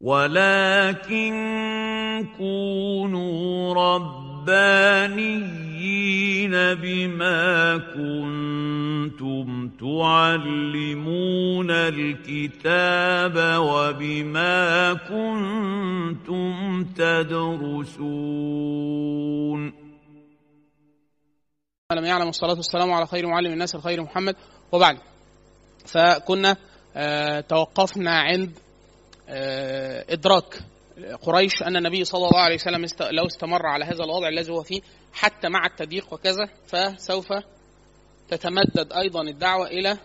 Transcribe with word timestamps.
ولكن 0.00 1.32
كونوا 2.38 3.74
ربانيين 3.74 5.30
بما 6.74 7.76
كنتم 7.76 9.68
تعلمون 9.80 11.70
الكتاب 11.70 13.36
وبما 13.60 14.94
كنتم 14.94 16.84
تدرسون 16.84 18.60
لم 21.92 22.04
يعلم 22.04 22.28
الصلاة 22.28 22.54
والسلام 22.56 22.92
على 22.92 23.06
خير 23.06 23.26
معلم 23.26 23.52
الناس 23.52 23.74
الخير 23.74 24.02
محمد 24.02 24.36
وبعد 24.72 24.98
فكنا 25.86 26.56
آه 26.96 27.40
توقفنا 27.40 28.10
عند 28.20 28.50
إدراك 30.08 30.60
قريش 31.22 31.62
أن 31.62 31.76
النبي 31.76 32.04
صلى 32.04 32.28
الله 32.28 32.40
عليه 32.40 32.54
وسلم. 32.54 32.86
لو 33.10 33.26
استمر 33.26 33.66
على 33.66 33.84
هذا 33.84 34.04
الوضع 34.04 34.28
الذي 34.28 34.52
هو 34.52 34.62
فيه 34.62 34.80
حتى 35.12 35.48
مع 35.48 35.66
التضييق 35.66 36.12
وكذا 36.12 36.48
فسوف 36.66 37.26
تتمدد 38.28 38.92
أيضا 38.92 39.22
الدعوة 39.22 39.66
إلى 39.66 39.98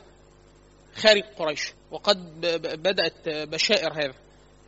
خارج 0.95 1.23
قريش 1.39 1.73
وقد. 1.91 2.41
بدأت 2.83 3.29
بشائر 3.29 3.93
هذا 3.93 4.13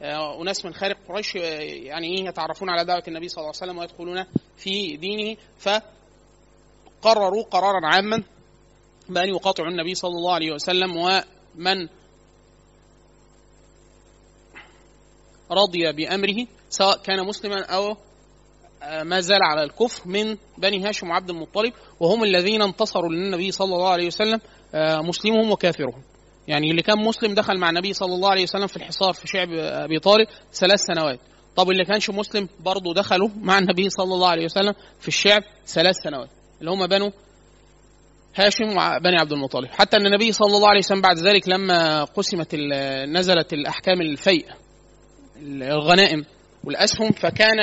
آه 0.01 0.41
أناس 0.41 0.65
من 0.65 0.73
خارج 0.73 0.95
قريش 1.09 1.35
يعني 1.35 2.07
إيه 2.17 2.25
يتعرفون 2.27 2.69
على 2.69 2.85
دعوة 2.85 3.03
النبي 3.07 3.29
صلى 3.29 3.37
الله 3.37 3.53
عليه 3.61 3.71
وسلم 3.71 3.77
ويدخلون 3.77 4.25
في 4.57 4.97
دينه 4.97 5.37
ف 5.59 5.69
قرروا 7.01 7.43
قرارا 7.43 7.79
عاما 7.83 8.23
بأن 9.09 9.29
يقاطعوا 9.29 9.69
النبي 9.69 9.95
صلى 9.95 10.11
الله 10.11 10.33
عليه 10.33 10.51
وسلم 10.51 10.97
ومن 10.97 11.87
رضي 15.51 15.91
بأمره 15.91 16.47
سواء 16.69 16.97
كان 16.97 17.25
مسلما 17.25 17.65
أو 17.65 17.97
ما 19.03 19.19
زال 19.19 19.43
على 19.43 19.63
الكفر 19.63 20.07
من 20.07 20.37
بني 20.57 20.87
هاشم 20.87 21.09
وعبد 21.09 21.29
المطلب 21.29 21.73
وهم 21.99 22.23
الذين 22.23 22.61
انتصروا 22.61 23.09
للنبي 23.09 23.51
صلى 23.51 23.75
الله 23.75 23.89
عليه 23.89 24.07
وسلم 24.07 24.39
مسلمهم 25.07 25.51
وكافرهم. 25.51 26.03
يعني 26.47 26.71
اللي 26.71 26.81
كان 26.81 26.97
مسلم 26.97 27.33
دخل 27.33 27.57
مع 27.59 27.69
النبي 27.69 27.93
صلى 27.93 28.13
الله 28.13 28.29
عليه 28.29 28.43
وسلم 28.43 28.67
في 28.67 28.77
الحصار 28.77 29.13
في 29.13 29.27
شعب 29.27 29.47
أبي 29.53 29.99
طالب 29.99 30.27
ثلاث 30.53 30.79
سنوات. 30.79 31.19
طب 31.55 31.69
اللي 31.69 31.85
كانش 31.85 32.09
مسلم 32.09 32.49
برضه 32.59 32.93
دخلوا 32.93 33.29
مع 33.37 33.57
النبي 33.57 33.89
صلى 33.89 34.13
الله 34.13 34.29
عليه 34.29 34.45
وسلم 34.45 34.73
في 34.99 35.07
الشعب 35.07 35.41
ثلاث 35.65 35.95
سنوات. 36.03 36.29
اللي 36.59 36.71
هم 36.71 36.87
بنو 36.87 37.11
هاشم 38.35 38.69
وبني 38.69 39.19
عبد 39.19 39.31
المطلب. 39.31 39.69
حتى 39.71 39.97
إن 39.97 40.05
النبي 40.05 40.31
صلى 40.31 40.55
الله 40.55 40.69
عليه 40.69 40.79
وسلم 40.79 41.01
بعد 41.01 41.17
ذلك 41.17 41.49
لما 41.49 42.03
قسمت 42.03 42.55
نزلت 43.07 43.53
الأحكام 43.53 44.01
الفيء 44.01 44.45
الغنائم. 45.41 46.25
والاسهم 46.63 47.11
فكان 47.11 47.57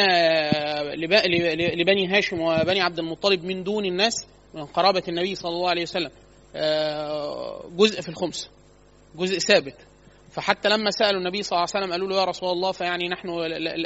لبني 1.79 2.07
هاشم 2.09 2.41
وبني 2.41 2.81
عبد 2.81 2.99
المطلب 2.99 3.45
من 3.45 3.65
دون 3.65 3.85
الناس 3.85 4.27
من 4.55 4.65
قرابة 4.65 5.03
النبي 5.09 5.35
صلى 5.35 5.53
الله 5.53 5.69
عليه 5.71 5.83
وسلم 5.83 6.11
جزء 7.77 8.01
في 8.01 8.09
الخمس 8.09 8.51
جزء 9.17 9.39
ثابت. 9.39 9.75
فحتى 10.31 10.69
لما 10.69 10.91
سألوا 10.91 11.21
النبي 11.21 11.43
صلى 11.43 11.57
الله 11.57 11.67
عليه 11.75 11.85
وسلم 11.85 11.93
قالوا 11.93 12.09
له 12.09 12.17
يا 12.17 12.25
رسول 12.25 12.49
الله 12.49 12.73
فيعني 12.73 13.09
نحن 13.09 13.29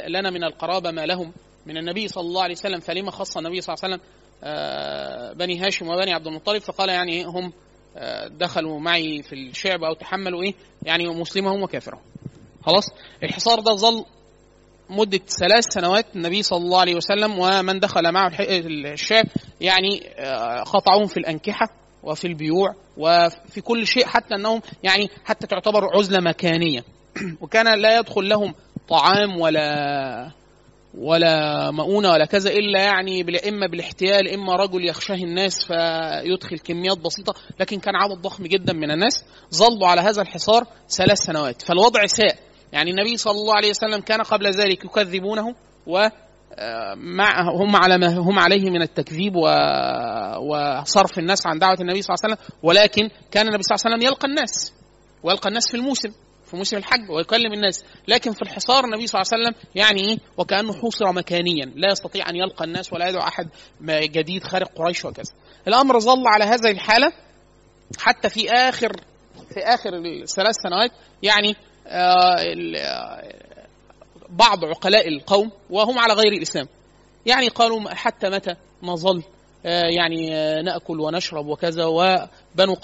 لنا 0.09 0.29
من 0.29 0.43
القرابة 0.43 0.91
ما 0.91 1.05
لهم 1.05 1.33
من 1.65 1.77
النبي 1.77 2.07
صلى 2.07 2.21
الله 2.21 2.43
عليه 2.43 2.55
وسلم 2.55 2.79
فلما 2.79 3.11
خص 3.11 3.37
النبي 3.37 3.61
صلى 3.61 3.75
الله 3.75 3.83
عليه 3.83 3.95
وسلم 3.95 5.37
بني 5.37 5.59
هاشم 5.59 5.89
وبني 5.89 6.13
عبد 6.13 6.27
المطلب 6.27 6.61
فقال 6.61 6.89
يعني 6.89 7.23
هم 7.25 7.53
دخلوا 8.27 8.79
معي 8.79 9.23
في 9.23 9.35
الشعب 9.35 9.83
أو 9.83 9.93
تحملوا 9.93 10.43
إيه 10.43 10.53
يعني 10.83 11.07
مسلمهم 11.07 11.63
وكافرهم. 11.63 12.01
خلاص؟ 12.65 12.85
الحصار 13.23 13.59
ده 13.59 13.75
ظل 13.75 14.05
مدة 14.89 15.21
ثلاث 15.39 15.65
سنوات 15.69 16.05
النبي 16.15 16.43
صلى 16.43 16.57
الله 16.57 16.79
عليه 16.79 16.95
وسلم 16.95 17.39
ومن 17.39 17.79
دخل 17.79 18.11
معه 18.11 18.31
الشعب 18.39 19.25
يعني 19.61 19.99
قطعوهم 20.65 21.07
في 21.07 21.17
الأنكحة 21.17 21.67
وفي 22.03 22.27
البيوع 22.27 22.75
وفي 22.97 23.61
كل 23.61 23.87
شيء 23.87 24.05
حتى 24.05 24.35
أنهم 24.35 24.61
يعني 24.83 25.09
حتى 25.25 25.47
تعتبر 25.47 25.97
عزلة 25.97 26.19
مكانية. 26.19 26.83
وكان 27.41 27.81
لا 27.81 27.99
يدخل 27.99 28.29
لهم 28.29 28.53
طعام 28.89 29.39
ولا 29.39 30.31
ولا 30.97 31.71
مؤونة 31.71 32.09
ولا 32.11 32.25
كذا 32.25 32.49
إلا 32.49 32.79
يعني 32.79 33.21
إما 33.49 33.67
بالاحتيال 33.67 34.27
إما 34.33 34.55
رجل 34.55 34.85
يخشاه 34.85 35.15
الناس 35.15 35.65
فيدخل 35.65 36.59
كميات 36.59 36.97
بسيطة. 36.97 37.33
لكن 37.59 37.79
كان 37.79 37.95
عدد 37.95 38.21
ضخم 38.21 38.43
جدا 38.43 38.73
من 38.73 38.91
الناس. 38.91 39.25
ظلوا 39.55 39.87
على 39.87 40.01
هذا 40.01 40.21
الحصار 40.21 40.67
ثلاث 40.89 41.17
سنوات. 41.17 41.61
فالوضع 41.61 42.05
ساء. 42.05 42.48
يعني 42.71 42.91
النبي 42.91 43.17
صلى 43.17 43.31
الله 43.31 43.55
عليه 43.55 43.69
وسلم 43.69 44.01
كان 44.01 44.21
قبل 44.21 44.47
ذلك 44.51 44.85
يكذبونه 44.85 45.55
و 45.87 46.07
مع 46.95 47.41
هم 47.41 47.75
على 47.75 47.97
ما 47.97 48.17
هم 48.17 48.39
عليه 48.39 48.69
من 48.69 48.81
التكذيب 48.81 49.35
و... 49.35 49.47
وصرف 50.39 51.19
الناس 51.19 51.47
عن 51.47 51.59
دعوة 51.59 51.77
النبي 51.81 52.01
صلى 52.01 52.15
الله 52.15 52.23
عليه 52.23 52.33
وسلم 52.35 52.57
ولكن 52.63 53.09
كان 53.31 53.47
النبي 53.47 53.63
صلى 53.63 53.75
الله 53.75 53.85
عليه 53.85 53.95
وسلم 53.95 54.07
يلقى 54.07 54.27
الناس 54.27 54.73
ويلقى 55.23 55.49
الناس 55.49 55.71
في 55.71 55.77
الموسم 55.77 56.09
في 56.45 56.55
موسم 56.55 56.77
الحج 56.77 57.09
ويكلم 57.09 57.53
الناس 57.53 57.83
لكن 58.07 58.31
في 58.31 58.41
الحصار 58.41 58.85
النبي 58.85 59.07
صلى 59.07 59.21
الله 59.21 59.31
عليه 59.33 59.43
وسلم 59.43 59.69
يعني 59.75 60.01
إيه؟ 60.01 60.17
وكأنه 60.37 60.73
حوصر 60.73 61.11
مكانيا 61.11 61.65
لا 61.75 61.91
يستطيع 61.91 62.29
أن 62.29 62.35
يلقى 62.35 62.65
الناس 62.65 62.93
ولا 62.93 63.09
يدعو 63.09 63.21
أحد 63.21 63.49
جديد 63.87 64.43
خارج 64.43 64.67
قريش 64.67 65.05
وكذا. 65.05 65.33
الأمر 65.67 65.99
ظل 65.99 66.23
على 66.27 66.43
هذه 66.43 66.71
الحالة 66.71 67.11
حتى 67.99 68.29
في 68.29 68.51
آخر 68.51 68.91
في 69.53 69.59
آخر 69.59 69.93
الثلاث 69.95 70.55
سنوات 70.63 70.91
يعني 71.23 71.49
آه 71.49 71.68
بعض 74.29 74.65
عقلاء 74.65 75.07
القوم 75.07 75.51
وهم 75.69 75.99
على 75.99 76.13
غير 76.13 76.33
الإسلام. 76.33 76.67
يعني 77.25 77.47
قالوا 77.47 77.89
حتى 77.89 78.29
متى 78.29 78.55
نظل 78.83 79.23
يعني 79.65 80.29
نأكل 80.61 80.99
ونشرب 80.99 81.47
وكذا 81.47 81.85
وبنو 81.85 82.75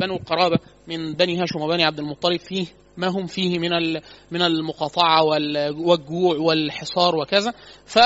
بنو 0.00 0.16
القرابه 0.16 0.58
من 0.86 1.12
بني 1.12 1.42
هاشم 1.42 1.60
وبني 1.60 1.84
عبد 1.84 1.98
المطلب 1.98 2.40
فيه 2.40 2.66
ما 2.96 3.08
هم 3.08 3.26
فيه 3.26 3.58
من 3.58 4.00
من 4.30 4.42
المقاطعة 4.42 5.24
والجوع 5.24 6.36
والحصار 6.38 7.16
وكذا. 7.16 7.52
ف 7.86 7.98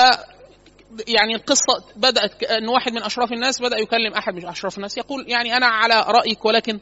يعني 1.07 1.35
القصة 1.35 1.83
بدأت 1.95 2.43
إن 2.43 2.69
واحد 2.69 2.91
من 2.91 3.03
أشراف 3.03 3.31
الناس 3.31 3.61
بدأ 3.61 3.77
يكلم 3.77 4.13
أحد 4.13 4.33
من 4.33 4.45
أشراف 4.45 4.77
الناس 4.77 4.97
يقول 4.97 5.25
يعني 5.27 5.57
أنا 5.57 5.65
على 5.65 6.05
رأيك 6.07 6.45
ولكن 6.45 6.79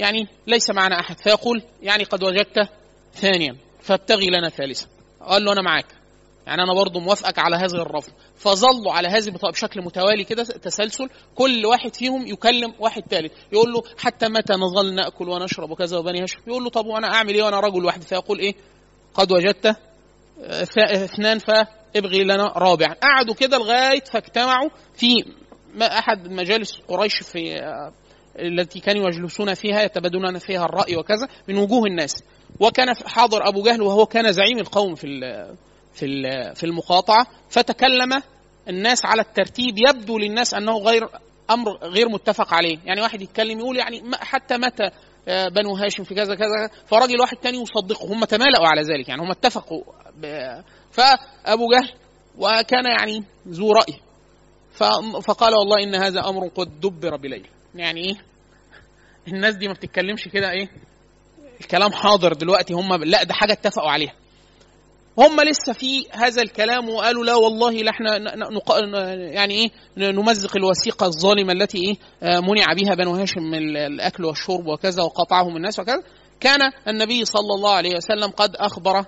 يعني 0.00 0.28
ليس 0.46 0.70
معنا 0.70 1.00
أحد. 1.00 1.18
فيقول 1.18 1.62
يعني 1.82 2.04
قد 2.04 2.22
وجدت 2.22 2.68
ثانيا 3.14 3.56
فابتغي 3.80 4.26
لنا 4.26 4.48
ثالثا. 4.48 4.86
قال 5.20 5.44
له 5.44 5.52
أنا 5.52 5.62
معاك. 5.62 5.86
يعني 6.46 6.62
أنا 6.62 6.74
برضه 6.74 7.00
موافقك 7.00 7.38
على 7.38 7.56
هذه 7.56 7.82
الرفض. 7.82 8.12
فظلوا 8.36 8.92
على 8.92 9.08
هذه 9.08 9.30
بشكل 9.30 9.82
متوالي 9.82 10.24
كده 10.24 10.42
تسلسل 10.42 11.08
كل 11.34 11.66
واحد 11.66 11.94
فيهم 11.94 12.26
يكلم 12.26 12.74
واحد 12.78 13.02
ثالث. 13.10 13.32
يقول 13.52 13.72
له 13.72 13.82
حتى 13.98 14.28
متى 14.28 14.52
نظل 14.52 14.94
نأكل 14.94 15.28
ونشرب 15.28 15.70
وكذا 15.70 15.98
وبني 15.98 16.22
هاشم 16.22 16.38
يقول 16.46 16.64
له 16.64 16.70
طب 16.70 16.86
وأنا 16.86 17.14
أعمل 17.14 17.34
إيه 17.34 17.42
وأنا 17.42 17.60
رجل 17.60 17.84
واحد؟ 17.84 18.02
فيقول 18.02 18.38
إيه؟ 18.38 18.54
قد 19.14 19.32
وجدت 19.32 19.76
اثنان 20.78 21.38
فابغي 21.38 22.24
لنا 22.24 22.52
رابعا 22.56 22.94
قعدوا 22.94 23.34
كده 23.34 23.58
لغاية 23.58 24.04
فاجتمعوا 24.04 24.70
في 24.94 25.24
أحد 25.82 26.28
مجالس 26.28 26.78
قريش 26.88 27.14
في 27.22 27.60
التي 28.38 28.80
كانوا 28.80 29.08
يجلسون 29.08 29.54
فيها 29.54 29.82
يتبادلون 29.82 30.38
فيها 30.38 30.64
الرأي 30.64 30.96
وكذا 30.96 31.28
من 31.48 31.56
وجوه 31.56 31.86
الناس. 31.86 32.24
وكان 32.60 32.94
حاضر 33.06 33.48
أبو 33.48 33.62
جهل 33.62 33.82
وهو 33.82 34.06
كان 34.06 34.32
زعيم 34.32 34.58
القوم 34.58 34.94
في 34.94 35.06
في 35.94 36.06
في 36.54 36.64
المقاطعة 36.64 37.26
فتكلم 37.48 38.22
الناس 38.68 39.04
على 39.04 39.22
الترتيب 39.22 39.74
يبدو 39.88 40.18
للناس 40.18 40.54
أنه 40.54 40.78
غير 40.78 41.08
أمر 41.50 41.76
غير 41.76 42.08
متفق 42.08 42.54
عليه. 42.54 42.78
يعني 42.84 43.00
واحد 43.00 43.22
يتكلم 43.22 43.58
يقول 43.58 43.76
يعني 43.76 44.02
حتى 44.14 44.56
متى 44.56 44.90
بنو 45.26 45.74
هاشم 45.74 46.04
في 46.04 46.14
كذا 46.14 46.34
كذا 46.34 46.70
فراجل 46.86 47.20
واحد 47.20 47.36
تاني 47.36 47.58
يصدقه. 47.58 48.06
هم 48.12 48.24
تمالأوا 48.24 48.66
على 48.66 48.82
ذلك 48.82 49.08
يعني 49.08 49.22
هم 49.22 49.30
اتفقوا 49.30 49.82
فأبو 50.90 51.68
جهل 51.72 51.90
وكان 52.38 52.84
يعني 52.98 53.24
ذو 53.48 53.72
رأي. 53.72 53.94
فقال 55.22 55.54
والله 55.54 55.82
إن 55.82 55.94
هذا 55.94 56.28
أمر 56.28 56.48
قد 56.48 56.80
دبر 56.80 57.16
بليل. 57.16 57.46
يعني 57.74 58.00
إيه؟ 58.04 58.14
الناس 59.28 59.54
دي 59.54 59.68
ما 59.68 59.74
بتتكلمش 59.74 60.28
كده 60.28 60.50
إيه؟ 60.50 60.68
الكلام 61.60 61.92
حاضر 61.92 62.32
دلوقتي 62.32 62.74
هم 62.74 62.94
لا 63.04 63.22
ده 63.22 63.34
حاجة 63.34 63.52
اتفقوا 63.52 63.90
عليها. 63.90 64.12
هم 65.18 65.40
لسه 65.40 65.72
في 65.72 66.06
هذا 66.10 66.42
الكلام 66.42 66.88
وقالوا 66.88 67.24
لا 67.24 67.34
والله 67.34 67.70
لا 67.72 67.90
إحنا 67.90 68.18
نق... 68.36 68.72
يعني 69.34 69.54
إيه؟ 69.54 69.70
نمزق 70.12 70.56
الوثيقة 70.56 71.06
الظالمة 71.06 71.52
التي 71.52 71.78
إيه؟ 71.78 71.96
منع 72.40 72.66
بها 72.72 72.94
بنو 72.94 73.14
هاشم 73.14 73.42
من 73.42 73.76
الأكل 73.76 74.24
والشرب 74.24 74.66
وكذا 74.66 75.02
وقطعهم 75.02 75.56
الناس 75.56 75.78
وكذا. 75.78 76.02
كان 76.40 76.60
النبي 76.88 77.24
صلى 77.24 77.54
الله 77.56 77.72
عليه 77.74 77.96
وسلم 77.96 78.30
قد 78.30 78.56
أخبر 78.56 79.04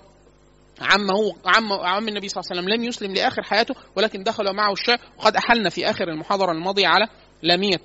عمه 0.81 1.35
عم 1.47 1.73
عم 1.73 2.09
النبي 2.09 2.29
صلى 2.29 2.41
الله 2.41 2.51
عليه 2.51 2.63
وسلم 2.63 2.75
لم 2.75 2.85
يسلم 2.85 3.15
لآخر 3.15 3.43
حياته 3.43 3.75
ولكن 3.97 4.23
دخل 4.23 4.53
معه 4.57 4.73
الشعب 4.73 4.99
وقد 5.19 5.37
أحلنا 5.37 5.71
في 5.71 5.91
آخر 5.91 6.09
المحاضرة 6.09 6.53
الماضية 6.53 6.87
على 6.87 7.07
لاميه 7.43 7.77
آه، 7.77 7.81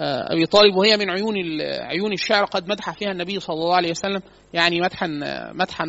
أبي 0.00 0.46
طالب 0.46 0.76
وهي 0.76 0.96
من 0.96 1.10
عيون 1.10 1.34
عيون 1.62 2.12
الشعر 2.12 2.44
قد 2.44 2.68
مدح 2.68 2.90
فيها 2.90 3.10
النبي 3.10 3.40
صلى 3.40 3.54
الله 3.54 3.76
عليه 3.76 3.90
وسلم 3.90 4.22
يعني 4.52 4.80
مدحا 4.80 5.06
مدحا 5.52 5.84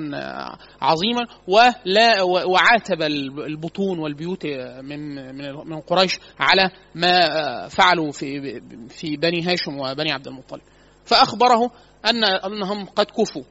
عظيما 0.81 1.21
ولا 1.47 2.21
وعاتب 2.23 3.01
البطون 3.47 3.99
والبيوت 3.99 4.45
من 4.81 5.15
من 5.35 5.53
من 5.53 5.79
قريش 5.79 6.19
على 6.39 6.71
ما 6.95 7.67
فعلوا 7.67 8.11
في 8.11 8.61
في 8.89 9.17
بني 9.17 9.41
هاشم 9.41 9.79
وبني 9.79 10.11
عبد 10.11 10.27
المطلب. 10.27 10.61
فأخبره 11.05 11.71
أن 12.05 12.23
أنهم 12.23 12.85
قد 12.85 13.05
كفوا 13.05 13.43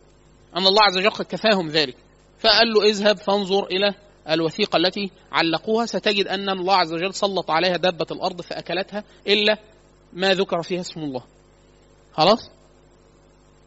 أن 0.56 0.66
الله 0.66 0.82
عز 0.82 0.98
وجل 0.98 1.10
قد 1.10 1.24
كفاهم 1.24 1.68
ذلك. 1.68 1.96
فقال 2.38 2.68
له 2.74 2.84
اذهب 2.90 3.16
فانظر 3.18 3.66
إلى 3.66 3.94
الوثيقة 4.30 4.76
التي 4.76 5.10
علقوها 5.32 5.86
ستجد 5.86 6.26
أن 6.26 6.50
الله 6.50 6.74
عز 6.76 6.92
وجل 6.92 7.14
سلط 7.14 7.50
عليها 7.50 7.76
دابة 7.76 8.06
الأرض 8.10 8.40
فأكلتها 8.40 9.04
إلا 9.26 9.56
ما 10.12 10.34
ذكر 10.34 10.62
فيها 10.62 10.80
اسم 10.80 11.00
الله. 11.00 11.22
خلاص؟ 12.12 12.50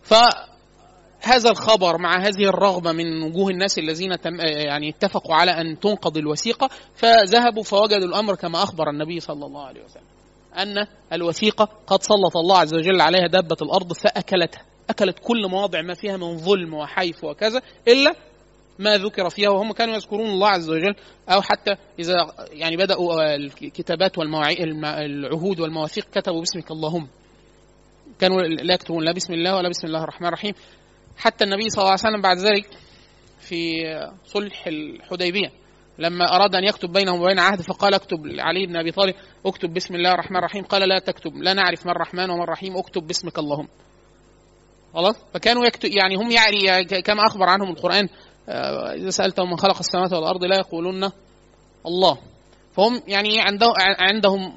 فهذا 0.03 1.49
الخبر 1.49 1.97
مع 1.97 2.17
هذه 2.17 2.49
الرغبة 2.49 2.91
من 2.91 3.23
وجوه 3.23 3.49
الناس 3.49 3.77
الذين 3.77 4.21
تم 4.21 4.39
يعني 4.39 4.89
اتفقوا 4.89 5.35
على 5.35 5.51
أن 5.51 5.79
تنقض 5.79 6.17
الوثيقة 6.17 6.69
فذهبوا 6.95 7.63
فوجدوا 7.63 8.07
الأمر 8.07 8.35
كما 8.35 8.63
أخبر 8.63 8.89
النبي 8.89 9.19
صلى 9.19 9.45
الله 9.45 9.65
عليه 9.65 9.83
وسلم 9.83 10.03
أن 10.57 10.88
الوثيقة 11.13 11.69
قد 11.88 12.03
سلط 12.03 12.38
الله 12.38 12.57
عز 12.57 12.73
وجل 12.73 13.01
عليها 13.01 13.27
دابة 13.27 13.57
الأرض 13.61 13.94
فأكلتها. 13.94 14.65
أكلت 14.89 15.19
كل 15.19 15.49
مواضع 15.49 15.81
ما 15.81 15.94
فيها 15.94 16.17
من 16.17 16.37
ظلم 16.37 16.73
وحيف 16.73 17.23
وكذا 17.23 17.61
إلا 17.87 18.15
ما 18.81 18.98
ذكر 18.98 19.30
فيها 19.30 19.50
وهم 19.50 19.72
كانوا 19.72 19.95
يذكرون 19.95 20.30
الله 20.30 20.48
عز 20.48 20.69
وجل 20.69 20.95
أو 21.30 21.42
حتى 21.42 21.75
إذا 22.00 22.13
يعني 22.51 22.78
بدأوا 22.78 23.36
الكتابات 23.36 24.18
والعهود 24.18 25.60
والمواثيق 25.60 26.06
كتبوا 26.13 26.39
باسمك 26.39 26.72
اللهم. 26.72 27.07
كانوا 28.19 28.42
لا 28.42 28.74
يكتبون 28.74 29.04
لا 29.04 29.12
بسم 29.12 29.33
الله 29.33 29.56
ولا 29.56 29.69
بسم 29.69 29.88
الله 29.88 30.04
الرحمن 30.04 30.28
الرحيم. 30.28 30.54
حتى 31.18 31.44
النبي 31.44 31.69
صلى 31.69 31.81
الله 31.81 31.92
عليه 31.92 32.01
وسلم 32.01 32.22
بعد 32.22 32.38
ذلك 32.38 32.68
في 33.39 33.83
صلح 34.25 34.68
الحديبية 34.68 35.51
لما 36.00 36.36
أراد 36.36 36.56
أن 36.56 36.63
يكتب 36.63 36.92
بينهم 36.92 37.22
وبين 37.22 37.39
عهد 37.39 37.62
فقال 37.62 37.94
اكتب 37.94 38.19
علي 38.39 38.66
بن 38.66 38.75
أبي 38.75 38.92
طالب 38.92 39.16
اكتب 39.45 39.74
بسم 39.74 39.95
الله 39.95 40.13
الرحمن 40.13 40.38
الرحيم. 40.38 40.63
قال 40.63 40.89
لا 40.89 41.00
تكتب 41.00 41.36
لا 41.36 41.54
نعرف 41.54 41.86
ما 41.86 41.92
الرحمن 41.92 42.30
وما 42.30 42.44
الرحيم 42.44 42.78
اكتب 42.78 43.07
باسمك 43.07 43.39
اللهم. 43.39 43.68
خلاص؟ 44.94 45.16
فكانوا 45.33 45.66
يكتب 45.66 45.89
يعني 45.89 46.16
هم 46.16 46.31
يعني 46.31 46.83
كما 46.86 47.22
أخبر 47.28 47.50
عنهم 47.50 47.69
القرآن 47.69 48.04
آه، 48.04 48.31
إذا 48.49 49.09
سألتهم 49.09 49.49
من 49.49 49.57
خلق 49.57 49.79
السماوات 49.79 50.13
والأرض 50.13 50.43
لا 50.43 50.57
يقولون 50.57 51.11
الله. 51.85 52.17
فهم 52.73 53.01
يعني 53.07 53.35
عندهم 53.99 54.53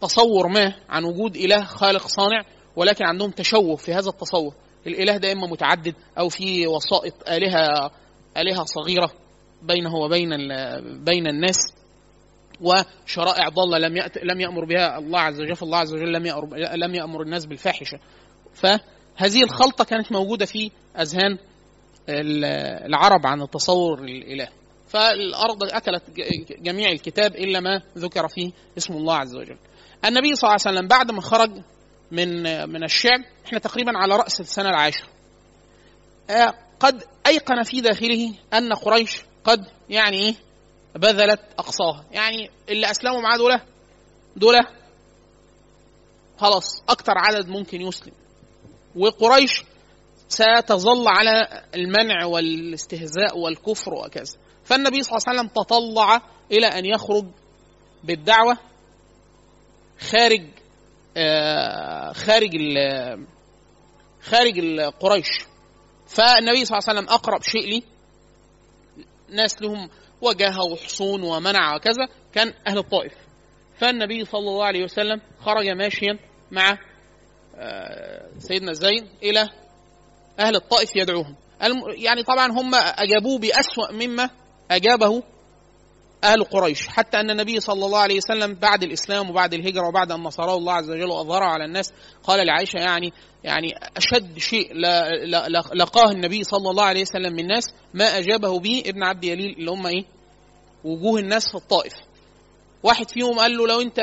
تصور 0.00 0.48
ما 0.48 0.74
عن 0.88 1.04
وجود 1.04 1.36
إله 1.36 1.64
خالق 1.64 2.06
صانع 2.06 2.44
ولكن 2.76 3.04
عندهم 3.04 3.30
تشوه 3.30 3.76
في 3.76 3.92
هذا 3.92 4.08
التصور. 4.08 4.54
الإله 4.86 5.16
ده 5.16 5.32
إما 5.32 5.46
متعدد 5.46 5.94
أو 6.18 6.28
في 6.28 6.66
وسائط 6.66 7.28
آلهة 7.28 7.90
آلهة 8.36 8.64
صغيرة 8.64 9.10
بينه 9.62 9.94
وبين 9.94 10.28
بين 11.04 11.26
الناس 11.26 11.56
وشرائع 12.60 13.48
ضالة 13.48 13.78
لم 13.78 14.08
لم 14.22 14.40
يأمر 14.40 14.64
بها 14.64 14.98
الله 14.98 15.20
عز 15.20 15.40
وجل 15.40 15.56
فالله 15.56 15.78
عز 15.78 15.94
وجل 15.94 16.12
لم 16.12 16.26
يأمر 16.26 16.56
لم 16.56 16.94
يأمر 16.94 17.22
الناس 17.22 17.46
بالفاحشة. 17.46 17.98
فهذه 18.54 19.42
الخلطة 19.42 19.84
كانت 19.84 20.12
موجودة 20.12 20.46
في 20.46 20.70
أذهان 21.00 21.38
العرب 22.08 23.26
عن 23.26 23.42
التصور 23.42 23.98
الاله 23.98 24.48
فالأرض 24.88 25.64
أكلت 25.64 26.02
جميع 26.60 26.90
الكتاب 26.90 27.36
إلا 27.36 27.60
ما 27.60 27.82
ذكر 27.98 28.28
فيه 28.28 28.50
اسم 28.78 28.94
الله 28.94 29.16
عز 29.16 29.36
وجل. 29.36 29.58
النبي 30.04 30.34
صلى 30.34 30.48
الله 30.48 30.60
عليه 30.66 30.78
وسلم 30.78 30.88
بعد 30.88 31.10
ما 31.10 31.20
خرج 31.20 31.50
من 32.10 32.42
من 32.68 32.84
الشعب 32.84 33.20
إحنا 33.46 33.58
تقريبا 33.58 33.98
على 33.98 34.16
رأس 34.16 34.40
السنة 34.40 34.68
العاشرة. 34.68 35.08
آه، 36.30 36.54
قد 36.80 37.04
أيقن 37.26 37.62
في 37.62 37.80
داخله 37.80 38.34
أن 38.54 38.72
قريش 38.72 39.22
قد 39.44 39.66
يعني 39.88 40.20
إيه؟ 40.20 40.34
بذلت 40.94 41.40
أقصاها. 41.58 42.04
يعني 42.12 42.50
اللي 42.68 42.90
أسلموا 42.90 43.20
معاه 43.20 43.36
دول 43.36 43.60
دول 44.36 44.54
خلاص 46.38 46.82
أكتر 46.88 47.12
عدد 47.16 47.48
ممكن 47.48 47.80
يسلم. 47.80 48.12
وقريش 48.96 49.64
ستظل 50.28 51.08
على 51.08 51.64
المنع 51.74 52.24
والاستهزاء 52.24 53.38
والكفر 53.38 53.94
وكذا. 53.94 54.36
فالنبي 54.64 55.02
صلى 55.02 55.16
الله 55.16 55.28
عليه 55.28 55.40
وسلم 55.40 55.62
تطلع 55.62 56.22
إلى 56.52 56.66
أن 56.66 56.84
يخرج 56.84 57.24
بالدعوة 58.04 58.58
خارج 60.00 60.42
آه، 61.16 62.12
خارج 62.12 62.50
خارج 64.22 64.80
قريش 65.00 65.28
فالنبي 66.06 66.64
صلى 66.64 66.78
الله 66.78 66.88
عليه 66.88 67.00
وسلم 67.00 67.08
أقرب 67.08 67.42
شيء 67.42 67.68
لي 67.68 67.82
ناس 69.28 69.62
لهم 69.62 69.90
وجاهة 70.20 70.62
وحصون 70.72 71.22
ومنع 71.22 71.76
وكذا 71.76 72.08
كان 72.32 72.54
أهل 72.66 72.78
الطائف. 72.78 73.12
فالنبي 73.78 74.24
صلى 74.24 74.38
الله 74.40 74.64
عليه 74.64 74.84
وسلم 74.84 75.20
خرج 75.40 75.66
ماشيا 75.68 76.18
مع 76.50 76.78
آه، 77.56 78.28
سيدنا 78.38 78.72
زيد 78.72 79.06
إلى 79.22 79.48
أهل 80.40 80.56
الطائف 80.56 80.96
يدعوهم. 80.96 81.34
يعني 81.96 82.22
طبعا 82.22 82.52
هم 82.52 82.74
أجابوه 82.74 83.38
بأسوأ 83.38 83.92
مما 83.92 84.30
أجابه 84.70 85.22
أهل 86.24 86.44
قريش. 86.44 86.88
حتى 86.88 87.20
أن 87.20 87.30
النبي 87.30 87.60
صلى 87.60 87.86
الله 87.86 87.98
عليه 87.98 88.16
وسلم 88.16 88.54
بعد 88.54 88.82
الإسلام 88.82 89.30
وبعد 89.30 89.54
الهجرة 89.54 89.88
وبعد 89.88 90.12
أن 90.12 90.20
نصره 90.20 90.54
الله 90.56 90.72
عز 90.72 90.90
وجل 90.90 91.10
وأظهره 91.10 91.44
على 91.44 91.64
الناس 91.64 91.92
قال 92.22 92.46
لعائشة 92.46 92.76
يعني 92.76 93.12
يعني 93.44 93.72
أشد 93.96 94.38
شيء 94.38 94.72
لقاه 95.74 96.10
النبي 96.10 96.44
صلى 96.44 96.70
الله 96.70 96.84
عليه 96.84 97.02
وسلم 97.02 97.32
من 97.32 97.40
الناس 97.40 97.64
ما 97.94 98.18
أجابه 98.18 98.58
به 98.58 98.82
ابن 98.86 99.02
عبد 99.02 99.24
يليل 99.24 99.56
اللي 99.58 99.70
هم 99.70 99.86
إيه؟ 99.86 100.04
وجوه 100.84 101.20
الناس 101.20 101.48
في 101.48 101.54
الطائف. 101.54 101.92
واحد 102.82 103.10
فيهم 103.10 103.38
قال 103.38 103.56
له 103.56 103.66
لو 103.66 103.80
أنت 103.80 103.98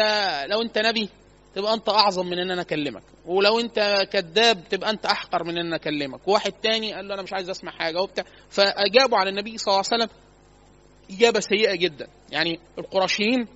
لو 0.49 0.61
أنت 0.61 0.77
نبي 0.77 1.09
تبقى 1.55 1.73
أنت 1.73 1.89
أعظم 1.89 2.25
من 2.25 2.39
إن 2.39 2.51
أنا 2.51 2.61
أكلمك. 2.61 3.03
ولو 3.25 3.59
انت 3.59 4.07
كذاب 4.11 4.63
تبقى 4.69 4.89
انت 4.89 5.05
احقر 5.05 5.43
من 5.43 5.57
ان 5.57 5.73
اكلمك. 5.73 6.27
واحد 6.27 6.51
تاني 6.51 6.93
قال 6.93 7.07
له 7.07 7.13
أنا 7.13 7.21
مش 7.21 7.33
عايز 7.33 7.49
اسمع 7.49 7.71
حاجة 7.71 8.01
وبتاع. 8.01 8.25
فاجابوا 8.49 9.17
على 9.17 9.29
النبي 9.29 9.57
صلى 9.57 9.73
الله 9.73 9.83
عليه 9.91 10.03
وسلم 10.03 10.17
إجابة 11.17 11.39
سيئة 11.39 11.75
جدا. 11.75 12.07
يعني 12.31 12.59
القرشيين 12.77 13.47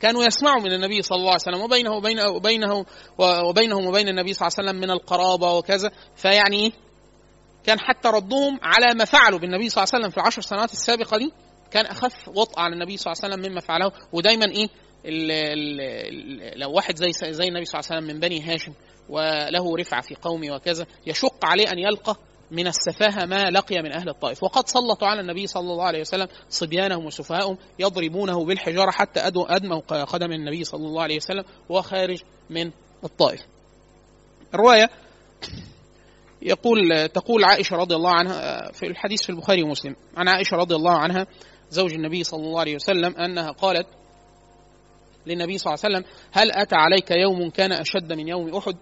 كانوا 0.00 0.24
يسمعوا 0.24 0.62
من 0.62 0.72
النبي 0.72 1.02
صلى 1.02 1.16
الله 1.16 1.30
عليه 1.30 1.40
وسلم 1.56 1.60
وبينه 1.60 1.92
وبين 1.92 2.20
وبينه 2.20 2.86
وبينهم 3.18 3.86
وبين 3.86 4.08
النبي 4.08 4.32
صلى 4.34 4.48
الله 4.48 4.58
عليه 4.58 4.68
وسلم 4.68 4.80
من 4.80 4.90
القرابة 4.90 5.52
وكذا. 5.52 5.90
فيعني 6.16 6.72
كان 7.64 7.80
حتى 7.80 8.08
ردهم 8.08 8.58
على 8.62 8.94
ما 8.94 9.04
فعلوا 9.04 9.38
بالنبي 9.38 9.68
صلى 9.68 9.82
الله 9.82 9.90
عليه 9.94 10.04
وسلم 10.04 10.10
في 10.10 10.16
العشر 10.16 10.42
سنوات 10.42 10.72
السابقة 10.72 11.18
دي 11.18 11.32
كان 11.70 11.86
أخف 11.86 12.28
وطأ 12.28 12.60
على 12.60 12.74
النبي 12.74 12.96
صلى 12.96 13.12
الله 13.12 13.24
عليه 13.24 13.34
وسلم 13.34 13.52
مما 13.52 13.60
فعله. 13.60 13.92
ودايما 14.12 14.44
إيه؟ 14.46 14.68
ال 15.06 15.30
ال 15.30 16.60
لو 16.60 16.72
واحد 16.72 16.96
زي 16.96 17.32
زي 17.32 17.48
النبي 17.48 17.64
صلى 17.64 17.80
الله 17.80 17.90
عليه 17.90 18.02
وسلم 18.02 18.14
من 18.14 18.20
بني 18.20 18.42
هاشم 18.42 18.72
وله 19.08 19.76
رفعة 19.76 20.00
في 20.00 20.14
قومه 20.14 20.54
وكذا 20.54 20.86
يشق 21.06 21.44
عليه 21.44 21.72
أن 21.72 21.78
يلقى 21.78 22.16
من 22.50 22.66
السفاهة 22.66 23.26
ما 23.26 23.50
لقي 23.50 23.82
من 23.82 23.92
أهل 23.92 24.08
الطائف. 24.08 24.42
وقد 24.42 24.68
سلطوا 24.68 25.08
على 25.08 25.20
النبي 25.20 25.46
صلى 25.46 25.72
الله 25.72 25.84
عليه 25.84 26.00
وسلم 26.00 26.28
صبيانهم 26.48 27.06
وسفهاءهم 27.06 27.58
يضربونه 27.78 28.44
بالحجارة 28.44 28.90
حتى 28.90 29.20
أدموا 29.20 29.80
قدم 30.04 30.32
النبي 30.32 30.64
صلى 30.64 30.86
الله 30.86 31.02
عليه 31.02 31.16
وسلم 31.16 31.44
وهو 31.68 31.82
خارج 31.82 32.22
من 32.50 32.70
الطائف. 33.04 33.46
الروايه 34.54 34.90
يقول 36.42 37.08
تقول 37.08 37.44
عائشة 37.44 37.76
رضي 37.76 37.94
الله 37.94 38.10
عنها 38.10 38.72
في 38.72 38.86
الحديث 38.86 39.22
في 39.22 39.30
البخاري 39.30 39.62
ومسلم 39.62 39.96
عن 40.16 40.28
عائشة 40.28 40.56
رضي 40.56 40.74
الله 40.74 40.98
عنها 40.98 41.26
زوج 41.70 41.92
النبي 41.92 42.24
صلى 42.24 42.40
الله 42.40 42.60
عليه 42.60 42.74
وسلم 42.74 43.16
أنها 43.16 43.50
قالت 43.50 43.86
للنبي 45.26 45.58
صلى 45.58 45.74
الله 45.74 45.84
عليه 45.84 45.96
وسلم 45.96 46.12
هل 46.32 46.52
أتى 46.52 46.76
عليك 46.76 47.10
يوم 47.10 47.50
كان 47.50 47.72
أشد 47.72 48.12
من 48.12 48.28
يوم 48.28 48.56
أحد؟ 48.56 48.76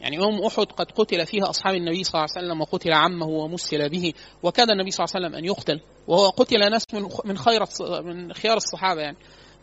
يعني 0.00 0.16
يوم 0.16 0.46
أحد 0.46 0.66
قد 0.66 0.90
قتل 0.90 1.26
فيها 1.26 1.50
أصحاب 1.50 1.74
النبي 1.74 2.04
صلى 2.04 2.14
الله 2.14 2.28
عليه 2.36 2.46
وسلم 2.46 2.60
وقتل 2.60 2.92
عمه 2.92 3.26
ومسل 3.26 3.88
به 3.88 4.12
وكاد 4.42 4.70
النبي 4.70 4.90
صلى 4.90 5.04
الله 5.04 5.16
عليه 5.16 5.26
وسلم 5.26 5.38
أن 5.38 5.44
يقتل 5.44 5.80
وهو 6.08 6.28
قتل 6.28 6.70
ناس 6.70 6.84
من 7.24 7.38
خير 7.38 7.64
من 8.02 8.32
خيار 8.32 8.56
الصحابة 8.56 9.00
يعني. 9.00 9.16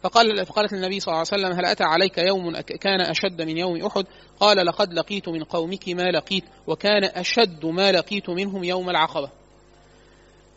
فقال 0.04 0.46
فقالت 0.46 0.74
النبي 0.74 1.00
صلى 1.00 1.12
الله 1.12 1.26
عليه 1.32 1.44
وسلم 1.44 1.60
هل 1.60 1.66
أتى 1.66 1.84
عليك 1.84 2.18
يوم 2.18 2.60
كان 2.60 3.02
أشد 3.02 3.42
من 3.42 3.58
يوم 3.58 3.86
أحد؟ 3.86 4.06
قال 4.40 4.66
لقد 4.66 4.94
لقيت 4.94 5.30
من 5.30 5.44
قومك 5.44 5.90
ما 5.90 6.12
لقيت 6.12 6.44
وكان 6.68 7.04
أشد 7.04 7.66
ما 7.66 7.92
لقيت 7.92 8.30
منهم 8.30 8.64
يوم 8.64 8.90
العقبة. 8.90 9.30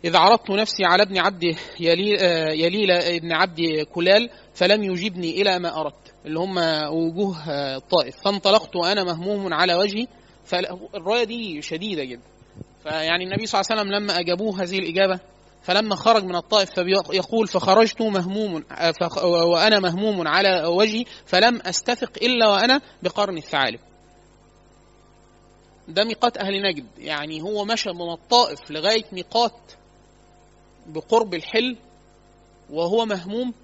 إذ 0.05 0.17
عرضت 0.17 0.51
نفسي 0.51 0.85
على 0.85 1.03
ابن 1.03 1.19
عبد 1.19 1.45
آه، 1.45 2.51
يليل 2.51 2.91
ابن 2.91 3.33
عبد 3.33 3.87
كلال 3.95 4.31
فلم 4.55 4.83
يجبني 4.85 5.43
إلى 5.43 5.59
ما 5.59 5.81
أردت 5.81 6.15
اللي 6.27 6.39
هم 6.39 6.59
وجوه 6.93 7.37
الطائف 7.77 8.17
فانطلقت 8.25 8.77
وأنا 8.77 9.05
مهموم 9.05 9.55
على 9.55 9.75
وجهي 9.75 10.07
فالرواية 10.45 11.25
دي 11.25 11.63
شديدة 11.63 12.05
جدا. 12.05 12.23
فيعني 12.83 13.25
النبي 13.25 13.47
صلى 13.47 13.61
الله 13.61 13.71
عليه 13.71 13.83
وسلم 13.83 13.93
لما 13.95 14.19
أجابوه 14.21 14.63
هذه 14.63 14.79
الإجابة 14.79 15.21
فلما 15.63 15.95
خرج 15.97 16.25
من 16.25 16.37
الطائف 16.37 16.71
فيقول 16.71 17.47
فخرجت 17.49 18.03
مهموم 18.03 18.65
وأنا 19.25 19.81
مهموم 19.81 20.29
على 20.29 20.65
وجهي 20.67 21.05
فلم 21.27 21.61
أستفق 21.61 22.11
إلا 22.23 22.49
وأنا 22.49 22.81
بقرن 23.03 23.37
الثعالب. 23.37 23.81
ده 25.89 26.05
ميقات 26.05 26.37
أهل 26.37 26.63
نجد. 26.63 26.87
يعني 26.99 27.43
هو 27.43 27.65
مشى 27.65 27.91
من 27.91 28.13
الطائف 28.13 28.71
لغاية 28.71 29.05
ميقات 29.13 29.53
بقرب 30.87 31.35
الحل 31.35 31.77
وهو 32.71 33.07
مهموم 33.07 33.55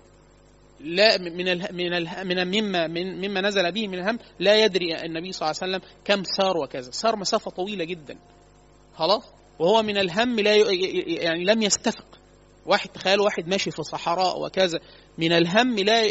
لا 0.80 1.18
من 1.18 1.48
ال 1.48 1.66
من 1.72 1.92
ال 1.92 2.26
من 2.26 2.46
مما 2.46 2.86
من 2.86 3.28
مما 3.28 3.40
نزل 3.40 3.72
به 3.72 3.88
من 3.88 3.98
الهم 3.98 4.18
لا 4.38 4.64
يدري 4.64 5.04
النبي 5.04 5.32
صلى 5.32 5.50
الله 5.50 5.60
عليه 5.62 5.76
وسلم 5.76 5.90
كم 6.04 6.22
سار 6.24 6.56
وكذا. 6.56 6.90
سار 6.90 7.16
مسافة 7.16 7.50
طويلة 7.50 7.84
جدا. 7.84 8.18
خلاص؟ 8.94 9.22
وهو 9.58 9.82
من 9.82 9.98
الهم 9.98 10.40
لا 10.40 10.56
يعني 11.22 11.44
لم 11.44 11.62
يستفق. 11.62 12.06
واحد 12.66 12.88
تخيل 12.90 13.20
واحد 13.20 13.48
ماشي 13.48 13.70
في 13.70 13.82
صحراء 13.82 14.42
وكذا. 14.42 14.80
من 15.18 15.32
الهم 15.32 15.78
لا 15.78 16.04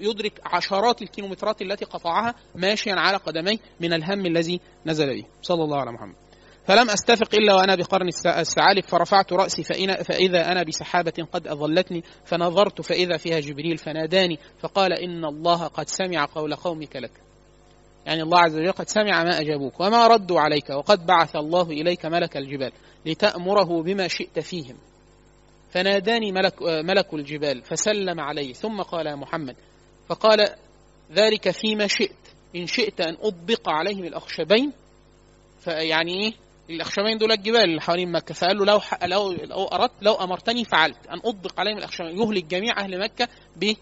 يدرك 0.00 0.40
عشرات 0.44 1.02
الكيلومترات 1.02 1.62
التي 1.62 1.84
قطعها 1.84 2.34
ماشيا 2.54 2.94
على 2.94 3.16
قدميه 3.16 3.58
من 3.80 3.92
الهم 3.92 4.26
الذي 4.26 4.60
نزل 4.86 5.06
به. 5.06 5.24
صلى 5.42 5.64
الله 5.64 5.80
على 5.80 5.92
محمد. 5.92 6.16
فلم 6.66 6.90
أستفق 6.90 7.34
إلا 7.34 7.54
وأنا 7.54 7.74
بقرن 7.74 8.08
الثعالب 8.26 8.84
فرفعت 8.84 9.32
رأسي 9.32 9.62
فإذا 10.04 10.52
أنا 10.52 10.62
بسحابة 10.62 11.26
قد 11.32 11.46
أظلتني 11.46 12.02
فنظرت 12.24 12.80
فإذا 12.80 13.16
فيها 13.16 13.40
جبريل 13.40 13.78
فناداني 13.78 14.38
فقال 14.60 14.92
إن 14.92 15.24
الله 15.24 15.66
قد 15.66 15.88
سمع 15.88 16.24
قول 16.34 16.54
قومك 16.54 16.96
لك. 16.96 17.10
يعني 18.06 18.22
الله 18.22 18.38
عز 18.38 18.56
وجل 18.56 18.72
قد 18.72 18.88
سمع 18.88 19.24
ما 19.24 19.40
أجابوك 19.40 19.80
وما 19.80 20.06
ردوا 20.06 20.40
عليك 20.40 20.70
وقد 20.70 21.06
بعث 21.06 21.36
الله 21.36 21.62
إليك 21.62 22.06
ملك 22.06 22.36
الجبال 22.36 22.72
لتأمره 23.06 23.82
بما 23.82 24.08
شئت 24.08 24.38
فيهم. 24.38 24.76
فناداني 25.70 26.32
ملك, 26.32 26.62
ملك 26.62 27.14
الجبال 27.14 27.62
فسلم 27.62 28.20
علي 28.20 28.54
ثم 28.54 28.82
قال 28.82 29.06
يا 29.06 29.14
محمد. 29.14 29.56
فقال 30.08 30.48
ذلك 31.12 31.50
فيما 31.50 31.86
شئت 31.86 32.10
إن 32.56 32.66
شئت 32.66 33.00
أن 33.00 33.16
أطبق 33.20 33.68
عليهم 33.68 34.04
الأخشبين 34.04 34.72
فيعني 35.60 36.24
إيه؟ 36.24 36.43
الأخشبين 36.70 37.18
دول 37.18 37.32
الجبال 37.32 37.60
اللي 37.64 37.80
حوالين 37.80 38.12
مكة. 38.12 38.34
فقال 38.34 38.56
له 38.58 38.64
لو 38.64 38.80
لو 39.02 39.32
لو 39.32 39.64
أردت 39.64 39.92
لو 40.02 40.14
أمرتني 40.14 40.64
فعلت. 40.64 41.06
أن 41.06 41.18
أطبق 41.24 41.60
عليهم 41.60 41.78
الأخشبين 41.78 42.20
يهلك 42.20 42.44
جميع 42.44 42.80
أهل 42.80 43.00
مكة 43.00 43.28
ب 43.56 43.72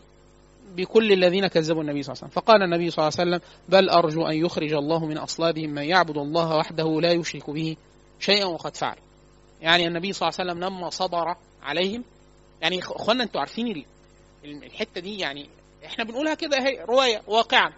بكل 0.76 1.12
الذين 1.12 1.46
كذبوا 1.46 1.82
النبي 1.82 2.02
صلى 2.02 2.12
الله 2.12 2.22
عليه 2.24 2.32
وسلم. 2.32 2.42
فقال 2.42 2.62
النبي 2.62 2.90
صلى 2.90 3.08
الله 3.08 3.18
عليه 3.18 3.30
وسلم 3.30 3.48
بل 3.68 3.90
أرجو 3.90 4.26
أن 4.26 4.36
يخرج 4.36 4.72
الله 4.72 5.06
من 5.06 5.18
أصلابهم 5.18 5.70
من 5.70 5.82
يعبد 5.82 6.18
الله 6.18 6.56
وحده 6.56 7.00
لا 7.00 7.12
يشرك 7.12 7.50
به 7.50 7.76
شيئا 8.20 8.44
وقد 8.44 8.76
فعل. 8.76 8.96
يعني 9.60 9.86
النبي 9.86 10.12
صلى 10.12 10.28
الله 10.28 10.40
عليه 10.40 10.50
وسلم 10.52 10.64
لما 10.64 10.90
صبر 10.90 11.36
عليهم 11.62 12.04
يعني 12.62 12.78
أخوانا 12.78 13.22
أنتوا 13.22 13.40
عارفين 13.40 13.84
الحتة 14.44 15.00
دي 15.00 15.18
يعني 15.18 15.48
إحنا 15.84 16.04
بنقولها 16.04 16.34
كده 16.34 16.58
هي 16.58 16.84
رواية 16.84 17.22
واقعا 17.26 17.72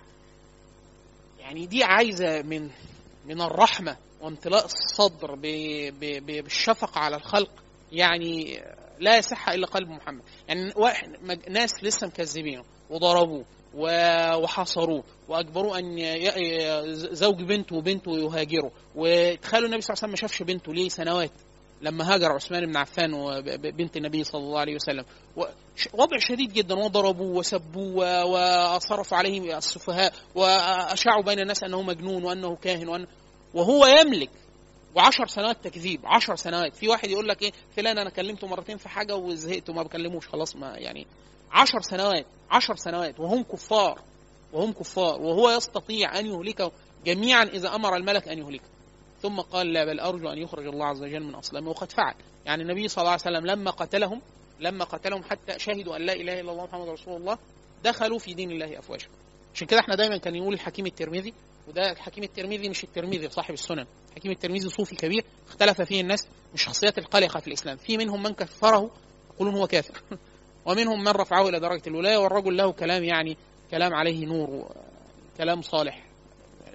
يعني 1.41 1.67
دي 1.67 1.85
عايزة 1.85 2.43
من 2.43 2.71
من 3.27 3.41
الرحمة. 3.41 3.97
وامتلاء 4.25 4.65
الصدر 4.65 5.35
بالشفقه 6.21 6.99
على 6.99 7.17
الخلق 7.17 7.51
يعني 7.93 8.63
لا 8.99 9.17
يصح 9.19 9.49
إلا 9.49 9.67
قلب 9.67 9.89
محمد. 9.89 10.23
يعني 10.49 10.73
واحد 10.77 11.09
ناس 11.49 11.85
لسه 11.85 12.07
مكذبينه 12.07 12.65
وضربوه 12.91 13.45
وحاصروه 14.37 15.05
وأجبروه 15.29 15.79
أن 15.79 15.99
زوج 16.95 17.43
بنته 17.43 17.77
وبنته 17.77 18.19
يهاجروا. 18.19 18.71
وتخيلوا 18.95 19.67
النبي 19.67 19.81
صلى 19.81 19.95
الله 19.95 20.03
عليه 20.03 20.11
وسلم 20.11 20.11
ما 20.11 20.17
شافش 20.17 20.43
بنته 20.43 20.75
ليه 20.75 20.89
سنوات 20.89 21.33
لما 21.83 22.15
هاجر 22.15 22.33
عثمان 22.33 22.67
بن 22.67 22.77
عفان 22.77 23.15
وبنت 23.15 23.97
النبي 23.97 24.25
صلى 24.25 24.41
الله 24.41 24.61
عليه 24.61 24.75
وسلم. 24.75 25.05
وضع 25.95 26.19
شديد 26.19 26.53
جدا. 26.53 26.75
وضربوه 26.75 27.37
وسبوه 27.37 28.25
وصرفوا 28.75 29.19
عليه 29.19 29.59
السفهاء 29.59 30.13
وأشاعوا 30.35 31.23
بين 31.23 31.41
الناس 31.41 31.63
أنه 31.65 31.83
مجنون 31.83 32.25
وأنه 32.25 32.57
كاهن 32.57 32.89
وأنه 32.89 33.07
وهو 33.55 33.87
يملك 33.87 34.31
وعشر 34.95 35.27
سنوات 35.27 35.65
تكذيب 35.65 36.01
عشر 36.05 36.37
سنوات. 36.37 36.75
في 36.75 36.89
واحد 36.89 37.11
يقول 37.11 37.29
لك 37.29 37.43
إيه؟ 37.43 37.53
فلان 37.77 37.99
أنا 37.99 38.11
كلمته 38.11 38.47
مرتين 38.47 38.77
في 38.77 38.89
حاجة 38.89 39.17
وزهقت 39.17 39.71
وما 39.71 39.83
بكلموش 39.83 40.29
خلاص 40.29 40.57
ما 40.57 40.77
يعني 40.77 41.07
عشر 41.53 41.81
سنوات 41.81 42.27
عشر 42.51 42.77
سنوات 42.77 43.21
وهم 43.21 43.43
كفار 43.43 44.01
وهم 44.53 44.73
كفار. 44.73 45.23
وهو 45.23 45.51
يستطيع 45.51 46.19
أن 46.19 46.27
يهلكه 46.27 46.73
جميعا 47.05 47.45
إذا 47.45 47.75
أمر 47.75 47.97
الملك 47.97 48.29
أن 48.29 48.39
يهلكه 48.39 48.69
ثم 49.23 49.41
قال 49.41 49.73
لا 49.73 49.85
بل 49.85 50.01
أرجو 50.01 50.29
أن 50.29 50.39
يخرج 50.39 50.67
الله 50.67 50.87
عز 50.87 51.03
وجل 51.03 51.23
من 51.23 51.35
أصلهم. 51.35 51.69
وقد 51.69 51.93
فعل. 51.93 52.15
يعني 52.47 52.63
النبي 52.63 52.89
صلى 52.89 53.03
الله 53.03 53.11
عليه 53.11 53.23
وسلم 53.23 53.47
لما 53.47 53.71
قتلهم 53.71 54.23
لما 54.61 54.85
قتلهم 54.85 55.23
حتى 55.23 55.59
شهدوا 55.59 55.97
أن 55.97 56.03
لا 56.07 56.13
إله 56.13 56.41
إلا 56.41 56.53
الله 56.53 56.65
محمد 56.65 56.89
رسول 56.89 57.17
الله 57.17 57.39
دخلوا 57.85 58.19
في 58.19 58.35
دين 58.35 58.51
الله 58.51 58.79
افواجا. 58.79 59.07
عشان 59.55 59.67
كده 59.67 59.81
إحنا 59.81 59.95
دايما 59.95 60.17
كان 60.17 60.35
يقول 60.35 60.55
الحكيم 60.55 60.87
الترمذي 60.87 61.35
وده 61.69 61.93
الحكيم 61.93 62.25
الترمذي 62.25 62.69
مش 62.69 62.85
الترمذي 62.85 63.29
صاحب 63.29 63.55
السنن. 63.55 63.87
الحكيم 64.11 64.33
الترمذي 64.33 64.69
صوفي 64.69 64.97
كبير 64.97 65.25
اختلف 65.49 65.83
فيه 65.83 66.01
الناس 66.01 66.25
من 66.25 66.55
الشخصيات 66.55 66.99
القلقة 66.99 67.41
في 67.41 67.49
الإسلام. 67.49 67.77
في 67.77 67.97
منهم 67.97 68.23
من 68.23 68.31
كفره 68.31 68.91
يقولون 69.35 69.55
هو 69.55 69.67
كافر. 69.67 70.03
ومنهم 70.67 71.01
من 71.01 71.09
رفعه 71.09 71.49
إلى 71.49 71.61
درجة 71.61 71.83
الولاية 71.87 72.17
والرجل 72.17 72.57
له 72.57 72.73
كلام 72.73 73.05
يعني 73.05 73.37
كلام 73.71 73.95
عليه 73.95 74.27
نور 74.27 74.71
كلام 75.39 75.63
صالح. 75.63 76.05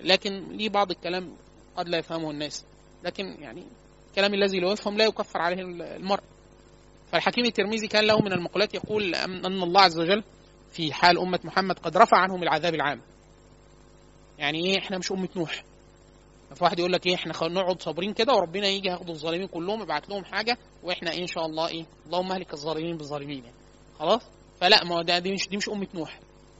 لكن 0.03 0.43
ليه 0.51 0.69
بعض 0.69 0.91
الكلام 0.91 1.36
قد 1.77 1.89
لا 1.89 1.98
يفهمه 1.98 2.31
الناس. 2.31 2.65
لكن 3.03 3.25
يعني 3.25 3.63
الكلام 4.10 4.34
الذي 4.34 4.60
لا 4.60 4.72
يفهم 4.72 4.98
لا 4.98 5.05
يكفر 5.05 5.41
عليه 5.41 5.62
المرء. 5.62 6.24
فالحكيم 7.12 7.46
الترمذي 7.46 7.88
كان 7.88 8.05
له 8.05 8.19
من 8.22 8.34
المقولات 8.34 8.74
يقول 8.74 9.15
أن 9.15 9.63
الله 9.63 9.81
عز 9.81 10.00
وجل 10.00 10.24
في 10.72 10.93
حال 10.93 11.19
أمة 11.19 11.39
محمد 11.43 11.79
قد 11.79 11.98
رفع 11.98 12.17
عنهم 12.17 12.43
العذاب 12.43 12.75
العام. 12.75 13.01
يعني 14.39 14.65
إيه 14.65 14.79
إحنا 14.79 14.98
مش 14.98 15.12
أمة 15.12 15.29
نوح. 15.36 15.63
فواحد 16.55 16.79
يقول 16.79 16.93
لك 16.93 17.08
إيه 17.08 17.15
إحنا 17.15 17.34
نقعد 17.48 17.81
صابرين 17.81 18.13
كده 18.13 18.34
وربنا 18.34 18.67
يجي 18.67 18.88
ياخد 18.88 19.10
الظالمين 19.10 19.48
كلهم 19.48 19.81
يبعت 19.81 20.10
لهم 20.10 20.24
حاجة 20.25 20.58
وإحنا 20.84 21.12
إيه 21.12 21.22
إن 21.22 21.27
شاء 21.27 21.46
الله 21.46 21.67
إيه 21.67 21.86
اللهم 22.05 22.31
أهلك 22.31 22.53
الظالمين 22.53 22.98
بالظالمين 22.98 23.43
يعني. 23.43 23.55
خلاص؟ 24.00 24.22
فلا 24.62 24.84
ما 24.84 25.01
ده 25.03 25.19
دي 25.19 25.31
مش 25.31 25.50
دي 25.50 25.58
مش 25.58 25.69
أمة 25.69 25.88
نوح. 25.93 26.19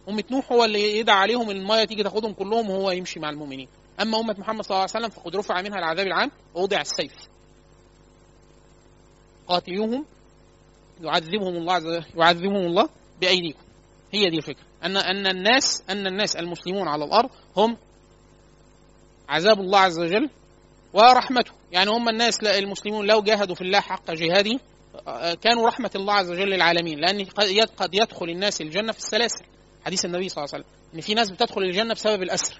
أمة 0.10 0.24
نوح 0.32 0.52
هو 0.52 0.66
اللي 0.66 1.00
يدعى 1.00 1.16
عليهم 1.18 1.50
المايه 1.50 1.86
تيجي 1.86 2.04
تاخدهم 2.04 2.34
كلهم 2.34 2.70
وهو 2.70 2.92
يمشي 2.92 3.20
مع 3.20 3.30
المؤمنين. 3.30 3.68
أما 4.02 4.20
أمة 4.20 4.36
محمد 4.40 4.64
صلى 4.64 4.76
الله 4.76 4.88
عليه 4.96 5.06
وسلم 5.06 5.10
فقد 5.10 5.36
رفع 5.36 5.62
منها 5.62 5.78
العذاب 5.80 6.08
العام 6.08 6.32
ووضع 6.56 6.82
السيف. 6.82 7.14
قاتلوهم 9.48 10.06
يعذبهم 11.02 11.56
الله 11.56 11.74
عز 11.74 11.86
وجل 11.86 12.06
يعذبهم 12.16 12.66
الله 12.66 12.90
بأيديكم. 13.22 13.60
هي 14.14 14.30
دي 14.30 14.38
الفكرة. 14.38 14.69
أن 14.84 14.98
أن 14.98 15.28
الناس 15.28 15.84
أن 15.90 16.08
الناس 16.08 16.36
المسلمون 16.36 16.88
على 16.88 17.06
الأرض 17.06 17.30
هم 17.58 17.78
عذاب 19.30 19.60
الله 19.60 19.80
عز 19.80 20.00
وجل 20.00 20.30
ورحمته. 20.94 21.52
يعني 21.72 21.90
هم 21.90 22.10
الناس 22.10 22.44
المسلمون 22.44 23.08
لو 23.08 23.22
جاهدوا 23.22 23.56
في 23.56 23.62
الله 23.62 23.80
حق 23.80 24.12
جهاده 24.12 24.60
كانوا 25.42 25.68
رحمة 25.68 25.92
الله 25.96 26.14
عز 26.14 26.32
وجل 26.32 26.50
للعالمين 26.50 27.00
لأن 27.00 27.26
قد 27.78 27.94
يدخل 27.94 28.30
الناس 28.30 28.62
الجنة 28.62 28.92
في 28.92 28.98
السلاسل. 29.00 29.46
حديث 29.86 30.06
النبي 30.06 30.30
صلى 30.30 30.44
الله 30.44 30.54
عليه 30.54 30.64
وسلم 30.64 30.76
إن 30.96 31.02
في 31.02 31.14
ناس 31.14 31.30
بتدخل 31.30 31.62
الجنة 31.62 31.94
بسبب 31.94 32.22
الأسر. 32.24 32.60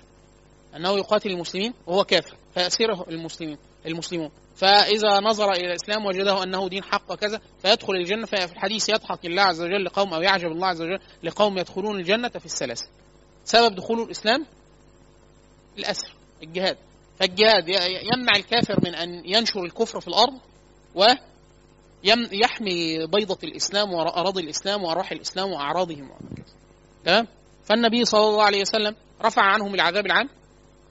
أنه 0.76 0.98
يقاتل 0.98 1.30
المسلمين 1.30 1.74
وهو 1.88 2.04
كافر 2.04 2.36
فيأسره 2.54 3.06
المسلمين 3.10 3.58
المسلمون. 3.86 4.32
فإذا 4.56 5.20
نظر 5.20 5.52
إلى 5.52 5.68
الإسلام 5.68 6.06
وجده 6.06 6.44
أنه 6.44 6.70
دين 6.70 6.84
حق 6.84 7.12
وكذا 7.12 7.42
فيدخل 7.62 7.94
الجنة 7.94 8.26
ففي 8.26 8.54
الحديث 8.54 8.90
يضحك 8.90 9.26
الله 9.26 9.42
عز 9.42 9.62
وجل 9.62 9.86
لقوم 9.86 10.14
أو 10.14 10.22
يعجب 10.22 10.52
الله 10.52 10.68
عز 10.68 10.82
وجل 10.82 11.00
لقوم 11.24 11.58
يدخلون 11.58 12.00
الجنة 12.00 12.30
في 12.30 12.46
السلاسل. 12.46 12.88
سبب 13.46 13.76
دخول 13.76 14.02
الإسلام؟ 14.02 14.46
الأسر 15.78 16.14
الجهاد. 16.44 16.78
فالجهاد 17.20 17.70
يمنع 18.14 18.36
الكافر 18.36 18.76
من 18.84 18.96
أن 18.96 19.22
ينشر 19.26 19.64
الكفر 19.64 20.00
في 20.00 20.08
الأرض 20.08 20.40
ويحمي 20.96 23.08
بيضة 23.08 23.38
الإسلام 23.44 23.94
وأراضي 23.94 24.42
الإسلام 24.42 24.84
وأرواح 24.84 25.12
الإسلام 25.12 25.52
وأعراضهم 25.52 26.10
تمام؟ 27.06 27.28
فالنبي 27.66 28.06
صلى 28.06 28.22
الله 28.22 28.44
عليه 28.44 28.62
وسلم 28.62 28.96
رفع 29.26 29.42
عنهم 29.42 29.76
العذاب 29.76 30.06
العام. 30.06 30.30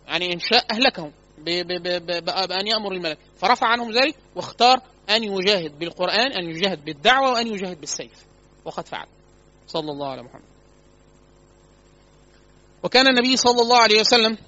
يعني 0.08 0.32
إن 0.32 0.38
شاء 0.38 0.64
أهلكهم 0.70 1.12
بأن 1.38 2.66
يأمر 2.66 2.92
الملك. 2.92 3.18
فرفع 3.36 3.66
عنهم 3.66 3.92
ذلك 3.92 4.14
واختار 4.34 4.80
أن 5.10 5.24
يجاهد 5.24 5.78
بالقرآن 5.78 6.32
أن 6.32 6.50
يجاهد 6.50 6.84
بالدعوة 6.84 7.32
وأن 7.32 7.46
يجاهد 7.46 7.80
بالسيف. 7.80 8.26
وقد 8.64 8.86
فعل. 8.86 9.06
صلى 9.66 9.92
الله 9.92 10.10
على 10.10 10.22
محمد. 10.22 10.42
وكان 12.82 13.06
النبي 13.08 13.36
صلى 13.36 13.62
الله 13.62 13.78
عليه 13.78 14.00
وسلم 14.00 14.38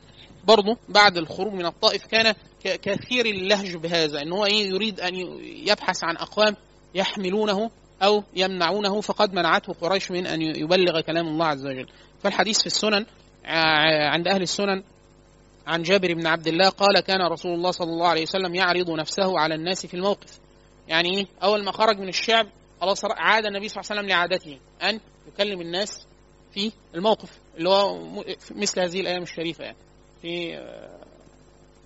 برضه 0.44 0.76
بعد 0.88 1.16
الخروج 1.16 1.52
من 1.52 1.66
الطائف 1.66 2.06
كان 2.06 2.34
كثير 2.64 3.26
اللهج 3.26 3.76
بهذا 3.76 4.22
إن 4.22 4.32
هو 4.32 4.46
إيه 4.46 4.68
يريد 4.68 5.00
أن 5.00 5.14
يبحث 5.42 6.04
عن 6.04 6.16
أقوام 6.16 6.56
يحملونه 6.94 7.70
أو 8.02 8.24
يمنعونه. 8.36 9.00
فقد 9.00 9.34
منعته 9.34 9.72
قريش 9.72 10.10
من 10.10 10.26
أن 10.26 10.42
يبلغ 10.42 11.00
كلام 11.00 11.28
الله 11.28 11.46
عز 11.46 11.66
وجل. 11.66 11.86
فالحديث 12.22 12.60
في 12.60 12.66
السنن 12.66 13.06
عند 14.12 14.28
أهل 14.28 14.42
السنن 14.42 14.82
عن 15.70 15.82
جابر 15.82 16.14
بن 16.14 16.26
عبد 16.26 16.46
الله 16.46 16.68
قال 16.68 17.00
كان 17.00 17.22
رسول 17.22 17.52
الله 17.54 17.70
صلى 17.70 17.90
الله 17.90 18.08
عليه 18.08 18.22
وسلم 18.22 18.54
يعرض 18.54 18.90
نفسه 18.90 19.38
على 19.38 19.54
الناس 19.54 19.86
في 19.86 19.94
الموقف. 19.94 20.40
يعني 20.88 21.16
إيه؟ 21.16 21.26
أول 21.42 21.64
ما 21.64 21.72
خرج 21.72 21.98
من 21.98 22.08
الشعب 22.08 22.46
خلاص 22.80 23.04
عاد 23.04 23.46
النبي 23.46 23.68
صلى 23.68 23.80
الله 23.80 23.90
عليه 23.90 24.00
وسلم 24.00 24.08
لعادته 24.08 24.58
أن 24.82 25.00
يكلم 25.28 25.60
الناس 25.60 26.06
في 26.52 26.72
الموقف 26.94 27.38
اللي 27.56 27.68
هو 27.68 27.98
مثل 28.50 28.80
هذه 28.80 29.00
الأيام 29.00 29.22
الشريفة 29.22 29.64
يعني. 29.64 29.76
في 30.22 30.56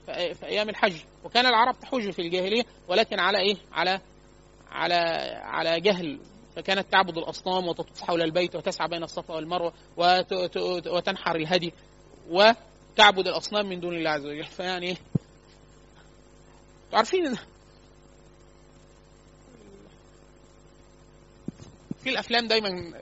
آه، 0.09 0.33
في 0.33 0.47
أيام 0.47 0.69
الحج. 0.69 0.97
وكان 1.25 1.47
العرب 1.47 1.81
تحج 1.81 2.11
في 2.11 2.23
الجاهلية 2.23 2.63
ولكن 2.89 3.21
على 3.21 3.39
إيه؟ 3.39 3.57
على 3.73 4.01
على 4.71 4.95
على 5.43 5.81
جهل. 5.81 6.21
فكانت 6.57 6.93
تعبد 6.93 7.19
الأصنام 7.19 7.69
وتطوف 7.69 8.03
حول 8.03 8.23
البيت 8.23 8.57
وتسعى 8.57 8.89
بين 8.89 9.03
الصفا 9.03 9.35
والمروة 9.35 9.73
وتنحر 10.87 11.37
الهدي. 11.37 11.73
وتعبد 12.95 13.27
الأصنام 13.27 13.69
من 13.69 13.81
دون 13.81 13.95
الله 13.95 14.11
عز 14.11 14.27
وجل. 14.27 14.45
فيعني 14.45 14.87
إيه؟ 14.87 14.97
عارفين 16.93 17.35
في 22.03 22.11
الأفلام 22.11 22.47
دايما 22.47 22.93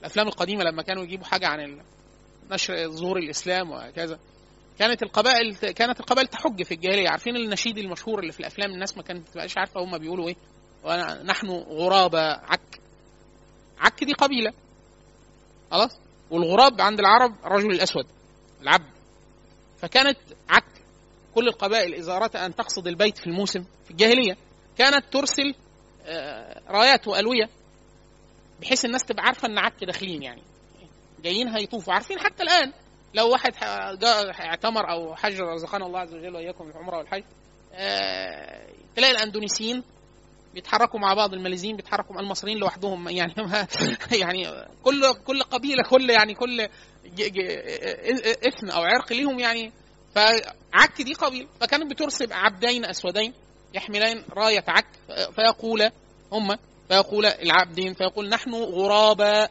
الأفلام 0.00 0.28
القديمة 0.28 0.64
لما 0.64 0.82
كانوا 0.82 1.04
يجيبوا 1.04 1.24
حاجة 1.24 1.46
عن 1.46 1.80
نشر 2.50 2.88
ظهور 2.88 3.18
الإسلام 3.18 3.70
وهكذا. 3.70 4.18
كانت 4.78 5.02
القبائل 5.02 5.56
كانت 5.56 6.00
القبائل 6.00 6.26
تحج 6.26 6.62
في 6.62 6.74
الجاهلية. 6.74 7.08
عارفين 7.08 7.36
النشيد 7.36 7.78
المشهور 7.78 8.20
اللي 8.20 8.32
في 8.32 8.40
الأفلام؟ 8.40 8.70
الناس 8.70 8.96
ما 8.96 9.02
كانت 9.02 9.28
تبقاش 9.28 9.58
عارفة 9.58 9.80
هم 9.80 9.98
بيقولوا 9.98 10.28
إيه. 10.28 11.22
نحن 11.22 11.50
غرابة 11.50 12.32
عك. 12.32 12.80
عك 13.78 14.04
دي 14.04 14.12
قبيلة. 14.12 14.52
خلاص؟ 15.70 15.98
والغراب 16.30 16.80
عند 16.80 16.98
العرب 16.98 17.34
الرجل 17.44 17.70
الأسود. 17.70 18.06
العبد. 18.68 18.90
فكانت 19.78 20.18
عك 20.48 20.64
كل 21.34 21.48
القبائل 21.48 21.94
اذا 21.94 22.12
اردت 22.16 22.36
أن 22.36 22.54
تقصد 22.54 22.86
البيت 22.86 23.18
في 23.18 23.26
الموسم 23.26 23.64
في 23.84 23.90
الجاهلية. 23.90 24.36
كانت 24.78 25.04
ترسل 25.12 25.54
آه، 26.06 26.62
رايات 26.68 27.08
وألوية 27.08 27.48
بحيث 28.60 28.84
الناس 28.84 29.04
تبقى 29.04 29.24
عارفة 29.24 29.48
إن 29.48 29.58
عك 29.58 29.84
داخلين 29.84 30.22
يعني. 30.22 30.42
جايين 31.22 31.48
هيطوفوا. 31.48 31.94
عارفين 31.94 32.18
حتى 32.18 32.42
الآن 32.42 32.72
لو 33.14 33.30
واحد 33.30 33.52
اعتمر 34.40 34.90
أو 34.90 35.14
حج 35.14 35.40
رزقنا 35.40 35.86
الله 35.86 36.00
عز 36.00 36.14
وجل 36.14 36.34
وإياكم 36.34 36.68
العمرة 36.70 36.98
والحج 36.98 37.22
آه، 37.72 38.66
تلاقي 38.96 39.12
الأندونيسيين 39.12 39.82
بيتحركوا 40.56 41.00
مع 41.00 41.14
بعض 41.14 41.34
الماليزيين 41.34 41.76
بيتحركوا 41.76 42.14
مع 42.14 42.20
المصريين 42.20 42.58
لوحدهم 42.58 43.08
يعني 43.08 43.34
ما 43.38 43.66
يعني 44.12 44.48
كل 44.82 45.14
كل 45.26 45.42
قبيلة 45.42 45.82
كل 45.82 46.10
يعني 46.10 46.34
كل 46.34 46.60
اثم 48.46 48.70
أو 48.70 48.82
عرق 48.82 49.12
ليهم 49.12 49.38
يعني. 49.38 49.72
فعك 50.14 51.02
دي 51.02 51.14
قبيلة. 51.14 51.48
فكانت 51.60 51.90
بترسل 51.90 52.32
عبدين 52.32 52.84
أسودين 52.84 53.32
يحملان 53.74 54.24
راية 54.30 54.64
عك 54.68 54.86
فيقول 55.34 55.90
هم 56.32 56.56
فيقول 56.88 57.26
العبدين 57.26 57.94
فيقول 57.94 58.28
نحن 58.28 58.54
غراباء 58.54 59.50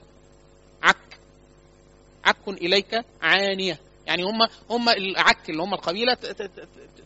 عك. 0.84 1.20
عك 2.26 2.48
إليك 2.48 3.06
عانية. 3.22 3.80
يعني 4.06 4.24
هم 4.24 4.48
هم 4.70 4.90
العك 4.90 5.50
اللي 5.50 5.64
هم 5.64 5.74
القبيلة 5.74 6.16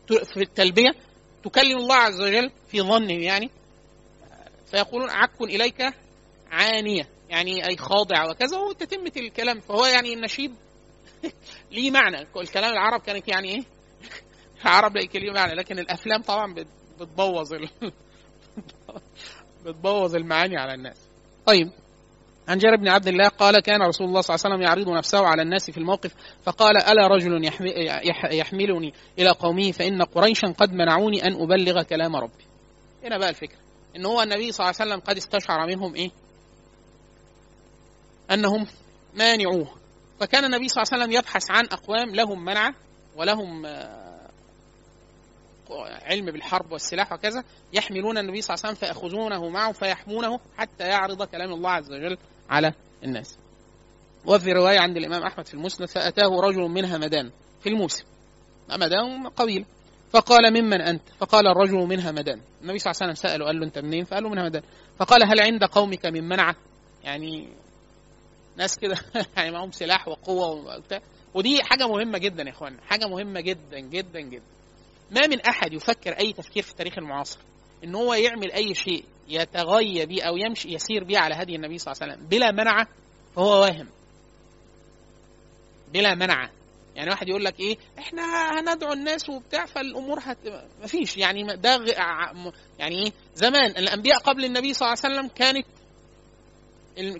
في 0.07 0.37
التلبية 0.37 0.91
تكلم 1.43 1.77
الله 1.77 1.95
عز 1.95 2.21
وجل 2.21 2.51
في 2.71 2.81
ظنهم 2.81 3.19
يعني. 3.19 3.49
فيقولون 4.71 5.09
عك 5.09 5.41
إليك 5.41 5.93
عانية 6.51 7.07
يعني 7.29 7.67
أي 7.67 7.77
خاضع 7.77 8.29
وكذا 8.29 8.57
وتتمه 8.57 9.11
الكلام. 9.17 9.59
فهو 9.59 9.85
يعني 9.85 10.13
النشيد 10.13 10.55
ليه 11.71 11.91
معنى؟ 11.91 12.27
الكلام 12.37 12.73
العرب 12.73 13.01
كانت 13.01 13.27
يعني 13.27 13.49
إيه؟ 13.55 13.63
العرب 14.65 14.97
ليه 14.97 15.31
معنى؟ 15.31 15.53
لكن 15.55 15.79
الأفلام 15.79 16.21
طبعا 16.21 16.53
بت- 16.53 16.67
بتبوظ 16.99 17.53
ال... 17.53 17.69
بتبوظ 19.65 20.15
المعاني 20.15 20.57
على 20.57 20.73
الناس. 20.73 20.97
طيب. 21.45 21.71
عن 22.47 22.57
جابر 22.57 22.75
بن 22.75 22.87
عبد 22.87 23.07
الله 23.07 23.27
قال 23.27 23.59
كان 23.59 23.81
رسول 23.81 24.07
الله 24.07 24.21
صلى 24.21 24.35
الله 24.35 24.45
عليه 24.45 24.55
وسلم 24.55 24.67
يعرض 24.67 24.97
نفسه 24.97 25.27
على 25.27 25.41
الناس 25.41 25.71
في 25.71 25.77
الموقف 25.77 26.13
فقال 26.45 26.77
ألا 26.77 27.07
رجل 27.07 27.45
يحملني 28.31 28.93
إلى 29.19 29.29
قومه 29.29 29.71
فإن 29.71 30.01
قريشا 30.01 30.47
قد 30.47 30.73
منعوني 30.73 31.23
أن 31.25 31.41
أبلغ 31.41 31.81
كلام 31.83 32.15
ربي. 32.15 32.43
هنا 33.03 33.17
بقى 33.17 33.29
الفكرة. 33.29 33.59
إن 33.95 34.05
هو 34.05 34.21
النبي 34.21 34.51
صلى 34.51 34.65
الله 34.65 34.75
عليه 34.79 34.91
وسلم 34.91 34.99
قد 34.99 35.17
استشعر 35.17 35.67
منهم 35.67 35.95
إيه؟ 35.95 36.11
أنهم 38.31 38.67
مانعوه. 39.13 39.75
فكان 40.19 40.45
النبي 40.45 40.69
صلى 40.69 40.83
الله 40.83 40.93
عليه 40.93 41.03
وسلم 41.03 41.17
يبحث 41.17 41.51
عن 41.51 41.65
أقوام 41.65 42.15
لهم 42.15 42.45
منع 42.45 42.73
ولهم 43.15 43.65
آه، 43.65 44.29
علم 46.01 46.25
بالحرب 46.25 46.71
والسلاح 46.71 47.13
وكذا 47.13 47.43
يحملون 47.73 48.17
النبي 48.17 48.41
صلى 48.41 48.53
الله 48.55 48.65
عليه 48.65 48.77
وسلم 48.77 48.87
فيأخذونه 48.87 49.49
معه 49.49 49.71
فيحمونه 49.71 50.39
حتى 50.57 50.83
يعرض 50.83 51.23
كلام 51.23 51.53
الله 51.53 51.69
عز 51.69 51.91
وجل 51.91 52.17
على 52.49 52.73
الناس. 53.03 53.37
وفي 54.25 54.51
رواية 54.51 54.79
عند 54.79 54.97
الإمام 54.97 55.23
أحمد 55.23 55.47
في 55.47 55.53
المسند 55.53 55.87
فأتاه 55.87 56.29
رجل 56.41 56.61
من 56.61 56.85
همدان 56.85 57.31
في 57.61 57.69
الموسم. 57.69 58.03
همدان 58.71 59.27
قبيلة 59.27 59.65
فقال 60.11 60.51
ممن 60.61 60.81
أنت؟ 60.81 61.01
فقال 61.19 61.47
الرجل 61.47 61.77
من 61.77 61.99
همدان 61.99 62.41
النبي 62.61 62.79
صلى 62.79 62.91
الله 62.91 63.01
عليه 63.01 63.13
وسلم 63.13 63.29
سأله 63.29 63.45
قال 63.45 63.59
له 63.59 63.65
أنت 63.65 63.79
منين؟ 63.79 64.03
فقال 64.03 64.23
له 64.23 64.29
من 64.29 64.39
همدان 64.39 64.61
فقال 64.99 65.23
هل 65.23 65.39
عند 65.39 65.63
قومك 65.63 66.05
من 66.05 66.23
منعة؟ 66.23 66.55
يعني 67.03 67.49
ناس 68.57 68.79
كده 68.79 68.97
يعني 69.37 69.51
معهم 69.51 69.71
سلاح 69.71 70.07
وقوة 70.07 70.47
وبتاع. 70.47 71.01
ودي 71.33 71.63
حاجة 71.63 71.87
مهمة 71.87 72.17
جدا 72.17 72.43
يا 72.43 72.49
إخوانا 72.49 72.77
حاجة 72.87 73.05
مهمة 73.05 73.41
جدا 73.41 73.79
جدا 73.79 74.19
جدا. 74.19 74.43
ما 75.11 75.27
من 75.27 75.41
أحد 75.41 75.73
يفكر 75.73 76.11
أي 76.11 76.33
تفكير 76.33 76.63
في 76.63 76.71
التاريخ 76.71 76.97
المعاصر 76.97 77.39
إن 77.83 77.95
هو 77.95 78.13
يعمل 78.13 78.51
أي 78.51 78.75
شيء 78.75 79.03
يتغيى 79.27 80.05
به 80.05 80.23
أو 80.23 80.37
يمشي 80.37 80.73
يسير 80.73 81.03
به 81.03 81.19
على 81.19 81.35
هدي 81.35 81.55
النبي 81.55 81.77
صلى 81.77 81.91
الله 81.93 82.03
عليه 82.03 82.13
وسلم 82.13 82.27
بلا 82.27 82.51
منعة 82.51 82.87
فهو 83.35 83.61
واهم. 83.61 83.87
بلا 85.93 86.15
منعة. 86.15 86.49
يعني 86.99 87.11
واحد 87.11 87.29
يقول 87.29 87.45
لك 87.45 87.59
إيه 87.59 87.77
إحنا 87.99 88.23
هندعو 88.59 88.93
الناس 88.93 89.29
وبتاع 89.29 89.65
فالأمور 89.65 90.19
هت... 90.21 90.37
مفيش. 90.83 91.17
يعني 91.17 91.43
ده 91.55 91.85
يعني 92.79 93.03
إيه 93.03 93.11
زمان 93.35 93.65
الأنبياء 93.65 94.17
قبل 94.17 94.45
النبي 94.45 94.73
صلى 94.73 94.87
الله 94.87 94.99
عليه 95.03 95.15
وسلم 95.15 95.27
كانت 95.35 95.65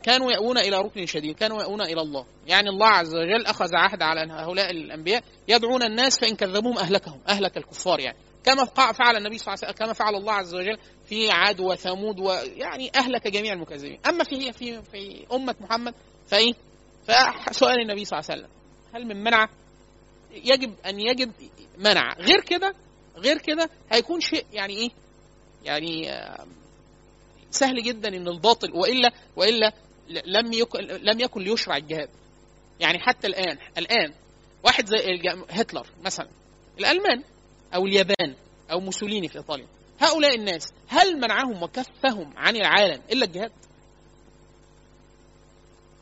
كانوا 0.03 0.31
يأوون 0.31 0.57
إلى 0.57 0.77
ركن 0.81 1.05
شديد 1.05 1.35
كانوا 1.35 1.61
يأوون 1.61 1.81
إلى 1.81 2.01
الله. 2.01 2.25
يعني 2.47 2.69
الله 2.69 2.87
عز 2.87 3.15
وجل 3.15 3.45
أخذ 3.45 3.75
عهد 3.75 4.01
على 4.01 4.33
هؤلاء 4.33 4.71
الأنبياء 4.71 5.23
يدعون 5.47 5.83
الناس 5.83 6.19
فإن 6.19 6.35
كذبوهم 6.35 6.77
أهلكهم 6.77 7.19
أهلك 7.29 7.57
الكفار 7.57 7.99
يعني. 7.99 8.17
كما 8.43 8.65
فعل 8.91 9.17
النبي 9.17 9.37
صلى 9.37 9.53
الله 9.53 9.63
عليه 9.63 9.73
وسلم 9.73 9.85
كما 9.85 9.93
فعل 9.93 10.15
الله 10.15 10.33
عز 10.33 10.55
وجل 10.55 10.77
في 11.09 11.31
عاد 11.31 11.59
وثمود 11.59 12.19
ويعني 12.19 12.91
أهلك 12.95 13.27
جميع 13.27 13.53
المكذبين. 13.53 13.99
أما 14.07 14.23
في 14.23 14.51
في 14.51 14.81
في 14.81 15.25
أمة 15.33 15.55
محمد 15.59 15.93
فإيه 16.27 16.53
فسؤال 17.07 17.81
النبي 17.81 18.05
صلى 18.05 18.19
الله 18.19 18.31
عليه 18.31 18.41
وسلم 18.41 18.59
هل 18.93 19.05
من 19.07 19.23
منع 19.23 19.47
يجب 20.31 20.73
أن 20.85 20.99
يجد 20.99 21.31
منع 21.77 22.13
غير 22.13 22.41
كده 22.41 22.75
غير 23.17 23.37
كده 23.37 23.69
هيكون 23.91 24.21
شيء 24.21 24.45
يعني 24.53 24.73
إيه 24.77 24.89
يعني 25.63 26.11
آه، 26.11 26.45
سهل 27.51 27.83
جدا 27.83 28.09
إن 28.09 28.27
الباطل 28.27 28.71
وإلا 28.73 29.11
وإلا 29.35 29.73
لم 30.09 30.53
يكن 30.53 30.79
لم 30.79 31.19
يكن 31.19 31.41
ليشرع 31.41 31.77
الجهاد 31.77 32.09
يعني 32.79 32.99
حتى 32.99 33.27
الآن 33.27 33.57
الآن 33.77 34.13
واحد 34.63 34.85
زي 34.85 35.19
هتلر 35.49 35.87
مثلا 36.03 36.27
الألمان 36.79 37.23
أو 37.75 37.85
اليابان 37.85 38.35
أو 38.71 38.79
موسوليني 38.79 39.27
في 39.27 39.37
إيطاليا 39.37 39.67
هؤلاء 39.99 40.35
الناس 40.35 40.73
هل 40.87 41.17
منعهم 41.17 41.63
وكفهم 41.63 42.33
عن 42.37 42.55
العالم 42.55 43.01
إلا 43.11 43.25
الجهاد؟ 43.25 43.51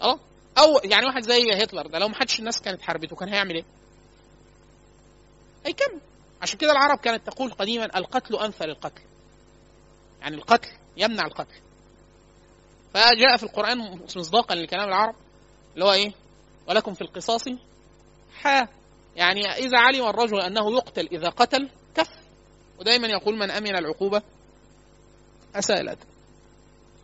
أه 0.02 0.20
أو 0.58 0.80
يعني 0.84 1.06
واحد 1.06 1.24
زي 1.24 1.52
هتلر 1.54 1.88
ده 1.88 2.00
لو 2.00 2.08
ما 2.08 2.16
حدش 2.16 2.40
الناس 2.40 2.62
كانت 2.62 2.82
حاربته 2.82 3.16
كان 3.16 3.30
هيعمل 3.30 3.56
إيه؟ 3.56 3.66
هيكمل 5.68 6.02
عشان 6.42 6.58
كده 6.58 6.72
العرب 6.72 7.00
كانت 7.00 7.28
تقول 7.28 7.52
قديما 7.52 7.98
القتل 7.98 8.36
انفى 8.36 8.66
للقتل 8.66 9.02
يعني 10.22 10.36
القتل 10.36 10.70
يمنع 10.98 11.26
القتل. 11.26 11.56
فجاء 12.94 13.38
في 13.38 13.44
القرآن 13.44 14.00
مصداقا 14.16 14.56
لكلام 14.56 14.90
العرب 14.90 15.16
اللي 15.74 15.86
هو 15.86 15.94
إيه؟ 15.94 16.14
ولكم 16.68 16.94
في 16.94 17.02
القصاص 17.02 17.44
حا. 18.42 18.68
يعني 19.16 19.52
إذا 19.52 19.80
علم 19.80 20.08
الرجل 20.08 20.40
أنه 20.42 20.72
يقتل 20.72 21.08
إذا 21.12 21.30
قتل 21.30 21.70
كف. 21.96 22.10
ودائما 22.80 23.08
يقول 23.08 23.38
من 23.38 23.52
أمن 23.52 23.76
العقوبة 23.76 24.22
أساء 25.56 25.82
الأدب 25.82 26.08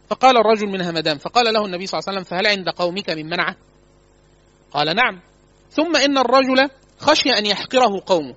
فقال 0.09 0.37
الرجل 0.37 0.67
من 0.67 0.81
همدان 0.81 1.17
فقال 1.17 1.53
له 1.53 1.65
النبي 1.65 1.87
صلى 1.87 1.99
الله 1.99 2.09
عليه 2.09 2.19
وسلم 2.19 2.29
فهل 2.37 2.47
عند 2.47 2.69
قومك 2.69 3.09
من 3.09 3.25
منعة؟ 3.25 3.55
قال 4.71 4.95
نعم. 4.95 5.21
ثم 5.71 5.95
إن 5.95 6.17
الرجل 6.17 6.69
خشي 6.99 7.29
أن 7.29 7.45
يحقره 7.45 8.03
قومه. 8.05 8.35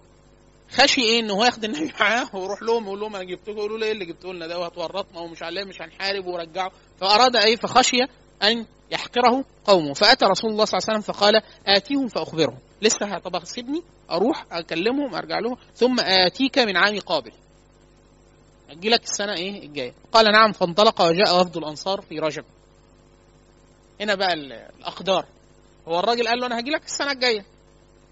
خشي 0.73 1.01
إيه 1.01 1.21
ان 1.21 1.31
هو 1.31 1.45
ياخد 1.45 1.65
النبي 1.65 1.93
معاه 2.01 2.37
ويروح 2.37 2.63
لهم 2.63 2.85
يقول 2.85 3.01
لهم 3.01 3.17
أنا 3.17 3.25
جبته 3.25 3.51
يقولوا 3.51 3.79
له 3.79 3.87
إيه 3.87 3.93
اللي 3.93 4.05
جبته 4.05 4.33
لنا 4.35 4.47
ده؟ 4.47 4.59
وهتورطنا 4.59 5.21
ومش 5.21 5.43
عليه 5.43 5.65
مش 5.65 5.83
هنحارب 5.83 6.27
ورجعه. 6.27 6.71
فأراد 7.01 7.37
إيه 7.37 7.57
فخشي 7.57 7.97
أن 8.43 8.67
يحقره 8.91 9.45
قومه. 9.65 9.95
فأتى 9.95 10.25
رسول 10.25 10.51
الله 10.51 10.65
صلى 10.65 10.79
الله 10.79 10.89
عليه 10.89 10.99
وسلم 11.01 11.15
فقال 11.15 11.43
آتيهم 11.67 12.09
فأخبرهم. 12.09 12.59
لسه 12.83 13.19
طب 13.19 13.45
سيبني 13.45 13.83
أروح 14.11 14.45
أكلمهم 14.53 15.15
أرجع 15.15 15.39
لهم 15.39 15.57
ثم 15.75 16.01
آتيك 16.01 16.59
من 16.59 16.77
عام 16.77 16.99
قابل. 17.01 17.33
أجي 18.71 18.89
لك 18.89 19.03
السنة 19.05 19.33
إيه 19.35 19.63
الجاية. 19.67 19.95
قال 20.13 20.33
نعم 20.33 20.53
فانطلق 20.53 21.03
وجاء 21.03 21.41
وفد 21.41 21.57
الأنصار 21.57 22.01
في 22.01 22.19
رجب. 22.19 22.45
هنا 24.01 24.15
بقى 24.15 24.33
ال- 24.33 24.53
الأقدار. 24.79 25.27
هو 25.89 25.99
الراجل 25.99 26.29
قال 26.29 26.41
له 26.41 26.47
أنا 26.47 26.59
هاجي 26.59 26.71
لك 26.71 26.85
السنة 26.85 27.13
الجاية. 27.13 27.45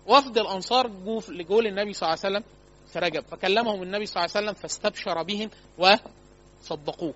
وفد 0.07 0.38
الأنصار 0.38 0.87
جو 0.87 1.23
لجو 1.29 1.61
للنبي 1.61 1.93
صلى 1.93 2.09
الله 2.09 2.19
عليه 2.25 2.37
وسلم 2.37 2.45
في 2.93 2.99
رجب. 2.99 3.25
فكلمهم 3.31 3.83
النبي 3.83 4.07
صلى 4.07 4.25
الله 4.25 4.37
عليه 4.37 4.47
وسلم 4.47 4.62
فاستبشر 4.62 5.23
بهم 5.23 5.51
وصدقوه. 5.79 7.14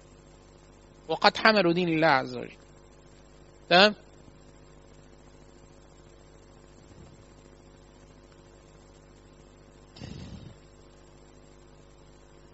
وقد 1.09 1.37
حملوا 1.37 1.72
دين 1.72 1.88
الله 1.88 2.07
عز 2.07 2.37
وجل. 2.37 2.57
تمام؟ 3.70 3.94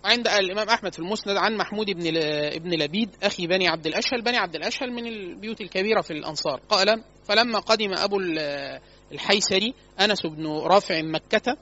عند 0.05 0.29
الإمام 0.29 0.69
أحمد 0.69 0.93
في 0.93 0.99
المسند 0.99 1.37
عن 1.37 1.57
محمود 1.57 1.87
بن 1.87 2.17
ابن 2.53 2.71
لبيد 2.71 3.17
أخي 3.23 3.47
بني 3.47 3.69
عبد 3.69 3.87
الأشهل. 3.87 4.23
بني 4.23 4.37
عبد 4.37 4.55
الأشهل 4.57 4.93
من 4.93 5.07
البيوت 5.07 5.61
الكبيرة 5.61 6.01
في 6.01 6.13
الأنصار. 6.13 6.61
قال 6.69 7.05
فلما 7.25 7.59
قدم 7.59 7.95
أبو 7.95 8.21
الحيسري 9.13 9.75
أنس 10.01 10.27
بن 10.27 10.47
رافع 10.47 11.03
مكة 11.03 11.57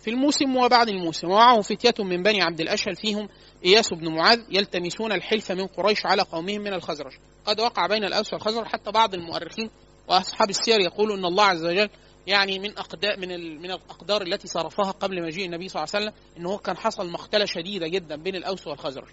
في 0.00 0.10
الموسم 0.10 0.56
وبعد 0.56 0.88
الموسم 0.88 1.28
ومعه 1.28 1.60
فتية 1.60 2.04
من 2.04 2.22
بني 2.22 2.42
عبد 2.42 2.60
الأشهل 2.60 2.96
فيهم 2.96 3.28
إياس 3.64 3.94
بن 3.94 4.14
معاذ 4.14 4.40
يلتمسون 4.50 5.12
الحلف 5.12 5.52
من 5.52 5.66
قريش 5.66 6.06
على 6.06 6.22
قومهم 6.22 6.60
من 6.60 6.72
الخزرج. 6.72 7.12
قد 7.46 7.60
وقع 7.60 7.86
بين 7.86 8.04
الأوس 8.04 8.32
والخزرج 8.32 8.66
حتى 8.66 8.90
بعض 8.90 9.14
المؤرخين 9.14 9.70
وأصحاب 10.08 10.50
السير 10.50 10.80
يقولوا 10.80 11.16
أن 11.16 11.24
الله 11.24 11.44
عز 11.44 11.64
وجل 11.64 11.88
يعني 12.26 12.58
من 12.58 12.78
أقدار 12.78 13.20
من 13.20 13.58
من 13.62 13.70
الأقدار 13.70 14.22
التي 14.22 14.48
صرفها 14.48 14.90
قبل 14.90 15.22
مجيء 15.22 15.46
النبي 15.46 15.68
صلى 15.68 15.82
الله 15.82 15.94
عليه 15.94 16.06
وسلم 16.06 16.22
أنه 16.36 16.50
هو 16.50 16.58
كان 16.58 16.76
حصل 16.76 17.10
مختلة 17.10 17.44
شديدة 17.44 17.88
جدا 17.88 18.16
بين 18.16 18.36
الأوس 18.36 18.66
والخزرج. 18.66 19.08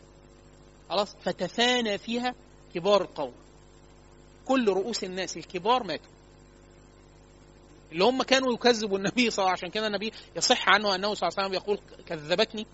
خلاص؟ 0.90 1.16
فتفانى 1.22 1.98
فيها 1.98 2.36
كبار 2.76 3.02
القوم. 3.02 3.34
كل 4.46 4.70
رؤوس 4.70 5.04
الناس 5.04 5.38
الكبار 5.38 5.84
ماتوا. 5.84 6.12
اللي 7.94 8.04
هم 8.04 8.24
كانوا 8.24 8.54
يكذبوا 8.54 8.98
النبي 8.98 9.30
صلى 9.30 9.44
الله 9.44 9.50
عليه 9.50 9.58
وسلم 9.58 9.68
عشان 9.68 9.70
كده 9.70 9.88
النبي 9.88 10.12
يصح 10.36 10.70
عنه 10.70 10.96
أنه 10.96 11.14
صلى 11.14 11.28
الله 11.28 11.40
عليه 11.40 11.50
وسلم 11.50 11.54
يقول 11.54 11.80
كذبتني. 12.06 12.68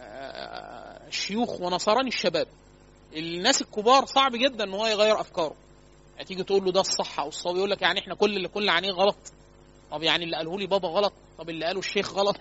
آه، 0.00 1.06
الشيوخ 1.08 1.60
ونصرني 1.60 2.08
الشباب. 2.08 2.46
الناس 3.16 3.62
الكبار 3.62 4.06
صعب 4.06 4.32
جدا 4.32 4.64
إن 4.64 4.74
هو 4.74 4.86
يغير 4.86 5.20
أفكاره. 5.20 5.54
يعني 6.16 6.44
تقول 6.44 6.64
له 6.64 6.72
ده 6.72 6.80
الصح 6.80 7.20
أو 7.20 7.28
الصواب 7.28 7.56
يقول 7.56 7.70
لك 7.70 7.82
يعني 7.82 8.00
إحنا 8.00 8.14
كل 8.14 8.36
اللي 8.36 8.48
كل 8.48 8.68
عينيه 8.68 8.92
غلط. 8.92 9.16
طب 9.90 10.02
يعني 10.02 10.24
اللي 10.24 10.36
قاله 10.36 10.58
لي 10.58 10.66
بابا 10.66 10.88
غلط 10.88 11.12
طب 11.38 11.50
اللي 11.50 11.66
قاله 11.66 11.78
الشيخ 11.78 12.12
غلط. 12.12 12.36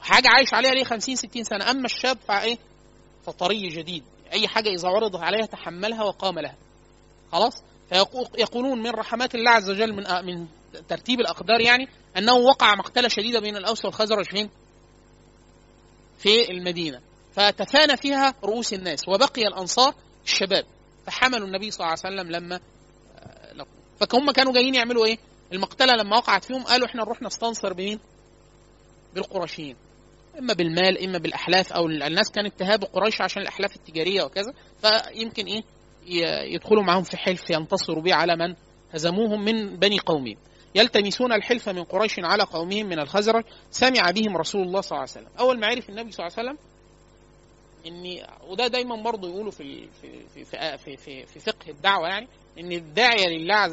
حاجة 0.00 0.28
عايش 0.28 0.54
عليها 0.54 0.70
ليه 0.74 0.84
50 0.84 1.16
60 1.16 1.44
سنة؟ 1.44 1.70
أما 1.70 1.84
الشاب 1.84 2.18
فإيه؟ 2.28 2.58
فطري 3.26 3.68
جديد. 3.68 4.04
أي 4.32 4.48
حاجة 4.48 4.68
إذا 4.68 4.88
عرضت 4.88 5.16
عليها 5.16 5.46
تحملها 5.46 6.04
وقام 6.04 6.38
لها. 6.38 6.56
خلاص؟ 7.32 7.62
فيقولون 7.90 8.82
من 8.82 8.90
رحمات 8.90 9.34
الله 9.34 9.50
عز 9.50 9.70
وجل 9.70 9.92
من 9.92 10.04
من 10.24 10.46
ترتيب 10.88 11.20
الأقدار 11.20 11.60
يعني 11.60 11.88
أنه 12.16 12.34
وقع 12.34 12.74
مقتله 12.74 13.08
شديده 13.08 13.40
بين 13.40 13.56
الأوس 13.56 13.84
والخزرج 13.84 14.24
فين؟ 14.24 14.50
في 16.18 16.50
المدينة 16.50 17.00
فتفانى 17.34 17.96
فيها 17.96 18.34
رؤوس 18.44 18.72
الناس 18.72 19.08
وبقي 19.08 19.42
الأنصار 19.42 19.94
الشباب 20.24 20.64
فحملوا 21.06 21.46
النبي 21.46 21.70
صلى 21.70 21.80
الله 21.86 21.96
عليه 22.04 22.16
وسلم 22.16 22.30
لما 22.32 22.60
آه، 23.16 23.66
فهم 24.00 24.30
كانوا 24.30 24.52
جايين 24.52 24.74
يعملوا 24.74 25.06
إيه؟ 25.06 25.18
المقتلة 25.52 25.92
لما 25.94 26.16
وقعت 26.16 26.44
فيهم 26.44 26.62
قالوا 26.62 26.86
إحنا 26.86 27.02
نروح 27.02 27.22
نستنصر 27.22 27.72
بمين؟ 27.72 28.00
بالقرشيين 29.14 29.76
إما 30.38 30.54
بالمال 30.54 31.04
إما 31.04 31.18
بالأحلاف 31.18 31.72
أو 31.72 31.86
الناس 31.86 32.30
كانت 32.30 32.58
تهاب 32.58 32.84
قريش 32.84 33.20
عشان 33.20 33.42
الأحلاف 33.42 33.76
التجارية 33.76 34.22
وكذا 34.22 34.52
فيمكن 34.82 35.46
إيه 35.46 35.62
يدخلوا 36.54 36.82
معهم 36.82 37.02
في 37.02 37.16
حلف 37.16 37.50
ينتصروا 37.50 38.02
به 38.02 38.14
على 38.14 38.36
من؟ 38.36 38.54
هزموهم 38.92 39.44
من 39.44 39.76
بني 39.76 39.98
قومهم. 39.98 40.36
يلتمسون 40.74 41.32
الحلف 41.32 41.68
من 41.68 41.84
قريش 41.84 42.14
على 42.18 42.42
قومهم 42.42 42.86
من 42.86 42.98
الخزرج. 42.98 43.44
سمع 43.70 44.10
بهم 44.10 44.36
رسول 44.36 44.62
الله 44.62 44.80
صلى 44.80 44.96
الله 44.96 45.00
عليه 45.00 45.10
وسلم. 45.10 45.38
أول 45.38 45.60
ما 45.60 45.66
عرف 45.66 45.90
النبي 45.90 46.12
صلى 46.12 46.26
الله 46.26 46.38
عليه 46.38 46.48
وسلم 46.48 46.68
ان 47.86 48.26
وده 48.48 48.66
دايما 48.66 49.02
برضه 49.02 49.28
يقولوا 49.28 49.50
في 49.50 49.88
في 50.02 50.28
في 50.34 50.44
في, 50.76 50.96
في, 50.96 51.26
في, 51.26 51.38
فقه 51.38 51.70
الدعوة 51.70 52.08
يعني 52.08 52.28
إن 52.58 52.72
الداعيه 52.72 53.26
لله 53.26 53.64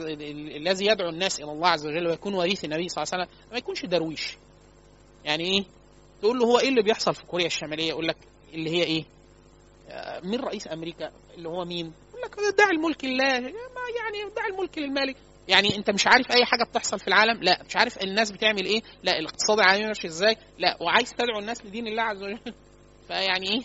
الذي 0.58 0.86
يدعو 0.86 1.10
الناس 1.10 1.40
إلى 1.40 1.52
الله 1.52 1.68
عز 1.68 1.88
وجل 1.88 2.08
ويكون 2.08 2.34
وريث 2.34 2.66
النبي 2.66 2.90
صلى 2.90 3.04
الله 3.04 3.14
عليه 3.14 3.24
وسلم 3.24 3.52
ما 3.52 3.58
يكونش 3.58 3.86
درويش. 3.86 4.38
يعني 5.26 5.44
إيه؟ 5.44 5.64
تقول 6.22 6.40
له 6.40 6.46
هو 6.46 6.60
إيه 6.60 6.70
اللي 6.70 6.82
بيحصل 6.82 7.14
في 7.16 7.26
كوريا 7.26 7.46
الشمالية؟ 7.46 7.90
يقول 7.90 8.08
لك 8.08 8.18
اللي 8.54 8.70
هي 8.70 8.84
إيه؟ 8.84 9.06
آه، 9.90 10.20
مين 10.20 10.40
رئيس 10.40 10.68
أمريكا؟ 10.68 11.12
اللي 11.38 11.50
هو 11.50 11.66
مين؟ 11.66 11.94
لك 12.26 12.56
دع 12.58 12.70
الملك 12.70 13.06
لله. 13.06 13.26
يعني 13.26 14.34
دع 14.36 14.48
الملك 14.52 14.78
للمالك 14.78 15.16
يعني 15.48 15.76
انت 15.78 15.90
مش 15.90 16.08
عارف 16.08 16.32
أي 16.32 16.46
حاجة 16.46 16.64
بتحصل 16.64 17.00
في 17.00 17.08
العالم. 17.08 17.44
لا 17.44 17.64
مش 17.70 17.76
عارف 17.76 18.04
الناس 18.04 18.32
بتعمل 18.32 18.66
إيه. 18.66 18.82
لا 19.04 19.20
الاقتصاد 19.20 19.60
العالمي 19.60 19.88
ماشي 19.88 20.08
إزاي. 20.08 20.38
لا 20.60 20.78
وعايز 20.82 21.14
تدعو 21.14 21.40
الناس 21.40 21.66
لدين 21.66 21.88
الله 21.88 22.04
عز 22.04 22.24
وجل. 22.24 22.40
فيعني 23.08 23.50
إيه؟ 23.50 23.62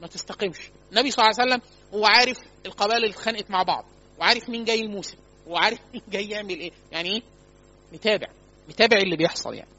ما 0.00 0.06
تستقمش 0.06 0.70
النبي 0.92 1.10
صلى 1.10 1.24
الله 1.24 1.40
عليه 1.40 1.52
وسلم 1.52 1.62
هو 1.94 2.06
عارف 2.06 2.38
القبائل 2.66 2.96
اللي 2.96 3.14
اتخانقت 3.14 3.50
مع 3.50 3.62
بعض 3.62 3.84
وعارف 4.18 4.48
مين 4.48 4.64
جاي 4.64 4.80
الموسم 4.80 5.16
وعارف 5.46 5.78
مين 5.92 6.02
جاي 6.08 6.30
يعمل 6.30 6.60
إيه. 6.60 6.70
يعني 6.92 7.08
إيه؟ 7.08 7.22
متابع. 7.92 8.26
متابع 8.68 8.96
اللي 8.96 9.16
بيحصل 9.16 9.54
يعني. 9.54 9.70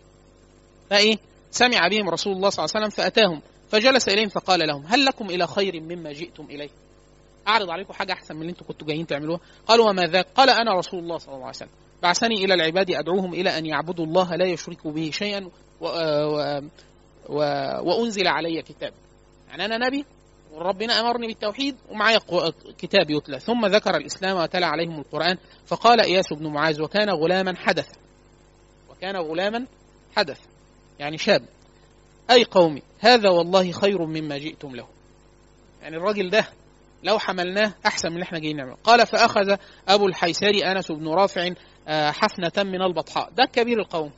فإيه؟ 0.90 1.18
سمع 1.52 1.88
بهم 1.88 2.10
رسول 2.10 2.34
الله 2.34 2.50
صلى 2.50 2.66
الله 2.66 2.76
عليه 2.76 2.86
وسلم 2.86 3.04
فأتاهم 3.04 3.42
فجلس 3.70 4.10
إليهم 4.10 4.30
فقال 4.30 4.68
لهم 4.68 4.86
هل 4.86 5.06
لكم 5.06 5.30
إلى 5.30 5.48
خير 5.48 5.82
مما 5.82 6.12
جئتم 6.12 6.46
إليه؟ 6.46 6.70
أعرض 7.48 7.70
عليكم 7.70 7.94
حاجة 7.94 8.14
أحسن 8.14 8.36
من 8.36 8.42
اللي 8.42 8.52
أنتم 8.52 8.66
كنتوا 8.66 8.88
جايين 8.88 9.08
تعملوها. 9.08 9.40
قالوا 9.68 9.90
وما 9.90 10.04
ذاك؟ 10.04 10.28
قال 10.36 10.50
أنا 10.50 10.74
رسول 10.74 11.00
الله 11.00 11.18
صلى 11.18 11.36
الله 11.36 11.46
عليه 11.46 11.56
وسلم. 11.56 11.70
بعثني 12.04 12.46
إلى 12.46 12.54
العباد 12.54 12.92
أدعوهم 12.92 13.34
إلى 13.34 13.58
أن 13.58 13.66
يعبدوا 13.66 14.06
الله 14.06 14.36
لا 14.36 14.46
يشركوا 14.46 14.92
به 14.92 15.10
شيئا 15.14 15.50
و... 15.82 15.86
و... 15.86 16.62
و... 17.30 17.38
وأنزل 17.82 18.28
علي 18.28 18.62
كتاب. 18.62 18.94
يعني 19.50 19.66
أنا 19.66 19.78
نبي 19.78 20.06
وربنا 20.52 21.00
أمرني 21.00 21.28
بالتوحيد 21.28 21.76
ومعايا 21.90 22.20
كتاب 22.78 23.10
يتلى. 23.10 23.40
ثم 23.40 23.66
ذكر 23.66 23.98
الإسلام 23.98 24.38
وتلا 24.38 24.68
عليهم 24.68 25.00
القرآن 25.00 25.38
فقال 25.66 26.00
إياس 26.00 26.34
بن 26.34 26.48
معاذ 26.48 26.82
وكان 26.82 27.10
غلاما 27.10 27.56
حدث. 27.56 27.90
وكان 28.90 29.16
غلاما 29.16 29.66
حدث. 30.16 30.40
يعني 31.00 31.18
شاب. 31.18 31.46
أي 32.32 32.44
قومي 32.44 32.82
هذا 33.00 33.30
والله 33.30 33.72
خير 33.72 34.06
مما 34.06 34.38
جئتم 34.38 34.76
له. 34.76 34.88
يعني 35.82 35.98
الراجل 35.98 36.30
ده 36.30 36.48
لو 37.04 37.20
حملناه 37.20 37.74
أحسن 37.86 38.10
من 38.10 38.14
اللي 38.16 38.24
إحنا 38.24 38.40
جايين 38.40 38.58
نعمله. 38.58 38.78
قال 38.84 39.08
فأخذ 39.08 39.56
أبو 39.88 40.08
الحيسري 40.08 40.72
أنس 40.72 40.92
بن 40.92 41.08
رافع 41.08 41.50
آه، 41.88 42.12
حفنة 42.12 42.64
من 42.64 42.82
البطحاء. 42.82 43.30
ده 43.30 43.46
كبير 43.54 43.80
القوم. 43.80 44.12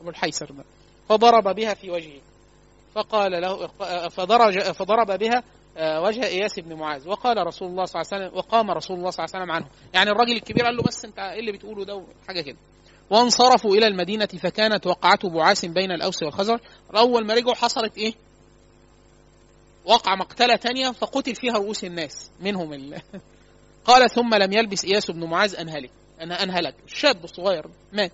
أبو 0.00 0.10
الحيسر 0.10 0.46
ده. 0.46 0.64
فضرب 1.08 1.54
بها 1.56 1.74
في 1.74 1.90
وجهه. 1.90 2.20
فقال 2.94 3.32
له 3.42 3.66
فضرج 4.08 4.60
فضرب 4.60 5.18
بها 5.18 5.42
آه، 5.76 6.02
وجه 6.02 6.26
إياس 6.26 6.58
بن 6.58 6.74
معاذ. 6.74 7.08
وقال 7.08 7.46
رسول 7.46 7.68
الله 7.68 7.84
صلى 7.84 8.02
الله 8.02 8.12
عليه 8.12 8.26
وسلم 8.26 8.38
وقام 8.38 8.70
رسول 8.70 8.96
الله 8.96 9.10
صلى 9.10 9.24
الله 9.24 9.36
عليه 9.36 9.44
وسلم 9.44 9.54
عنه. 9.54 9.66
يعني 9.94 10.10
الراجل 10.10 10.32
الكبير 10.32 10.64
قال 10.64 10.76
له 10.76 10.82
بس 10.82 11.04
أنت 11.04 11.18
إيه 11.18 11.40
اللي 11.40 11.52
بتقوله 11.52 11.84
ده؟ 11.84 12.02
حاجة 12.28 12.40
كده. 12.40 12.56
وانصرفوا 13.10 13.76
إلى 13.76 13.86
المدينة 13.86 14.26
فكانت 14.26 14.86
وقعته 14.86 15.30
بعاث 15.30 15.64
بين 15.64 15.92
الأوس 15.92 16.22
والخزرج. 16.22 16.60
أول 16.96 17.26
ما 17.26 17.34
رجعوا 17.34 17.54
حصلت 17.54 17.98
إيه؟ 17.98 18.14
وقع 19.86 20.14
مقتلة 20.14 20.56
تانية 20.56 20.90
فقتل 20.90 21.34
فيها 21.34 21.52
رؤوس 21.52 21.84
الناس 21.84 22.30
منهم 22.40 22.72
ال... 22.72 23.02
قال 23.86 24.10
ثم 24.10 24.34
لم 24.34 24.52
يلبس 24.52 24.84
إياس 24.84 25.10
بن 25.10 25.24
معاذ 25.24 25.56
ان 25.56 25.68
هلك 25.68 25.90
أنا 26.20 26.42
ان 26.42 26.50
هلك 26.50 26.74
الشاب 26.86 27.24
الصغير 27.24 27.66
مات 27.92 28.12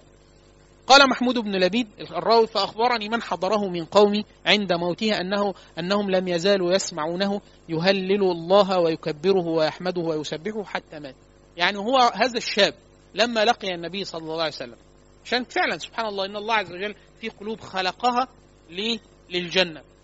قال 0.87 1.11
محمود 1.11 1.39
بن 1.39 1.57
لبيد 1.57 1.89
الراوي 2.01 2.47
فأخبرني 2.47 3.09
من 3.09 3.23
حضره 3.23 3.69
من 3.69 3.85
قومي 3.85 4.25
عند 4.47 4.73
موته 4.73 5.21
انه 5.21 5.55
أنهم 5.79 6.11
لم 6.11 6.29
يزالوا 6.29 6.73
يسمعونه 6.73 7.41
يهلل 7.69 8.23
الله 8.23 8.79
ويكبره 8.79 9.47
ويحمده 9.47 10.01
ويسبحه 10.01 10.65
حتى 10.65 10.99
مات 10.99 11.15
يعني 11.57 11.79
هو 11.79 11.99
هذا 12.15 12.37
الشاب 12.37 12.75
لما 13.15 13.45
لقي 13.45 13.75
النبي 13.75 14.05
صلى 14.05 14.23
الله 14.23 14.43
عليه 14.43 14.53
وسلم 14.53 14.77
عشان 15.25 15.45
فعلا 15.45 15.79
سبحان 15.79 16.07
الله 16.07 16.25
إن 16.25 16.37
الله 16.37 16.55
عز 16.55 16.73
وجل 16.73 16.95
في 17.21 17.29
قلوب 17.29 17.61
خلقها 17.61 18.29
ليه؟ 18.71 18.99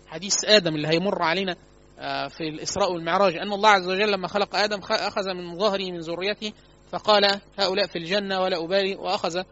حديث 0.09 0.33
آدم 0.45 0.75
اللي 0.75 0.87
هيمر 0.87 1.21
علينا 1.21 1.55
آه، 1.99 2.27
في 2.27 2.41
الإسراء 2.43 2.91
والمعراج. 2.93 3.35
أن 3.37 3.53
الله 3.53 3.69
عز 3.69 3.87
وجل 3.87 4.11
لما 4.11 4.27
خلق 4.27 4.55
آدم 4.55 4.81
خ- 4.81 4.91
أخذ 4.91 5.33
من 5.33 5.57
ظهره 5.57 5.91
من 5.91 5.99
ذريته 5.99 6.53
فقال 6.91 7.39
هؤلاء 7.59 7.87
في 7.87 7.97
الجنة 7.97 8.41
ولا 8.41 8.63
أبالي 8.63 8.95
وأخذ 8.95 9.43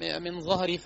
من 0.00 0.40
ظهري 0.40 0.78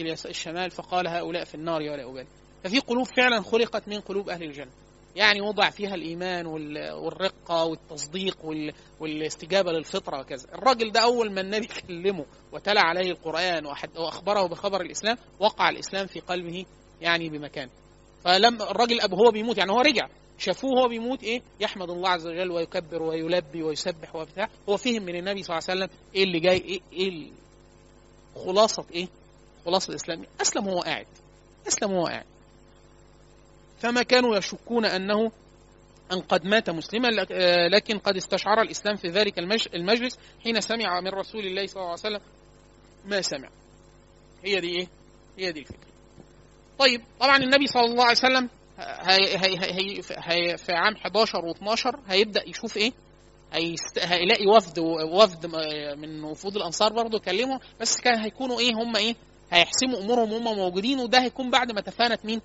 اليس- 0.00 0.26
الشمال 0.26 0.70
فقال 0.70 1.08
هؤلاء 1.08 1.44
في 1.44 1.54
النار 1.54 1.82
ولا 1.82 2.10
أبالي. 2.10 2.26
ففي 2.64 2.78
قلوب 2.78 3.06
فعلا 3.16 3.42
خلقت 3.42 3.88
من 3.88 4.00
قلوب 4.00 4.28
أهل 4.28 4.42
الجنة. 4.42 4.70
يعني 5.16 5.40
وضع 5.40 5.70
فيها 5.70 5.94
الإيمان 5.94 6.46
وال- 6.46 6.92
والرقة 6.92 7.64
والتصديق 7.64 8.44
وال- 8.44 8.72
والاستجابة 9.00 9.72
للفطرة 9.72 10.20
وكذا. 10.20 10.48
الراجل 10.54 10.92
ده 10.92 11.00
أول 11.00 11.32
ما 11.32 11.40
النبي 11.40 11.66
كلمه 11.88 12.24
وتلا 12.52 12.80
عليه 12.80 13.10
القرآن 13.10 13.66
وأحد- 13.74 13.98
وأخبره 13.98 14.46
بخبر 14.46 14.80
الإسلام 14.80 15.16
وقع 15.40 15.68
الإسلام 15.68 16.06
في 16.06 16.20
قلبه 16.20 16.64
يعني 17.00 17.28
بمكان. 17.28 17.68
فلما 18.24 18.70
الراجل 18.70 19.00
ابو 19.00 19.16
هو 19.16 19.30
بيموت 19.30 19.58
يعني 19.58 19.72
هو 19.72 19.80
رجع. 19.80 20.08
شافوه 20.38 20.70
وهو 20.72 20.88
بيموت 20.88 21.22
إيه؟ 21.22 21.42
يحمد 21.60 21.90
الله 21.90 22.08
عز 22.08 22.26
وجل 22.26 22.50
ويكبر 22.50 23.02
ويلبي 23.02 23.62
ويسبح 23.62 24.16
وبتاع. 24.16 24.48
هو 24.68 24.76
فهم 24.76 25.02
من 25.02 25.16
النبي 25.16 25.42
صلى 25.42 25.58
الله 25.58 25.68
عليه 25.70 25.80
وسلم 25.84 25.98
إيه 26.14 26.24
اللي 26.24 26.40
جاي 26.40 26.56
إيه, 26.92 27.08
ال- 27.08 27.32
خلاصة 28.44 28.84
إيه؟ 28.94 29.08
خلاصة 29.66 29.90
الإسلام. 29.90 30.24
أسلم 30.40 30.66
وهو 30.66 30.80
قاعد. 30.80 31.06
أسلم 31.68 31.92
وهو 31.92 32.06
قاعد. 32.06 32.24
فما 33.80 34.02
كانوا 34.02 34.36
يشكون 34.36 34.84
أنه 34.84 35.32
أن 36.12 36.20
قد 36.20 36.44
مات 36.44 36.70
مسلما 36.70 37.26
آه، 37.30 37.68
لكن 37.68 37.98
قد 37.98 38.16
استشعر 38.16 38.60
الإسلام 38.62 38.96
في 38.96 39.08
ذلك 39.08 39.38
المج- 39.38 39.74
المجلس 39.74 40.18
حين 40.44 40.60
سمع 40.60 41.00
من 41.00 41.08
رسول 41.08 41.46
الله 41.46 41.66
صلى 41.66 41.76
الله 41.76 41.90
عليه 41.90 42.00
وسلم 42.00 42.20
ما 43.04 43.20
سمع. 43.22 43.48
هي 44.44 44.60
دي 44.60 44.68
إيه؟ 44.78 44.88
هي 45.38 45.52
دي 45.52 45.60
الفكرة. 45.60 45.93
طيب 46.78 47.02
طبعا 47.20 47.36
النبي 47.36 47.66
صلى 47.66 47.84
الله 47.84 48.02
عليه 48.04 48.12
وسلم 48.16 48.48
هي 48.78 49.36
هي 49.36 49.58
هي 49.58 50.02
هي 50.10 50.56
في 50.56 50.72
عام 50.72 50.94
11 50.94 51.54
و12 51.54 51.96
هيبدأ 52.08 52.48
يشوف 52.48 52.76
إيه؟ 52.76 52.92
هيست... 53.52 53.98
هيلاقي 53.98 54.46
وفد 54.46 54.78
وفد 55.12 55.46
من 55.98 56.24
وفود 56.24 56.56
الأنصار 56.56 56.92
برضه 56.92 57.16
يكلموا 57.16 57.58
بس 57.80 58.00
كان 58.00 58.18
هيكونوا 58.18 58.60
إيه؟ 58.60 58.72
هم 58.74 58.96
إيه؟ 58.96 59.14
هيحسموا 59.52 59.98
أمورهم 60.00 60.32
وهم 60.32 60.56
موجودين 60.56 60.98
وده 60.98 61.22
هيكون 61.22 61.50
بعد 61.50 61.72
ما 61.72 61.80
تفانت 61.80 62.24
مين؟ 62.24 62.40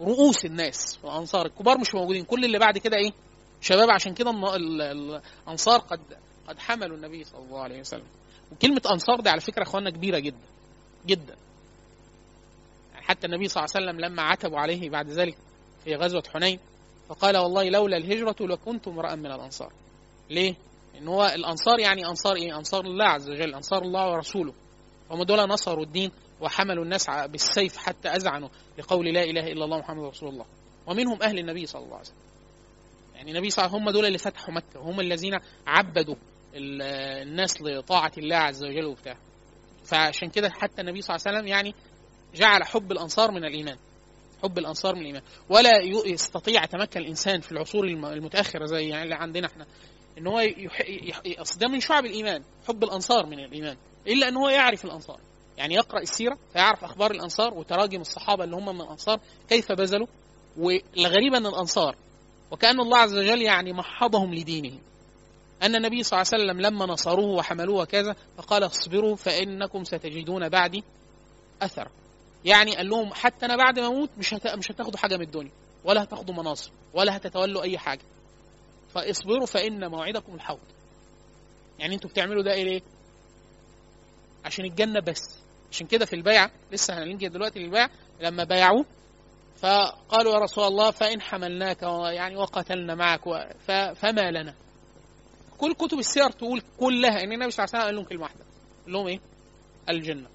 رؤوس 0.00 0.44
الناس 0.44 0.98
الانصار 1.04 1.46
الكبار 1.46 1.78
مش 1.78 1.94
موجودين. 1.94 2.24
كل 2.24 2.44
اللي 2.44 2.58
بعد 2.58 2.78
كده 2.78 2.96
إيه؟ 2.96 3.12
شباب. 3.60 3.90
عشان 3.90 4.14
كده 4.14 4.30
الأنصار 4.30 5.78
قد 5.78 6.00
قد 6.48 6.58
حملوا 6.58 6.96
النبي 6.96 7.24
صلى 7.24 7.40
الله 7.40 7.60
عليه 7.60 7.80
وسلم. 7.80 8.06
وكلمة 8.52 8.82
أنصار 8.90 9.20
دي 9.20 9.28
على 9.30 9.40
فكرة 9.40 9.62
يا 9.62 9.68
اخوانا 9.68 9.90
كبيرة 9.90 10.18
جدا 10.18 10.46
جدا. 11.06 11.36
حتى 13.10 13.26
النبي 13.26 13.48
صلى 13.48 13.64
الله 13.64 13.72
عليه 13.76 13.86
وسلم 13.86 14.00
لما 14.04 14.22
عتبوا 14.22 14.58
عليه 14.58 14.90
بعد 14.90 15.08
ذلك 15.08 15.36
في 15.84 15.94
غزوة 15.94 16.22
حنين 16.34 16.58
فقال 17.08 17.36
والله 17.36 17.68
لولا 17.68 17.96
الهجرة 17.96 18.36
لكنت 18.40 18.88
امرأ 18.88 19.14
من 19.14 19.26
الأنصار. 19.26 19.72
ليه؟ 20.30 20.54
إن 20.98 21.08
هو 21.08 21.26
الأنصار 21.34 21.78
يعني 21.78 22.06
أنصار 22.06 22.36
إيه؟ 22.36 22.56
أنصار 22.58 22.84
الله 22.84 23.04
عز 23.04 23.30
وجل 23.30 23.54
أنصار 23.54 23.82
الله 23.82 24.12
ورسوله. 24.12 24.54
هم 25.10 25.22
دول 25.22 25.48
نصروا 25.48 25.84
الدين 25.84 26.10
وحملوا 26.40 26.84
الناس 26.84 27.06
بالسيف 27.10 27.76
حتى 27.76 28.08
أذعنوا 28.08 28.48
لقول 28.78 29.14
لا 29.14 29.22
إله 29.24 29.46
إلا 29.46 29.64
الله 29.64 29.78
محمد 29.78 30.04
رسول 30.04 30.28
الله. 30.28 30.46
ومنهم 30.86 31.22
أهل 31.22 31.38
النبي 31.38 31.66
صلى 31.66 31.82
الله 31.82 31.94
عليه 31.96 32.04
وسلم. 32.06 32.16
يعني 33.14 33.30
النبي 33.30 33.50
صلى 33.50 33.64
الله 33.64 33.74
عليه 33.74 33.82
وسلم 33.84 33.88
هم 33.88 33.94
دول 33.94 34.06
اللي 34.06 34.18
فتحوا 34.18 34.54
مكة. 34.54 34.80
وهم 34.80 35.00
الذين 35.00 35.38
عبدوا 35.66 36.16
ال- 36.54 36.82
الناس 37.28 37.62
لطاعة 37.62 38.12
الله 38.18 38.36
عز 38.36 38.64
وجل 38.64 38.84
وبتاع. 38.84 39.16
فعشان 39.84 40.28
كده 40.28 40.50
حتى 40.50 40.80
النبي 40.82 41.02
صلى 41.02 41.16
الله 41.16 41.26
عليه 41.26 41.38
وسلم 41.38 41.48
يعني 41.48 41.74
جعل 42.34 42.64
حب 42.64 42.92
الأنصار 42.92 43.30
من 43.30 43.44
الإيمان. 43.44 43.76
حب 44.42 44.58
الأنصار 44.58 44.94
من 44.94 45.00
الإيمان. 45.00 45.22
ولا 45.48 45.70
يستطيع 46.06 46.64
يتمكن 46.64 47.00
الإنسان 47.00 47.40
في 47.40 47.52
العصور 47.52 47.84
الم- 47.84 48.06
المتأخرة 48.06 48.64
زي 48.66 48.88
يعني 48.88 49.02
اللي 49.04 49.14
عندنا 49.14 49.46
إحنا. 49.46 49.66
إن 50.18 50.26
هو. 50.26 50.40
أصل 51.38 51.58
ده 51.58 51.68
من 51.68 51.80
شعب 51.80 52.06
الإيمان. 52.06 52.42
حب 52.68 52.84
الأنصار 52.84 53.26
من 53.26 53.38
الإيمان. 53.40 53.76
إلا 54.06 54.28
إن 54.28 54.36
هو 54.36 54.48
يعرف 54.48 54.84
الأنصار. 54.84 55.20
يعني 55.58 55.74
يقرأ 55.74 56.00
السيرة 56.00 56.38
فيعرف 56.52 56.84
أخبار 56.84 57.10
الأنصار 57.10 57.54
وتراجم 57.54 58.00
الصحابة 58.00 58.44
اللي 58.44 58.56
هم 58.56 58.74
من 58.74 58.80
الأنصار 58.80 59.20
كيف 59.48 59.72
بذلوا. 59.72 60.06
والغريب 60.56 61.34
أن 61.34 61.46
الأنصار 61.46 61.96
وكأن 62.50 62.80
الله 62.80 62.98
عز 62.98 63.14
وجل 63.16 63.42
يعني 63.42 63.72
محضهم 63.72 64.34
لدينه 64.34 64.78
أن 65.62 65.76
النبي 65.76 66.02
صلى 66.02 66.20
الله 66.20 66.30
عليه 66.32 66.44
وسلم 66.44 66.60
لما 66.60 66.86
نصروه 66.86 67.36
وحملوه 67.36 67.82
وكذا 67.82 68.16
فقال 68.36 68.64
اصبروا 68.66 69.16
فإنكم 69.16 69.84
ستجدون 69.84 70.48
بعدي 70.48 70.84
اثر 71.62 71.88
يعني 72.44 72.76
قال 72.76 72.88
لهم 72.88 73.14
حتى 73.14 73.46
أنا 73.46 73.56
بعد 73.56 73.78
ما 73.78 73.86
أموت 73.86 74.10
مش 74.18 74.34
هت... 74.34 74.46
مش 74.46 74.70
هتاخدوا 74.70 74.98
حاجة 74.98 75.16
من 75.16 75.22
الدنيا 75.22 75.52
ولا 75.84 76.02
هتاخدوا 76.02 76.34
مناصب 76.34 76.72
ولا 76.94 77.16
هتتولوا 77.16 77.62
أي 77.62 77.78
حاجة. 77.78 78.02
فاصبروا 78.94 79.46
فإن 79.46 79.90
موعدكم 79.90 80.34
الحوض. 80.34 80.58
يعني 81.78 81.94
أنتوا 81.94 82.10
بتعملوا 82.10 82.42
ده 82.42 82.54
ليه 82.54 82.80
عشان 84.44 84.64
الجنة 84.64 85.00
بس. 85.00 85.38
عشان 85.70 85.86
كده 85.86 86.06
في 86.06 86.16
البيعه 86.16 86.50
لسه 86.72 87.02
هنيجي 87.02 87.28
دلوقتي 87.28 87.58
للبيع 87.58 87.88
لما 88.20 88.44
بايعوه 88.44 88.84
فقالوا 89.56 90.32
يا 90.34 90.38
رسول 90.38 90.64
الله 90.64 90.90
فإن 90.90 91.20
حملناك 91.20 91.82
يعني 92.12 92.36
وقتلنا 92.36 92.94
معك. 92.94 93.20
ف... 93.66 93.70
فما 93.70 94.30
لنا. 94.30 94.54
كل 95.58 95.74
كتب 95.74 95.98
السير 95.98 96.30
تقول 96.30 96.62
كلها 96.78 97.22
ان 97.24 97.32
النبي 97.32 97.50
صلى 97.50 97.64
الله 97.64 97.74
عليه 97.74 97.78
وسلم 97.78 97.82
قال 97.82 97.94
لهم 97.94 98.04
كلمة 98.04 98.22
واحدة. 98.22 98.44
قال 98.84 98.92
لهم 98.92 99.06
إيه؟ 99.06 99.20
الجنة. 99.88 100.28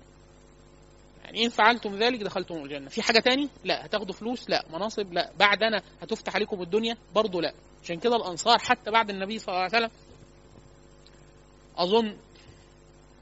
يعني 1.35 1.45
إن 1.45 1.51
فعلتم 1.51 1.95
ذلك 1.95 2.23
دخلتم 2.23 2.55
الجنة. 2.55 2.89
في 2.89 3.01
حاجة 3.01 3.19
تاني؟ 3.19 3.49
لا 3.63 3.85
هتاخدوا 3.85 4.13
فلوس؟ 4.13 4.49
لا. 4.49 4.65
مناصب؟ 4.73 5.13
لا. 5.13 5.31
بعد 5.39 5.63
أنا 5.63 5.81
هتفتح 6.01 6.35
عليكم 6.35 6.61
الدنيا؟ 6.61 6.97
برضه 7.15 7.41
لا. 7.41 7.53
عشان 7.83 7.99
كده 7.99 8.15
الأنصار 8.15 8.59
حتى 8.59 8.91
بعد 8.91 9.09
النبي 9.09 9.39
صلى 9.39 9.47
الله 9.47 9.59
عليه 9.63 9.77
وسلم 9.77 9.91
أظن 11.77 12.17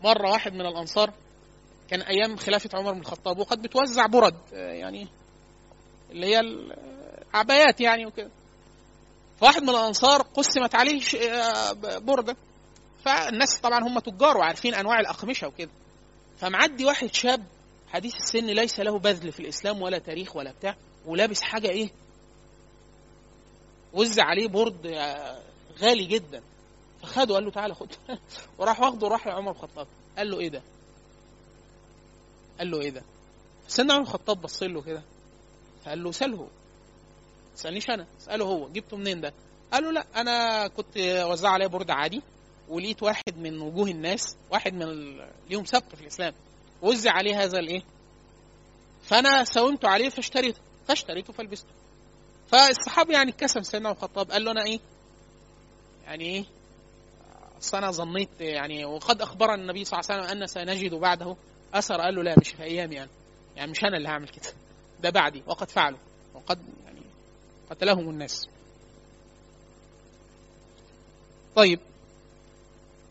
مرة 0.03 0.29
واحد 0.31 0.53
من 0.53 0.61
الأنصار 0.61 1.13
كان 1.89 2.01
أيام 2.01 2.35
خلافة 2.37 2.69
عمر 2.73 2.91
بن 2.93 2.99
الخطاب 2.99 3.39
وقد 3.39 3.61
بتوزع 3.61 4.05
برد 4.05 4.35
آه، 4.53 4.73
يعني 4.73 5.07
اللي 6.11 6.27
هي 6.27 6.39
العبايات 6.39 7.81
يعني 7.81 8.05
وكده. 8.05 8.31
فواحد 9.39 9.61
من 9.61 9.69
الأنصار 9.69 10.21
قسمت 10.21 10.75
عليه 10.75 11.01
آه، 11.31 11.71
برده 11.97 12.35
فالناس 13.05 13.59
طبعا 13.59 13.83
هم 13.83 13.99
تجار 13.99 14.37
وعارفين 14.37 14.73
أنواع 14.73 14.99
الأقمشة 14.99 15.47
وكده. 15.47 15.71
فمعدي 16.37 16.85
واحد 16.85 17.13
شاب 17.13 17.43
حديث 17.93 18.15
السن 18.15 18.45
ليس 18.45 18.79
له 18.79 18.99
بذل 18.99 19.31
في 19.31 19.39
الإسلام 19.39 19.81
ولا 19.81 19.97
تاريخ 19.97 20.35
ولا 20.35 20.51
بتاع 20.51 20.75
ولابس 21.05 21.41
حاجة 21.41 21.69
إيه؟ 21.69 21.89
وزع 23.93 24.23
عليه 24.23 24.47
برد 24.47 24.85
آه، 24.85 25.41
غالي 25.79 26.05
جدا. 26.05 26.43
فخده 27.01 27.33
قال 27.35 27.45
له 27.45 27.51
تعالى 27.51 27.73
خد 27.73 27.91
وراح 28.57 28.79
واخده 28.81 29.07
وراح 29.07 29.27
لعمر 29.27 29.51
الخطاب. 29.51 29.87
قال 30.17 30.31
له 30.31 30.39
إيه 30.39 30.49
ده؟ 30.49 30.61
قال 32.59 32.71
له 32.71 32.81
إيه 32.81 32.89
ده؟ 32.89 33.03
سيدنا 33.67 33.93
عمر 33.93 34.03
الخطاب 34.03 34.41
بص 34.41 34.63
له 34.63 34.81
كده. 34.81 35.03
فقال 35.85 36.03
له 36.03 36.11
سأله. 36.11 36.37
ما 36.37 37.55
تسالنيش 37.55 37.89
أنا. 37.89 38.07
اساله 38.21 38.45
هو. 38.45 38.69
جبته 38.69 38.97
منين 38.97 39.21
ده؟ 39.21 39.33
قال 39.73 39.83
له 39.83 39.91
لا 39.91 40.05
أنا 40.15 40.67
كنت 40.67 40.97
وزع 41.25 41.49
عليه 41.49 41.67
برد 41.67 41.91
عادي 41.91 42.21
ولقيت 42.69 43.03
واحد 43.03 43.37
من 43.37 43.61
وجوه 43.61 43.89
الناس 43.89 44.37
واحد 44.51 44.73
من. 44.73 45.17
ليهم 45.49 45.65
سبق 45.65 45.95
في 45.95 46.01
الإسلام. 46.01 46.33
وزع 46.83 47.11
عليه 47.11 47.43
هذا 47.43 47.59
الإيه؟ 47.59 47.81
فأنا 49.03 49.43
ساومته 49.43 49.87
عليه 49.87 50.09
فاشتريته 50.09 50.59
فاشتريته 50.87 51.33
فلبسته. 51.33 51.73
فالصحابي 52.47 53.13
يعني 53.13 53.31
اتكسم 53.31 53.61
سيدنا 53.61 53.91
الخطاب 53.91 54.31
قال 54.31 54.45
له 54.45 54.51
أنا 54.51 54.63
إيه؟ 54.63 54.79
يعني 56.05 56.25
إيه؟ 56.25 56.45
أصل 57.61 57.77
أنا 57.77 57.91
ظنيت 57.91 58.29
يعني 58.39 58.85
وقد 58.85 59.21
أخبرنا 59.21 59.55
النبي 59.55 59.85
صلى 59.85 59.99
الله 59.99 60.11
عليه 60.11 60.23
وسلم 60.23 60.41
أن 60.41 60.47
سنجد 60.47 60.93
بعده 60.93 61.35
أثر 61.73 62.01
قال 62.01 62.15
له 62.15 62.23
لا 62.23 62.35
مش 62.39 62.49
في 62.49 62.63
أيامي 62.63 63.01
أنا. 63.01 63.09
يعني 63.55 63.71
مش 63.71 63.83
أنا 63.83 63.97
اللي 63.97 64.09
هعمل 64.09 64.29
كده. 64.29 64.53
ده 64.99 65.09
بعدي 65.09 65.43
وقد 65.47 65.69
فعلوا 65.69 65.99
وقد 66.33 66.59
يعني 66.85 67.01
قتلهم 67.69 68.09
الناس. 68.09 68.47
طيب 71.55 71.79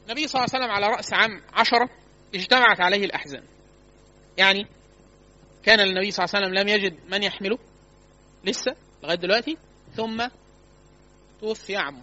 النبي 0.06 0.28
صلى 0.28 0.40
الله 0.40 0.54
عليه 0.54 0.64
وسلم 0.64 0.74
على 0.74 0.96
رأس 0.96 1.12
عام 1.12 1.42
عشرة 1.52 1.90
اجتمعت 2.34 2.80
عليه 2.80 3.04
الأحزان. 3.04 3.44
يعني 4.38 4.66
كان 5.62 5.80
النبي 5.80 6.10
صلى 6.10 6.24
الله 6.24 6.36
عليه 6.36 6.46
وسلم 6.46 6.58
لم 6.58 6.68
يجد 6.68 6.96
من 7.08 7.22
يحمله 7.22 7.58
لسه 8.44 8.76
لغاية 9.02 9.16
دلوقتي 9.16 9.56
ثم 9.96 10.28
توفي 11.40 11.76
عمه. 11.76 12.02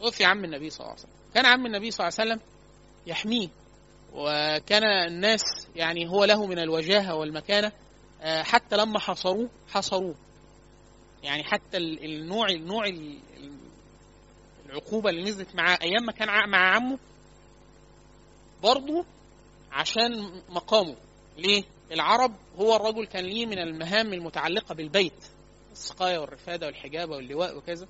توفي 0.00 0.24
عم 0.24 0.44
النبي 0.44 0.70
صلى 0.70 0.80
الله 0.80 0.90
عليه 0.90 1.00
وسلم. 1.00 1.12
كان 1.34 1.46
عم 1.46 1.66
النبي 1.66 1.90
صلى 1.90 2.08
الله 2.08 2.18
عليه 2.20 2.30
وسلم 2.32 2.48
يحميه 3.06 3.48
وكان 4.12 4.84
الناس 4.84 5.40
يعني 5.76 6.08
هو 6.08 6.24
له 6.24 6.46
من 6.46 6.58
الوجاهة 6.58 7.14
والمكانة 7.14 7.72
آه، 8.22 8.42
حتى 8.42 8.76
لما 8.76 8.98
حصروه 8.98 9.48
حصروه. 9.68 10.14
يعني 11.22 11.44
حتى 11.44 11.76
ال- 11.76 12.04
النوع 12.04 12.48
النوع 12.48 12.86
ال- 12.86 13.18
ال- 13.36 13.58
العقوبة 14.66 15.10
اللي 15.10 15.22
نزلت 15.30 15.54
معاه 15.54 15.78
أيام 15.82 16.02
ما 16.06 16.12
كان 16.12 16.50
مع 16.50 16.74
عمه 16.74 16.98
برضه 18.62 19.04
عشان 19.72 20.42
مقامه. 20.48 20.96
ليه؟ 21.38 21.64
العرب 21.92 22.34
هو 22.56 22.76
الرجل 22.76 23.06
كان 23.06 23.24
ليه 23.24 23.46
من 23.46 23.58
المهام 23.58 24.12
المتعلقة 24.12 24.74
بالبيت 24.74 25.24
السقاية 25.72 26.18
والرفادة 26.18 26.66
والحجابة 26.66 27.16
واللواء 27.16 27.56
وكذا. 27.56 27.88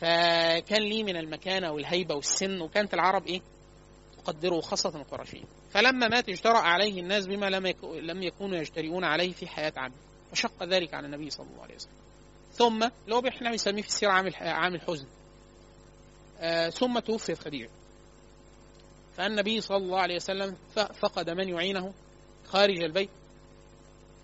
فكان 0.00 0.82
ليه 0.82 1.04
من 1.04 1.16
المكانة 1.16 1.72
والهيبة 1.72 2.14
والسن 2.14 2.60
وكانت 2.60 2.94
العرب 2.94 3.26
إيه؟ 3.26 3.40
تقدره 4.24 4.60
خاصة 4.60 4.96
القرشيين. 4.96 5.44
فلما 5.70 6.08
مات 6.08 6.28
اجترأ 6.28 6.58
عليه 6.58 7.00
الناس 7.00 7.26
بما 7.26 7.50
لم 7.50 7.66
لم 7.82 8.22
يكونوا 8.22 8.58
يجترئون 8.58 9.04
عليه 9.04 9.32
في 9.32 9.46
حياة 9.46 9.72
عمه. 9.76 9.94
فشق 10.32 10.62
ذلك 10.64 10.94
على 10.94 11.06
النبي 11.06 11.30
صلى 11.30 11.46
الله 11.46 11.62
عليه 11.62 11.74
وسلم. 11.74 11.92
ثم 12.52 12.82
اللي 13.04 13.14
هو 13.14 13.28
إحنا 13.28 13.50
بنسميه 13.50 13.82
في 13.82 13.88
السيرة 13.88 14.10
عام 14.40 14.74
الحزن 14.74 15.06
آه 16.38 16.68
ثم 16.68 16.98
توفيت 16.98 17.38
خديجة. 17.38 17.70
فالنبي 19.16 19.60
صلى 19.60 19.76
الله 19.76 20.00
عليه 20.00 20.16
وسلم 20.16 20.56
فقد 20.74 21.30
من 21.30 21.48
يعينه 21.48 21.94
خارج 22.44 22.82
البيت. 22.82 23.10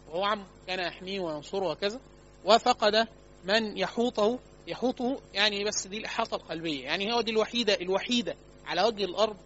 وهو 0.09 0.25
عم 0.25 0.47
كان 0.67 0.79
يحميه 0.79 1.21
وينصره 1.21 1.71
وكذا. 1.71 2.01
وفقد 2.45 3.09
من 3.45 3.77
يحوطه. 3.79 4.39
يحوطه 4.67 5.21
يعني 5.35 5.65
بس 5.65 5.87
دي 5.87 5.99
الإحاطة 5.99 6.35
القلبية. 6.35 6.85
يعني 6.85 7.13
هو 7.13 7.21
دي 7.21 7.31
الوحيدة 7.31 7.75
الوحيدة 7.75 8.37
على 8.67 8.83
وجه 8.83 9.05
الأرض 9.05 9.37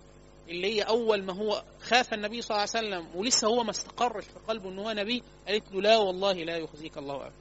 اللي 0.49 0.75
هي 0.77 0.83
أول 0.83 1.23
ما 1.23 1.33
هو 1.33 1.65
خاف 1.83 2.15
النبي 2.15 2.43
صلى 2.43 2.51
الله 2.57 2.69
عليه 2.75 2.87
وسلم 2.87 3.17
ولسه 3.21 3.49
هو 3.49 3.65
ما 3.65 3.71
استقرش 3.71 4.25
في 4.25 4.39
قلبه 4.49 4.69
إن 4.69 4.79
هو 4.79 4.91
نبي 4.93 5.23
قالت 5.49 5.73
له 5.73 5.81
لا 5.81 5.97
والله 5.97 6.33
لا 6.33 6.57
يخزيك 6.57 6.99
الله 6.99 7.17
أبدا 7.17 7.33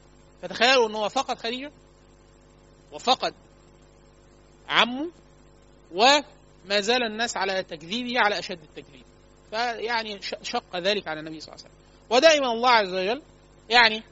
فتخيلوا 0.41 0.87
إن 0.89 0.95
هو 0.95 1.09
فقد 1.09 1.37
خديجة 1.37 1.71
وفقد 2.91 3.33
عمه 4.69 5.11
وما 6.65 6.81
زال 6.81 7.03
الناس 7.03 7.37
على 7.37 7.63
تكذيبه 7.63 8.19
على 8.19 8.39
أشد 8.39 8.59
التكذيب. 8.63 9.03
فيعني 9.51 10.19
شق 10.41 10.77
ذلك 10.77 11.07
على 11.07 11.19
النبي 11.19 11.39
صلى 11.39 11.53
الله 11.53 11.65
عليه 11.65 11.75
وسلم. 11.75 11.85
ودائما 12.09 12.51
الله 12.51 12.69
عز 12.69 12.93
وجل 12.93 13.21
يعني 13.69 14.03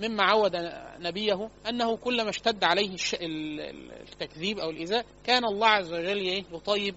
مما 0.00 0.24
عود 0.24 0.52
نبيه 0.98 1.48
أنه 1.68 1.96
كلما 1.96 2.30
اشتد 2.30 2.64
عليه 2.64 2.96
التكذيب 4.12 4.58
أو 4.58 4.70
الإيذاء 4.70 5.04
كان 5.24 5.44
الله 5.44 5.66
عز 5.66 5.92
وجل 5.92 6.44
يطيب 6.52 6.94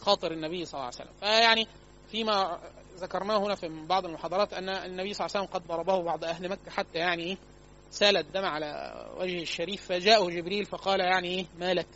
خاطر 0.00 0.32
النبي 0.32 0.64
صلى 0.64 0.74
الله 0.80 0.84
عليه 0.84 0.96
وسلم. 0.96 1.14
فيعني 1.20 1.66
فيما 2.10 2.58
ذكرناه 2.98 3.38
هنا 3.38 3.54
في 3.54 3.68
بعض 3.68 4.04
المحاضرات 4.04 4.52
أن 4.52 4.68
النبي 4.68 5.14
صلى 5.14 5.26
الله 5.26 5.36
عليه 5.36 5.46
وسلم 5.46 5.60
قد 5.60 5.66
ضربه 5.66 6.02
بعض 6.02 6.24
أهل 6.24 6.48
مكة 6.48 6.70
حتى 6.70 6.98
يعني 6.98 7.22
إيه 7.22 7.36
سال 7.90 8.16
الدم 8.16 8.44
على 8.44 8.94
وجهه 9.18 9.42
الشريف 9.42 9.86
فجاءه 9.86 10.30
جبريل 10.30 10.64
فقال 10.64 11.00
يعني 11.00 11.28
إيه 11.28 11.46
ما 11.58 11.74
لك؟ 11.74 11.86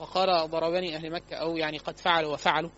فقال 0.00 0.50
ضربني 0.50 0.96
أهل 0.96 1.10
مكة 1.10 1.36
أو 1.36 1.56
يعني 1.56 1.78
قد 1.78 1.98
فعلوا 1.98 2.32
وفعلوا. 2.32 2.70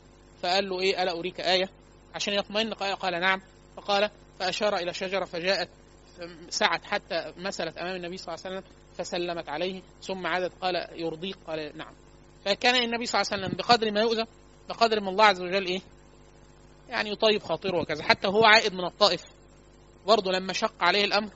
فقال 0.43 0.69
له 0.69 0.81
إيه؟ 0.81 1.03
ألا 1.03 1.13
أريك 1.13 1.41
آية؟ 1.41 1.71
عشان 2.15 2.35
يطمئن؟ 2.35 2.75
قال 2.75 3.21
نعم. 3.21 3.41
فقال 3.77 4.11
فأشار 4.39 4.77
إلى 4.77 4.95
شجرة 4.95 5.25
فجاءت 5.25 5.69
سعت 6.49 6.85
حتى 6.85 7.33
مثلت 7.37 7.79
أمام 7.79 7.97
النبي 7.97 8.17
صلى 8.17 8.35
الله 8.35 8.47
عليه 8.47 8.57
وسلم 8.57 8.73
فسلمت 8.99 9.49
عليه 9.49 9.83
ثم 10.03 10.27
عادت 10.27 10.53
قال 10.61 10.89
يرضيك؟ 10.93 11.37
قال 11.47 11.79
نعم. 11.79 11.95
فكان 12.45 12.75
النبي 12.75 13.07
صلى 13.07 13.21
الله 13.21 13.33
عليه 13.33 13.43
وسلم 13.45 13.59
بقدر 13.59 13.91
ما 13.91 14.01
يؤذى 14.01 14.25
بقدر 14.69 15.01
ما 15.01 15.11
الله 15.11 15.25
عز 15.25 15.41
وجل 15.41 15.67
إيه؟ 15.67 15.81
يعني 16.89 17.11
يطيب 17.11 17.43
خاطره 17.43 17.81
وكذا. 17.81 18.03
حتى 18.03 18.29
هو 18.29 18.45
عائد 18.45 18.75
من 18.75 18.85
الطائف. 18.85 19.23
برضه 20.07 20.33
لما 20.33 20.53
شق 20.53 20.75
عليه 20.81 21.05
الأمر 21.05 21.31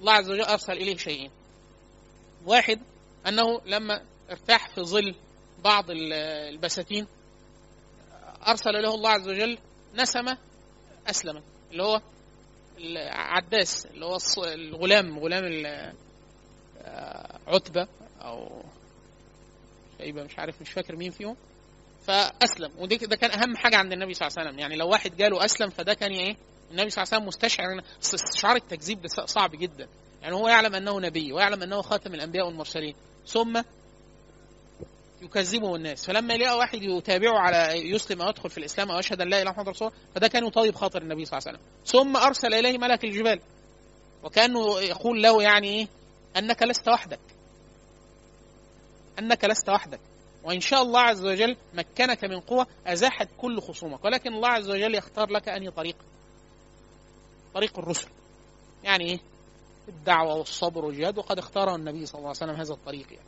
الله 0.00 0.12
عز 0.12 0.30
وجل 0.30 0.42
أرسل 0.42 0.72
إليه 0.72 0.96
شيئين. 0.96 1.30
واحد 2.46 2.80
أنه 3.26 3.60
لما 3.66 4.02
إرتاح 4.30 4.68
في 4.68 4.80
ظل 4.80 5.14
بعض 5.64 5.84
البساتين. 5.90 7.06
أرسل 8.48 8.70
له 8.82 8.94
الله 8.94 9.10
عز 9.10 9.28
وجل 9.28 9.58
نسمة 9.94 10.38
أسلم 11.06 11.42
اللي 11.72 11.82
هو 11.82 12.00
العداس 12.78 13.86
اللي 13.86 14.06
هو 14.06 14.18
الغلام 14.38 15.18
غلام 15.18 15.44
عتبة 17.46 17.88
أو 18.20 18.62
شيبة 19.98 20.22
مش 20.24 20.38
عارف 20.38 20.60
مش 20.60 20.70
فاكر 20.70 20.96
مين 20.96 21.10
فيهم. 21.10 21.36
فأسلم. 22.06 22.72
ودي 22.78 22.96
ده 22.96 23.16
كان 23.16 23.30
أهم 23.30 23.56
حاجة 23.56 23.76
عند 23.76 23.92
النبي 23.92 24.14
صلى 24.14 24.28
الله 24.28 24.38
عليه 24.38 24.48
وسلم. 24.48 24.60
يعني 24.60 24.76
لو 24.76 24.88
واحد 24.88 25.16
جاله 25.16 25.44
أسلم 25.44 25.70
فده 25.70 25.94
كان 25.94 26.12
إيه؟ 26.12 26.36
النبي 26.70 26.90
صلى 26.90 27.02
الله 27.02 27.14
عليه 27.14 27.24
وسلم 27.24 27.26
مستشعر 27.26 27.82
استشعار 28.02 28.56
التكذيب 28.56 29.02
ده 29.02 29.26
صعب 29.26 29.50
جدا. 29.50 29.88
يعني 30.22 30.34
هو 30.34 30.48
يعلم 30.48 30.74
أنه 30.74 31.00
نبي 31.00 31.32
ويعلم 31.32 31.62
أنه 31.62 31.82
خاتم 31.82 32.14
الأنبياء 32.14 32.46
والمرسلين. 32.46 32.94
ثم 33.26 33.62
يكذبه 35.22 35.76
الناس. 35.76 36.06
فلما 36.06 36.34
يلاقي 36.34 36.58
واحد 36.58 36.82
يتابعه 36.82 37.38
على 37.38 37.90
يسلم 37.90 38.22
أو 38.22 38.28
يدخل 38.28 38.50
في 38.50 38.58
الإسلام 38.58 38.90
أو 38.90 38.98
يشهد 38.98 39.20
أن 39.20 39.28
لا 39.28 39.42
إله 39.42 39.50
إلا 39.50 39.60
الله 39.60 39.70
رسول 39.70 39.92
فده 40.14 40.28
كان 40.28 40.46
يطيب 40.46 40.74
خاطر 40.74 41.02
النبي 41.02 41.24
صلى 41.24 41.38
الله 41.38 41.48
عليه 41.48 41.58
وسلم. 41.58 41.70
ثم 41.86 42.16
أرسل 42.16 42.54
إليه 42.54 42.78
ملك 42.78 43.04
الجبال 43.04 43.40
وكانه 44.22 44.80
يقول 44.80 45.22
له 45.22 45.42
يعني 45.42 45.68
إيه؟ 45.68 45.88
أنك 46.36 46.62
لست 46.62 46.88
وحدك. 46.88 47.20
أنك 49.18 49.44
لست 49.44 49.68
وحدك. 49.68 50.00
وإن 50.44 50.60
شاء 50.60 50.82
الله 50.82 51.00
عز 51.00 51.26
وجل 51.26 51.56
مكنك 51.74 52.24
من 52.24 52.40
قوة 52.40 52.66
أزاحت 52.86 53.28
كل 53.38 53.60
خصومك. 53.60 54.04
ولكن 54.04 54.34
الله 54.34 54.48
عز 54.48 54.70
وجل 54.70 54.94
يختار 54.94 55.30
لك 55.30 55.48
انهي 55.48 55.70
طريق 55.70 55.96
طريق 57.54 57.78
الرسل. 57.78 58.08
يعني 58.84 59.04
إيه؟ 59.04 59.20
الدعوة 59.88 60.34
والصبر 60.34 60.84
والجهاد 60.84 61.18
وقد 61.18 61.38
اختاره 61.38 61.76
النبي 61.76 62.06
صلى 62.06 62.18
الله 62.18 62.28
عليه 62.28 62.38
وسلم 62.38 62.54
هذا 62.54 62.72
الطريق 62.72 63.06
يعني. 63.12 63.26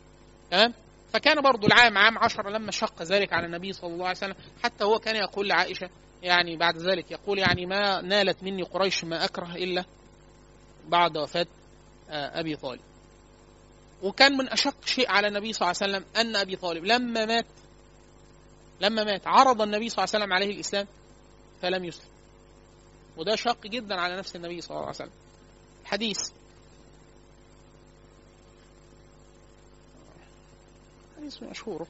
تمام؟ 0.51 0.73
فكان 1.13 1.41
برضو 1.41 1.67
العام 1.67 1.97
عام 1.97 2.17
عشر 2.17 2.49
لما 2.49 2.71
شق 2.71 3.01
ذلك 3.03 3.33
على 3.33 3.45
النبي 3.45 3.73
صلى 3.73 3.93
الله 3.93 4.07
عليه 4.07 4.17
وسلم. 4.17 4.35
حتى 4.63 4.83
هو 4.83 4.99
كان 4.99 5.15
يقول 5.15 5.49
لعائشة 5.49 5.89
يعني 6.23 6.57
بعد 6.57 6.77
ذلك 6.77 7.11
يقول 7.11 7.39
يعني 7.39 7.65
ما 7.65 8.01
نالت 8.01 8.43
مني 8.43 8.63
قريش 8.63 9.03
ما 9.03 9.25
أكره 9.25 9.55
إلا 9.55 9.85
بعد 10.87 11.17
وفاة 11.17 11.47
أبي 12.09 12.55
طالب. 12.55 12.81
وكان 14.01 14.37
من 14.37 14.49
أشق 14.49 14.85
شيء 14.85 15.11
على 15.11 15.27
النبي 15.27 15.53
صلى 15.53 15.71
الله 15.71 15.79
عليه 15.81 15.93
وسلم 15.93 16.05
أن 16.15 16.35
أبي 16.35 16.55
طالب 16.55 16.85
لما 16.85 17.25
مات 17.25 17.45
لما 18.81 19.03
مات 19.03 19.27
عرض 19.27 19.61
النبي 19.61 19.89
صلى 19.89 20.03
الله 20.03 20.15
عليه 20.15 20.23
وسلم 20.23 20.33
عليه 20.33 20.55
الإسلام 20.55 20.87
فلم 21.61 21.85
يسلم. 21.85 22.09
وده 23.17 23.35
شق 23.35 23.67
جدا 23.67 23.95
على 23.95 24.17
نفس 24.17 24.35
النبي 24.35 24.61
صلى 24.61 24.71
الله 24.71 24.87
عليه 24.87 24.95
وسلم. 24.95 25.13
حديث 25.85 26.19
حديث 31.23 31.43
مشهور. 31.43 31.87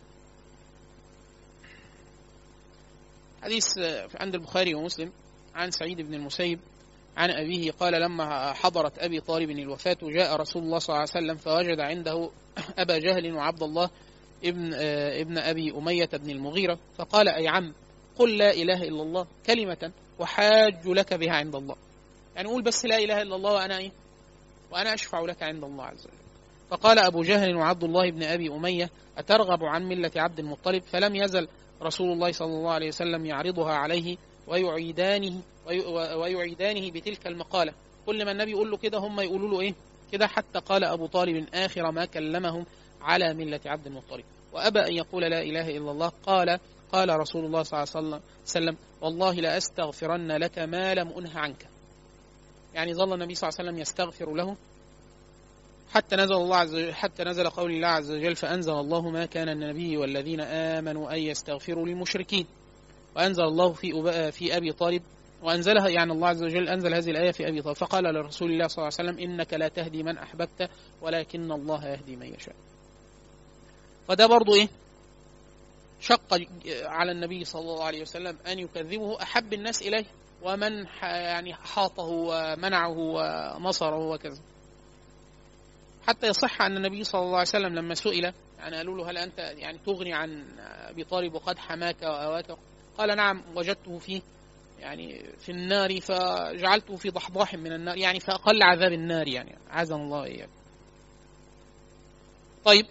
حديث 3.43 3.77
عند 4.15 4.35
البخاري 4.35 4.75
ومسلم 4.75 5.11
عن 5.55 5.71
سعيد 5.71 6.01
بن 6.01 6.13
المسيب 6.13 6.59
عن 7.17 7.29
أبيه 7.29 7.71
قال 7.71 7.93
لما 7.93 8.53
حضرت 8.53 8.99
أبي 8.99 9.19
طالب 9.19 9.49
الوفاة 9.49 9.97
جاء 10.01 10.35
رسول 10.35 10.63
الله 10.63 10.79
صلى 10.79 10.95
الله 10.95 11.07
عليه 11.15 11.25
وسلم 11.25 11.37
فوجد 11.37 11.79
عنده 11.79 12.29
أبا 12.77 12.97
جهل 12.97 13.33
وعبد 13.33 13.63
الله 13.63 13.89
ابن 14.43 14.73
ابن 15.21 15.37
أبي 15.37 15.71
أمية 15.71 16.09
بن 16.13 16.29
المغيرة 16.29 16.79
فقال 16.97 17.29
أي 17.29 17.47
عم 17.47 17.73
قل 18.15 18.37
لا 18.37 18.51
إله 18.51 18.83
إلا 18.83 19.01
الله 19.01 19.27
كلمة 19.45 19.91
وحاج 20.19 20.87
لك 20.87 21.13
بها 21.13 21.33
عند 21.33 21.55
الله. 21.55 21.75
يعني 22.35 22.47
قول 22.47 22.63
بس 22.63 22.85
لا 22.85 22.97
إله 22.97 23.21
إلا 23.21 23.35
الله 23.35 23.53
وأنا 23.53 23.77
إيه؟ 23.77 23.91
وأنا 24.71 24.93
أشفع 24.93 25.19
لك 25.19 25.43
عند 25.43 25.63
الله 25.63 25.85
عز 25.85 26.05
وجل. 26.05 26.22
فقال 26.69 26.99
أبو 26.99 27.21
جهل 27.21 27.55
وعبد 27.55 27.83
الله 27.83 28.11
بن 28.11 28.23
أبي 28.23 28.49
أمية 28.49 28.89
أترغب 29.17 29.63
عن 29.63 29.83
ملة 29.83 30.11
عبد 30.15 30.39
المطلب؟ 30.39 30.83
فلم 30.83 31.15
يزل 31.15 31.47
رسول 31.81 32.11
الله 32.11 32.31
صلى 32.31 32.47
الله 32.47 32.71
عليه 32.71 32.87
وسلم 32.87 33.25
يعرضها 33.25 33.73
عليه 33.73 34.17
ويعيدانه 34.47 35.41
ويعيدانه 36.15 36.91
بتلك 36.91 37.27
المقالة. 37.27 37.73
كل 38.05 38.25
ما 38.25 38.31
النبي 38.31 38.51
يقول 38.51 38.71
له 38.71 38.77
كده 38.77 38.97
هم 38.97 39.19
يقولوا 39.19 39.49
له 39.49 39.61
إيه؟ 39.61 39.75
كده 40.11 40.27
حتى 40.27 40.59
قال 40.59 40.83
أبو 40.83 41.05
طالب 41.05 41.47
آخر 41.53 41.91
ما 41.91 42.05
كلمهم 42.05 42.65
على 43.01 43.33
ملة 43.33 43.59
عبد 43.65 43.87
المطلب. 43.87 44.23
وأبى 44.53 44.79
أن 44.79 44.93
يقول 44.93 45.23
لا 45.23 45.41
إله 45.41 45.69
إلا 45.77 45.91
الله. 45.91 46.11
قال 46.25 46.59
قال 46.91 47.19
رسول 47.19 47.45
الله 47.45 47.63
صلى 47.63 47.83
الله 47.83 48.15
عليه 48.15 48.21
وسلم 48.45 48.77
والله 49.01 49.33
لأستغفرن 49.33 50.31
لك 50.31 50.59
ما 50.59 50.93
لم 50.93 51.07
أنه 51.07 51.39
عنك. 51.39 51.67
يعني 52.73 52.93
ظل 52.93 53.13
النبي 53.13 53.35
صلى 53.35 53.49
الله 53.49 53.59
عليه 53.59 53.69
وسلم 53.69 53.81
يستغفر 53.81 54.33
له 54.33 54.55
حتى 55.93 56.15
نزل 56.15 56.33
الله 56.33 56.55
عز 56.57 56.75
وجل 56.75 56.93
حتى 56.93 57.23
نزل 57.23 57.49
قول 57.49 57.71
الله 57.71 57.87
عز 57.87 58.11
وجل 58.11 58.35
فأنزل 58.35 58.73
الله 58.73 59.09
ما 59.09 59.25
كان 59.25 59.49
النبي 59.49 59.97
والذين 59.97 60.41
آمنوا 60.41 61.13
أن 61.13 61.19
يستغفروا 61.19 61.85
للمشركين. 61.85 62.47
وأنزل 63.15 63.43
الله 63.43 63.73
في 63.73 64.31
في 64.31 64.57
أبي 64.57 64.71
طالب 64.71 65.03
وأنزلها 65.43 65.87
يعني 65.89 66.11
الله 66.11 66.27
عز 66.27 66.43
وجل 66.43 66.69
أنزل 66.69 66.93
هذه 66.93 67.09
الآية 67.09 67.31
في 67.31 67.47
أبي 67.47 67.61
طالب. 67.61 67.75
فقال 67.75 68.03
لرسول 68.03 68.51
الله 68.51 68.67
صلى 68.67 68.77
الله 68.77 68.93
عليه 68.99 69.09
وسلم 69.09 69.23
إنك 69.23 69.53
لا 69.53 69.67
تهدي 69.67 70.03
من 70.03 70.17
أحببت 70.17 70.69
ولكن 71.01 71.51
الله 71.51 71.87
يهدي 71.87 72.15
من 72.15 72.33
يشاء. 72.33 72.55
وده 74.09 74.27
برضو 74.27 74.55
إيه؟ 74.55 74.67
شق 75.99 76.41
على 76.83 77.11
النبي 77.11 77.45
صلى 77.45 77.61
الله 77.61 77.83
عليه 77.83 78.01
وسلم 78.01 78.37
أن 78.47 78.59
يكذبه 78.59 79.21
أحب 79.21 79.53
الناس 79.53 79.81
إليه 79.81 80.05
ومن 80.43 80.85
يعني 81.01 81.53
حاطه 81.53 82.03
ومنعه 82.03 82.97
ونصره 82.97 84.09
وكذا. 84.09 84.41
حتى 86.07 86.27
يصح 86.27 86.61
أن 86.61 86.77
النبي 86.77 87.03
صلى 87.03 87.21
الله 87.21 87.37
عليه 87.37 87.47
وسلم 87.47 87.75
لما 87.75 87.95
سئل 87.95 88.33
يعني 88.59 88.75
قالوا 88.75 88.97
له 88.97 89.09
هل 89.11 89.17
أنت 89.17 89.39
يعني 89.39 89.77
تغني 89.85 90.13
عن 90.13 90.45
أبي 90.59 91.03
طالب 91.03 91.33
وقد 91.33 91.59
حماك 91.59 92.01
وأواك 92.01 92.57
قال 92.97 93.17
نعم 93.17 93.43
وجدته 93.55 93.99
في 93.99 94.21
يعني 94.79 95.25
في 95.39 95.51
النار 95.51 96.01
فجعلته 96.01 96.95
في 96.95 97.09
ضحضاح 97.09 97.53
من 97.53 97.73
النار 97.73 97.97
يعني 97.97 98.19
فأقل 98.19 98.63
عذاب 98.63 98.91
النار 98.91 99.27
يعني 99.27 99.55
عزم 99.69 99.95
الله 99.95 100.23
إياك. 100.23 100.49
طيب 102.65 102.85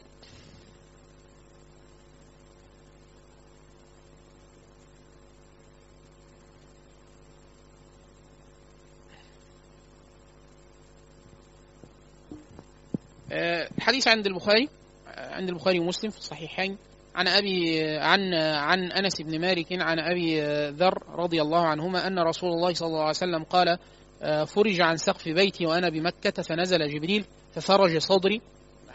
الحديث 13.79 14.09
عند 14.09 14.27
البخاري 14.27 14.69
عند 15.17 15.49
البخاري 15.49 15.79
ومسلم 15.79 16.11
في 16.11 16.19
الصحيحين. 16.19 16.79
عن 17.15 17.29
أبي 17.29 17.81
عن 17.99 18.35
عن 18.35 18.93
أنس 18.93 19.23
بن 19.23 19.41
مالك 19.41 19.67
عن 19.73 19.99
أبي 19.99 20.41
ذر 20.71 21.03
رضي 21.09 21.43
الله 21.43 21.67
عنهما 21.67 22.07
أن 22.07 22.19
رسول 22.19 22.51
الله 22.51 22.75
صلى 22.75 22.87
الله 22.87 23.01
عليه 23.01 23.11
وسلم 23.11 23.45
قال 23.45 23.79
آه، 24.23 24.45
فرج 24.45 24.81
عن 24.81 24.97
سقف 24.97 25.29
بيتي 25.29 25.67
وأنا 25.67 25.89
بمكة 25.89 26.43
فنزل 26.43 26.89
جبريل 26.89 27.25
ففرج 27.55 27.99
صدري. 27.99 28.41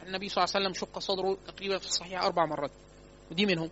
النبي 0.08 0.30
صلى 0.30 0.44
الله 0.44 0.54
عليه 0.56 0.66
وسلم 0.66 0.74
شق 0.74 1.00
صدره 1.00 1.38
تقريبا 1.48 1.78
في 1.78 1.86
الصحيح 1.86 2.24
أربع 2.24 2.46
مرات 2.46 2.72
ودي 3.32 3.46
منهم. 3.46 3.70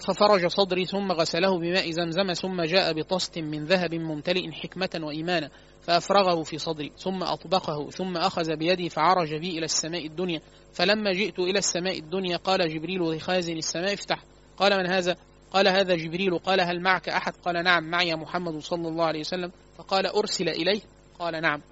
ففرج 0.00 0.46
صدري 0.46 0.84
ثم 0.84 1.12
غسله 1.12 1.58
بماء 1.58 1.90
زمزم 1.90 2.32
ثم 2.32 2.62
جاء 2.62 2.92
بطست 2.92 3.38
من 3.38 3.64
ذهب 3.64 3.94
ممتلئ 3.94 4.52
حكمة 4.52 4.90
وإيمانا 5.02 5.50
فأفرغه 5.82 6.42
في 6.42 6.58
صدري 6.58 6.92
ثم 6.98 7.22
أطبقه 7.22 7.90
ثم 7.90 8.16
أخذ 8.16 8.56
بيدي 8.56 8.88
فعرج 8.88 9.34
بي 9.34 9.50
إلى 9.50 9.64
السماء 9.64 10.06
الدنيا. 10.06 10.40
فلما 10.72 11.12
جئت 11.12 11.38
إلى 11.38 11.58
السماء 11.58 11.98
الدنيا 11.98 12.36
قال 12.36 12.74
جبريل 12.74 13.00
لخازن 13.00 13.56
السماء 13.56 13.94
افتح. 13.94 14.22
قال 14.56 14.78
من 14.78 14.86
هذا؟ 14.86 15.16
قال 15.50 15.68
هذا 15.68 15.94
جبريل. 15.94 16.38
قال 16.38 16.60
هل 16.60 16.80
معك 16.80 17.08
أحد؟ 17.08 17.32
قال 17.44 17.64
نعم 17.64 17.90
معي 17.90 18.14
محمد 18.14 18.58
صلى 18.58 18.88
الله 18.88 19.04
عليه 19.04 19.20
وسلم. 19.20 19.52
فقال 19.78 20.06
أرسل 20.06 20.48
إليه؟ 20.48 20.80
قال 21.18 21.42
نعم. 21.42 21.62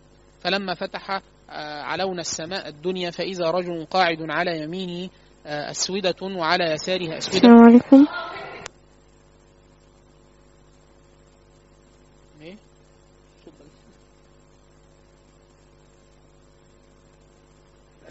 فلما 0.41 0.75
فتح 0.75 1.21
آه، 1.51 1.83
علونا 1.83 2.21
السماء 2.21 2.69
الدنيا 2.69 3.11
فإذا 3.11 3.51
رجل 3.51 3.85
قاعد 3.85 4.19
على 4.21 4.61
يمينه 4.61 5.11
أسودة 5.47 6.15
وعلى 6.23 6.65
يساره 6.65 7.19
أسودة. 7.19 7.37
السلام 7.37 7.65
عليكم. 7.65 8.07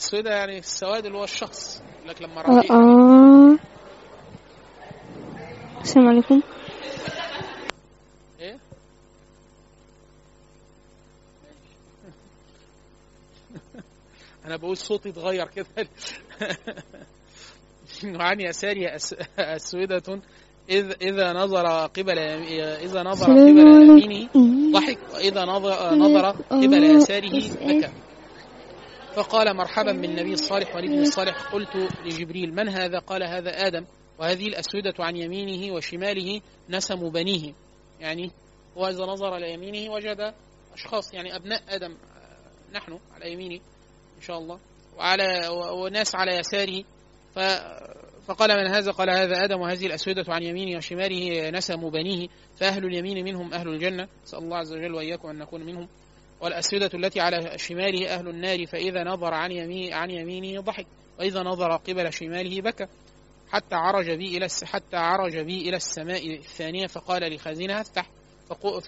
السودة 0.03 0.31
يعني 0.31 0.57
السواد 0.57 1.05
اللي 1.05 1.17
هو 1.17 1.23
الشخص 1.23 1.83
لك 2.05 2.21
لما 2.21 2.41
آه 2.41 2.51
رأيت 2.51 2.71
آه. 2.71 3.57
السلام 5.81 6.07
عليكم. 6.07 6.41
إيه؟ 8.39 8.59
أنا 14.45 14.55
بقول 14.55 14.77
صوتي 14.77 15.09
اتغير 15.09 15.47
كده. 15.47 15.67
وعن 18.05 18.41
يساري 18.41 18.87
أس- 18.97 19.13
أسودة 19.39 20.21
إذ 20.69 20.93
إذا 21.01 21.33
نظر 21.33 21.65
قبل 21.87 22.19
إذا 22.19 23.03
نظر 23.03 23.25
قبل. 23.25 24.01
يمينه 24.03 24.29
ضحك 24.73 24.97
وإذا 25.13 25.45
نظر 25.45 25.95
نظر 25.95 26.25
قبل 26.49 26.83
يساره 26.83 27.39
بكى. 27.61 27.91
فقال 29.15 29.55
مرحبا 29.57 29.91
بالنبي 29.91 30.33
الصالح 30.33 30.75
والابن 30.75 30.99
الصالح. 31.01 31.51
قلت 31.53 31.75
لجبريل 32.05 32.55
من 32.55 32.69
هذا؟ 32.69 32.99
قال 32.99 33.23
هذا 33.23 33.67
آدم. 33.67 33.85
وهذه 34.19 34.47
الأسودة 34.47 34.93
عن 34.99 35.15
يمينه 35.17 35.73
وشماله 35.75 36.41
نسم 36.69 37.09
بنيه. 37.09 37.53
يعني 37.99 38.31
وإذا 38.75 39.05
نظر 39.05 39.33
على 39.33 39.53
يمينه 39.53 39.93
وجد 39.93 40.33
أشخاص 40.73 41.13
يعني 41.13 41.35
أبناء 41.35 41.61
آدم 41.69 41.91
آه، 41.91 42.77
نحن 42.77 42.99
على 43.15 43.33
يمينه 43.33 43.59
إن 44.17 44.21
شاء 44.21 44.37
الله. 44.37 44.59
وعلى 44.97 45.47
وناس 45.83 46.15
على 46.15 46.31
يساره. 46.37 46.83
فقال 48.27 48.57
من 48.63 48.67
هذا؟ 48.67 48.91
قال 48.91 49.09
هذا 49.09 49.43
آدم 49.43 49.61
وهذه 49.61 49.85
الأسودة 49.85 50.25
عن 50.27 50.43
يمينه 50.43 50.77
وشماله 50.77 51.49
نسم 51.49 51.89
بنيه 51.89 52.27
فأهل 52.59 52.85
اليمين 52.85 53.25
منهم 53.25 53.53
أهل 53.53 53.67
الجنة. 53.67 54.07
نسأل 54.23 54.39
الله 54.39 54.57
عز 54.57 54.73
وجل 54.73 54.93
وإياكم 54.93 55.29
أن 55.29 55.37
نكون 55.37 55.65
منهم. 55.65 55.87
والأسودة 56.41 56.89
التي 56.93 57.19
على 57.19 57.57
شماله 57.57 58.13
أهل 58.13 58.27
النار 58.27 58.65
فإذا 58.65 59.03
نظر 59.03 59.33
عن 59.33 59.51
يمين 59.51 59.93
عن 59.93 60.11
يمينه 60.11 60.61
ضحك 60.61 60.85
وإذا 61.19 61.43
نظر 61.43 61.75
قبل 61.75 62.13
شماله 62.13 62.61
بكى. 62.61 62.85
حتى 63.49 63.75
عرج 63.75 64.11
بي 64.11 64.37
إلى 64.37 64.47
حتى 64.63 64.97
عرج 64.97 65.37
بي 65.37 65.69
إلى 65.69 65.77
السماء 65.77 66.35
الثانية 66.35 66.87
فقال 66.87 67.35
لخازنها 67.35 67.81
افتح. 67.81 68.09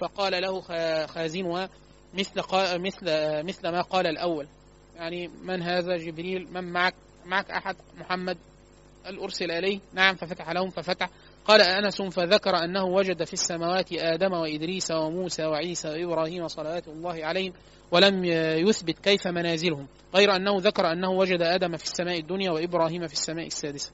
فقال 0.02 0.42
له 0.42 0.62
خازنها 1.06 1.70
مثل 2.14 2.42
مثل 2.80 3.06
مثل 3.44 3.70
ما 3.70 3.82
قال 3.82 4.08
الأول. 4.08 4.48
يعني 4.96 5.28
من 5.28 5.62
هذا 5.62 5.98
جبريل؟ 5.98 6.54
من 6.54 6.64
معك؟ 6.64 6.96
معك 7.26 7.52
أحد 7.52 7.76
محمد 7.98 8.38
قال 9.06 9.20
أرسل 9.20 9.52
إليه؟ 9.52 9.80
نعم 9.94 10.16
ففتح 10.16 10.52
لهم 10.52 10.70
ففتح. 10.70 11.10
قال 11.46 11.62
أنس 11.62 12.02
فذكر 12.02 12.56
أنه 12.56 12.84
وجد 12.84 13.24
في 13.24 13.34
السماوات 13.34 13.94
آدم 13.94 14.34
وإدريس 14.34 14.92
وموسى 14.92 15.46
وعيسى 15.46 15.88
وإبراهيم 15.90 16.48
صلوات 16.48 16.88
الله 16.88 17.26
عليهم 17.26 17.54
ولم 17.92 18.26
يثبت 18.70 19.00
كيف 19.00 19.28
منازلهم 19.28 19.88
غير 20.16 20.36
أنه 20.36 20.58
ذكر 20.58 20.92
أنه 20.92 21.12
وجد 21.12 21.42
آدم 21.42 21.78
في 21.78 21.84
السماء 21.84 22.20
الدنيا 22.20 22.52
وإبراهيم 22.52 23.08
في 23.08 23.14
السماء 23.14 23.48
السادسة. 23.48 23.92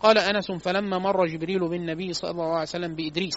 قال 0.00 0.18
أنس 0.18 0.52
فلما 0.52 0.98
مر 0.98 1.26
جبريل 1.26 1.68
بالنبي 1.68 2.12
صلى 2.12 2.30
الله 2.30 2.52
عليه 2.52 2.62
وسلم 2.62 2.94
بإدريس 2.94 3.36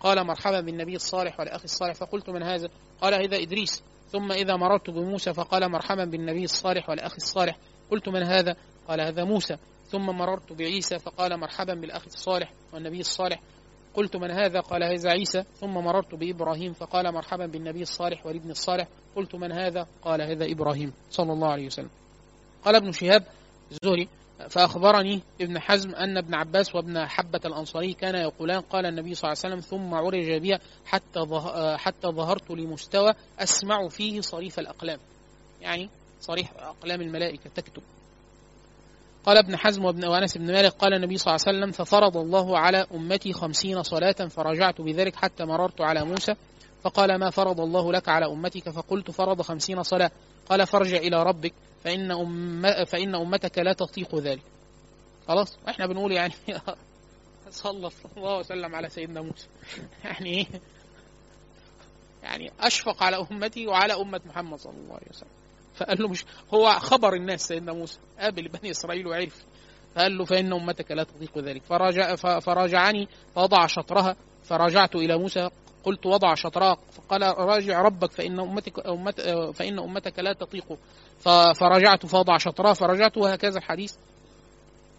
قال 0.00 0.26
مرحبا 0.26 0.60
بالنبي 0.60 0.96
الصالح 0.96 1.40
والأخ 1.40 1.62
الصالح. 1.64 1.94
فقلت 1.94 2.30
من 2.30 2.42
هذا؟ 2.42 2.68
قال 3.00 3.14
هذا 3.14 3.36
إدريس. 3.36 3.82
ثم 4.08 4.32
إذا 4.32 4.56
مررت 4.56 4.90
بموسى 4.90 5.34
فقال 5.34 5.70
مرحبا 5.70 6.04
بالنبي 6.04 6.44
الصالح 6.44 6.90
والأخ 6.90 7.14
الصالح. 7.14 7.58
قلت 7.90 8.08
من 8.08 8.22
هذا؟ 8.22 8.56
قال 8.88 9.00
هذا 9.00 9.24
موسى. 9.24 9.56
ثم 9.86 10.06
مررت 10.06 10.52
بعيسى 10.52 10.98
فقال 10.98 11.40
مرحبا 11.40 11.74
بالأخ 11.74 12.04
الصالح 12.06 12.52
والنبي 12.72 13.00
الصالح. 13.00 13.40
قلت 13.94 14.16
من 14.16 14.30
هذا؟ 14.30 14.60
قال 14.60 14.84
هذا 14.84 15.10
عيسى. 15.10 15.44
ثم 15.60 15.74
مررت 15.74 16.14
بإبراهيم 16.14 16.72
فقال 16.72 17.12
مرحبا 17.12 17.46
بالنبي 17.46 17.82
الصالح 17.82 18.26
والابن 18.26 18.50
الصالح. 18.50 18.88
قلت 19.16 19.34
من 19.34 19.52
هذا؟ 19.52 19.86
قال 20.02 20.22
هذا 20.22 20.52
إبراهيم 20.52 20.92
صلى 21.10 21.32
الله 21.32 21.48
عليه 21.48 21.66
وسلم. 21.66 21.90
قال 22.64 22.76
ابن 22.76 22.92
شهاب 22.92 23.26
الزهري 23.70 24.08
فأخبرني 24.48 25.22
ابن 25.40 25.58
حزم 25.58 25.94
أن 25.94 26.16
ابن 26.18 26.34
عباس 26.34 26.74
وابن 26.74 27.06
حبة 27.06 27.40
الأنصاري 27.44 27.92
كان 27.92 28.14
يقولان 28.14 28.60
قال 28.60 28.86
النبي 28.86 29.14
صلى 29.14 29.32
الله 29.32 29.42
عليه 29.44 29.54
وسلم 29.54 29.60
ثم 29.60 29.94
عرج 29.94 30.32
بي 30.32 30.58
حتى 30.84 31.20
حتى 31.76 32.08
ظهرت 32.08 32.50
لمستوى 32.50 33.12
أسمع 33.38 33.88
فيه 33.88 34.20
صريف 34.20 34.58
الأقلام. 34.58 34.98
يعني 35.60 35.90
صريح 36.20 36.52
أقلام 36.58 37.00
الملائكة 37.00 37.50
تكتب. 37.54 37.82
قال 39.24 39.38
ابن 39.38 39.56
حزم 39.56 39.84
وابن 39.84 40.04
وانس 40.04 40.38
بن 40.38 40.52
مالك 40.52 40.72
قال 40.72 40.94
النبي 40.94 41.18
صلى 41.18 41.34
الله 41.34 41.44
عليه 41.46 41.58
وسلم 41.58 41.72
ففرض 41.72 42.16
الله 42.16 42.58
على 42.58 42.86
أمتي 42.94 43.32
خمسين 43.32 43.82
صلاة 43.82 44.12
فرجعت 44.12 44.80
بذلك 44.80 45.16
حتى 45.16 45.44
مررت 45.44 45.80
على 45.80 46.04
موسى 46.04 46.34
فقال 46.84 47.18
ما 47.18 47.30
فرض 47.30 47.60
الله 47.60 47.92
لك 47.92 48.08
على 48.08 48.26
أمتك؟ 48.26 48.68
فقلت 48.68 49.10
فرض 49.10 49.42
خمسين 49.42 49.82
صلاة. 49.82 50.10
قال 50.48 50.66
فارجع 50.66 50.96
إلى 50.96 51.22
ربك 51.22 51.54
فإن 51.84 52.10
أم 52.10 52.62
فإن 52.84 53.14
أمتك 53.14 53.58
لا 53.58 53.72
تطيق 53.72 54.14
ذلك. 54.14 54.42
خلاص؟ 55.28 55.58
وإحنا 55.66 55.86
بنقول 55.86 56.12
يعني 56.12 56.32
صلى 57.50 57.90
الله 58.16 58.38
وسلم 58.38 58.74
على 58.74 58.88
سيدنا 58.88 59.20
موسى. 59.20 59.48
يعني 60.04 60.30
إيه؟ 60.30 60.46
يعني 62.22 62.52
أشفق 62.60 63.02
على 63.02 63.26
أمتي 63.30 63.66
وعلى 63.66 63.94
أمة 63.94 64.20
محمد 64.26 64.58
صلى 64.58 64.72
الله 64.72 64.94
عليه 64.94 65.08
وسلم. 65.10 65.43
فقال 65.74 66.02
له 66.02 66.08
مش 66.08 66.24
هو 66.54 66.70
خبر 66.70 67.14
الناس 67.14 67.46
سيدنا 67.46 67.72
موسى. 67.72 67.98
قابل 68.18 68.48
بني 68.48 68.70
إسرائيل 68.70 69.06
وعرف. 69.06 69.44
فقال 69.94 70.18
له 70.18 70.24
فإن 70.24 70.52
أمتك 70.52 70.90
لا 70.90 71.04
تطيق 71.04 71.38
ذلك. 71.38 71.62
فراجع 71.62 72.14
فراجعني 72.40 73.08
فوضع 73.34 73.66
شطرها. 73.66 74.16
فرجعت 74.44 74.94
إلى 74.94 75.18
موسى. 75.18 75.50
قلت 75.84 76.06
وضع 76.06 76.34
شطرها. 76.34 76.76
فقال 76.92 77.22
راجع 77.38 77.82
ربك 77.82 78.12
فإن 78.12 78.40
امتك 78.40 78.86
أمت 78.86 79.20
فإن 79.54 79.78
أمتك 79.78 80.18
لا 80.18 80.32
تطيق 80.32 80.78
فرجعت 81.54 82.06
فوضع 82.06 82.38
شطرها. 82.38 82.72
فرجعت 82.72 83.16
وهكذا 83.16 83.58
الحديث. 83.58 83.94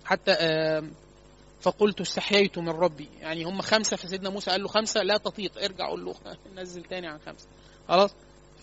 حتى 0.05 0.35
فقلت 1.61 2.01
استحييت 2.01 2.57
من 2.59 2.69
ربي. 2.69 3.09
يعني 3.19 3.43
هم 3.43 3.61
خمسة 3.61 3.97
فسيدنا 3.97 4.29
موسى 4.29 4.51
قال 4.51 4.61
له 4.61 4.67
خمسة 4.67 5.01
لا 5.01 5.17
تطيق 5.17 5.63
ارجع 5.63 5.89
قول 5.89 6.05
له 6.05 6.15
نزل 6.61 6.83
تاني 6.83 7.07
عن 7.07 7.19
خمسة. 7.25 7.47
خلاص؟ 7.87 8.15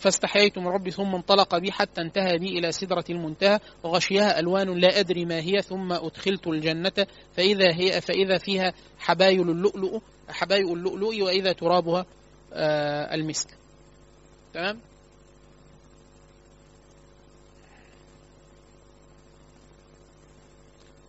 فاستحييت 0.03 0.59
من 0.59 0.66
ربي 0.66 0.90
ثم 0.90 1.14
انطلق 1.14 1.59
بي 1.59 1.72
حتى 1.72 2.00
انتهى 2.00 2.38
بي 2.38 2.59
إلى 2.59 2.72
سدرة 2.72 3.05
المنتهى 3.11 3.61
وغشيها 3.82 4.38
ألوان 4.40 4.78
لا 4.80 5.00
أدري 5.00 5.24
ما 5.24 5.40
هي 5.40 5.62
ثم 5.62 5.92
أدخلت 5.92 6.46
الجنة. 6.46 7.07
فإذا 7.36 7.74
هي 7.76 8.00
فإذا 8.00 8.38
فيها 8.38 8.72
حبايل 8.98 9.50
اللؤلؤ 9.50 10.00
حبايل 10.28 10.72
اللؤلؤ 10.72 11.22
وإذا 11.22 11.53
ترابها 11.53 12.07
آه 12.53 13.14
المسك. 13.14 13.48
تمام؟ 14.55 14.80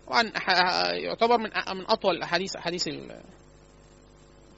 طبعا 0.08 0.24
يعتبر 0.94 1.38
من 1.38 1.50
من 1.78 1.86
أطول 1.90 2.16
الأحاديث 2.16 2.56
أحاديث 2.56 2.88
ال- 2.88 3.22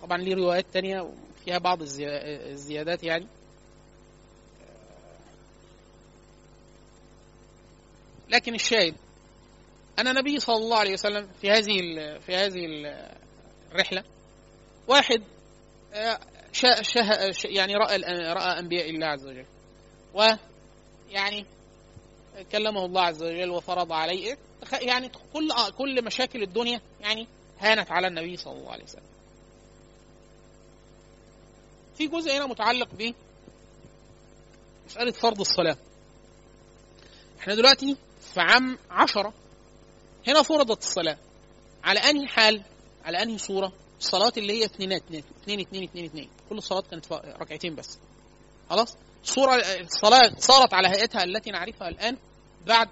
طبعا 0.02 0.18
ليه 0.18 0.36
روايات 0.36 0.66
تانية 0.74 1.10
فيها 1.46 1.58
بعض 1.58 1.82
الزي- 1.82 2.08
الزيادات 2.52 3.04
يعني. 3.04 3.28
لكن 8.30 8.56
الشاهد 8.56 8.96
أن 10.00 10.08
النبي 10.08 10.40
صلى 10.40 10.56
الله 10.56 10.78
عليه 10.78 10.94
وسلم 10.94 11.30
في 11.42 11.52
هذه 11.52 11.78
في 12.20 12.36
هذه 12.36 12.66
ال- 12.66 13.16
الرحلة 13.72 14.04
واحد 14.88 15.24
آه، 15.94 16.20
شا 16.52 16.82
شا 16.82 17.32
ش- 17.32 17.46
يعني 17.46 17.76
رأى 17.76 17.98
رأى 18.34 18.60
أنبياء 18.60 18.90
الله 18.90 19.08
عز 19.08 19.26
وجل. 19.28 19.46
ويعني 20.14 21.46
كلمه 22.52 22.86
الله 22.86 23.02
عز 23.02 23.24
وجل 23.24 23.50
وفرض 23.50 23.92
عليه. 23.92 24.38
يعني 24.82 25.10
كل 25.34 25.50
كل 25.78 26.06
مشاكل 26.06 26.44
الدنيا 26.44 26.82
يعني 27.02 27.28
هانت 27.60 27.92
على 27.92 28.08
النبي 28.08 28.38
صلى 28.38 28.54
الله 28.54 28.72
عليه 28.72 28.84
وسلم. 28.84 29.04
في 31.98 32.08
جزء 32.08 32.38
هنا 32.38 32.46
متعلق 32.46 32.90
ب 32.94 33.14
مسألة 34.86 35.12
فرض 35.12 35.40
الصلاة. 35.40 35.78
إحنا 37.40 37.56
دلوقتي 37.56 37.98
في 38.36 38.42
عام 38.42 38.78
عشرة 38.90 39.34
هنا 40.28 40.42
فرضت 40.42 40.84
الصلاة. 40.84 41.18
على 41.84 42.00
أنهي 42.00 42.28
حال؟ 42.28 42.62
على 43.06 43.24
أنهي 43.24 43.38
صورة؟ 43.38 43.74
الصلاة 44.00 44.34
اللي 44.38 44.54
هي 44.54 44.66
اثنينات 44.66 45.02
اثنين 45.02 45.60
اثنين 45.60 45.84
اثنين 45.84 46.06
اثنين. 46.06 46.30
كل 46.50 46.58
الصلاة 46.58 46.82
كانت 46.82 47.14
ركعتين 47.14 47.76
بس. 47.76 48.00
خلاص؟ 48.70 48.98
الصورة 49.24 49.56
الصلاة 49.56 50.32
صارت 50.38 50.74
على 50.74 50.88
هيئتها 50.88 51.24
التي 51.24 51.52
نعرفها 51.52 51.88
الآن 51.88 52.18
بعد 52.68 52.90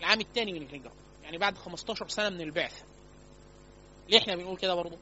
العام 0.00 0.20
الثاني 0.20 0.52
من 0.52 0.62
الهجرة. 0.62 0.92
يعني 1.22 1.38
بعد 1.38 1.58
15 1.58 2.08
سنة 2.08 2.28
من 2.28 2.40
البعثه 2.40 2.82
ليه 4.08 4.18
إحنا 4.18 4.36
بنقول 4.36 4.56
كده 4.56 4.74
برضه 4.74 4.98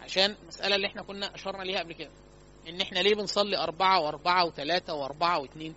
عشان 0.00 0.36
المساله 0.42 0.76
اللي 0.76 0.86
إحنا 0.86 1.02
كنا 1.02 1.34
أشرنا 1.34 1.62
ليها 1.62 1.78
قبل 1.78 1.92
كده. 1.92 2.10
إن 2.68 2.80
إحنا 2.80 2.98
ليه 2.98 3.14
بنصلي 3.14 3.56
أربعة 3.58 4.00
وأربعة 4.00 4.44
وثلاثة 4.44 4.94
وأربعة 4.94 5.38
واثنين؟ 5.38 5.74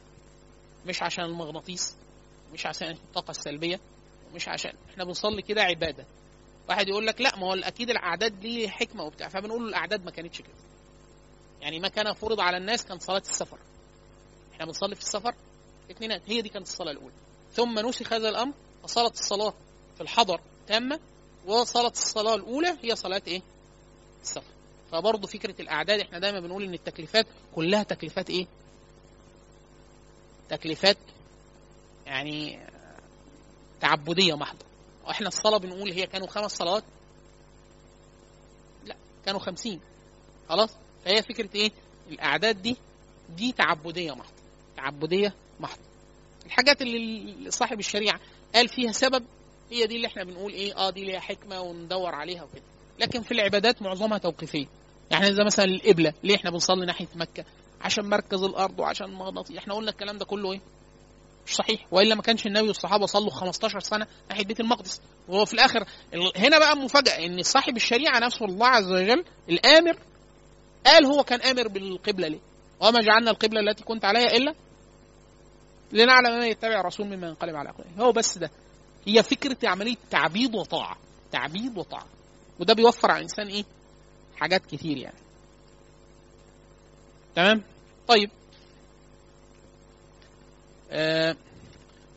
مش 0.86 1.04
عشان 1.04 1.24
المغناطيس؟ 1.26 1.96
مش 2.54 2.66
عشان 2.66 2.92
الطاقة 2.92 3.32
السلبية 3.32 3.80
مش 4.34 4.48
عشان 4.48 4.74
إحنا 4.90 5.04
بنصلي 5.04 5.42
كده 5.42 5.62
عبادة. 5.62 6.06
واحد 6.70 6.88
يقول 6.88 7.08
لك 7.08 7.22
لا 7.22 7.36
ما 7.36 7.48
هو 7.48 7.54
أكيد 7.54 7.90
الأعداد 7.90 8.40
دي 8.40 8.70
حكمة 8.70 9.04
وبتاع 9.04 9.28
فبنقول 9.28 9.70
الأعداد 9.70 10.06
ما 10.06 10.12
كانتش 10.12 10.42
كده. 10.42 10.54
يعني 11.62 11.80
ما 11.80 11.88
كان 11.88 12.14
فرض 12.14 12.40
على 12.40 12.58
الناس 12.58 12.86
كان 12.86 13.00
صلاة 13.00 13.20
السفر. 13.26 13.58
إحنا 14.54 14.66
بنصلي 14.66 14.96
في 14.96 15.02
السفر 15.02 15.36
اثنينات 15.92 16.22
هي 16.28 16.42
دي 16.42 16.50
كانت 16.50 16.68
الصلاة 16.68 16.92
الأولى. 16.92 17.14
ثم 17.54 17.80
نسخ 17.80 18.14
هذا 18.14 18.30
الأمر 18.30 18.54
فصارت 18.84 19.14
الصلاة 19.20 19.54
في 19.96 20.02
الحضر 20.02 20.42
تامة 20.68 21.00
وصلاه 21.46 21.90
الصلاة 21.92 22.36
الأولى 22.36 22.78
هي 22.84 22.96
صلاة 22.96 23.22
إيه؟ 23.28 23.42
السفر. 24.22 24.52
فبرضه 24.92 25.28
فكرة 25.28 25.62
الأعداد 25.62 26.00
إحنا 26.00 26.20
دايما 26.20 26.40
بنقول 26.40 26.64
إن 26.64 26.74
التكليفات 26.74 27.28
كلها 27.56 27.84
تكليفات 27.84 28.30
إيه؟ 28.30 28.48
تكليفات 30.50 30.98
يعني 32.06 32.60
تعبدية 33.82 34.34
محضة. 34.34 34.66
وإحنا 35.08 35.28
الصلاة 35.28 35.58
بنقول 35.58 35.92
هي 35.92 36.08
كانوا 36.08 36.28
خمس 36.28 36.52
صلوات؟ 36.52 36.84
لا 38.86 38.96
كانوا 39.26 39.40
خمسين. 39.40 39.80
خلاص؟ 40.50 40.70
فهي 41.06 41.22
فكرة 41.22 41.50
إيه؟ 41.56 41.72
الأعداد 42.10 42.62
دي 42.62 42.78
دي 43.30 43.52
تعبدية 43.52 44.12
محضة. 44.12 44.34
تعبدية 44.78 45.34
محضة. 45.60 45.82
الحاجات 46.46 46.82
اللي 46.82 47.52
صاحب 47.52 47.80
الشريعة 47.80 48.20
قال 48.56 48.68
فيها 48.68 48.92
سبب 48.92 49.26
هي 49.72 49.88
دي 49.88 49.96
اللي 49.96 50.08
إحنا 50.08 50.24
بنقول 50.24 50.54
إيه؟ 50.54 50.76
آه 50.78 50.90
دي 50.90 51.06
ليها 51.06 51.20
حكمة 51.20 51.62
وندور 51.62 52.16
عليها 52.16 52.44
وكده. 52.44 52.64
لكن 53.00 53.22
في 53.22 53.32
العبادات 53.32 53.82
معظمها 53.82 54.18
توقيفيه 54.18 54.66
يعني 55.12 55.34
زي 55.34 55.44
مثلا 55.44 55.66
القبله 55.66 56.14
ليه 56.24 56.36
إحنا 56.36 56.50
بنصلي 56.52 56.86
ناحية 56.86 57.08
مكة؟ 57.16 57.46
عشان 57.82 58.06
مركز 58.10 58.44
الأرض 58.44 58.80
وعشان 58.80 59.10
مغناطيس. 59.10 59.58
إحنا 59.58 59.74
قلنا 59.74 59.92
الكلام 59.92 60.18
ده 60.18 60.26
كله 60.26 60.52
إيه؟ 60.52 60.62
مش 61.48 61.56
صحيح. 61.56 61.86
وإلا 61.92 62.16
ما 62.16 62.22
كانش 62.22 62.46
النبي 62.48 62.68
والصحابة 62.68 63.06
صلوا 63.06 63.30
15 63.32 63.80
سنة 63.80 64.08
ناحية 64.30 64.44
بيت 64.46 64.60
المقدس. 64.60 65.02
وهو 65.28 65.46
في 65.46 65.54
الآخر 65.54 65.86
هنا 66.36 66.60
بقى 66.60 66.78
مفاجأة 66.78 67.26
إن 67.26 67.44
صاحب 67.44 67.76
الشريعة 67.76 68.20
نفسه 68.20 68.46
الله 68.46 68.68
عز 68.68 68.92
وجل 68.92 69.24
الآمر 69.50 69.98
قال 70.86 71.06
هو 71.06 71.24
كان 71.24 71.42
آمر 71.42 71.68
بالقبلة 71.68 72.28
ليه؟ 72.28 72.40
وما 72.80 73.02
جعلنا 73.02 73.32
القبلة 73.32 73.60
التي 73.60 73.84
كنت 73.84 74.06
عليها 74.06 74.28
إلا 74.38 74.56
لنعلم 75.92 76.40
من 76.40 76.46
يتبع 76.46 76.80
الرسول 76.80 77.06
مما 77.08 77.28
ينقلب 77.28 77.56
على 77.56 77.70
عقله 77.70 77.86
هو 78.00 78.12
بس 78.12 78.38
ده. 78.38 78.52
هي 79.08 79.24
فكرة 79.24 79.58
عملية 79.70 79.96
تعبيد 80.12 80.56
وطاعة. 80.56 80.98
تعبيد 81.32 81.78
وطاعة. 81.78 82.06
وده 82.60 82.74
بيوفر 82.74 83.12
على 83.12 83.18
الإنسان 83.18 83.48
إيه؟ 83.48 83.66
حاجات 84.36 84.66
كتير 84.66 84.98
يعني. 84.98 85.18
تمام؟ 87.36 87.64
طيب. 88.08 88.30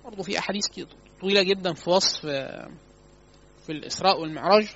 برضه 0.04 0.22
في 0.22 0.38
أحاديث 0.38 0.66
طويلة 1.20 1.42
جدا 1.42 1.72
في 1.74 1.90
وصف 1.90 2.26
آه 2.26 2.68
في 3.66 3.72
الإسراء 3.72 4.20
والمعراج. 4.20 4.68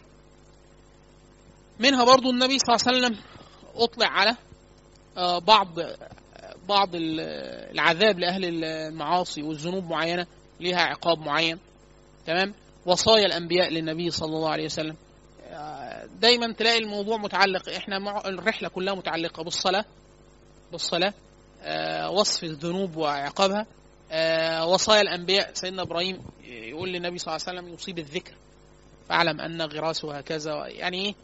منها 1.79 2.05
برضه 2.05 2.31
النبي 2.31 2.59
صلى 2.59 2.77
الله 2.77 2.87
عليه 2.87 2.99
وسلم 2.99 3.25
أطلع 3.75 4.07
على 4.07 4.37
آه 5.17 5.39
بعض 5.39 5.69
بعض 6.69 6.89
العذاب 6.95 8.19
لأهل 8.19 8.65
المعاصي 8.65 9.43
والذنوب 9.43 9.85
معينة 9.85 10.27
ليها 10.61 10.81
عقاب 10.81 11.19
معين. 11.19 11.59
تمام؟ 12.27 12.55
وصايا 12.87 13.27
الأنبياء 13.27 13.71
للنبي 13.71 14.11
صلى 14.11 14.37
الله 14.37 14.51
عليه 14.51 14.65
وسلم. 14.65 14.97
دايما 16.21 16.53
تلاقي 16.53 16.79
الموضوع 16.79 17.17
متعلق 17.17 17.69
إحنا 17.69 17.99
مع 17.99 18.23
الرحلة 18.27 18.69
كلها 18.69 18.95
متعلقة 18.95 19.43
بالصلاة 19.43 19.85
بالصلاة 20.73 21.15
آه 21.63 22.11
وصف 22.11 22.45
الذنوب 22.45 22.97
وعقابها. 22.97 23.61
آه 23.61 23.80
وصايا 24.67 25.01
الأنبياء. 25.01 25.55
سيدنا 25.55 25.83
إبراهيم 25.83 26.23
يقول 26.45 26.89
للنبي 26.93 27.19
صلى 27.19 27.37
الله 27.37 27.47
عليه 27.49 27.61
وسلم 27.61 27.75
يصيب 27.75 27.99
الذكر. 27.99 28.35
فاعلم 29.09 29.41
أن 29.41 29.63
غراسها 29.63 30.21
كذا 30.21 30.67
يعني 30.67 31.05
إيه؟ 31.07 31.15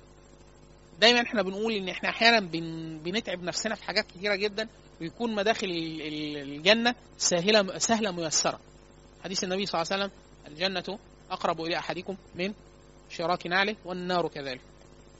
دايما 1.00 1.20
إحنا 1.20 1.42
بنقول 1.42 1.72
إن 1.72 1.88
إحنا 1.88 2.08
أحيانا 2.08 2.40
بن 2.40 2.98
بنتعب 2.98 3.42
نفسنا 3.42 3.74
في 3.74 3.84
حاجات 3.84 4.06
كتيرة 4.06 4.34
جدا 4.34 4.68
ويكون 5.00 5.34
مداخل 5.34 5.66
الجنة 6.36 6.94
سهله 7.18 7.78
سهلة 7.78 8.10
ميسرة. 8.10 8.60
حديث 9.24 9.44
النبي 9.44 9.66
صلى 9.66 9.82
الله 9.82 9.92
عليه 9.92 10.04
وسلم 10.04 10.16
الجنة 10.46 10.98
أقرب 11.30 11.60
إلى 11.60 11.78
أحدكم 11.78 12.16
من 12.34 12.52
شراك 13.10 13.46
نعله 13.46 13.76
والنار 13.84 14.28
كذلك. 14.28 14.60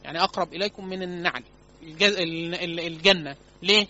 يعني 0.05 0.23
أقرب 0.23 0.55
إليكم 0.55 0.87
من 0.87 1.03
النعل. 1.03 1.43
الجنة. 1.83 3.37
ليه؟ 3.63 3.87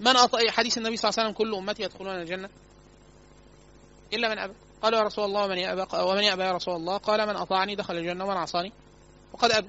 من 0.00 0.16
أطأ 0.16 0.50
حديث 0.50 0.78
النبي 0.78 0.96
صلى 0.96 1.08
الله 1.08 1.20
عليه 1.20 1.30
وسلم 1.30 1.38
كل 1.38 1.54
أمتي 1.54 1.82
يدخلون 1.82 2.14
الجنة. 2.14 2.48
إلا 4.12 4.28
من 4.28 4.38
أبى. 4.38 4.54
قالوا 4.82 4.98
يا 4.98 5.04
رسول 5.04 5.24
الله 5.24 5.44
ومن 5.44 5.58
يأبى 5.58 5.86
ومن 5.94 6.22
يأبى 6.22 6.42
يا 6.42 6.52
رسول 6.52 6.76
الله؟ 6.76 6.96
قال 6.96 7.28
من 7.28 7.36
أطاعني 7.36 7.74
دخل 7.74 7.96
الجنة 7.96 8.24
ومن 8.24 8.36
عصاني. 8.36 8.72
وقد 9.32 9.50
أبى. 9.50 9.68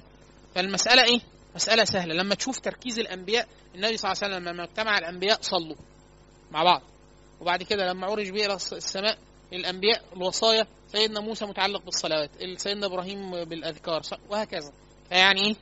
فالمسألة 0.54 1.04
إيه؟ 1.04 1.20
مسألة 1.54 1.84
سهلة. 1.84 2.14
لما 2.14 2.34
تشوف 2.34 2.58
تركيز 2.58 2.98
الأنبياء 2.98 3.48
النبي 3.74 3.96
صلى 3.96 4.12
الله 4.12 4.24
عليه 4.24 4.34
وسلم 4.34 4.48
لما 4.48 4.64
اجتمع 4.64 4.98
الأنبياء 4.98 5.38
صلوا 5.42 5.76
مع 6.50 6.62
بعض. 6.62 6.82
وبعد 7.40 7.62
كده 7.62 7.92
لما 7.92 8.06
عرج 8.06 8.30
به 8.30 8.46
إلى 8.46 8.54
السماء 8.54 9.18
الأنبياء 9.52 10.02
الوصايا 10.16 10.66
سيدنا 10.88 11.20
موسى 11.20 11.44
متعلق 11.44 11.84
بالصلوات 11.84 12.30
سيدنا 12.56 12.86
إبراهيم 12.86 13.44
بالأذكار 13.44 14.02
وهكذا. 14.30 14.72
فيعني 15.08 15.40
إيه؟ 15.40 15.56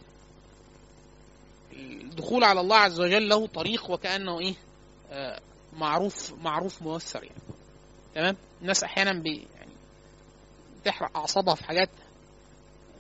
الدخول 1.73 2.45
على 2.45 2.61
الله 2.61 2.77
عز 2.77 3.01
وجل 3.01 3.29
له 3.29 3.47
طريق 3.47 3.91
وكأنه 3.91 4.41
إيه؟ 4.41 4.55
آه 5.11 5.41
معروف 5.73 6.33
معروف 6.43 6.83
مؤثر 6.83 7.25
يعني. 7.25 7.41
تمام؟ 8.15 8.37
الناس 8.63 8.85
أحيانا 8.85 9.13
بي 9.13 9.47
يعني 9.57 9.73
بتحرق 10.83 11.17
أعصابها 11.17 11.55
في 11.55 11.65
حاجات 11.65 11.89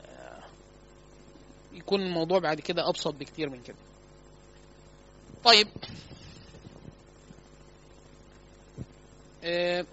آه 0.06 0.42
يكون 1.72 2.00
الموضوع 2.02 2.38
بعد 2.38 2.60
كده 2.60 2.88
أبسط 2.88 3.14
بكتير 3.14 3.50
من 3.50 3.62
كده. 3.62 3.76
طيب. 5.44 5.68
آه 9.44 9.86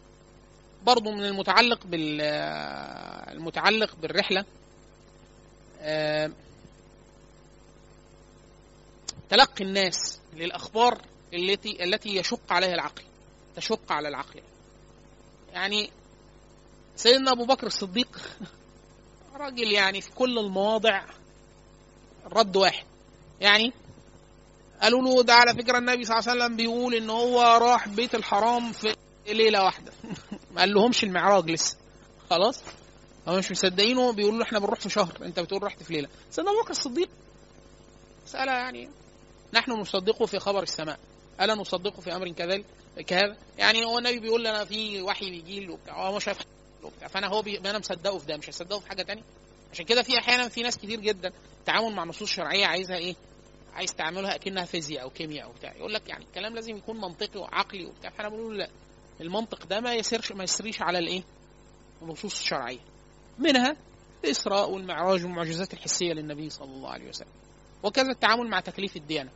برضو 0.83 1.11
من 1.11 1.25
المتعلق 1.25 1.85
بال 1.85 2.21
المتعلق 3.35 3.95
بالرحلة 3.95 4.45
تلقي 9.29 9.63
الناس 9.63 10.19
للأخبار 10.33 11.01
التي 11.33 11.83
التي 11.83 12.15
يشق 12.15 12.53
عليها 12.53 12.73
العقل 12.73 13.03
تشق 13.55 13.91
على 13.91 14.07
العقل. 14.07 14.41
يعني 15.53 15.89
سيدنا 16.95 17.31
أبو 17.31 17.45
بكر 17.45 17.67
الصديق 17.67 18.19
راجل 19.39 19.71
يعني 19.71 20.01
في 20.01 20.11
كل 20.11 20.39
المواضع 20.39 21.05
رد 22.25 22.55
واحد. 22.55 22.85
يعني 23.41 23.73
قالوا 24.81 25.01
له 25.01 25.23
ده 25.23 25.33
على 25.33 25.53
فكرة 25.53 25.77
النبي 25.77 26.03
صلى 26.03 26.19
الله 26.19 26.29
عليه 26.29 26.41
وسلم 26.43 26.57
بيقول 26.57 26.95
إن 26.95 27.09
هو 27.09 27.41
راح 27.41 27.87
بيت 27.87 28.15
الحرام 28.15 28.71
في 28.71 28.95
ليلة 29.27 29.63
واحدة. 29.63 29.91
ما 30.53 30.61
قال 30.61 30.73
لهمش 30.73 31.03
المعراج 31.03 31.51
لسه. 31.51 31.77
خلاص؟ 32.29 32.63
هم 33.27 33.37
مش 33.37 33.51
مصدقينه. 33.51 34.13
بيقولوا 34.13 34.37
له 34.39 34.43
إحنا 34.43 34.59
بنروح 34.59 34.79
في 34.79 34.89
شهر. 34.89 35.17
أنت 35.21 35.39
بتقول 35.39 35.63
رحت 35.63 35.83
في 35.83 35.93
ليلة. 35.93 36.07
سيدنا 36.31 36.51
أبو 36.51 36.61
بكر 36.61 36.71
الصديق 36.71 37.09
مساله 38.25 38.51
يعني 38.51 38.89
نحن 39.53 39.71
نصدقه 39.71 40.25
في 40.25 40.39
خبر 40.39 40.63
السماء. 40.63 40.99
ألا 41.41 41.55
نصدقه 41.55 42.01
في 42.01 42.15
أمر 42.15 42.29
كذلك؟ 42.29 42.65
كهذا. 43.01 43.37
يعني 43.57 43.85
هو 43.85 43.97
النبي 43.97 44.19
بيقول 44.19 44.41
لنا 44.43 44.65
في 44.65 45.01
وحي 45.01 45.29
بيجي 45.29 45.59
له 45.59 45.73
وبتاع 45.73 46.07
هو 46.07 46.15
مش 46.15 46.23
شايف 46.23 46.37
فأنا 47.09 47.27
هو 47.27 47.41
بي... 47.41 47.59
أنا 47.59 47.79
مصدقه 47.79 48.17
في 48.17 48.25
ده 48.25 48.37
مش 48.37 48.49
هصدقه 48.49 48.79
في 48.79 48.89
حاجة 48.89 49.03
تانية. 49.03 49.23
عشان 49.71 49.85
كده 49.85 50.01
في 50.01 50.17
أحيانا 50.17 50.49
في 50.49 50.61
ناس 50.61 50.77
كتير 50.77 50.99
جدا 50.99 51.31
التعامل 51.59 51.95
مع 51.95 52.03
نصوص 52.03 52.29
شرعية 52.29 52.65
عايزها 52.65 52.97
إيه؟ 52.97 53.15
عايز 53.73 53.93
تعملها 53.95 54.35
أكنها 54.35 54.65
فيزياء 54.65 55.03
أو 55.03 55.09
كيمياء 55.09 55.45
أو 55.45 55.51
بتاع. 55.51 55.75
يقول 55.75 55.93
لك 55.93 56.09
يعني 56.09 56.25
الكلام 56.25 56.55
لازم 56.55 56.77
يكون 56.77 56.97
منطقي 56.97 57.39
وعقلي 57.39 57.85
وبتاع. 57.85 58.09
فأنا 58.09 58.29
بقول 58.29 58.57
لا 58.57 58.69
المنطق 59.21 59.65
ده 59.65 59.79
ما 59.79 59.93
يسيرش 59.93 60.31
ما 60.31 60.43
يسريش 60.43 60.81
على 60.81 60.99
الإيه؟ 60.99 61.23
النصوص 62.01 62.39
الشرعية. 62.39 62.79
منها 63.39 63.75
الإسراء 64.23 64.69
والمعراج 64.69 65.23
والمعجزات 65.23 65.73
الحسية 65.73 66.13
للنبي 66.13 66.49
صلى 66.49 66.71
الله 66.71 66.89
عليه 66.89 67.09
وسلم. 67.09 67.31
وكذا 67.83 68.11
التعامل 68.11 68.47
مع 68.47 68.59
تكليف 68.59 68.95
الديانة. 68.95 69.31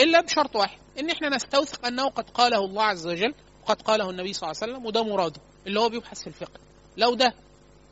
إلا 0.00 0.20
بشرط 0.20 0.56
واحد 0.56 0.78
إن 0.98 1.10
إحنا 1.10 1.28
نستوثق 1.28 1.86
أنه 1.86 2.08
قد 2.08 2.30
قاله 2.30 2.64
الله 2.64 2.82
عز 2.82 3.06
وجل 3.06 3.34
وقد 3.62 3.82
قاله 3.82 4.10
النبي 4.10 4.32
صلى 4.32 4.50
الله 4.50 4.60
عليه 4.62 4.72
وسلم 4.72 4.86
وده 4.86 5.02
مراده 5.04 5.40
اللي 5.66 5.80
هو 5.80 5.88
بيبحث 5.88 6.20
في 6.20 6.26
الفقه. 6.26 6.60
لو 6.96 7.14
ده 7.14 7.34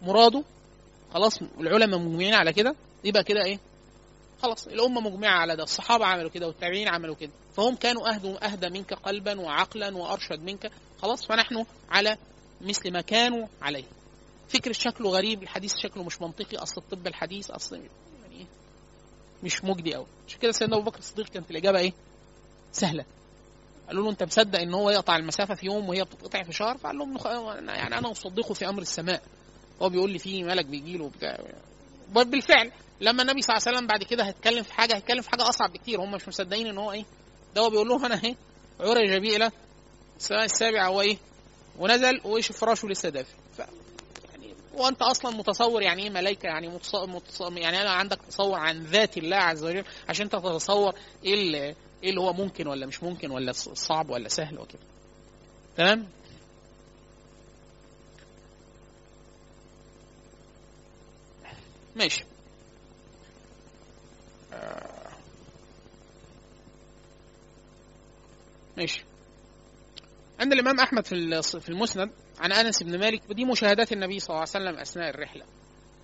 مراده 0.03 0.45
خلاص 1.15 1.39
العلماء 1.61 1.99
مجمعين 2.01 2.35
على 2.35 2.53
كده 2.53 2.75
يبقى 3.05 3.25
كده 3.25 3.45
إيه؟ 3.45 3.59
خلاص 4.43 4.67
الأمة 4.67 5.01
مجمعة 5.01 5.39
على 5.39 5.57
ده 5.57 5.63
الصحابة 5.63 6.07
عملوا 6.07 6.31
كده 6.31 6.47
والتابعين 6.47 6.89
عملوا 6.89 7.15
كده. 7.15 7.31
فهم 7.57 7.75
كانوا 7.77 8.15
أهدى 8.15 8.29
أهدى 8.43 8.69
منك 8.69 8.95
قلبا 8.95 9.41
وعقلا 9.41 9.97
وأرشد 9.97 10.43
منك 10.43 10.71
خلاص 11.03 11.27
فنحن 11.27 11.65
على 11.91 12.17
مثل 12.61 12.93
ما 12.93 13.01
كانوا 13.01 13.47
عليه. 13.63 13.85
فكر 14.49 14.73
شكله 14.73 15.11
غريب 15.11 15.43
الحديث 15.43 15.73
شكله 15.77 16.03
مش 16.03 16.21
منطقي 16.21 16.57
أصل 16.57 16.81
الطب 16.81 17.07
الحديث 17.07 17.51
أصل 17.51 17.81
مش 19.43 19.65
مجدي 19.65 19.95
قوي 19.95 20.07
عشان 20.29 20.39
كده 20.41 20.53
سيدنا 20.53 20.77
أبو 20.77 20.85
بكر 20.91 20.99
الصديق 20.99 21.29
كانت 21.29 21.51
الإجابة 21.51 21.79
إيه؟ 21.79 21.93
سهلة. 22.73 23.05
قالوا 23.89 24.05
له 24.05 24.11
أنت 24.11 24.23
مصدق 24.23 24.59
إن 24.61 24.75
هو 24.75 24.91
يقطع 24.91 25.17
المسافة 25.17 25.55
في 25.55 25.67
يوم 25.67 25.89
وهي 25.89 26.05
بتتقطع 26.05 26.43
في 26.43 26.53
شهر؟ 26.53 26.79
فقال 26.79 26.99
لهم 26.99 27.19
يعني 27.69 27.99
أنا 27.99 28.11
أصدقه 28.11 28.55
في 28.55 28.69
أمر 28.69 28.83
السماء. 28.83 29.23
هو 29.83 29.89
بيقول 29.89 30.11
لي 30.11 30.19
في 30.19 30.43
ملك 30.43 30.67
بيجي 30.67 30.99
له 30.99 31.05
وبتاع. 31.05 31.39
بالفعل. 32.09 32.73
لما 33.01 33.23
النبي 33.23 33.43
صلى 33.43 33.57
الله 33.57 33.63
عليه 33.67 33.77
وسلم 33.77 33.87
بعد 33.87 34.03
كده 34.03 34.25
هيتكلم 34.25 34.63
في 34.63 34.73
حاجة 34.73 34.97
هيتكلم 34.97 35.23
في 35.23 35.31
حاجة 35.31 35.49
أصعب 35.49 35.73
بكتير. 35.73 36.01
هم 36.01 36.11
مش 36.11 36.29
مصدقين 36.29 36.67
إن 36.67 36.79
هو 36.79 36.93
إيه؟ 36.93 37.05
ده 37.55 37.61
هو 37.63 37.71
بيقول 37.71 37.89
لهم 37.89 38.05
أنا 38.05 38.25
إيه؟ 38.25 38.37
عرج 38.81 39.17
بي 39.17 39.37
إلى 39.37 39.51
السماء 40.17 40.45
السابعة 40.45 40.87
هو 40.87 41.01
إيه 41.01 41.17
ونزل 41.79 42.21
وإيش؟ 42.25 42.53
فراشه 42.53 42.89
لسه 42.89 43.13
يعني 43.59 43.71
وأنت 44.79 45.03
أصلا 45.03 45.37
متصور 45.37 45.83
يعني 45.83 46.03
إيه 46.03 46.11
ملائكة؟ 46.11 46.47
يعني 46.47 46.69
متص... 46.69 46.95
متص... 46.95 47.41
يعني 47.41 47.81
أنا 47.81 47.91
عندك 47.91 48.19
تصور 48.29 48.59
عن 48.59 48.85
ذات 48.85 49.19
الله 49.19 49.37
عز 49.37 49.65
وجل 49.65 49.85
عشان 50.09 50.25
أنت 50.25 50.37
تتصور 50.37 50.95
إيه 51.25 51.35
اللي 51.35 51.75
إيه 52.03 52.11
اللي 52.11 52.21
هو 52.21 52.33
ممكن 52.33 52.67
ولا 52.67 52.87
مش 52.87 53.03
ممكن 53.03 53.31
ولا 53.31 53.53
صعب 53.53 54.11
ولا 54.11 54.29
سهل 54.29 54.59
وكده. 54.59 54.81
تمام؟ 55.77 56.07
ماشي. 61.97 62.25
ماشي. 68.77 69.05
عند 70.41 70.53
الإمام 70.53 70.81
أحمد 70.81 71.07
في 71.07 71.43
في 71.61 71.69
المسند 71.69 72.11
عن 72.41 72.53
أنس 72.53 72.83
بن 72.83 72.99
مالك 72.99 73.23
ودي 73.31 73.45
مشاهدات 73.45 73.93
النبي 73.93 74.21
صلى 74.21 74.29
الله 74.29 74.41
عليه 74.41 74.51
وسلم 74.51 74.81
أثناء 74.81 75.11
الرحلة. 75.11 75.45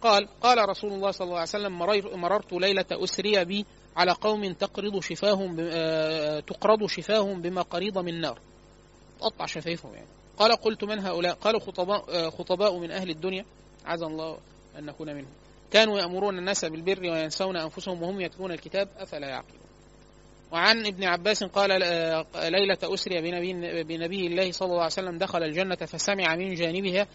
قال 0.03 0.29
قال 0.41 0.69
رسول 0.69 0.93
الله 0.93 1.11
صلى 1.11 1.25
الله 1.25 1.39
عليه 1.39 1.49
وسلم 1.49 1.79
مررت 2.21 2.53
ليلة 2.53 2.85
أسري 2.93 3.45
بي 3.45 3.67
على 3.97 4.13
قوم 4.13 4.53
تقرض 4.53 5.01
شفاهم 5.01 5.57
تقرض 6.41 6.87
شفاهم 6.87 7.43
بمقاريض 7.43 7.99
من 7.99 8.21
نار. 8.21 8.41
تقطع 9.21 9.47
شفايفهم 9.47 9.95
يعني. 9.95 10.07
قال 10.39 10.53
قلت 10.53 10.85
من 10.85 10.99
هؤلاء؟ 10.99 11.35
قالوا 11.35 11.61
خطباء 11.61 12.31
خطباء 12.31 12.79
من 12.79 12.91
أهل 12.91 13.11
الدنيا. 13.11 13.45
عز 13.85 14.03
الله 14.03 14.39
أن 14.79 14.87
نكون 14.87 15.15
منهم. 15.15 15.33
كانوا 15.71 15.99
يأمرون 15.99 16.39
الناس 16.39 16.65
بالبر 16.65 17.01
وينسون 17.01 17.57
أنفسهم 17.57 18.03
وهم 18.03 18.21
يتلون 18.21 18.53
الكتاب 18.53 18.89
أفلا 18.99 19.29
يعقلون؟ 19.29 19.64
وعن 20.55 20.87
ابن 20.87 21.05
عباس 21.05 21.45
قال 21.45 21.69
ليلة 22.35 22.79
أسري 22.83 23.21
بنبي, 23.21 23.83
بنبي 23.83 24.27
الله 24.27 24.53
صلى 24.53 24.67
الله 24.67 24.77
عليه 24.77 24.87
وسلم 24.87 25.19
دخل 25.19 25.43
الجنة 25.43 25.75
فسمع 25.75 26.37
من 26.37 26.55
جانبها 26.55 27.07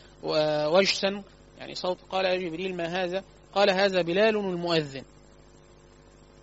وجسا 0.67 1.23
يعني 1.59 1.75
صوت 1.75 1.97
قال 2.09 2.25
يا 2.25 2.35
جبريل 2.35 2.75
ما 2.75 3.03
هذا؟ 3.03 3.23
قال 3.55 3.69
هذا 3.69 4.01
بلال 4.01 4.37
المؤذن. 4.37 5.03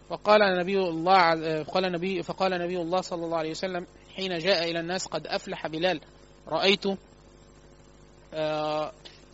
فقال 0.08 0.40
نبي 0.58 0.78
الله 0.78 1.62
قال 1.62 1.92
نبي 1.92 2.22
فقال 2.22 2.50
نبي 2.50 2.76
الله 2.76 3.00
صلى 3.00 3.24
الله 3.24 3.36
عليه 3.36 3.50
وسلم 3.50 3.86
حين 4.14 4.38
جاء 4.38 4.70
إلى 4.70 4.80
الناس 4.80 5.06
قد 5.06 5.26
أفلح 5.26 5.66
بلال 5.66 6.00
رأيت 6.48 6.84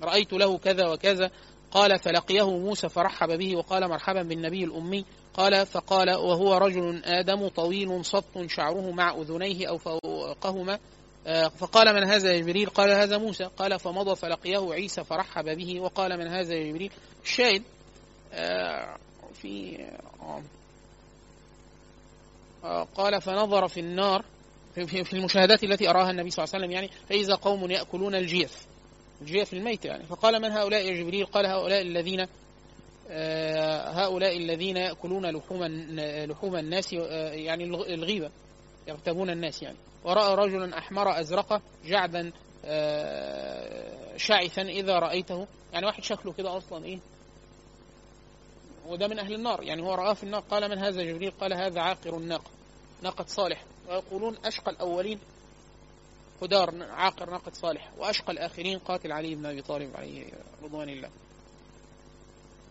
رأيت 0.02 0.32
له 0.32 0.58
كذا 0.58 0.88
وكذا. 0.88 1.30
قال 1.70 1.98
فلقيه 1.98 2.50
موسى 2.50 2.88
فرحب 2.88 3.38
به 3.38 3.56
وقال 3.56 3.88
مرحبا 3.88 4.22
بالنبي 4.22 4.64
الأمي. 4.64 5.04
قال 5.34 5.66
فقال 5.66 6.10
وهو 6.10 6.54
رجل 6.54 7.04
آدم 7.04 7.48
طويل 7.48 8.04
صف 8.04 8.46
شعره 8.46 8.90
مع 8.90 9.14
أذنيه 9.14 9.68
أو 9.68 9.78
فوقهما. 9.78 10.78
فقال 11.58 11.94
من 11.94 12.04
هذا 12.04 12.38
جبريل؟ 12.38 12.68
قال 12.68 12.90
هذا 12.90 13.18
موسى. 13.18 13.44
قال 13.44 13.78
فمضى 13.78 14.16
فلقيه 14.16 14.72
عيسى 14.72 15.04
فرحب 15.04 15.44
به 15.44 15.80
وقال 15.80 16.18
من 16.18 16.26
هذا 16.26 16.54
جبريل؟ 16.54 16.92
الشاهد 17.24 17.62
في 19.34 19.78
قال 22.94 23.20
فنظر 23.20 23.68
في 23.68 23.80
النار 23.80 24.24
في 24.74 25.12
المشاهدات 25.12 25.64
التي 25.64 25.90
أراها 25.90 26.10
النبي 26.10 26.30
صلى 26.30 26.44
الله 26.44 26.54
عليه 26.54 26.64
وسلم 26.64 26.76
يعني 26.76 26.90
فإذا 27.08 27.34
قوم 27.34 27.70
يأكلون 27.70 28.14
الجيف 28.14 28.66
الجيف 29.22 29.52
الميت 29.52 29.84
يعني. 29.84 30.04
فقال 30.04 30.42
من 30.42 30.50
هؤلاء 30.50 30.86
يا 30.86 31.02
جبريل؟ 31.02 31.26
قال 31.26 31.46
هؤلاء 31.46 31.82
الذين 31.82 32.26
هؤلاء 33.94 34.36
الذين 34.36 34.76
يأكلون 34.76 35.26
لحوم 35.26 35.64
لحوم 36.00 36.56
الناس 36.56 36.92
يعني 36.92 37.64
الغيبة 37.64 38.30
يغتابون 38.88 39.30
الناس 39.30 39.62
يعني. 39.62 39.76
ورأى 40.04 40.34
رجلا 40.34 40.78
أحمر 40.78 41.20
أزرق 41.20 41.62
جعدا 41.84 42.32
شعثا 44.16 44.62
إذا 44.62 44.98
رأيته. 44.98 45.46
يعني 45.72 45.86
واحد 45.86 46.02
شكله 46.02 46.32
كده 46.32 46.56
أصلا 46.56 46.84
إيه؟ 46.84 46.98
وده 48.86 49.08
من 49.08 49.18
أهل 49.18 49.34
النار. 49.34 49.62
يعني 49.62 49.82
هو 49.82 49.94
رآه 49.94 50.14
في 50.14 50.22
النار. 50.22 50.40
قال 50.40 50.70
من 50.70 50.78
هذا 50.78 51.02
جبريل؟ 51.02 51.30
قال 51.30 51.52
هذا 51.52 51.80
عاقر 51.80 52.16
الناقة 52.16 52.50
ناقة 53.02 53.24
صالح. 53.24 53.64
ويقولون 53.88 54.36
أشقى 54.44 54.70
الأولين 54.70 55.18
هدار 56.42 56.74
عاقر 56.90 57.30
ناقة 57.30 57.52
صالح. 57.52 57.90
وأشقى 57.98 58.32
الآخرين 58.32 58.78
قاتل 58.78 59.12
علي 59.12 59.34
بن 59.34 59.46
أبي 59.46 59.62
طالب 59.62 59.96
عليه 59.96 60.24
رضوان 60.62 60.88
الله. 60.88 61.10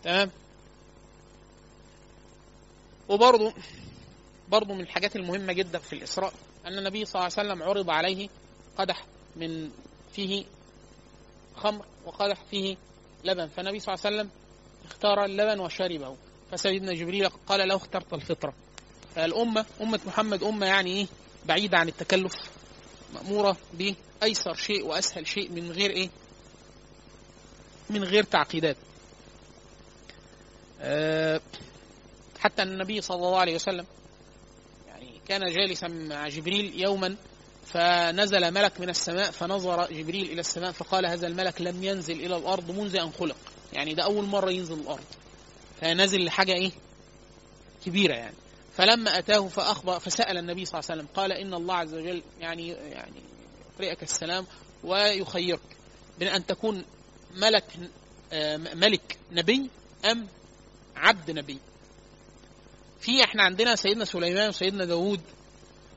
تمام؟ 0.03 0.31
وبرضه 3.09 3.53
برضه 4.49 4.73
من 4.73 4.81
الحاجات 4.81 5.15
المهمة 5.15 5.53
جدا 5.53 5.79
في 5.79 5.93
الإسراء 5.93 6.33
أن 6.65 6.77
النبي 6.77 7.05
صلى 7.05 7.19
الله 7.19 7.33
عليه 7.37 7.49
وسلم 7.49 7.63
عرض 7.63 7.89
عليه 7.89 8.29
قدح 8.77 9.05
من 9.35 9.69
فيه 10.13 10.45
خمر 11.55 11.85
وقدح 12.05 12.37
فيه 12.51 12.77
لبن. 13.23 13.47
فالنبي 13.47 13.79
صلى 13.79 13.93
الله 13.93 14.05
عليه 14.05 14.15
وسلم 14.15 14.29
اختار 14.85 15.25
اللبن 15.25 15.59
وشربه. 15.59 16.15
فسيدنا 16.51 16.93
جبريل 16.93 17.29
قال 17.29 17.67
له 17.67 17.75
اخترت 17.75 18.13
الفطرة. 18.13 18.53
فالأمة 19.15 19.65
أمة 19.81 19.99
محمد 20.05 20.43
أمة 20.43 20.65
يعني 20.65 20.91
إيه؟ 20.91 21.07
بعيدة 21.45 21.77
عن 21.77 21.87
التكلف 21.87 22.35
مأمورة 23.13 23.57
بأيسر 23.73 24.53
شيء 24.53 24.85
وأسهل 24.85 25.27
شيء 25.27 25.51
من 25.51 25.71
غير 25.71 25.89
إيه؟ 25.91 26.09
من 27.89 28.03
غير 28.03 28.23
تعقيدات. 28.23 28.77
حتى 32.39 32.63
النبي 32.63 33.01
صلى 33.01 33.15
الله 33.17 33.37
عليه 33.37 33.55
وسلم 33.55 33.85
يعني 34.87 35.21
كان 35.27 35.51
جالسا 35.53 35.87
مع 35.87 36.27
جبريل 36.27 36.81
يوما 36.81 37.15
فنزل 37.65 38.51
ملك 38.53 38.79
من 38.79 38.89
السماء 38.89 39.31
فنظر 39.31 39.91
جبريل 39.91 40.31
إلى 40.31 40.39
السماء 40.39 40.71
فقال 40.71 41.05
هذا 41.05 41.27
الملك 41.27 41.61
لم 41.61 41.83
ينزل 41.83 42.25
إلى 42.25 42.35
الأرض 42.37 42.71
منذ 42.71 42.95
أن 42.95 43.11
خلق. 43.11 43.37
يعني 43.73 43.93
ده 43.93 44.03
أول 44.03 44.25
مرة 44.25 44.51
ينزل 44.51 44.79
الأرض. 44.79 45.03
فنزل 45.81 46.25
لحاجة 46.25 46.53
إيه؟ 46.53 46.71
كبيرة 47.85 48.13
يعني. 48.13 48.35
فلما 48.73 49.17
أتاه 49.17 49.47
فأخبر 49.47 49.99
فسأل 49.99 50.37
النبي 50.37 50.65
صلى 50.65 50.79
الله 50.79 50.91
عليه 50.91 51.01
وسلم 51.01 51.15
قال 51.15 51.31
إن 51.31 51.53
الله 51.53 51.75
عز 51.75 51.93
وجل 51.93 52.23
يعني 52.39 52.67
يعني 52.67 53.21
يقرئك 53.73 54.03
السلام 54.03 54.47
ويخيرك. 54.83 55.59
بين 56.19 56.27
أن 56.27 56.45
تكون 56.45 56.85
ملك 57.35 57.65
ملك 58.75 59.17
نبي 59.31 59.69
أم 60.11 60.27
عبد 61.01 61.31
نبي. 61.31 61.57
في 62.99 63.23
إحنا 63.23 63.43
عندنا 63.43 63.75
سيدنا 63.75 64.05
سليمان 64.05 64.49
وسيدنا 64.49 64.85
داوود 64.85 65.21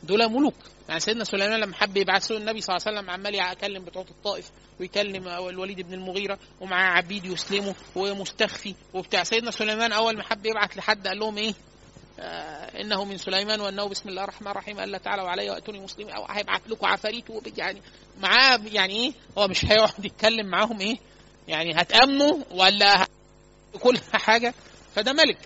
دول 0.02 0.28
ملوك. 0.28 0.54
يعني 0.88 1.00
سيدنا 1.00 1.24
سليمان 1.24 1.60
لما 1.60 1.74
حب 1.74 1.96
يبعث 1.96 2.32
النبي 2.32 2.60
صلى 2.60 2.76
الله 2.76 2.86
عليه 2.86 2.98
وسلم 2.98 3.10
عمال 3.10 3.34
يكلم 3.34 3.84
بتوع 3.84 4.04
الطائف 4.10 4.50
ويكلم 4.80 5.28
الوليد 5.28 5.80
بن 5.80 5.94
المغيرة 5.94 6.38
ومعاه 6.60 6.96
عبيد 6.96 7.24
يسلموا 7.24 7.72
ومستخفي 7.96 8.74
وبتاع. 8.94 9.24
سيدنا 9.24 9.50
سليمان 9.50 9.92
أول 9.92 10.16
ما 10.16 10.22
حب 10.22 10.46
يبعث 10.46 10.76
لحد 10.76 11.08
قال 11.08 11.18
لهم 11.18 11.38
إيه؟ 11.38 11.54
آه 12.20 12.80
إنه 12.80 13.04
من 13.04 13.18
سليمان 13.18 13.60
وأنه 13.60 13.84
بسم 13.88 14.08
الله 14.08 14.24
الرحمن 14.24 14.48
الرحيم 14.48 14.80
الا 14.80 14.98
تعالوا 14.98 15.28
علي 15.28 15.50
وأتوني 15.50 15.80
مسلمين 15.80 16.14
أو 16.14 16.24
هيبعت 16.24 16.68
لكم 16.68 16.86
عفاريت 16.86 17.24
يعني 17.58 17.82
معاه 18.20 18.60
يعني 18.72 18.94
إيه؟ 18.94 19.12
هو 19.38 19.48
مش 19.48 19.64
هيقعد 19.64 20.04
يتكلم 20.04 20.46
معاهم 20.46 20.80
إيه؟ 20.80 20.96
يعني 21.48 21.72
هتأمنوا 21.74 22.38
ولا 22.50 23.06
كل 23.80 23.98
حاجة؟ 24.12 24.54
فده 24.94 25.12
ملك. 25.12 25.38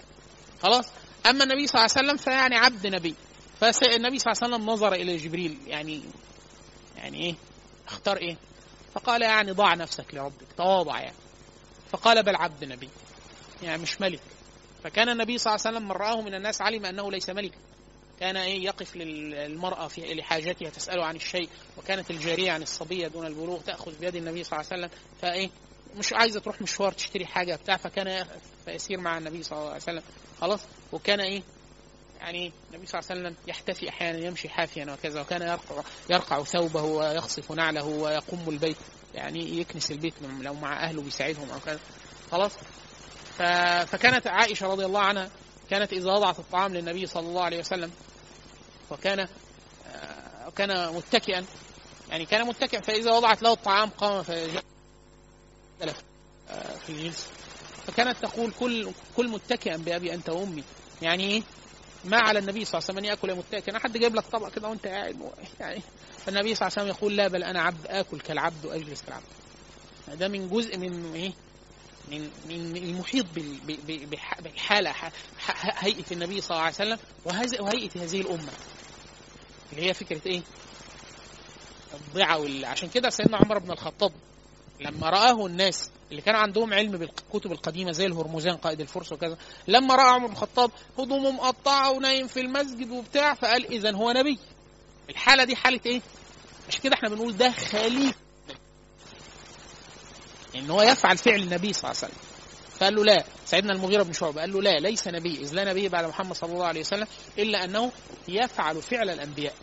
خلاص؟ 0.63 0.87
أما 1.27 1.45
النبي 1.45 1.67
صلى 1.67 1.81
الله 1.81 1.95
عليه 1.97 2.07
وسلم 2.09 2.17
فيعني 2.17 2.57
عبد 2.57 2.87
نبي. 2.87 3.15
فالنبي 3.61 4.19
صلى 4.19 4.33
الله 4.33 4.45
عليه 4.45 4.55
وسلم 4.55 4.71
نظر 4.71 4.93
إلى 4.93 5.17
جبريل 5.17 5.59
يعني 5.67 6.03
يعني 6.97 7.21
إيه؟ 7.21 7.35
اختار 7.89 8.17
إيه؟ 8.17 8.37
فقال 8.95 9.23
يعني 9.23 9.53
ضع 9.53 9.75
نفسك 9.75 10.15
لربك. 10.15 10.47
تواضع 10.57 11.01
يعني. 11.01 11.17
فقال 11.93 12.23
بل 12.23 12.37
عبد 12.37 12.65
نبي. 12.65 12.89
يعني 13.63 13.83
مش 13.83 14.01
ملك. 14.01 14.21
فكان 14.85 15.09
النبي 15.09 15.39
صلى 15.39 15.55
الله 15.55 15.67
عليه 15.67 15.77
وسلم 15.77 15.89
من 15.89 15.97
رآه 15.97 16.23
من 16.23 16.35
الناس 16.35 16.63
علم 16.63 16.87
أنه 16.87 17.11
ليس 17.11 17.31
ملكا 17.31 17.59
كان 18.21 18.37
إيه؟ 18.37 18.65
يقف 18.65 18.97
للمرأة 18.97 19.89
في 19.89 20.15
لحاجتها 20.15 20.71
تسأله 20.71 21.05
عن 21.05 21.17
الشيء 21.17 21.49
وكانت 21.79 22.11
الجارية 22.11 22.53
عن 22.53 22.63
الصبيه 22.63 23.09
دون 23.09 23.27
البلوغ 23.27 23.61
تأخذ 23.61 23.99
بيد 24.01 24.17
النبي 24.17 24.45
صلى 24.45 24.61
الله 24.61 24.73
عليه 24.73 24.83
وسلم. 24.83 24.99
فإيه؟ 25.23 25.51
مش 25.97 26.13
عايزة 26.13 26.41
تروح 26.41 26.63
مشوار 26.63 26.93
تشتري 26.93 27.27
حاجة 27.27 27.57
بتاع 27.57 27.77
فكان 27.77 28.27
يسير 28.69 29.01
مع 29.01 29.19
النبي 29.19 29.43
صلى 29.43 29.59
الله 29.59 29.69
عليه 29.69 29.83
وسلم. 29.83 30.03
خلاص؟ 30.41 30.61
وكان 30.93 31.21
إيه؟ 31.21 31.43
يعني 32.21 32.53
النبي 32.71 32.87
صلى 32.87 33.01
الله 33.01 33.11
عليه 33.11 33.21
وسلم 33.21 33.37
يحتفي 33.47 33.89
أحيانا 33.89 34.19
يمشي 34.19 34.49
حافيا 34.49 34.93
وكذا 34.93 35.21
وكان 35.21 35.43
يرقع 35.43 35.83
يرقع 36.11 36.43
ثوبه 36.43 36.83
ويخصف 36.83 37.53
نعله 37.53 37.85
ويقوم 37.85 38.49
البيت. 38.49 38.77
يعني 39.15 39.61
يكنس 39.61 39.91
البيت 39.91 40.15
لو 40.41 40.55
مع 40.55 40.85
أهله 40.85 41.03
بيساعدهم 41.03 41.51
أو 41.51 41.61
كذا. 41.61 41.81
خلاص. 42.33 42.53
فكانت 43.87 44.27
عائشة 44.27 44.67
رضي 44.67 44.85
الله 44.85 45.01
عنها 45.01 45.31
كانت 45.71 45.93
إذا 45.93 46.13
وضعت 46.13 46.39
الطعام 46.39 46.75
للنبي 46.75 47.07
صلى 47.07 47.29
الله 47.29 47.43
عليه 47.43 47.59
وسلم 47.59 47.91
وكان 48.91 49.29
آه، 49.89 50.51
كان 50.57 50.95
متكئا. 50.95 51.45
يعني 52.11 52.27
كان 52.27 52.47
متكئا 52.47 52.81
فإذا 52.81 53.13
وضعت 53.13 53.43
له 53.43 53.53
الطعام 53.53 53.91
قام 53.91 54.23
فجلس 54.23 54.63
آه، 56.51 56.77
في 56.77 56.91
الجلسه 56.91 57.29
فكانت 57.87 58.17
تقول 58.23 58.53
كل 58.61 58.91
كل 59.17 59.29
متكئا 59.29 59.77
بأبي 59.77 60.15
أنت 60.15 60.29
وأمي. 60.31 60.65
يعني 61.03 61.25
إيه؟ 61.25 61.43
ما 62.05 62.17
على 62.17 62.39
النبي 62.39 62.65
صلى 62.65 62.79
الله 62.79 62.89
عليه 62.89 62.99
وسلم 62.99 62.99
ان 62.99 63.05
يأكل 63.05 63.35
متكئا 63.35 63.79
حد 63.79 63.99
جايب 63.99 64.15
لك 64.15 64.25
طبق 64.27 64.49
كده 64.49 64.69
وأنت 64.69 64.87
قاعد 64.87 65.17
يعني 65.61 65.83
فالنبي 66.27 66.55
صلى 66.55 66.69
الله 66.69 66.79
عليه 66.79 66.89
وسلم 66.91 66.97
يقول 66.99 67.17
لا 67.17 67.29
بل 67.29 67.45
أنا 67.45 67.63
عبد 67.63 67.87
آكل 67.87 68.21
كالعبد 68.21 68.65
وأجلس 68.67 69.03
كالعبد 69.03 69.25
ده 70.15 70.29
من 70.29 70.49
جزء 70.49 70.79
من 70.79 71.15
إيه؟ 71.15 71.33
من 72.11 72.31
من 72.49 72.77
المحيط 72.77 73.27
بالحالة 74.43 74.95
هيئة 75.59 76.05
النبي 76.13 76.41
صلى 76.41 76.51
الله 76.51 76.63
عليه 76.63 76.75
وسلم 76.75 76.99
وهيئة 77.61 78.05
هذه 78.05 78.21
الأمة. 78.21 78.53
اللي 79.73 79.87
هي 79.89 79.95
فكرة 79.95 80.21
إيه؟ 80.27 80.43
الضعة 81.95 82.67
عشان 82.67 82.89
كده 82.89 83.11
سيدنا 83.11 83.37
عمر 83.37 83.59
بن 83.59 83.71
الخطاب 83.71 84.13
لما 84.81 85.11
رآه 85.11 85.47
الناس 85.47 85.91
اللي 86.11 86.23
كان 86.23 86.35
عندهم 86.35 86.75
علم 86.75 86.91
بالكتب 86.93 87.53
القديمة 87.53 87.93
زي 87.93 88.07
الهرمزان 88.07 88.57
قائد 88.57 88.81
الفرس 88.81 89.13
وكذا 89.13 89.37
لما 89.69 89.95
رأى 89.95 90.11
عمر 90.11 90.27
بن 90.27 90.33
الخطاب 90.33 90.71
هدومه 90.99 91.31
مقطعه 91.31 91.91
ونايم 91.91 92.27
في 92.27 92.41
المسجد 92.41 92.91
وبتاع 92.91 93.35
فقال 93.35 93.67
اذا 93.73 93.93
هو 93.93 94.11
نبي. 94.13 94.39
الحالة 95.11 95.45
دي 95.45 95.57
حالة 95.57 95.81
إيه؟ 95.87 96.01
مش 96.69 96.81
كده 96.81 96.95
إحنا 96.95 97.09
بنقول 97.09 97.37
ده 97.37 97.51
خليفه 97.51 98.15
إن 100.57 100.71
هو 100.71 100.83
يفعل 100.83 101.19
فعل 101.19 101.43
النبي 101.43 101.73
صلى 101.73 101.91
الله 101.91 102.03
عليه 102.03 102.13
وسلم. 102.15 102.23
فقال 102.79 102.95
له 102.95 103.05
لا. 103.05 103.25
سيدنا 103.45 103.73
المغيرة 103.73 104.03
بن 104.03 104.13
شعبة 104.13 104.41
قال 104.41 104.53
له 104.53 104.63
لا 104.63 104.79
ليس 104.79 105.09
نبي 105.09 105.37
إذ 105.41 105.55
لا 105.55 105.65
نبي 105.65 105.89
بعد 105.89 106.05
محمد 106.05 106.37
صلى 106.37 106.53
الله 106.53 106.67
عليه 106.67 106.81
وسلم 106.81 107.07
إلا 107.39 107.65
أنه 107.65 107.93
يفعل 108.29 108.83
فعل 108.83 109.11
الأنبياء. 109.11 109.55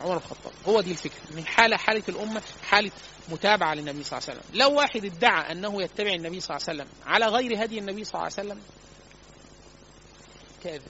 عمر 0.00 0.18
بن 0.18 0.24
الخطاب. 0.24 0.52
هو 0.68 0.80
دي 0.80 0.90
الفكرة. 0.90 1.20
من 1.36 1.46
حالة 1.46 1.76
حالة 1.76 2.02
الأمة 2.08 2.42
حالة 2.62 2.90
متابعة 3.28 3.74
للنبي 3.74 4.04
صلى 4.04 4.18
الله 4.18 4.28
عليه 4.30 4.40
وسلم. 4.40 4.60
لو 4.60 4.72
واحد 4.74 5.04
ادعى 5.04 5.52
أنه 5.52 5.82
يتبع 5.82 6.14
النبي 6.14 6.40
صلى 6.40 6.56
الله 6.56 6.66
عليه 6.68 6.82
وسلم 6.82 6.92
على 7.06 7.26
غير 7.26 7.64
هدي 7.64 7.78
النبي 7.78 8.04
صلى 8.04 8.14
الله 8.14 8.32
عليه 8.38 8.48
وسلم 8.48 8.60
كاذب. 10.64 10.82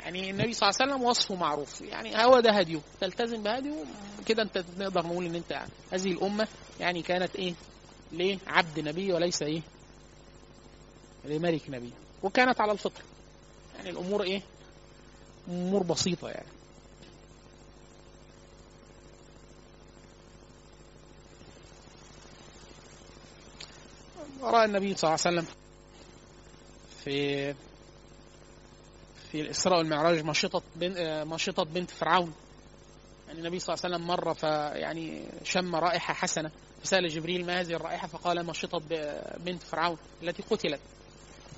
يعني 0.00 0.30
النبي 0.30 0.52
صلى 0.52 0.68
الله 0.68 0.80
عليه 0.80 0.92
وسلم 0.92 1.06
وصفه 1.06 1.34
معروف. 1.34 1.80
يعني 1.80 2.24
هو 2.24 2.40
ده 2.40 2.50
هديه. 2.52 2.80
تلتزم 3.00 3.42
بهديه 3.42 3.84
كده 4.26 4.42
انت 4.42 4.64
نقدر 4.78 5.06
نقول 5.06 5.24
إن 5.26 5.34
انت 5.34 5.62
هذه 5.92 6.12
الأمة 6.12 6.48
يعني 6.80 7.02
كانت 7.02 7.36
إيه؟ 7.36 7.54
ليه؟ 8.12 8.38
عبد 8.46 8.80
نبي 8.80 9.12
وليس 9.12 9.42
إيه؟ 9.42 9.60
لملك 11.24 11.62
نبي. 11.68 11.90
وكانت 12.22 12.60
على 12.60 12.72
الفطر. 12.72 13.02
يعني 13.76 13.90
الأمور 13.90 14.22
إيه؟ 14.22 14.42
أمور 15.48 15.82
بسيطة 15.82 16.28
يعني. 16.28 16.46
رأى 24.42 24.64
النبي 24.64 24.94
صلى 24.94 25.08
الله 25.10 25.20
عليه 25.26 25.38
وسلم 25.38 25.46
في 27.04 27.54
في 29.32 29.40
الإسراء 29.40 29.78
والمعراج 29.78 30.24
مشطة 30.24 30.62
بنت 30.76 30.98
مشطة 31.26 31.64
بنت 31.64 31.90
فرعون. 31.90 32.32
يعني 33.26 33.38
النبي 33.40 33.58
صلى 33.58 33.74
الله 33.74 33.84
عليه 33.84 33.94
وسلم 33.96 34.06
مر 34.06 34.34
فيعني 34.34 35.24
شم 35.44 35.76
رائحة 35.76 36.14
حسنة 36.14 36.50
فسأل 36.82 37.08
جبريل 37.08 37.46
ما 37.46 37.60
هذه 37.60 37.72
الرائحة 37.72 38.08
فقال 38.08 38.46
مشطة 38.46 38.78
بنت 39.38 39.62
فرعون 39.62 39.98
التي 40.22 40.42
قتلت 40.42 40.80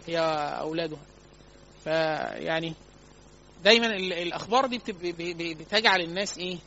هي 0.07 0.19
أولادها. 0.61 1.01
فيعني 1.85 2.75
دايما 3.65 3.87
الأخبار 3.97 4.67
دي 4.67 4.81
بتجعل 5.55 6.01
الناس 6.01 6.39
إيه؟ 6.39 6.59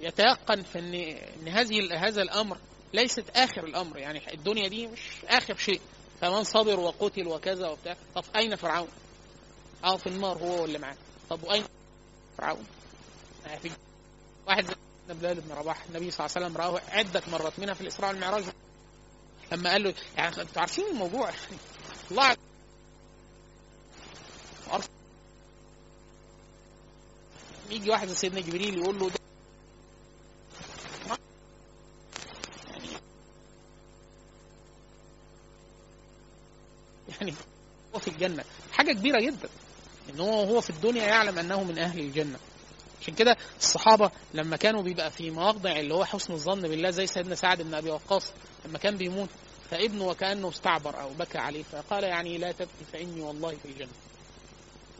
يتيقن 0.00 0.62
في 0.62 0.78
ان 0.78 0.94
إن 0.94 1.48
هذه 1.48 2.06
هذا 2.06 2.22
الأمر 2.22 2.58
ليست 2.92 3.24
آخر 3.36 3.64
الأمر 3.64 3.98
يعني 3.98 4.34
الدنيا 4.34 4.68
دي 4.68 4.86
مش 4.86 5.00
آخر 5.24 5.56
شيء. 5.56 5.80
فمن 6.20 6.44
صبر 6.44 6.80
وقتل 6.80 7.26
وكذا 7.26 7.68
وبتاع 7.68 7.96
طب 8.14 8.24
أين 8.36 8.56
فرعون؟ 8.56 8.88
آه 9.84 9.96
في 9.96 10.06
النار 10.06 10.38
هو 10.38 10.62
واللي 10.62 10.78
معاه. 10.78 10.96
طب 11.30 11.44
وأين 11.44 11.64
فرعون؟ 12.38 12.66
في 13.62 13.70
واحد 14.46 14.66
زي 14.66 14.74
بلال 15.14 15.40
بن 15.40 15.52
رباح 15.52 15.84
النبي 15.84 16.10
صلى 16.10 16.26
الله 16.26 16.36
عليه 16.36 16.46
وسلم 16.46 16.56
رآه 16.56 16.80
عدة 16.88 17.22
مرات 17.32 17.58
منها 17.58 17.74
في 17.74 17.80
الإسراء 17.80 18.10
والمعراج. 18.10 18.44
لما 19.52 19.70
قال 19.70 19.82
له 19.82 19.94
يعني 20.16 20.40
أنتوا 20.42 20.60
عارفين 20.60 20.84
الموضوع؟ 20.84 21.30
الله 22.10 22.36
يجي 27.70 27.90
واحد 27.90 28.08
سيدنا 28.08 28.40
جبريل 28.40 28.78
يقول 28.78 28.98
له 28.98 29.10
يعني 37.20 37.34
هو 37.94 37.98
في 37.98 38.08
الجنة 38.08 38.44
حاجة 38.72 38.92
كبيرة 38.92 39.20
جدا 39.20 39.48
إن 40.14 40.20
هو 40.20 40.42
هو 40.44 40.60
في 40.60 40.70
الدنيا 40.70 41.02
يعلم 41.06 41.38
أنه 41.38 41.64
من 41.64 41.78
أهل 41.78 42.00
الجنة 42.00 42.38
عشان 43.02 43.14
كده 43.14 43.36
الصحابة 43.58 44.10
لما 44.34 44.56
كانوا 44.56 44.82
بيبقى 44.82 45.10
في 45.10 45.30
مواضع 45.30 45.80
اللي 45.80 45.94
هو 45.94 46.04
حسن 46.04 46.32
الظن 46.32 46.62
بالله 46.62 46.90
زي 46.90 47.06
سيدنا 47.06 47.34
سعد 47.34 47.62
بن 47.62 47.74
أبي 47.74 47.90
وقاص 47.90 48.32
لما 48.64 48.78
كان 48.78 48.96
بيموت 48.96 49.28
فابنه 49.70 50.04
وكأنه 50.04 50.48
استعبر 50.48 51.00
أو 51.00 51.10
بكى 51.18 51.38
عليه 51.38 51.62
فقال 51.62 52.04
يعني 52.04 52.38
لا 52.38 52.52
تبكي 52.52 52.84
فإني 52.92 53.20
والله 53.20 53.56
في 53.62 53.68
الجنة. 53.68 53.88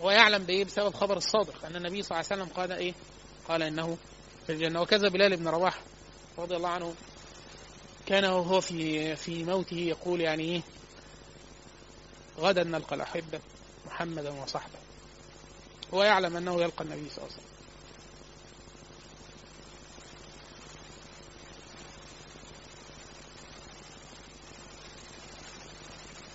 هو 0.00 0.10
يعلم 0.10 0.44
بإيه؟ 0.44 0.64
بسبب 0.64 0.94
خبر 0.94 1.16
الصادق 1.16 1.64
أن 1.64 1.76
النبي 1.76 2.02
صلى 2.02 2.18
الله 2.20 2.30
عليه 2.30 2.42
وسلم 2.42 2.54
قال 2.56 2.72
إيه؟ 2.72 2.94
قال 3.48 3.62
إنه 3.62 3.96
في 4.46 4.52
الجنة 4.52 4.80
وكذا 4.82 5.08
بلال 5.08 5.36
بن 5.36 5.48
رواح 5.48 5.80
رضي 6.38 6.56
الله 6.56 6.68
عنه 6.68 6.94
كان 8.06 8.24
وهو 8.24 8.60
في 8.60 9.16
في 9.16 9.44
موته 9.44 9.76
يقول 9.76 10.20
يعني 10.20 10.42
إيه؟ 10.42 10.62
غدا 12.38 12.64
نلقى 12.64 12.96
الأحبة 12.96 13.40
محمدا 13.86 14.30
وصحبه. 14.30 14.78
هو 15.94 16.02
يعلم 16.02 16.36
أنه 16.36 16.62
يلقى 16.62 16.84
النبي 16.84 17.10
صلى 17.10 17.24
الله 17.24 17.32
عليه 17.32 17.34
وسلم. 17.36 17.56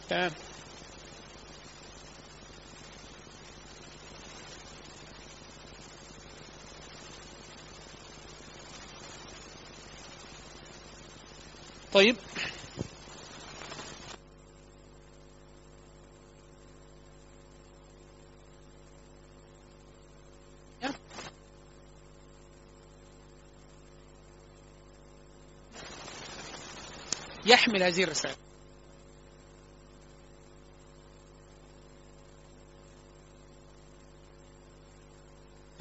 تمام. 0.09 0.31
طيب. 11.93 12.15
يحمل 27.51 27.83
هذه 27.83 28.03
الرسالة. 28.03 28.35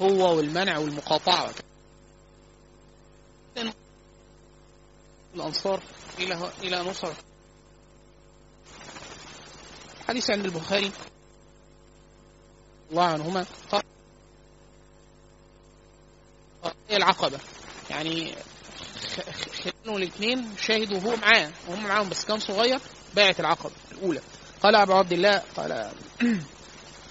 هو 0.01 0.37
والمنع 0.37 0.77
والمقاطعة. 0.77 1.53
الأنصار 5.35 5.83
إلى 6.19 6.51
إلى 6.63 6.79
نصر. 6.83 7.13
حديث 10.07 10.29
عند 10.29 10.45
البخاري. 10.45 10.91
الله 12.91 13.03
عنهما. 13.03 13.45
قال 13.71 13.83
العقبة. 16.91 17.39
يعني 17.89 18.35
كانوا 19.83 19.97
الاثنين 19.97 20.55
شاهدوا 20.61 20.97
وهو 20.97 21.15
معاه 21.15 21.51
وهم 21.67 21.83
معاهم 21.83 22.09
بس 22.09 22.25
كان 22.25 22.39
صغير 22.39 22.79
باعت 23.15 23.39
العقبة 23.39 23.71
الأولى. 23.91 24.21
قال 24.63 24.75
أبو 24.75 24.93
عبد 24.93 25.13
الله 25.13 25.41
قال 25.57 25.91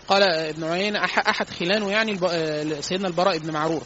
قال 0.08 0.22
ابن 0.22 0.64
عيينة 0.64 1.06
أح- 1.06 1.28
أحد 1.28 1.50
خلانه 1.50 1.90
يعني 1.90 2.20
آه، 2.30 2.80
سيدنا 2.80 3.08
البراء 3.08 3.38
بن 3.38 3.50
معرور. 3.52 3.82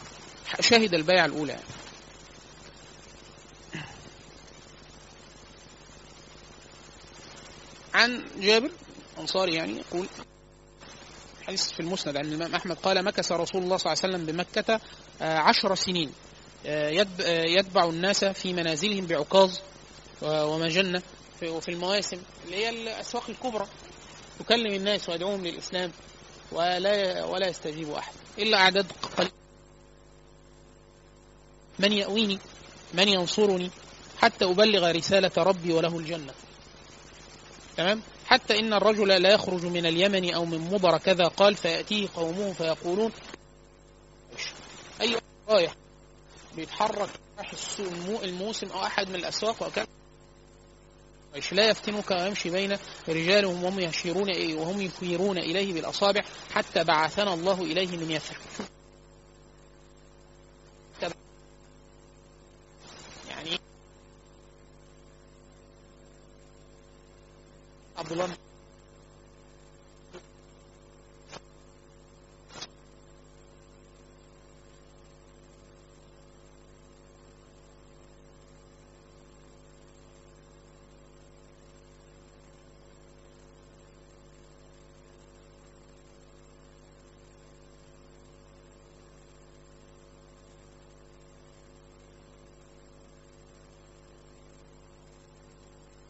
شهد 0.59 0.93
البيعة 0.93 1.25
الأولى 1.25 1.51
يعني. 1.51 1.63
عن 7.93 8.25
جابر 8.39 8.69
أنصاري 9.19 9.53
يعني 9.53 9.77
يقول 9.79 10.07
حديث 11.47 11.71
في 11.71 11.79
المسند 11.79 12.17
عن 12.17 12.25
الإمام 12.25 12.55
أحمد 12.55 12.75
قال 12.77 13.03
مكث 13.05 13.31
رسول 13.31 13.63
الله 13.63 13.77
صلى 13.77 13.93
الله 13.93 14.03
عليه 14.03 14.13
وسلم 14.15 14.25
بمكة 14.25 14.79
آه، 15.21 15.37
عشر 15.37 15.75
سنين. 15.75 16.11
يتبع 17.57 17.85
الناس 17.85 18.25
في 18.25 18.53
منازلهم 18.53 19.05
بعكاظ 19.05 19.57
ومجنة 20.21 21.01
في- 21.39 21.49
وفي 21.49 21.69
المواسم 21.71 22.17
اللي 22.45 22.55
هي 22.55 22.69
الأسواق 22.69 23.29
الكبرى. 23.29 23.67
يكلم 24.41 24.73
الناس 24.73 25.09
ويدعوهم 25.09 25.45
للإسلام 25.45 25.91
ولا 26.51 27.23
ولا 27.25 27.47
يستجيب 27.47 27.91
أحد 27.91 28.13
إلا 28.39 28.57
أعداد 28.57 28.91
قليلة. 29.17 29.31
من 31.79 31.91
يأويني؟ 31.91 32.39
من 32.93 33.07
ينصرني؟ 33.07 33.69
حتى 34.17 34.45
أبلغ 34.45 34.91
رسالة 34.91 35.31
ربي 35.37 35.73
وله 35.73 35.97
الجنة. 35.99 36.33
تمام؟ 37.77 38.01
حتى 38.25 38.59
إن 38.59 38.73
الرجل 38.73 39.07
لا 39.07 39.33
يخرج 39.33 39.65
من 39.65 39.85
اليمن 39.85 40.33
أو 40.33 40.45
من 40.45 40.59
مضر 40.59 40.97
كذا 40.97 41.27
قال 41.27 41.55
فيأتيه 41.55 42.07
قومه 42.15 42.53
فيقولون 42.53 43.11
أي 45.01 45.15
رايح 45.49 45.75
بيتحرك 46.55 47.09
السوق 47.53 47.87
المو- 47.87 48.21
الموسم 48.23 48.67
أو 48.67 48.83
أحد 48.83 49.09
من 49.09 49.15
الأسواق 49.15 49.67
وكذا 49.67 49.87
إيش 51.35 51.53
لا 51.53 51.69
يفتنك 51.69 52.11
ويمشي 52.11 52.49
بين 52.49 52.77
رجالهم 53.09 53.63
وهم 53.63 53.79
يشيرون 53.79 54.29
إيه 54.29 54.55
وهم 54.55 54.81
يشيرون 54.81 55.37
إليه 55.37 55.73
بالأصابع 55.73 56.21
حتى 56.51 56.83
بعثنا 56.83 57.33
الله 57.33 57.61
إليه 57.61 57.97
من 57.97 58.11
يثرب 58.11 58.37
يعني 63.29 63.59
عبد 67.97 68.11
الله 68.11 68.25
بن- 68.25 68.35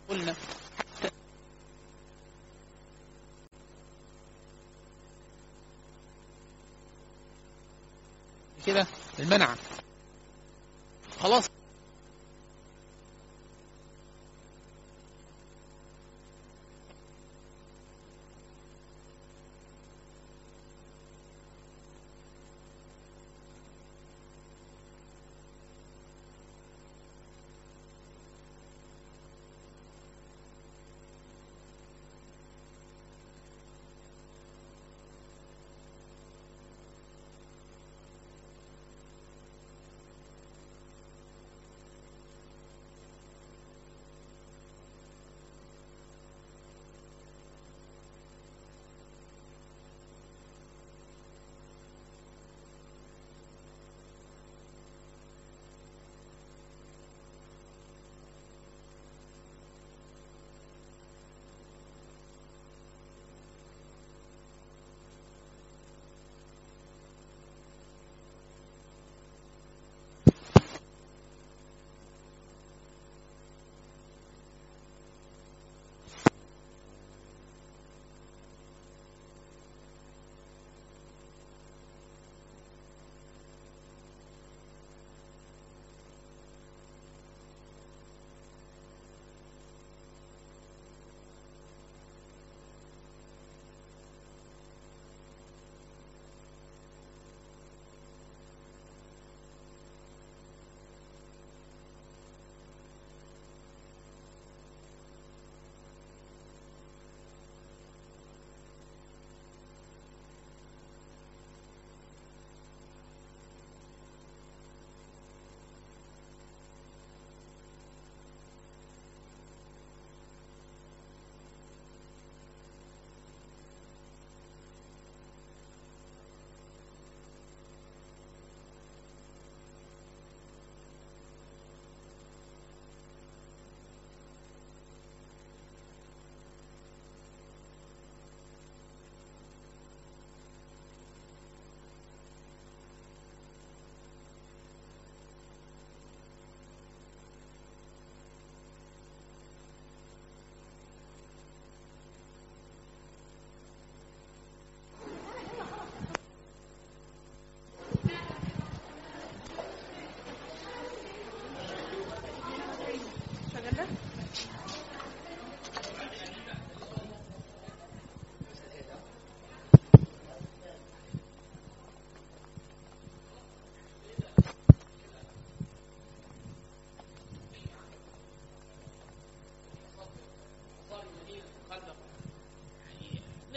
قلنا 0.10 0.36
كده 8.66 8.88
المنع. 9.20 9.56
خلاص. 11.20 11.55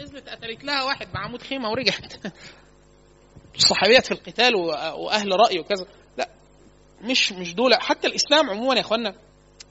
نزلت 0.09 0.29
قتلت 0.29 0.63
لها 0.63 0.83
واحد 0.83 1.07
بعمود 1.13 1.41
خيمة 1.41 1.69
ورجعت. 1.69 2.13
الصحابيات 3.55 4.05
في 4.05 4.11
القتال 4.11 4.55
وأهل 4.55 5.31
رأي 5.31 5.59
وكذا. 5.59 5.85
لا 6.17 6.29
مش 7.01 7.31
مش 7.31 7.53
دول. 7.53 7.75
حتى 7.75 8.07
الإسلام 8.07 8.49
عموما 8.49 8.75
يا 8.75 8.81
إخوانا 8.81 9.15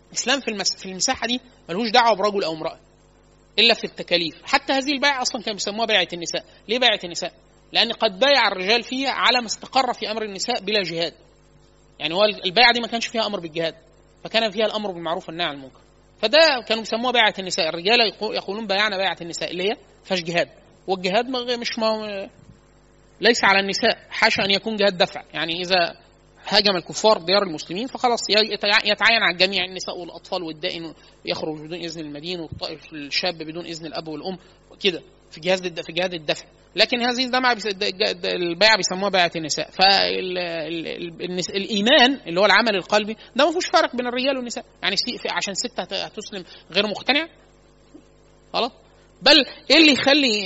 الإسلام 0.09 0.41
في 0.41 0.49
المس... 0.49 0.77
في 0.77 0.87
المساحة 0.87 1.27
دي 1.27 1.41
ملوش 1.69 1.91
دعوة 1.91 2.17
برجل 2.17 2.45
أو 2.45 2.53
امرأة 2.53 2.79
إلا 3.59 3.75
في 3.75 3.85
التكاليف. 3.85 4.35
حتى 4.45 4.73
هذه 4.73 4.93
البيعة 4.93 5.23
أصلا 5.23 5.43
كانوا 5.43 5.55
بيسموها 5.55 5.87
بيعة 5.87 6.09
النساء. 6.13 6.45
ليه 6.69 6.79
بيعة 6.79 7.01
النساء؟ 7.05 7.33
لأن 7.73 7.93
قد 7.93 8.19
بايع 8.19 8.49
الرجال 8.49 8.83
فيها 8.83 9.11
على 9.11 9.41
ما 9.41 9.47
استقر 9.47 9.93
في 9.93 10.11
أمر 10.11 10.23
النساء 10.23 10.61
بلا 10.61 10.83
جهاد. 10.83 11.15
يعني 11.99 12.15
هو 12.15 12.25
البيعة 12.25 12.73
دي 12.73 12.81
ما 12.81 12.87
كانش 12.87 13.07
فيها 13.07 13.27
أمر 13.27 13.41
بالجهاد 13.41 13.75
فكان 14.25 14.51
فيها 14.51 14.67
الأمر 14.67 14.91
بالمعروف 14.91 15.29
والنهي 15.29 15.47
عن 15.47 15.55
المنكر. 15.55 15.81
فده 16.23 16.65
كانوا 16.69 16.83
بيسموها 16.83 17.13
بيعة 17.13 17.35
النساء. 17.39 17.69
الرجال 17.69 18.01
يقولون 18.23 18.67
بايعنا 18.67 18.97
بيعة 18.97 19.17
النساء. 19.21 19.51
اللي 19.51 19.71
هي 19.71 19.77
فيهاش 20.05 20.23
جهاد. 20.23 20.49
والجهاد 20.87 21.27
مش 21.61 21.79
ما 21.79 22.29
ليس 23.21 23.45
على 23.45 23.61
النساء. 23.61 23.99
حاشا 24.11 24.45
أن 24.45 24.51
يكون 24.51 24.77
جهاد 24.77 24.99
دفع. 24.99 25.23
يعني 25.35 25.53
إذا 25.63 25.97
هاجم 26.49 26.77
الكفار 26.77 27.19
ديار 27.19 27.43
المسلمين 27.43 27.87
فخلاص 27.87 28.21
يتعين 28.85 29.23
على 29.23 29.33
الجميع 29.33 29.65
النساء 29.65 29.99
والأطفال 29.99 30.43
والدائن 30.43 30.95
يخرج 31.25 31.59
بدون 31.59 31.79
إذن 31.79 32.01
المدين 32.01 32.49
والشاب 32.93 33.39
بدون 33.39 33.65
إذن 33.65 33.87
الأب 33.87 34.09
والأم. 34.09 34.39
كده. 34.81 35.03
في 35.31 35.41
جهاز 35.41 35.63
في 35.63 35.93
جهاد 35.93 36.15
الدفع. 36.15 36.45
لكن 36.77 37.01
هذه 37.01 37.25
الدمعة 37.25 37.57
البيعة 38.25 38.77
بيسموها 38.77 39.11
بيعة 39.11 39.31
النساء. 39.37 39.71
فالايمان 41.31 41.41
اللي 42.27 42.41
هو 42.41 42.47
العمل 42.47 42.77
القلبي 42.77 43.17
ده 43.37 43.45
ما 43.45 43.51
فيهوش 43.51 43.67
فرق 43.67 43.97
بين 43.97 44.07
الرجال 44.07 44.37
والنساء. 44.37 44.65
يعني 44.83 44.97
عشان 45.31 45.55
ست 45.55 45.81
هتسلم 45.81 46.45
غير 46.73 46.87
مقتنع؟ 46.87 47.29
خلاص 48.53 48.73
بل 49.23 49.47
إيه 49.71 49.77
اللي 49.77 49.93
يخلي 49.93 50.41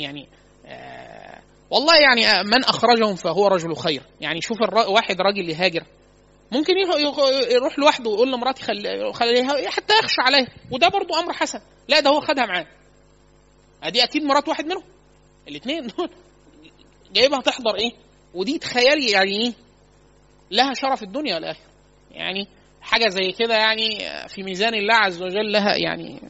يعني 0.00 0.28
آه 0.66 1.38
والله 1.70 1.96
يعني 1.96 2.48
من 2.48 2.64
أخرجهم 2.64 3.14
فهو 3.14 3.46
رجل 3.46 3.76
خير. 3.76 4.02
يعني 4.20 4.40
شوف 4.40 4.58
واحد 4.88 5.20
راجل 5.20 5.50
يهاجر. 5.50 5.84
ممكن 6.52 6.72
يروح 7.50 7.78
لوحده 7.78 8.10
ويقول 8.10 8.32
لمراتي 8.32 8.62
خليها 8.62 9.12
خلي 9.12 9.68
حتى 9.68 9.94
يخشى 9.98 10.20
عليها. 10.20 10.48
وده 10.70 10.88
برضو 10.88 11.14
أمر 11.14 11.32
حسن. 11.32 11.60
لا 11.88 12.00
ده 12.00 12.10
هو 12.10 12.20
خدها 12.20 12.46
معاه. 12.46 12.66
أدي 13.82 14.04
أكيد 14.04 14.22
مرات 14.22 14.48
واحد 14.48 14.64
منهم. 14.64 14.82
الاثنين 15.48 15.86
دول. 15.86 16.10
جايبها 17.12 17.40
تحضر 17.40 17.74
إيه؟ 17.74 17.92
ودي 18.34 18.58
تخيلي 18.58 19.10
يعني 19.10 19.30
إيه؟ 19.30 19.52
لها 20.50 20.74
شرف 20.74 21.02
الدنيا 21.02 21.34
والاخره 21.34 21.68
يعني 22.10 22.48
حاجة 22.80 23.08
زي 23.08 23.32
كده 23.32 23.54
يعني 23.54 23.98
في 24.28 24.42
ميزان 24.42 24.74
الله 24.74 24.94
عز 24.94 25.22
وجل 25.22 25.52
لها 25.52 25.76
يعني 25.76 26.20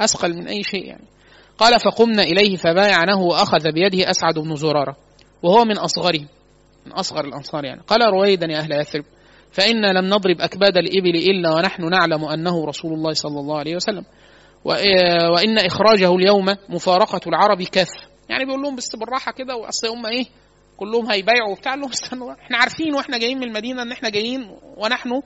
أثقل 0.00 0.34
من 0.34 0.48
أي 0.48 0.62
شيء 0.62 0.86
يعني. 0.86 1.04
قال 1.58 1.80
فقمنا 1.80 2.22
إليه 2.22 2.56
فبايعناه 2.56 3.22
وأخذ 3.22 3.72
بيده 3.72 4.10
أسعد 4.10 4.38
بن 4.38 4.56
زرارة 4.56 4.96
وهو 5.42 5.64
من 5.64 5.78
اصغرهم 5.78 6.28
من 6.86 6.92
أصغر 6.92 7.24
الأنصار 7.24 7.64
يعني. 7.64 7.80
قال 7.86 8.00
رويدا 8.02 8.46
يا 8.46 8.58
أهل 8.58 8.72
يثرب 8.72 9.04
فإنا 9.52 9.92
لم 9.92 10.04
نضرب 10.04 10.40
أكباد 10.40 10.76
الإبل 10.76 11.16
إلا 11.16 11.54
ونحن 11.54 11.88
نعلم 11.88 12.24
أنه 12.24 12.66
رسول 12.66 12.92
الله 12.92 13.12
صلى 13.12 13.40
الله 13.40 13.58
عليه 13.58 13.76
وسلم. 13.76 14.04
وإن 14.64 15.58
إخراجه 15.58 16.14
اليوم 16.14 16.54
مفارقة 16.68 17.20
العرب 17.26 17.62
كاف 17.62 17.88
يعني 18.28 18.44
بيقول 18.44 18.62
لهم 18.62 18.76
بس 18.76 18.96
بالراحة 18.96 19.32
كده 19.32 19.56
وأصل 19.56 19.88
هم 19.88 20.06
إيه 20.06 20.26
كلهم 20.76 21.10
هيبايعوا 21.10 21.50
وبتاع. 21.52 21.74
لهم 21.74 21.90
استنوا 21.90 22.32
إحنا 22.32 22.56
عارفين 22.58 22.94
وإحنا 22.94 23.18
جايين 23.18 23.38
من 23.38 23.44
المدينة 23.44 23.82
إن 23.82 23.92
إحنا 23.92 24.08
جايين 24.08 24.56
ونحن 24.76 25.22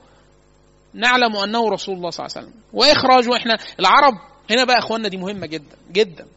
نعلم 0.93 1.35
أنه 1.35 1.69
رسول 1.69 1.95
الله 1.95 2.09
صلى 2.09 2.25
الله 2.25 2.37
عليه 2.37 2.47
وسلم. 2.47 2.61
واخراجه 2.73 3.35
إحنا 3.37 3.57
العرب 3.79 4.13
هنا 4.51 4.63
بقى 4.63 4.77
اخواننا 4.79 5.07
دي 5.07 5.17
مهمة 5.17 5.47
جدا 5.47 5.77
جدا. 5.91 6.27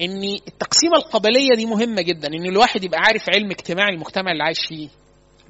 إن 0.00 0.22
التقسيمة 0.48 0.96
القبلية 0.96 1.54
دي 1.54 1.66
مهمة 1.66 2.02
جدا. 2.02 2.28
إن 2.28 2.46
الواحد 2.46 2.84
يبقى 2.84 3.00
عارف 3.00 3.30
علم 3.30 3.50
اجتماعي 3.50 3.94
المجتمع 3.94 4.32
اللي 4.32 4.42
عايش 4.44 4.58
فيه 4.68 4.88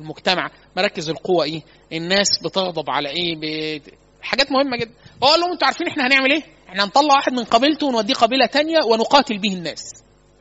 المجتمع. 0.00 0.50
مراكز 0.76 1.10
القوى 1.10 1.44
إيه؟ 1.46 1.62
الناس 1.92 2.28
بتغضب 2.44 2.90
على 2.90 3.08
إيه؟ 3.08 3.80
حاجات 4.22 4.52
مهمة 4.52 4.76
جدا. 4.76 4.92
فقال 5.20 5.40
لهم 5.40 5.52
أنتوا 5.52 5.66
عارفين 5.66 5.86
إحنا 5.86 6.06
هنعمل 6.06 6.32
إيه؟ 6.32 6.42
إحنا 6.68 6.84
هنطلع 6.84 7.14
واحد 7.14 7.32
من 7.32 7.44
قبيلته 7.44 7.86
ونوديه 7.86 8.14
قبيلة 8.14 8.46
تانية 8.46 8.78
ونقاتل 8.84 9.38
به 9.38 9.52
الناس. 9.54 9.82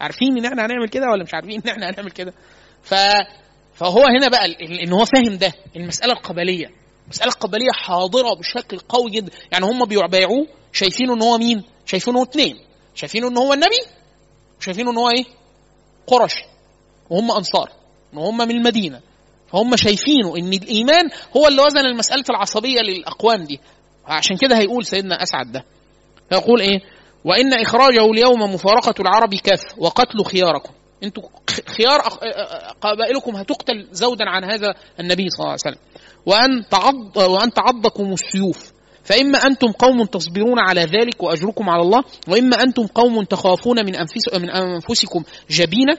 عارفين 0.02 0.38
ان 0.38 0.46
إحنا 0.46 0.66
هنعمل 0.66 0.90
كده 0.90 1.06
ولا 1.12 1.24
مش 1.24 1.34
عارفين 1.34 1.62
ان 1.66 1.70
إحنا 1.72 1.90
هنعمل 1.90 2.12
كده؟ 2.12 2.34
ف 2.84 2.94
فهو 3.76 4.04
هنا 4.04 4.28
بقى 4.28 4.46
ان 4.84 4.94
هو 4.94 5.06
فاهم 5.06 5.36
ده 5.38 5.54
المسألة 5.76 6.14
القبلية. 6.14 6.68
المساله 7.06 7.32
القبلية 7.32 7.72
حاضرة 7.72 8.34
بشكل 8.40 8.80
قوي 8.80 9.12
جدا. 9.12 9.32
يعني 9.52 9.66
هم 9.66 9.86
بيبايعوه 9.86 10.48
شايفينه 10.74 11.14
ان 11.14 11.22
هو 11.22 11.38
مين؟ 11.38 11.64
شايفينه 11.86 12.24
اثنين 12.24 12.56
شايفينه 12.96 13.28
ان 13.28 13.38
هو 13.38 13.54
النبي 13.54 13.80
وشايفينه 14.60 14.92
ان 14.92 14.98
هو 14.98 15.10
إيه؟ 15.10 15.26
قرشي 16.08 16.44
وهم 17.10 17.32
أنصار. 17.32 17.72
وهم 18.14 18.38
من 18.38 18.52
المدينة. 18.52 19.02
فهم 19.52 19.76
شايفينه 19.76 20.38
إن 20.38 20.54
الإيمان 20.54 21.10
هو 21.38 21.48
اللي 21.48 21.62
وزن 21.62 21.80
المسألة 21.80 22.24
العصبية 22.30 22.80
للأقوام 22.82 23.44
دي. 23.44 23.60
عشان 24.06 24.38
كده 24.38 24.58
هيقول 24.58 24.86
سيدنا 24.86 25.24
أسعد 25.24 25.52
ده. 25.52 25.66
فيقول 26.30 26.62
إيه؟ 26.62 26.80
وإن 27.26 27.54
إخراجه 27.54 28.06
اليوم 28.06 28.54
مفارقة 28.54 28.94
العرب 29.00 29.36
كاف 29.36 29.64
وقتل 29.78 30.24
خياركم. 30.24 30.72
أنتوا 31.04 31.24
خيار 31.78 32.00
قبائلكم 32.82 33.36
هتقتل 33.36 33.88
زودا 33.92 34.26
عن 34.30 34.44
هذا 34.44 34.74
النبي 35.00 35.30
صلى 35.30 35.40
الله 35.40 35.58
عليه 35.66 35.76
وسلم. 35.76 35.82
وأن 36.26 36.70
تعض 36.70 37.18
وأن 37.18 37.54
تعضكم 37.54 38.14
السيوف. 38.14 38.72
فإما 39.04 39.38
أنتم 39.38 39.72
قوم 39.72 40.06
تصبرون 40.06 40.60
على 40.60 40.82
ذلك 40.82 41.24
وأجركم 41.24 41.70
على 41.70 41.82
الله 41.82 42.04
وإما 42.28 42.64
أنتم 42.64 42.88
قوم 42.88 43.24
تخافون 43.24 43.86
من 43.86 43.96
من 44.34 44.50
أنفسكم 44.50 45.24
جبينة 45.50 45.98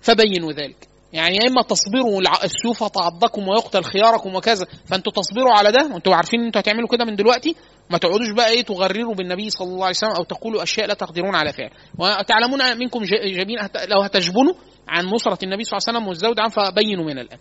فبينوا 0.00 0.52
ذلك. 0.52 0.88
يعني 1.12 1.36
يا 1.36 1.42
إما 1.48 1.62
تصبروا 1.62 2.20
السيوف 2.44 2.84
تعضكم 2.84 3.48
ويقتل 3.48 3.84
خياركم 3.84 4.34
وكذا 4.34 4.66
فأنتوا 4.86 5.12
تصبروا 5.12 5.52
على 5.52 5.72
ده 5.72 5.88
وأنتوا 5.92 6.14
عارفين 6.14 6.40
إن 6.40 6.46
أنتوا 6.46 6.60
هتعملوا 6.60 6.88
كده 6.88 7.04
من 7.04 7.16
دلوقتي 7.16 7.56
ما 7.90 7.98
تقعدوش 7.98 8.30
بقى 8.36 8.50
إيه 8.50 8.62
تغرروا 8.62 9.14
بالنبي 9.14 9.50
صلى 9.50 9.68
الله 9.68 9.84
عليه 9.84 9.96
وسلم 9.96 10.10
أو 10.10 10.24
تقولوا 10.24 10.62
أشياء 10.62 10.86
لا 10.86 10.94
تقدرون 10.94 11.34
على 11.34 11.52
فعل. 11.52 11.70
وتعلمون 11.98 12.78
منكم 12.78 13.02
جبين 13.02 13.58
لو 13.88 14.00
هتجبنوا 14.00 14.54
عن 14.88 15.04
نصرة 15.04 15.38
النبي 15.44 15.64
صلى 15.64 15.78
الله 15.78 15.88
عليه 15.88 15.98
وسلم 15.98 16.08
والزود 16.08 16.40
عنه 16.40 16.48
فبينوا 16.50 17.04
من 17.04 17.18
الآن. 17.18 17.38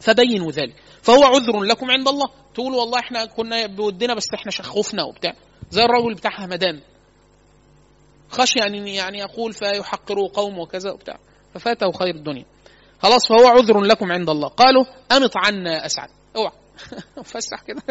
فبينوا 0.00 0.52
ذلك. 0.52 0.74
فهو 1.02 1.24
عذر 1.24 1.60
لكم 1.62 1.90
عند 1.90 2.08
الله. 2.08 2.28
تقولوا 2.54 2.80
والله 2.80 2.98
إحنا 2.98 3.24
كنا 3.24 3.66
بودنا 3.66 4.14
بس 4.14 4.26
إحنا 4.34 4.52
خفنا 4.52 5.02
وبتاع. 5.04 5.32
زي 5.70 5.84
الرجل 5.84 6.14
بتاع 6.14 6.44
همدان 6.44 6.80
خشي 8.30 8.58
يعني 8.58 8.94
يعني 8.94 9.18
يقول 9.18 9.52
فيحقروا 9.52 10.28
قوم 10.28 10.58
وكذا 10.58 10.90
وبتاع. 10.90 11.18
ففاته 11.54 11.92
خير 11.92 12.14
الدنيا. 12.14 12.44
خلاص 13.02 13.28
فهو 13.28 13.46
عذر 13.46 13.80
لكم 13.80 14.12
عند 14.12 14.30
الله. 14.30 14.48
قالوا 14.48 14.84
أمط 15.12 15.32
عنا 15.36 15.86
أسعد. 15.86 16.08
أوعى. 16.36 16.52
فسح 17.24 17.62
كده. 17.66 17.82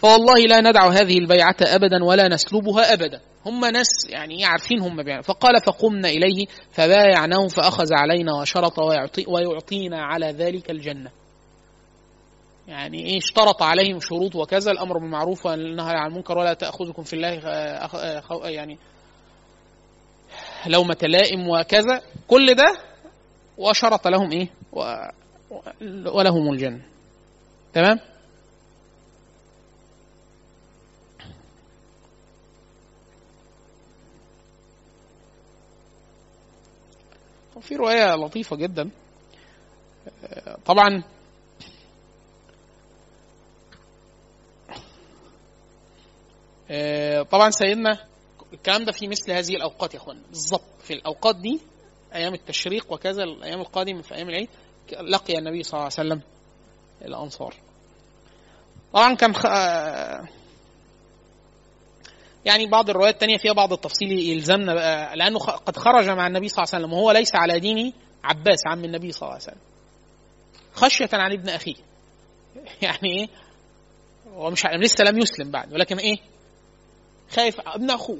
فوالله 0.00 0.46
لا 0.46 0.60
ندع 0.60 0.88
هذه 0.88 1.18
البيعة 1.18 1.56
أبدا 1.62 2.04
ولا 2.04 2.28
نسلبها 2.28 2.92
أبدا. 2.92 3.20
هم 3.46 3.64
ناس 3.64 3.86
يعني 4.08 4.44
عارفين 4.44 4.80
هم 4.80 5.02
بيعملوا. 5.02 5.22
فقال 5.22 5.60
فقمنا 5.66 6.08
إليه 6.08 6.46
فبايعناه 6.70 7.48
فأخذ 7.48 7.88
علينا 7.92 8.32
وشرط 8.40 8.78
ويعطي 8.78 9.24
ويعطينا 9.28 10.02
على 10.02 10.26
ذلك 10.26 10.70
الجنة. 10.70 11.10
يعني 12.68 13.06
إيه 13.06 13.18
اشترط 13.18 13.62
عليهم 13.62 14.00
شروط 14.00 14.36
وكذا. 14.36 14.70
الأمر 14.70 14.98
بالمعروف 14.98 15.46
والنهي 15.46 15.96
عن 15.96 16.10
المنكر 16.10 16.38
ولا 16.38 16.54
تأخذكم 16.54 17.02
في 17.02 17.12
الله 17.12 17.30
يعني 18.48 18.78
لومة 20.66 20.98
لائم 21.02 21.48
وكذا. 21.48 22.02
كل 22.28 22.54
ده 22.54 22.76
وشرط 23.58 24.08
لهم 24.08 24.32
إيه؟ 24.32 24.48
ولهم 26.06 26.52
الجنة. 26.52 26.82
تمام؟ 27.74 27.98
في 37.60 37.76
رواية 37.76 38.14
لطيفة 38.14 38.56
جدا. 38.56 38.90
طبعا 40.66 41.02
طبعا 47.30 47.50
سيدنا 47.50 47.98
الكلام 48.52 48.84
ده 48.84 48.92
في 48.92 49.08
مثل 49.08 49.32
هذه 49.32 49.56
الأوقات 49.56 49.94
يا 49.94 49.98
أخوانا 49.98 50.20
بالظبط. 50.28 50.62
في 50.82 50.92
الأوقات 50.92 51.36
دي 51.36 51.60
أيام 52.14 52.34
التشريق 52.34 52.92
وكذا 52.92 53.22
الأيام 53.22 53.60
القادمة 53.60 54.02
في 54.02 54.14
أيام 54.14 54.28
العيد 54.28 54.48
لقي 55.00 55.38
النبي 55.38 55.62
صلى 55.62 55.72
الله 55.72 55.90
عليه 55.98 56.08
وسلم 56.10 56.20
الأنصار. 57.02 57.54
طبعا 58.92 59.14
كان 59.14 59.34
خ... 59.34 59.46
يعني 62.44 62.66
بعض 62.66 62.90
الروايات 62.90 63.14
الثانية 63.14 63.36
فيها 63.36 63.52
بعض 63.52 63.72
التفصيل 63.72 64.12
يلزمنا 64.12 64.74
بقى 64.74 65.16
لأنه 65.16 65.38
قد 65.38 65.76
خرج 65.76 66.08
مع 66.08 66.26
النبي 66.26 66.48
صلى 66.48 66.64
الله 66.64 66.74
عليه 66.74 66.84
وسلم 66.84 66.98
وهو 66.98 67.10
ليس 67.10 67.34
على 67.34 67.60
دين 67.60 67.92
عباس 68.24 68.66
عم 68.66 68.84
النبي 68.84 69.12
صلى 69.12 69.22
الله 69.22 69.32
عليه 69.32 69.42
وسلم. 69.44 69.60
خشية 70.74 71.08
عن 71.12 71.32
ابن 71.32 71.48
أخيه. 71.48 71.74
يعني 72.82 73.18
إيه؟ 73.18 73.28
هو 74.34 74.50
مش 74.50 74.66
لسه 74.66 75.04
لم 75.04 75.18
يسلم 75.18 75.50
بعد 75.50 75.72
ولكن 75.72 75.96
إيه؟ 75.96 76.16
خايف 77.30 77.60
ابن 77.60 77.90
أخوه. 77.90 78.18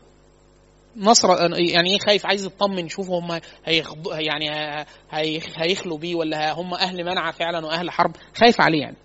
نصر 0.97 1.29
يعني 1.59 1.91
إيه؟ 1.93 1.99
خايف 1.99 2.27
عايز 2.27 2.45
يطمن 2.45 2.87
يشوف 2.87 3.11
هم 3.11 3.41
هيخض 3.65 4.13
يعني 4.13 4.51
هي 5.11 5.41
هيخلوا 5.57 5.99
بيه 5.99 6.15
ولا 6.15 6.53
هم 6.53 6.75
أهل 6.75 7.05
منع 7.05 7.31
فعلا 7.31 7.67
وأهل 7.67 7.91
حرب؟ 7.91 8.17
خايف 8.35 8.61
عليه 8.61 8.81
يعني. 8.81 8.97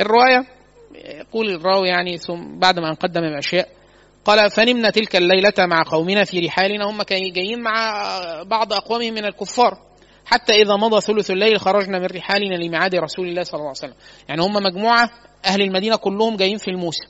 الرواية 0.00 0.46
يقول 0.94 1.50
الراوي 1.50 1.88
يعني 1.88 2.18
ثم 2.18 2.58
بعد 2.58 2.78
ما 2.78 2.92
قدم 2.92 3.20
باشياء 3.20 3.77
قال 4.24 4.50
فنمنا 4.50 4.90
تلك 4.90 5.16
الليلة 5.16 5.52
مع 5.58 5.82
قومنا 5.82 6.24
في 6.24 6.40
رحالنا. 6.40 6.90
هم 6.90 7.02
كانوا 7.02 7.30
جايين 7.32 7.60
مع 7.60 8.02
بعض 8.42 8.72
أقوامهم 8.72 9.14
من 9.14 9.24
الكفار. 9.24 9.78
حتى 10.24 10.52
إذا 10.62 10.76
مضى 10.76 11.00
ثلث 11.00 11.30
الليل 11.30 11.60
خرجنا 11.60 11.98
من 11.98 12.06
رحالنا 12.06 12.54
لميعاد 12.54 12.94
رسول 12.94 13.28
الله 13.28 13.42
صلى 13.42 13.54
الله 13.54 13.68
عليه 13.68 13.78
وسلم. 13.78 13.94
يعني 14.28 14.42
هم 14.42 14.52
مجموعة 14.52 15.10
أهل 15.44 15.62
المدينة 15.62 15.96
كلهم 15.96 16.36
جايين 16.36 16.58
في 16.58 16.68
الموسم. 16.68 17.06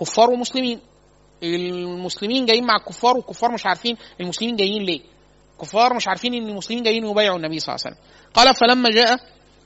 كفار 0.00 0.30
ومسلمين. 0.30 0.80
المسلمين 1.42 2.46
جايين 2.46 2.64
مع 2.64 2.76
الكفار 2.76 3.16
والكفار 3.16 3.52
مش 3.52 3.66
عارفين 3.66 3.96
المسلمين 4.20 4.56
جايين 4.56 4.82
ليه. 4.82 5.00
كفار 5.60 5.94
مش 5.94 6.08
عارفين 6.08 6.34
إن 6.34 6.48
المسلمين 6.48 6.82
جايين 6.82 7.06
يبايعوا 7.06 7.36
النبي 7.36 7.58
صلى 7.58 7.74
الله 7.74 7.84
عليه 7.86 7.96
وسلم. 7.96 8.08
قال 8.34 8.54
فلما 8.54 8.90
جاء 8.90 9.16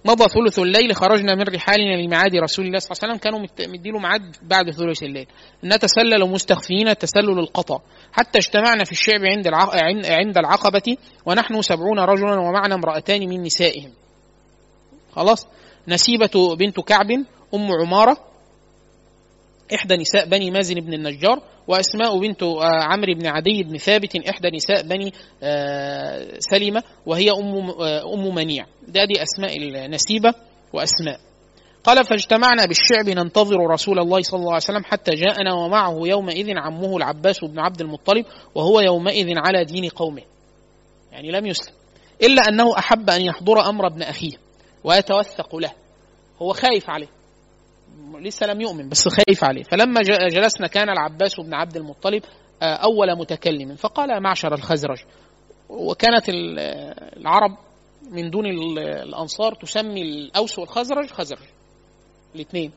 مضى 0.08 0.28
ثلث 0.28 0.58
الليل 0.58 0.96
خرجنا 0.96 1.34
من 1.34 1.42
رحالنا 1.42 2.02
لميعاد 2.02 2.34
رسول 2.36 2.66
الله 2.66 2.78
صلى 2.78 2.90
الله 2.90 3.00
عليه 3.02 3.14
وسلم. 3.14 3.16
كانوا 3.16 3.68
مديله 3.74 3.98
ميعاد 3.98 4.36
بعد 4.42 4.70
ثلث 4.70 5.02
الليل. 5.02 5.26
نتسلل 5.64 6.30
مستخفين 6.30 6.98
تسلل 6.98 7.38
القطا. 7.38 7.80
حتى 8.12 8.38
اجتمعنا 8.38 8.84
في 8.84 8.92
الشعب 8.92 9.20
عند 9.24 9.46
عند 10.06 10.38
العقبة 10.38 10.96
ونحن 11.26 11.62
سبعون 11.62 11.98
رجلا 11.98 12.40
ومعنا 12.40 12.74
امرأتان 12.74 13.28
من 13.28 13.42
نسائهم. 13.42 13.92
خلاص؟ 15.12 15.46
نسيبة 15.88 16.56
بنت 16.56 16.80
كعب 16.80 17.10
أم 17.54 17.68
عمارة 17.80 18.27
إحدى 19.74 19.96
نساء 19.96 20.28
بني 20.28 20.50
مازن 20.50 20.74
بن 20.74 20.94
النجار 20.94 21.42
وأسماء 21.68 22.18
بنت 22.18 22.42
عمرو 22.62 23.14
بن 23.14 23.26
عدي 23.26 23.62
بن 23.62 23.76
ثابت 23.76 24.16
إحدى 24.16 24.48
نساء 24.50 24.82
بني 24.82 25.12
سلمة 26.38 26.82
وهي 27.06 27.30
أم 27.30 27.70
أم 28.14 28.34
منيع. 28.34 28.66
ده 28.88 29.04
دي 29.04 29.22
أسماء 29.22 29.56
النسيبة 29.56 30.34
وأسماء. 30.72 31.20
قال 31.84 32.04
فاجتمعنا 32.04 32.66
بالشعب 32.66 33.08
ننتظر 33.08 33.70
رسول 33.70 33.98
الله 33.98 34.22
صلى 34.22 34.38
الله 34.38 34.52
عليه 34.52 34.62
وسلم 34.62 34.84
حتى 34.84 35.10
جاءنا 35.10 35.54
ومعه 35.54 35.96
يومئذ 36.02 36.46
عمه 36.56 36.96
العباس 36.96 37.44
بن 37.44 37.58
عبد 37.58 37.80
المطلب 37.80 38.24
وهو 38.54 38.80
يومئذ 38.80 39.26
على 39.36 39.64
دين 39.64 39.88
قومه. 39.88 40.22
يعني 41.12 41.30
لم 41.30 41.46
يسلم. 41.46 41.74
إلا 42.22 42.42
أنه 42.48 42.78
أحب 42.78 43.10
أن 43.10 43.22
يحضر 43.22 43.68
أمر 43.68 43.86
ابن 43.86 44.02
أخيه 44.02 44.32
ويتوثق 44.84 45.56
له. 45.56 45.72
هو 46.42 46.52
خايف 46.52 46.90
عليه. 46.90 47.08
لسه 48.16 48.46
لم 48.46 48.60
يؤمن 48.60 48.88
بس 48.88 49.08
خايف 49.08 49.44
عليه. 49.44 49.62
فلما 49.62 50.00
جلسنا 50.30 50.66
كان 50.66 50.90
العباس 50.90 51.40
بن 51.40 51.54
عبد 51.54 51.76
المطلب 51.76 52.22
أول 52.62 53.18
متكلم. 53.18 53.74
فقال 53.74 54.22
معشر 54.22 54.54
الخزرج 54.54 54.98
وكانت 55.68 56.24
العرب 56.28 57.56
من 58.10 58.30
دون 58.30 58.46
الأنصار 58.78 59.54
تسمي 59.54 60.02
الأوس 60.02 60.58
والخزرج 60.58 61.10
خزرج 61.10 61.46
الاثنين. 62.34 62.72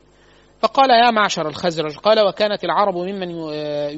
فقال 0.60 0.90
يا 0.90 1.10
معشر 1.10 1.48
الخزرج 1.48 1.96
قال 1.96 2.26
وكانت 2.28 2.64
العرب 2.64 2.94
ممن 2.96 3.30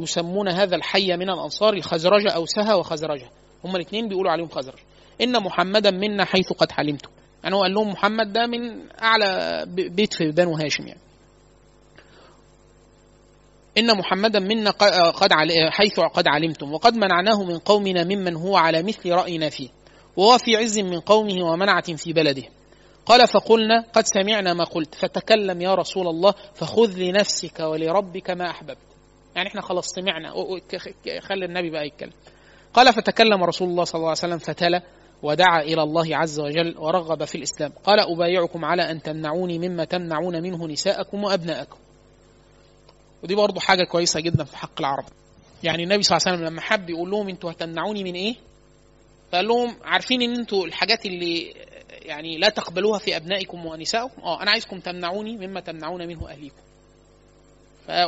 يسمون 0.03 0.49
هذا 0.49 0.77
الحي 0.77 1.17
من 1.17 1.31
الأنصار 1.31 1.75
الخزرج 1.75 2.27
أوسها 2.35 2.75
وخزرجها 2.75 3.31
هم 3.65 3.77
الاثنين 3.77 4.09
بيقولوا 4.09 4.31
عليهم 4.31 4.49
خزرج. 4.49 4.79
إن 5.21 5.43
محمدا 5.43 5.91
منا 5.91 6.25
حيث 6.25 6.53
قد 6.53 6.73
حلمتم. 6.73 7.11
يعني 7.45 7.57
هو 7.57 7.63
قال 7.63 7.75
لهم 7.75 7.89
محمد 7.89 8.33
ده 8.33 8.47
من 8.47 8.91
أعلى 9.03 9.65
بيت 9.69 10.15
في 10.15 10.31
بنو 10.31 10.53
هاشم 10.53 10.87
يعني. 10.87 11.01
إن 13.79 13.99
محمدا 13.99 14.41
منا 14.41 14.71
قد 14.71 15.33
حيث 15.71 16.01
قد 16.01 16.29
علمتم. 16.29 16.73
وقد 16.73 16.95
منعناه 16.95 17.43
من 17.43 17.59
قومنا 17.59 18.05
ممن 18.05 18.37
هو 18.37 18.57
على 18.57 18.83
مثل 18.83 19.11
رأينا 19.11 19.49
فيه. 19.51 19.69
وهو 20.17 20.39
في 20.39 20.57
عز 20.57 20.79
من 20.79 21.01
قومه 21.01 21.45
ومنعة 21.45 21.97
في 21.97 22.13
بلده. 22.13 22.43
قال 23.07 23.29
فقلنا 23.29 23.85
قد 23.93 24.05
سمعنا 24.07 24.55
ما 24.55 24.65
قلت. 24.65 24.95
فتكلم 24.95 25.63
يا 25.63 25.75
رسول 25.75 26.09
الله 26.09 26.35
فخذ 26.55 26.99
لنفسك 26.99 27.61
ولربك 27.61 28.31
ما 28.31 28.51
أحببت. 28.51 28.79
يعني 29.37 29.49
إحنا 29.49 29.61
خلاص 29.61 29.87
سمعنا. 29.87 30.33
خلي 31.21 31.45
النبي 31.45 31.71
بقى 31.71 31.87
يتكلم. 31.87 32.13
قال 32.75 32.93
فتكلم 32.93 33.45
رسول 33.45 33.69
الله 33.69 33.85
صلى 33.85 33.99
الله 33.99 34.09
عليه 34.09 34.19
وسلم 34.19 34.39
فتلا 34.39 34.83
ودعا 35.23 35.63
إلى 35.63 35.83
الله 35.83 36.17
عز 36.17 36.41
وجل 36.41 36.75
ورغب 36.79 37.25
في 37.25 37.35
الإسلام. 37.35 37.73
قال 37.85 38.01
أبايعكم 38.01 38.65
على 38.65 38.91
أن 38.91 39.03
تمنعوني 39.03 39.59
مما 39.59 39.85
تمنعون 39.85 40.43
منه 40.43 40.67
نساءكم 40.67 41.25
وأبناءكم. 41.25 41.79
ودي 43.25 43.35
برضه 43.35 43.61
حاجة 43.61 43.85
كويسة 43.85 44.21
جدا 44.21 44.45
في 44.45 44.57
حق 44.57 44.81
العرب. 44.81 45.05
يعني 45.63 45.83
النبي 45.83 46.03
صلى 46.03 46.17
الله 46.17 46.29
عليه 46.29 46.39
وسلم 46.39 46.53
لما 46.53 46.61
حب 46.61 46.91
يقول 46.91 47.11
لهم 47.11 47.29
أنتوا 47.29 47.51
هتمنعوني 47.51 48.05
من 48.05 48.15
إيه؟ 48.15 48.35
فقال 49.33 49.49
لهم 49.49 49.77
عارفين 49.85 50.23
ان 50.23 50.39
أنتوا 50.39 50.67
الحاجات 50.67 51.07
اللي 51.07 51.55
يعني 51.91 52.39
لا 52.39 52.49
تقبلوها 52.49 52.99
في 52.99 53.17
أبنائكم 53.17 53.67
ونسائكم 53.67 54.23
آه 54.23 54.43
أنا 54.43 54.51
عايزكم 54.51 54.81
تمنعوني 54.81 55.47
مما 55.47 55.61
تمنعون 55.61 56.07
منه 56.07 56.29
أهليكم. 56.29 56.57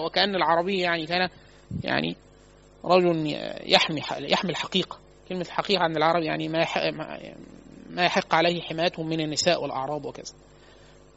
وكأن 0.04 0.34
العربي 0.34 0.80
يعني 0.80 1.06
كان 1.06 1.28
يعني 1.84 2.16
رجل 2.84 3.36
يحمي 3.66 4.00
يحمي 4.18 4.50
الحقيقة. 4.50 4.98
كلمة 5.28 5.42
الحقيقة 5.42 5.82
عند 5.82 5.96
العرب 5.96 6.22
يعني 6.22 6.48
ما 6.48 6.66
ما 7.90 8.04
يحق 8.04 8.34
عليه 8.34 8.60
حمايتهم 8.62 9.08
من 9.08 9.20
النساء 9.20 9.62
والاعراض 9.62 10.04
وكذا. 10.04 10.34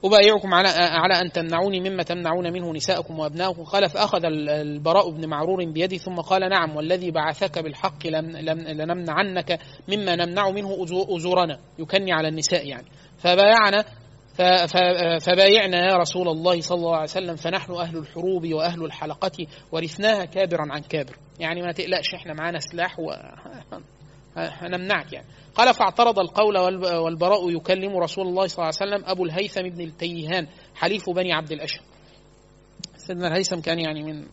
أبايعكم 0.03 0.53
على 0.53 0.67
على 0.77 1.21
أن 1.21 1.31
تمنعوني 1.31 1.79
مما 1.79 2.03
تمنعون 2.03 2.53
منه 2.53 2.73
نساءكم 2.73 3.19
وأبناءكم. 3.19 3.63
قال 3.63 3.89
فأخذ 3.89 4.25
البراء 4.49 5.11
بن 5.11 5.29
معرور 5.29 5.65
بيدي 5.65 5.97
ثم 5.97 6.15
قال 6.15 6.49
نعم 6.49 6.75
والذي 6.75 7.11
بعثك 7.11 7.59
بالحق 7.59 8.07
لنمنعنك 8.07 9.59
مما 9.87 10.15
نمنع 10.15 10.49
منه 10.49 10.85
أزورنا 11.09 11.59
يكني 11.79 12.13
على 12.13 12.27
النساء 12.27 12.67
يعني. 12.67 12.87
فبايعنا 13.17 13.85
فبايعنا 15.19 15.91
يا 15.91 15.97
رسول 15.97 16.27
الله 16.27 16.61
صلى 16.61 16.77
الله 16.77 16.95
عليه 16.95 17.03
وسلم 17.03 17.35
فنحن 17.35 17.73
أهل 17.73 17.97
الحروب 17.97 18.53
وأهل 18.53 18.85
الحلقة 18.85 19.47
ورثناها 19.71 20.25
كابرا 20.25 20.65
عن 20.69 20.81
كابر. 20.81 21.15
يعني 21.39 21.61
ما 21.61 21.71
تقلقش 21.71 22.13
إحنا 22.15 22.33
معانا 22.33 22.59
سلاح 22.59 22.95
وهنمنعك 24.35 25.13
يعني. 25.13 25.27
قال 25.59 25.73
فاعترض 25.73 26.19
القول 26.19 26.57
والبراء 26.95 27.49
يكلم 27.51 27.97
رسول 27.97 28.27
الله 28.27 28.47
صلى 28.47 28.57
الله 28.63 28.73
عليه 28.81 28.91
وسلم 28.95 29.09
أبو 29.09 29.25
الهيثم 29.25 29.61
بن 29.61 29.81
التيهان 29.81 30.47
حليف 30.75 31.09
بني 31.09 31.33
عبد 31.33 31.51
الأشهر. 31.51 31.83
سيدنا 32.97 33.27
الهيثم 33.27 33.59
كان 33.59 33.79
يعني 33.79 34.03
من 34.03 34.25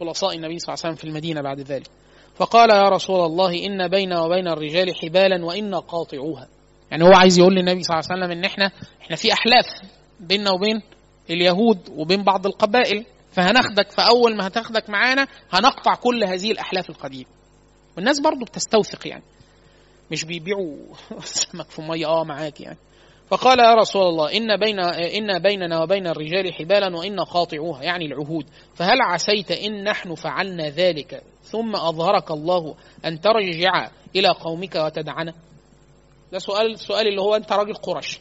خلصاء 0.00 0.34
النبي 0.36 0.58
صلى 0.58 0.74
الله 0.74 0.84
عليه 0.84 0.94
وسلم 0.94 0.94
في 0.94 1.04
المدينة 1.04 1.40
بعد 1.42 1.60
ذلك. 1.60 1.90
فقال 2.34 2.70
يا 2.70 2.88
رسول 2.88 3.20
الله 3.20 3.66
إن 3.66 3.88
بين 3.88 4.12
وبين 4.12 4.48
الرجال 4.48 4.94
حبالا 4.96 5.44
وإنا 5.44 5.78
قاطعوها. 5.78 6.48
يعني 6.90 7.04
هو 7.04 7.12
عايز 7.12 7.38
يقول 7.38 7.54
للنبي 7.54 7.82
صلى 7.82 7.94
الله 7.98 8.08
عليه 8.10 8.22
وسلم 8.22 8.38
إن 8.38 8.44
إحنا 8.44 8.70
إحنا 9.02 9.16
في 9.16 9.32
أحلاف 9.32 9.66
بيننا 10.20 10.50
وبين 10.50 10.82
اليهود 11.30 11.78
وبين 11.96 12.22
بعض 12.22 12.46
القبائل 12.46 13.04
فهناخدك 13.32 13.90
فأول 13.92 14.36
ما 14.36 14.46
هتاخدك 14.46 14.90
معانا 14.90 15.26
هنقطع 15.50 15.94
كل 15.94 16.24
هذه 16.24 16.50
الأحلاف 16.52 16.90
القديمة. 16.90 17.30
والناس 17.96 18.20
برضو 18.20 18.44
بتستوثق 18.44 19.06
يعني. 19.06 19.22
مش 20.10 20.24
بيبيعوا 20.24 20.76
سمك 21.24 21.70
في 21.70 21.82
مية. 21.82 22.06
آه 22.06 22.24
معاك 22.24 22.60
يعني. 22.60 22.78
فقال 23.30 23.58
يا 23.58 23.74
رسول 23.74 24.02
الله 24.02 24.36
إن 24.36 24.56
بين 24.56 24.80
إن 24.80 25.38
بيننا 25.38 25.82
وبين 25.82 26.06
الرجال 26.06 26.54
حبالا 26.54 26.96
وإن 26.96 27.20
قاطعوها 27.20 27.82
يعني 27.82 28.06
العهود. 28.06 28.46
فهل 28.74 29.02
عسيت 29.02 29.50
إن 29.50 29.84
نحن 29.84 30.14
فعلنا 30.14 30.68
ذلك؟ 30.68 31.22
ثم 31.42 31.76
أظهرك 31.76 32.30
الله 32.30 32.74
أن 33.04 33.20
ترجع 33.20 33.90
إلى 34.16 34.28
قومك 34.28 34.74
وتدعنا. 34.74 35.34
ده 36.32 36.38
سؤال 36.38 36.72
السؤال 36.72 37.08
اللي 37.08 37.20
هو 37.20 37.36
أنت 37.36 37.52
راجل 37.52 37.74
قرش 37.74 38.20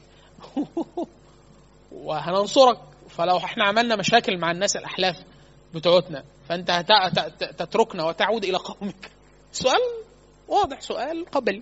وهننصرك. 1.91 2.77
فلو 3.09 3.37
إحنا 3.37 3.63
عملنا 3.65 3.95
مشاكل 3.95 4.37
مع 4.37 4.51
الناس 4.51 4.75
الأحلاف 4.75 5.15
بتوعتنا 5.73 6.23
فأنت 6.49 6.71
تتركنا 7.57 8.03
وتعود 8.03 8.43
إلى 8.43 8.57
قومك. 8.57 9.11
سؤال 9.51 9.81
واضح 10.47 10.81
سؤال 10.81 11.25
قبلي 11.31 11.61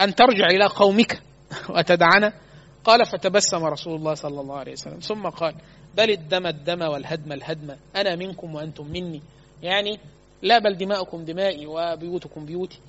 أن 0.00 0.14
ترجع 0.14 0.46
إلى 0.46 0.66
قومك 0.66 1.22
وتدعنا. 1.68 2.32
قال 2.84 3.06
فتبسم 3.06 3.64
رسول 3.64 3.94
الله 3.94 4.14
صلى 4.14 4.40
الله 4.40 4.56
عليه 4.56 4.72
وسلم. 4.72 4.98
ثم 4.98 5.28
قال 5.28 5.54
بل 5.96 6.10
الدم 6.10 6.46
الدم 6.46 6.82
والهدم 6.82 7.32
الهدم. 7.32 7.76
أنا 7.96 8.16
منكم 8.16 8.54
وأنتم 8.54 8.86
مني. 8.86 9.22
يعني 9.62 10.00
لا 10.42 10.58
بل 10.58 10.76
دماؤكم 10.76 11.24
دمائي 11.24 11.66
وبيوتكم 11.66 12.46
بيوتي. 12.46 12.80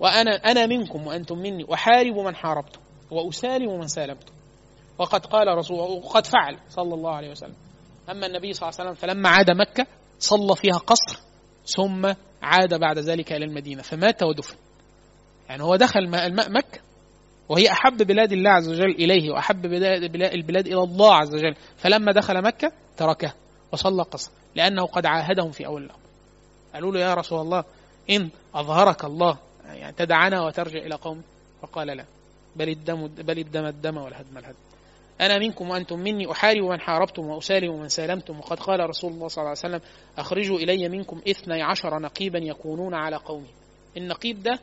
وأنا 0.00 0.30
أنا 0.30 0.66
منكم 0.66 1.06
وأنتم 1.06 1.38
مني. 1.38 1.64
وحارب 1.64 2.16
من 2.16 2.36
حاربتم 2.36 2.80
وأسالم 3.10 3.78
من 3.78 3.86
سالمتم 3.86 4.32
وقد 4.98 5.26
قال 5.26 5.58
رسول 5.58 5.78
وقد 5.78 6.26
فعل 6.26 6.58
صلى 6.68 6.94
الله 6.94 7.14
عليه 7.14 7.30
وسلم. 7.30 7.56
أما 8.10 8.26
النبي 8.26 8.52
صلى 8.52 8.68
الله 8.68 8.80
عليه 8.80 8.90
وسلم 8.90 8.94
فلما 8.94 9.28
عاد 9.28 9.50
مكة 9.50 9.86
صلى 10.18 10.56
فيها 10.56 10.78
قصر 10.78 11.20
ثم 11.76 12.12
عاد 12.42 12.80
بعد 12.80 12.98
ذلك 12.98 13.32
إلى 13.32 13.44
المدينة. 13.44 13.82
فمات 13.82 14.22
ودفن. 14.22 14.56
يعني 15.48 15.62
هو 15.62 15.76
دخل 15.76 16.10
مكة 16.52 16.80
وهي 17.48 17.70
أحب 17.70 17.96
بلاد 17.96 18.32
الله 18.32 18.50
عز 18.50 18.68
وجل 18.68 18.90
إليه 18.90 19.30
وأحب 19.30 19.64
البلاد 19.64 20.66
إلى 20.66 20.82
الله 20.82 21.14
عز 21.14 21.34
وجل. 21.34 21.54
فلما 21.76 22.12
دخل 22.12 22.42
مكة 22.42 22.72
تركه 22.96 23.32
وصلى 23.72 24.02
قصر 24.02 24.30
لأنه 24.54 24.86
قد 24.86 25.06
عاهدهم 25.06 25.50
في 25.50 25.66
أول 25.66 25.82
الأمر. 25.82 26.00
قالوا 26.74 26.92
له 26.92 27.00
يا 27.00 27.14
رسول 27.14 27.40
الله 27.40 27.64
إن 28.10 28.30
أظهرك 28.54 29.04
الله 29.04 29.38
يعني 29.64 29.92
تدعنا 29.92 30.42
وترجع 30.42 30.78
إلى 30.78 30.94
قوم؟ 30.94 31.22
فقال 31.62 31.86
لا 31.86 32.04
بل 32.56 32.68
الدم 32.68 33.06
بل 33.06 33.38
الدم 33.38 33.66
الدم 33.66 33.96
والهدم 33.96 34.38
الهدم. 34.38 34.56
أنا 35.20 35.38
منكم 35.38 35.70
وأنتم 35.70 35.98
مني 35.98 36.32
أحارب 36.32 36.64
من 36.64 36.80
حاربتم 36.80 37.26
وأسالم 37.26 37.80
من 37.80 37.88
سالمتم. 37.88 38.38
وقد 38.38 38.60
قال 38.60 38.90
رسول 38.90 39.12
الله 39.12 39.28
صلى 39.28 39.42
الله 39.42 39.56
عليه 39.64 39.76
وسلم 39.76 39.80
أخرجوا 40.18 40.58
إلي 40.58 40.88
منكم 40.88 41.20
اثني 41.28 41.62
عشر 41.62 41.98
نقيبا 41.98 42.38
يكونون 42.38 42.94
على 42.94 43.16
قومي. 43.16 43.50
النقيب 43.96 44.42
ده 44.42 44.60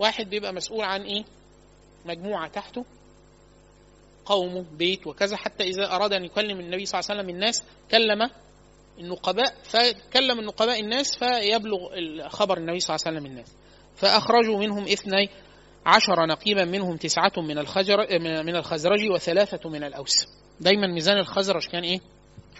واحد 0.00 0.30
بيبقى 0.30 0.52
مسؤول 0.52 0.84
عن 0.84 1.02
إيه؟ 1.02 1.24
مجموعة 2.04 2.48
تحته. 2.48 2.84
قومه 4.24 4.64
بيت 4.72 5.06
وكذا. 5.06 5.36
حتى 5.36 5.64
إذا 5.64 5.86
أراد 5.94 6.12
أن 6.12 6.24
يكلم 6.24 6.60
النبي 6.60 6.86
صلى 6.86 7.00
الله 7.00 7.10
عليه 7.10 7.20
وسلم 7.20 7.34
الناس 7.34 7.62
كلم 7.90 8.30
النقباء 8.98 9.54
فكلم 9.62 10.40
النقباء 10.40 10.80
الناس 10.80 11.16
فيبلغ 11.18 11.78
خبر 12.28 12.58
النبي 12.58 12.80
صلى 12.80 12.96
الله 12.96 13.06
عليه 13.06 13.18
وسلم 13.18 13.30
الناس. 13.30 13.52
فأخرجوا 13.96 14.58
منهم 14.58 14.82
اثني 14.82 15.28
عشر 15.86 16.26
نقيبا 16.26 16.64
منهم 16.64 16.96
تسعة 16.96 17.32
من 17.36 17.58
الخجر 17.58 17.96
من 18.20 18.56
الخزرج 18.56 19.10
وثلاثة 19.10 19.68
من 19.68 19.84
الأوس. 19.84 20.26
دايما 20.60 20.86
ميزان 20.86 21.18
الخزرج 21.18 21.66
كان 21.66 21.82
إيه؟ 21.82 22.00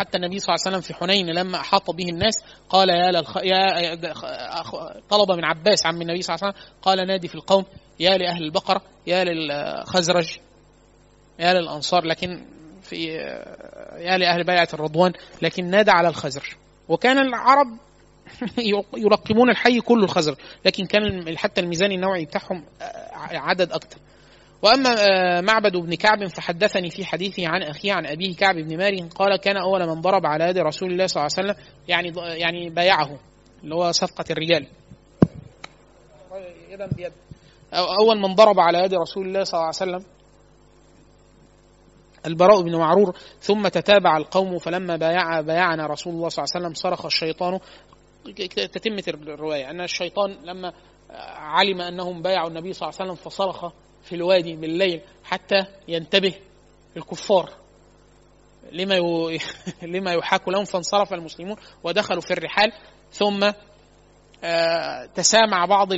حتى 0.01 0.17
النبي 0.19 0.39
صلى 0.39 0.55
الله 0.55 0.67
عليه 0.67 0.77
وسلم 0.77 0.81
في 0.81 0.95
حنين 0.95 1.27
لما 1.27 1.61
أحاط 1.61 1.91
به 1.91 2.09
الناس 2.09 2.35
قال 2.69 2.89
يا, 2.89 3.11
للخ... 3.11 3.37
يا 3.37 3.95
طلب 5.11 5.31
من 5.33 5.45
عباس 5.45 5.87
عم 5.87 6.03
النبي 6.03 6.23
صلى 6.23 6.35
الله 6.35 6.47
عليه 6.47 6.55
وسلم 6.55 6.75
قال 6.83 7.07
نادي 7.07 7.29
في 7.29 7.35
القوم 7.35 7.65
يا 8.01 8.11
لأهل 8.11 8.45
البقرة 8.45 8.83
يا 9.07 9.25
للخزرج 9.25 10.39
يا 11.39 11.55
للأنصار 11.55 12.05
لكن 12.05 12.47
في 12.83 13.07
يا 13.99 14.19
لأهل 14.19 14.45
بيعة 14.45 14.69
الرضوان 14.75 15.13
لكن 15.43 15.71
نادى 15.71 15.91
على 15.91 16.09
الخزرج. 16.09 16.49
وكان 16.89 17.19
العرب 17.19 17.79
يلقبون 18.97 19.51
الحي 19.51 19.81
كله 19.81 20.05
الخزرج 20.05 20.37
لكن 20.65 20.87
كان 20.87 21.39
حتى 21.39 21.61
الميزان 21.61 21.93
النوعي 21.93 22.25
بتاعهم 22.25 22.65
عدد 23.33 23.73
أكثر 23.73 23.99
وأما 24.63 25.41
معبد 25.41 25.77
بن 25.77 25.95
كعب 25.95 26.27
فحدثني 26.27 26.91
في 26.91 27.05
حديثه 27.05 27.49
عن 27.49 27.63
اخيه 27.63 27.93
عن 27.93 28.07
أبيه 28.07 28.37
كعب 28.37 28.55
بن 28.55 28.77
ماري 28.77 29.09
قال 29.15 29.37
كان 29.37 29.57
أول 29.57 29.87
من 29.87 30.01
ضرب 30.01 30.27
على 30.27 30.45
يد 30.45 30.59
رسول 30.59 30.93
الله 30.93 31.07
صلى 31.07 31.23
الله 31.23 31.37
عليه 31.39 31.51
وسلم 31.51 31.65
يعني 31.89 32.13
يعني 32.41 32.71
بايعه 32.71 33.19
اللي 33.65 33.75
هو 33.75 33.93
صفقة 33.93 34.25
الرجال. 34.31 34.67
يدا 36.71 36.87
بيد. 36.87 37.13
أول 37.75 38.21
من 38.21 38.35
ضرب 38.35 38.61
على 38.61 38.79
يد 38.79 38.95
رسول 38.95 39.27
الله 39.27 39.45
صلى 39.45 39.59
الله 39.59 39.67
عليه 39.67 39.77
وسلم. 39.77 40.05
البراء 42.27 42.61
بن 42.63 42.77
معرور 42.77 43.17
ثم 43.41 43.69
تتابع 43.69 44.17
القوم 44.17 44.59
فلما 44.59 44.97
بايع 44.97 45.41
بايعنا 45.41 45.87
رسول 45.87 46.15
الله 46.15 46.29
صلى 46.29 46.45
الله 46.45 46.53
عليه 46.55 46.67
وسلم 46.67 46.75
صرخ 46.75 47.05
الشيطان. 47.05 47.61
تتمة 48.57 49.05
الرواية 49.09 49.71
أن 49.71 49.81
الشيطان 49.81 50.37
لما 50.45 50.73
علم 51.37 51.81
أنهم 51.81 52.23
بايعوا 52.23 52.49
النبي 52.49 52.73
صلى 52.73 52.89
الله 52.89 53.01
عليه 53.01 53.11
وسلم 53.13 53.25
فصرخ 53.25 53.73
في 54.05 54.15
الوادي 54.15 54.57
بالليل 54.57 55.01
حتى 55.25 55.67
ينتبه 55.89 56.35
الكفار 56.97 57.51
لما. 58.73 58.95
لما 59.83 60.13
يحاك 60.13 60.49
لهم 60.49 60.65
فانصرف 60.65 61.13
المسلمون 61.13 61.57
ودخلوا 61.85 62.21
في 62.21 62.31
الرحال 62.31 62.73
ثم 63.13 63.51
تسامع 65.15 65.65
بعض 65.67 65.89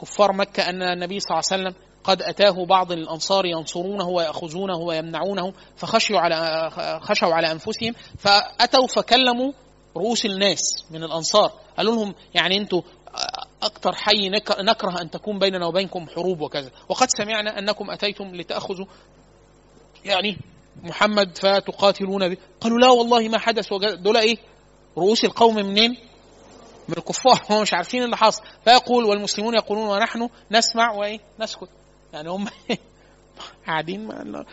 كفار 0.00 0.32
مكة 0.32 0.70
أن 0.70 0.82
النبي 0.82 1.20
صلى 1.20 1.30
الله 1.30 1.42
عليه 1.52 1.62
وسلم 1.62 1.74
قد 2.04 2.22
أتاه 2.22 2.64
بعض 2.64 2.92
الأنصار 2.92 3.46
ينصرونه 3.46 4.08
ويأخذونه 4.08 4.76
ويمنعونه 4.76 5.52
فخشوا 5.76 6.18
على 6.18 6.70
خشوا 7.00 7.34
على 7.34 7.52
أنفسهم 7.52 7.92
فأتوا 8.18 8.86
فكلموا 8.86 9.52
رؤوس 9.96 10.26
الناس 10.26 10.60
من 10.90 11.04
الأنصار 11.04 11.52
قالوا 11.76 11.94
لهم 11.94 12.14
يعني 12.34 12.56
أنتوا 12.56 12.82
أكثر 13.66 13.94
حي 13.94 14.28
نكره 14.60 15.00
أن 15.02 15.10
تكون 15.10 15.38
بيننا 15.38 15.66
وبينكم 15.66 16.06
حروب 16.08 16.40
وكذا. 16.40 16.70
وقد 16.88 17.08
سمعنا 17.18 17.58
أنكم 17.58 17.90
أتيتم 17.90 18.34
لتأخذوا 18.34 18.86
يعني 20.04 20.38
محمد 20.82 21.38
فتقاتلون 21.38 22.28
به. 22.28 22.36
قالوا 22.60 22.78
لا 22.78 22.90
والله 22.90 23.28
ما 23.28 23.38
حدث. 23.38 23.68
دول 23.98 24.16
إيه؟ 24.16 24.36
رؤوس 24.98 25.24
القوم 25.24 25.54
منين؟ 25.54 25.96
من 26.88 26.94
الكفار. 26.98 27.42
هم 27.50 27.62
مش 27.62 27.74
عارفين 27.74 28.02
اللي 28.02 28.16
حصل 28.16 28.42
فيقول 28.64 29.04
والمسلمون 29.04 29.54
يقولون 29.54 29.88
ونحن 29.88 30.28
نسمع 30.50 30.92
وإيه؟ 30.92 31.18
نسكت. 31.40 31.68
يعني 32.12 32.30
هم 32.30 32.48
قاعدين 33.66 34.08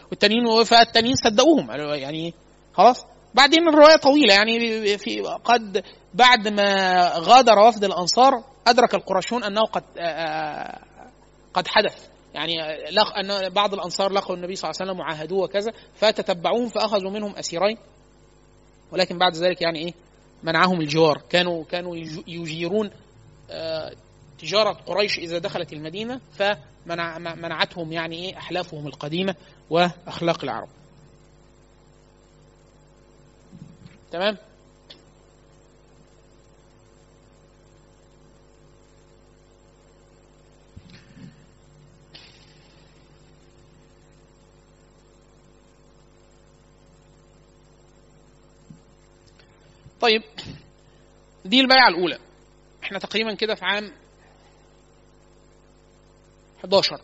والتانيين 0.10 0.64
فالتانيين 0.64 1.16
صدقوهم. 1.16 1.72
يعني 1.72 2.34
خلاص. 2.74 3.06
بعدين 3.34 3.68
الرواية 3.68 3.96
طويلة. 3.96 4.34
يعني 4.34 4.98
في 4.98 5.22
قد 5.44 5.84
بعد 6.14 6.48
ما 6.48 7.10
غادر 7.18 7.60
وفد 7.60 7.84
الأنصار 7.84 8.53
أدرك 8.68 8.96
القرشيون 8.96 9.44
أنه 9.44 9.62
قد 9.62 9.84
قد 11.54 11.68
حدث. 11.68 12.08
يعني 12.34 12.54
لق 12.92 13.18
أن 13.18 13.50
بعض 13.50 13.74
الأنصار 13.74 14.12
لقوا 14.12 14.36
النبي 14.36 14.56
صلى 14.56 14.70
الله 14.70 14.82
عليه 14.82 14.92
وسلم 14.92 15.00
وعاهدوه 15.00 15.44
وكذا 15.44 15.72
فتتبعوهم 15.96 16.70
فأخذوا 16.70 17.12
منهم 17.12 17.36
أسيرين. 17.36 17.78
ولكن 18.92 19.18
بعد 19.18 19.36
ذلك 19.36 19.62
يعني 19.62 19.80
إيه؟ 19.80 19.94
منعهم 20.44 20.82
الجوار. 20.82 21.22
كانوا 21.30 21.64
كانوا 21.64 21.96
يجيرون 22.28 22.92
تجارة 24.40 24.72
قريش 24.72 25.20
إذا 25.20 25.38
دخلت 25.38 25.74
المدينة 25.74 26.22
فمنعتهم 26.32 27.92
يعني 27.92 28.16
إيه؟ 28.16 28.38
أحلافهم 28.38 28.88
القديمة 28.88 29.36
وأخلاق 29.70 30.44
العرب. 30.44 30.70
تمام؟ 34.12 34.38
طيب 50.04 50.24
دي 51.46 51.60
البيعة 51.62 51.88
الأولى. 51.88 52.18
إحنا 52.84 53.00
تقريبا 53.00 53.34
كده 53.34 53.56
في 53.56 53.66
عام 53.66 53.92
11 56.60 57.02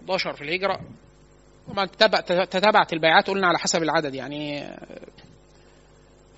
11 0.00 0.32
في 0.32 0.44
الهجرة. 0.44 0.80
طبعا 1.68 1.86
تتابعت 2.44 2.92
البيعات 2.92 3.30
قلنا 3.30 3.46
على 3.46 3.58
حسب 3.58 3.82
العدد. 3.82 4.14
يعني 4.14 4.70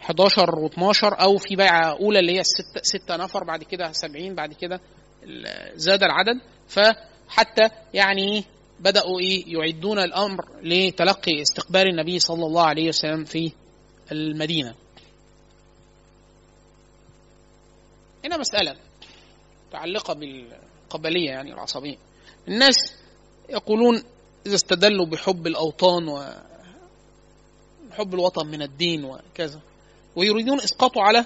11 0.02 0.68
و12 0.68 1.22
أو 1.22 1.36
في 1.36 1.56
بيعة 1.56 1.90
أولى 1.90 2.18
اللي 2.18 2.38
هي 2.38 2.42
ستة, 2.44 2.82
ستة 2.82 3.16
نفر 3.16 3.44
بعد 3.44 3.62
كده 3.62 3.92
70 3.92 4.34
بعد 4.34 4.52
كده 4.52 4.80
زاد 5.74 6.02
العدد. 6.02 6.40
فحتى 6.68 7.68
يعني 7.94 8.44
بدأوا 8.80 9.20
إيه 9.20 9.44
يعدون 9.56 9.98
الأمر 9.98 10.44
لتلقي 10.62 11.42
استقبال 11.42 11.88
النبي 11.88 12.18
صلى 12.18 12.46
الله 12.46 12.62
عليه 12.62 12.88
وسلم 12.88 13.24
في 13.24 13.52
المدينة. 14.12 14.74
هنا 18.24 18.36
مسألة 18.36 18.76
متعلقة 19.68 20.14
بالقبلية 20.14 21.30
يعني 21.30 21.52
العصبية. 21.52 21.96
الناس 22.48 22.76
يقولون 23.48 24.02
إذا 24.46 24.54
استدلوا 24.54 25.06
بحب 25.06 25.46
الأوطان 25.46 26.08
وحب 26.08 26.34
الوطن 28.14 28.46
من 28.46 28.62
الدين 28.62 29.04
وكذا 29.04 29.60
ويريدون 30.16 30.60
إسقاطه 30.60 31.02
على 31.02 31.24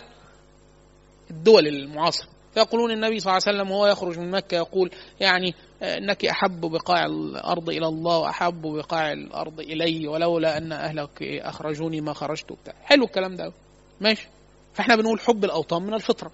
الدول 1.30 1.66
المعاصرة. 1.66 2.28
فيقولون 2.54 2.90
النبي 2.90 3.20
صلى 3.20 3.32
الله 3.32 3.42
عليه 3.46 3.58
وسلم 3.58 3.70
وهو 3.70 3.86
يخرج 3.86 4.18
من 4.18 4.30
مكة 4.30 4.54
يقول 4.54 4.90
يعني 5.20 5.54
إنك 5.82 6.24
أحب 6.24 6.60
بقاع 6.60 7.06
الأرض 7.06 7.70
إلى 7.70 7.88
الله 7.88 8.18
وأحب 8.18 8.62
بقاع 8.62 9.12
الأرض 9.12 9.60
إلي 9.60 10.08
ولولا 10.08 10.58
أن 10.58 10.72
أهلك 10.72 11.22
أخرجوني 11.22 12.00
ما 12.00 12.12
خرجت 12.12 12.56
حلو 12.82 13.04
الكلام 13.04 13.36
ده 13.36 13.52
ماشي. 14.00 14.28
فإحنا 14.74 14.96
بنقول 14.96 15.20
حب 15.20 15.44
الأوطان 15.44 15.82
من 15.82 15.94
الفطرة. 15.94 16.32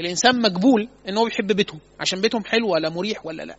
الإنسان 0.00 0.42
مجبول 0.42 0.88
إن 1.08 1.16
هو 1.16 1.24
بيحب 1.24 1.52
بيتهم 1.52 1.80
عشان 2.00 2.20
بيتهم 2.20 2.44
حلو 2.44 2.68
ولا 2.72 2.88
مريح 2.88 3.26
ولا 3.26 3.42
لا. 3.42 3.56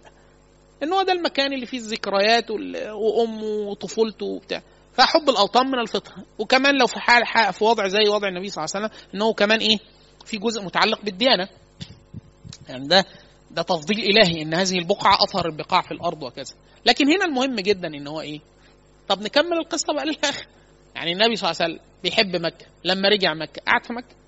إن 0.84 0.94
هو 0.94 1.02
ده 1.03 1.14
المكان 1.14 1.53
اللي 1.53 1.66
فيه 1.66 1.78
الذكريات 1.78 2.52
وأمه 2.91 3.44
وطفولته 3.44 4.26
وبتاع. 4.26 4.61
فحب 4.94 5.30
الأوطان 5.30 5.68
من 5.68 5.80
الفطرة. 5.80 6.16
وكمان 6.40 6.78
لو 6.78 6.88
في 6.88 6.99
حال 6.99 7.26
حق 7.26 7.52
في 7.52 7.64
وضع 7.64 7.88
زي 7.88 8.10
وضع 8.10 8.28
النبي 8.28 8.49
صلى 8.49 8.64
الله 8.66 8.76
عليه 8.76 8.86
وسلم 8.88 8.99
إن 9.16 9.22
هو 9.22 9.34
كمان 9.34 9.60
إيه 9.60 9.78
في 10.26 10.38
جزء 10.38 10.61
متعلق 10.64 11.02
بالديانة. 11.02 11.48
يعني 12.70 12.88
ده 12.88 13.06
ده 13.52 13.61
تفضيل 13.61 13.99
إلهي 13.99 14.41
إن 14.41 14.53
هذه 14.53 14.78
البقعة 14.78 15.16
أطهر 15.24 15.45
البقاع 15.45 15.82
في 15.82 15.91
الأرض 15.91 16.24
وكذا. 16.24 16.56
لكن 16.86 17.06
هنا 17.07 17.26
المهم 17.26 17.56
جدا 17.56 17.88
إن 17.88 18.07
هو 18.07 18.22
إيه 18.22 18.40
طب 19.07 19.22
نكمل 19.22 19.53
القصة 19.53 19.94
بقى 19.94 20.06
للآخر. 20.06 20.48
يعني 20.95 21.11
النبي 21.14 21.36
صلى 21.36 21.49
الله 21.52 21.61
عليه 21.61 21.74
وسلم 21.74 21.86
بيحب 22.03 22.36
مكة. 22.36 22.66
لما 22.84 23.10
رجع 23.10 23.34
مكة 23.34 23.61
قعد 23.68 23.86
في 23.86 23.94
مكة. 23.94 24.18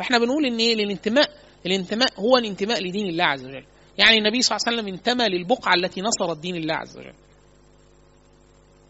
فاحنا 0.00 0.18
بنقول 0.18 0.46
ان 0.46 0.58
إيه 0.58 0.74
الانتماء 0.74 1.30
الانتماء 1.66 2.20
هو 2.20 2.36
الانتماء 2.36 2.82
لدين 2.82 3.08
الله 3.08 3.24
عز 3.24 3.44
وجل. 3.44 3.66
يعني 3.98 4.18
النبي 4.18 4.42
صلى 4.42 4.56
الله 4.56 4.66
عليه 4.66 4.78
وسلم 4.78 4.94
انتمى 4.94 5.28
للبقعة 5.28 5.74
التي 5.74 6.00
نصرت 6.00 6.38
دين 6.38 6.56
الله 6.56 6.74
عز 6.74 6.98
وجل. 6.98 7.14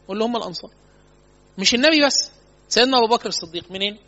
واللي 0.09 0.25
هم 0.25 0.37
الأنصار. 0.37 0.71
مش 1.59 1.75
النبي 1.75 2.07
بس 2.07 2.33
سيدنا 2.69 2.99
أبو 2.99 3.07
بكر 3.07 3.29
الصديق. 3.29 3.71
منين؟ 3.71 3.99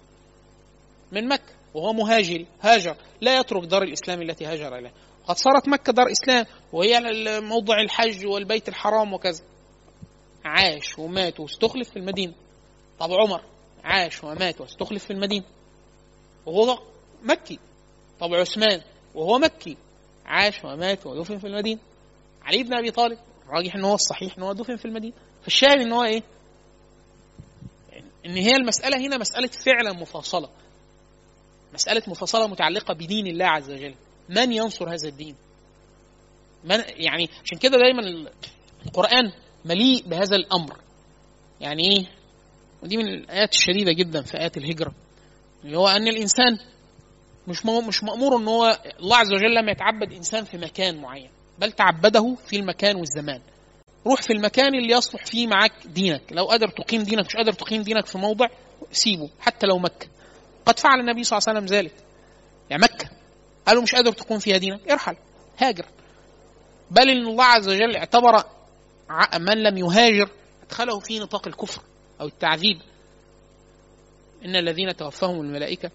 من 1.13 1.29
مكة 1.29 1.53
وهو 1.75 1.93
مهاجر 1.93 2.47
هاجر. 2.61 2.97
لا 3.21 3.39
يترك 3.39 3.65
دار 3.65 3.83
الإسلام 3.83 4.23
التي 4.23 4.47
هاجر 4.47 4.79
إليها. 4.79 4.93
قد 5.27 5.37
صارت 5.37 5.69
مكة 5.69 5.93
دار 5.93 6.07
إسلام 6.13 6.47
وهي 6.73 7.01
موضع 7.41 7.81
الحج 7.81 8.27
والبيت 8.27 8.69
الحرام 8.69 9.13
وكذا. 9.13 9.45
عاش 10.45 10.99
ومات 10.99 11.41
واستخلف 11.41 11.91
في 11.91 11.97
المدينة. 11.99 12.33
طب 12.99 13.13
عمر 13.13 13.43
عاش 13.85 14.25
ومات 14.25 14.61
واستخلف 14.61 15.05
في 15.05 15.13
المدينة. 15.13 15.45
وهو 16.47 16.79
مكي. 17.23 17.59
طب 18.21 18.35
عثمان 18.35 18.81
وهو 19.15 19.39
مكي. 19.39 19.77
عاش 20.27 20.65
ومات 20.65 21.07
ودفن 21.07 21.39
في 21.39 21.47
المدينة. 21.47 21.81
علي 22.43 22.63
بن 22.63 22.75
أبي 22.75 22.91
طالب 22.91 23.19
الراجح 23.47 23.75
إن 23.75 23.85
هو 23.85 23.95
الصحيح 23.95 24.37
إن 24.39 24.43
هو 24.43 24.53
دفن 24.53 24.77
في 24.77 24.85
المدينة. 24.85 25.15
فالشاهد 25.43 25.81
إن 25.81 25.93
هو 25.93 26.05
إيه؟ 26.05 26.23
إن 28.27 28.37
هي 28.37 28.57
المسألة 28.57 29.07
هنا 29.07 29.19
مسألة 29.19 29.51
فعلا 29.67 29.93
مفاصلة. 29.93 30.49
مسألة 31.75 32.03
مفاصلة 32.07 32.47
متعلقة 32.47 32.95
بدين 32.95 33.27
الله 33.27 33.45
عز 33.47 33.71
وجل. 33.71 33.95
من 34.29 34.53
ينصر 34.53 34.95
هذا 34.95 35.09
الدين؟ 35.09 35.37
من 36.65 36.83
يعني 36.89 37.29
عشان 37.45 37.59
كده 37.59 37.79
دايما 37.79 38.31
القرآن 38.87 39.33
مليء 39.65 40.03
بهذا 40.07 40.37
الأمر. 40.37 40.77
يعني 41.61 41.83
إيه؟ 41.83 42.07
ودي 42.83 42.97
من 42.97 43.09
الآيات 43.09 43.53
الشديدة 43.53 43.93
جدا 43.93 44.23
في 44.23 44.39
آيات 44.39 44.57
الهجرة. 44.57 44.95
اللي 45.65 45.79
هو 45.79 45.89
أن 45.89 46.09
الإنسان 46.09 46.59
مش 47.49 47.67
مش 47.67 48.05
مأمور 48.05 48.37
أن 48.37 48.49
هو 48.49 48.79
الله 49.01 49.17
عز 49.17 49.33
وجل 49.33 49.55
لما 49.55 49.73
يتعبد 49.73 50.13
إنسان 50.13 50.45
في 50.45 50.59
مكان 50.59 51.01
معين 51.01 51.31
بل 51.59 51.73
تعبده 51.73 52.37
في 52.47 52.57
المكان 52.57 52.97
والزمان. 52.97 53.41
روح 54.07 54.23
في 54.23 54.33
المكان 54.33 54.75
اللي 54.75 54.93
يصلح 54.93 55.27
فيه 55.27 55.47
معاك 55.47 55.73
دينك. 55.85 56.23
لو 56.31 56.45
قادر 56.45 56.69
تقيم 56.69 57.03
دينك 57.03 57.27
مش 57.27 57.37
قادر 57.37 57.53
تقيم 57.53 57.83
دينك 57.83 58.07
في 58.07 58.19
موضع 58.19 58.47
سيبه 58.93 59.31
حتى 59.41 59.67
لو 59.67 59.79
مكة. 59.79 60.07
قد 60.67 60.79
فعل 60.79 61.01
النبي 61.01 61.25
صلى 61.25 61.39
الله 61.39 61.49
عليه 61.49 61.59
وسلم 61.59 61.79
ذلك. 61.79 61.93
يعني 62.71 62.83
مكة. 62.83 63.11
قالوا 63.67 63.83
مش 63.83 63.95
قادر 63.95 64.13
تقوم 64.13 64.39
فيها 64.39 64.57
دينك. 64.57 64.91
ارحل. 64.91 65.17
هاجر. 65.59 65.87
بل 66.91 67.09
إن 67.09 67.27
الله 67.27 67.45
عز 67.45 67.69
وجل 67.69 67.97
اعتبر 67.97 68.45
من 69.41 69.63
لم 69.63 69.79
يهاجر 69.79 70.31
ادخله 70.67 70.99
في 70.99 71.19
نطاق 71.19 71.47
الكفر 71.47 71.83
أو 72.21 72.27
التعذيب. 72.27 72.81
إن 74.45 74.57
الذين 74.57 74.97
توفاهم 74.97 75.41
الملائكة 75.41 75.91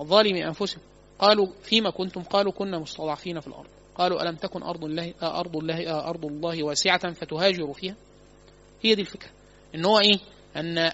وظالمي 0.00 0.46
انفسهم 0.46 0.82
قالوا 1.18 1.46
فيما 1.62 1.90
كنتم؟ 1.90 2.22
قالوا 2.22 2.52
كنا 2.52 2.78
مستضعفين 2.78 3.40
في 3.40 3.46
الأرض. 3.46 3.68
قالوا 3.94 4.22
ألم 4.22 4.36
تكن 4.36 4.62
أرض 4.62 4.84
الله 4.84 5.14
أرض 5.22 5.56
الله 5.56 6.08
أرض 6.08 6.24
الله 6.24 6.64
واسعة 6.64 7.12
فتهاجروا 7.12 7.74
فيها؟ 7.74 7.94
هي 8.82 8.94
دي 8.94 9.00
الفكرة. 9.00 9.30
إن 9.74 9.84
هو 9.84 9.98
إيه؟ 9.98 10.18
أن 10.56 10.92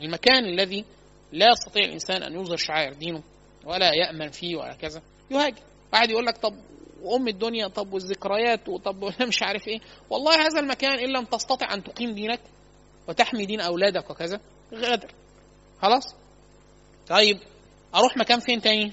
المكان 0.00 0.44
الذي 0.44 0.84
لا 1.32 1.46
يستطيع 1.52 1.84
الإنسان 1.84 2.22
أن 2.22 2.40
يظهر 2.40 2.56
شعائر 2.56 2.92
دينه 2.92 3.22
ولا 3.64 3.90
يأمن 3.94 4.30
فيه 4.30 4.56
ولا 4.56 4.74
كذا 4.74 5.02
يهاجر. 5.30 5.62
واحد 5.92 6.10
يقول 6.10 6.26
لك 6.26 6.38
طب 6.38 6.54
وام 7.02 7.28
الدنيا 7.28 7.68
طب 7.68 7.92
والذكريات 7.92 8.68
وطب 8.68 9.04
مش 9.28 9.42
عارف 9.42 9.68
إيه. 9.68 9.80
والله 10.10 10.46
هذا 10.46 10.60
المكان 10.60 10.98
إن 10.98 11.12
لم 11.12 11.24
تستطع 11.24 11.74
أن 11.74 11.82
تقيم 11.82 12.14
دينك 12.14 12.40
وتحمي 13.08 13.46
دين 13.46 13.60
أولادك 13.60 14.10
وكذا 14.10 14.40
غادر 14.74 15.14
خلاص؟ 15.82 16.14
طيب 17.08 17.38
أروح 17.94 18.16
مكان 18.16 18.40
فين 18.40 18.60
تاني؟ 18.60 18.92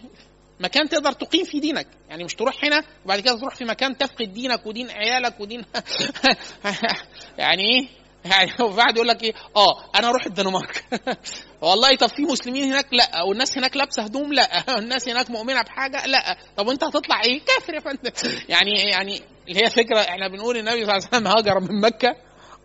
مكان 0.60 0.90
تقدر 0.90 1.12
تقيم 1.12 1.44
فيه 1.44 1.62
دينك. 1.62 1.88
يعني 2.10 2.24
مش 2.24 2.36
تروح 2.36 2.66
هنا 2.66 2.84
وبعد 3.06 3.20
كده 3.20 3.38
تروح 3.40 3.56
في 3.56 3.66
مكان 3.66 3.98
تفقد 3.98 4.34
دينك 4.34 4.66
ودين 4.66 4.92
عيالك 4.92 5.40
ودين 5.40 5.66
يعني 7.38 7.64
إيه؟ 7.64 7.88
يعني 8.26 8.52
بعد 8.78 8.96
يقول 8.96 9.08
لك 9.08 9.24
إيه؟ 9.24 9.34
آه 9.56 9.90
أنا 9.96 10.10
أروح 10.10 10.26
الدنمارك. 10.26 10.84
والله 11.62 11.96
طب 11.96 12.08
في 12.10 12.22
مسلمين 12.22 12.64
هناك؟ 12.64 12.88
لأ. 12.92 13.24
والناس 13.24 13.58
هناك 13.58 13.78
لابسة 13.78 14.04
هدوم؟ 14.04 14.34
لأ. 14.34 14.78
الناس 14.80 15.10
هناك 15.10 15.30
مؤمنة 15.30 15.62
بحاجة؟ 15.62 16.06
لأ. 16.06 16.38
طب 16.58 16.68
وأنت 16.68 16.84
هتطلع 16.84 17.22
إيه؟ 17.22 17.42
كافر 17.46 17.74
يا 17.74 17.80
فندم. 17.80 18.12
يعني 18.50 18.72
يعني 18.72 19.22
اللي 19.48 19.66
هي 19.66 19.70
فكرة 19.70 20.00
إحنا 20.00 20.28
بنقول 20.28 20.58
النبي 20.58 20.86
صلى 20.86 20.92
الله 20.92 20.94
عليه 20.94 21.08
وسلم 21.08 21.28
هاجر 21.28 21.60
من 21.60 21.82
مكة 21.82 22.16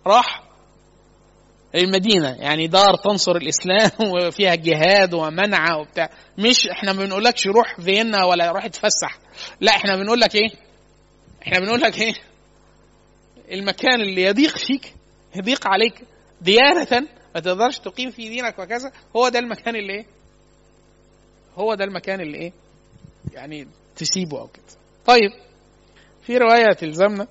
راح 0.06 0.43
المدينة. 1.74 2.36
يعني 2.40 2.66
دار 2.66 2.96
تنصر 3.04 3.36
الإسلام 3.36 3.90
وفيها 4.14 4.54
جهاد 4.54 5.14
ومنع 5.14 5.76
وبتاع. 5.76 6.10
مش 6.38 6.68
إحنا 6.68 6.92
ما 6.92 7.04
بنقولكش 7.04 7.46
روح 7.46 7.80
فيينا 7.80 8.24
ولا 8.24 8.52
روح 8.52 8.64
اتفسح. 8.64 9.18
لا 9.60 9.72
إحنا 9.72 9.96
بنقول 9.96 10.20
لك 10.20 10.34
إيه؟ 10.34 10.48
إحنا 11.42 11.58
بنقول 11.58 11.80
لك 11.80 12.00
إيه؟ 12.00 12.14
المكان 13.52 14.00
اللي 14.00 14.22
يضيق 14.22 14.58
فيك 14.58 14.94
يضيق 15.36 15.66
عليك 15.66 16.02
ديانة 16.40 17.08
ما 17.34 17.40
تقدرش 17.40 17.78
تقيم 17.78 18.10
في 18.10 18.28
دينك 18.28 18.58
وكذا 18.58 18.92
هو 19.16 19.28
ده 19.28 19.38
المكان 19.38 19.76
اللي 19.76 19.92
إيه؟ 19.92 20.06
هو 21.56 21.74
ده 21.74 21.84
المكان 21.84 22.20
اللي 22.20 22.38
إيه؟ 22.38 22.52
يعني 23.32 23.68
تسيبه 23.96 24.40
أو 24.40 24.46
كده. 24.46 24.64
طيب 25.06 25.30
في 26.22 26.36
رواية 26.38 26.72
تلزمنا. 26.72 27.26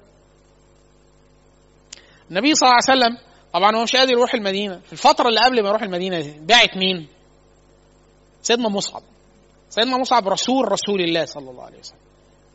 النبي 2.31 2.55
صلى 2.55 2.69
الله 2.69 2.79
عليه 2.89 3.01
وسلم 3.01 3.32
طبعا 3.53 3.75
هو 3.75 3.83
مش 3.83 3.95
قادر 3.95 4.11
يروح 4.11 4.33
المدينة. 4.33 4.79
في 4.85 4.93
الفترة 4.93 5.29
اللي 5.29 5.39
قبل 5.39 5.63
ما 5.63 5.69
يروح 5.69 5.81
المدينة 5.81 6.21
دي 6.21 6.39
بعت 6.39 6.77
مين؟ 6.77 7.07
سيدنا 8.41 8.69
مصعب. 8.69 9.01
سيدنا 9.69 9.97
مصعب 9.97 10.27
رسول 10.27 10.71
رسول 10.71 11.01
الله 11.01 11.25
صلى 11.25 11.49
الله 11.49 11.63
عليه 11.63 11.79
وسلم. 11.79 11.97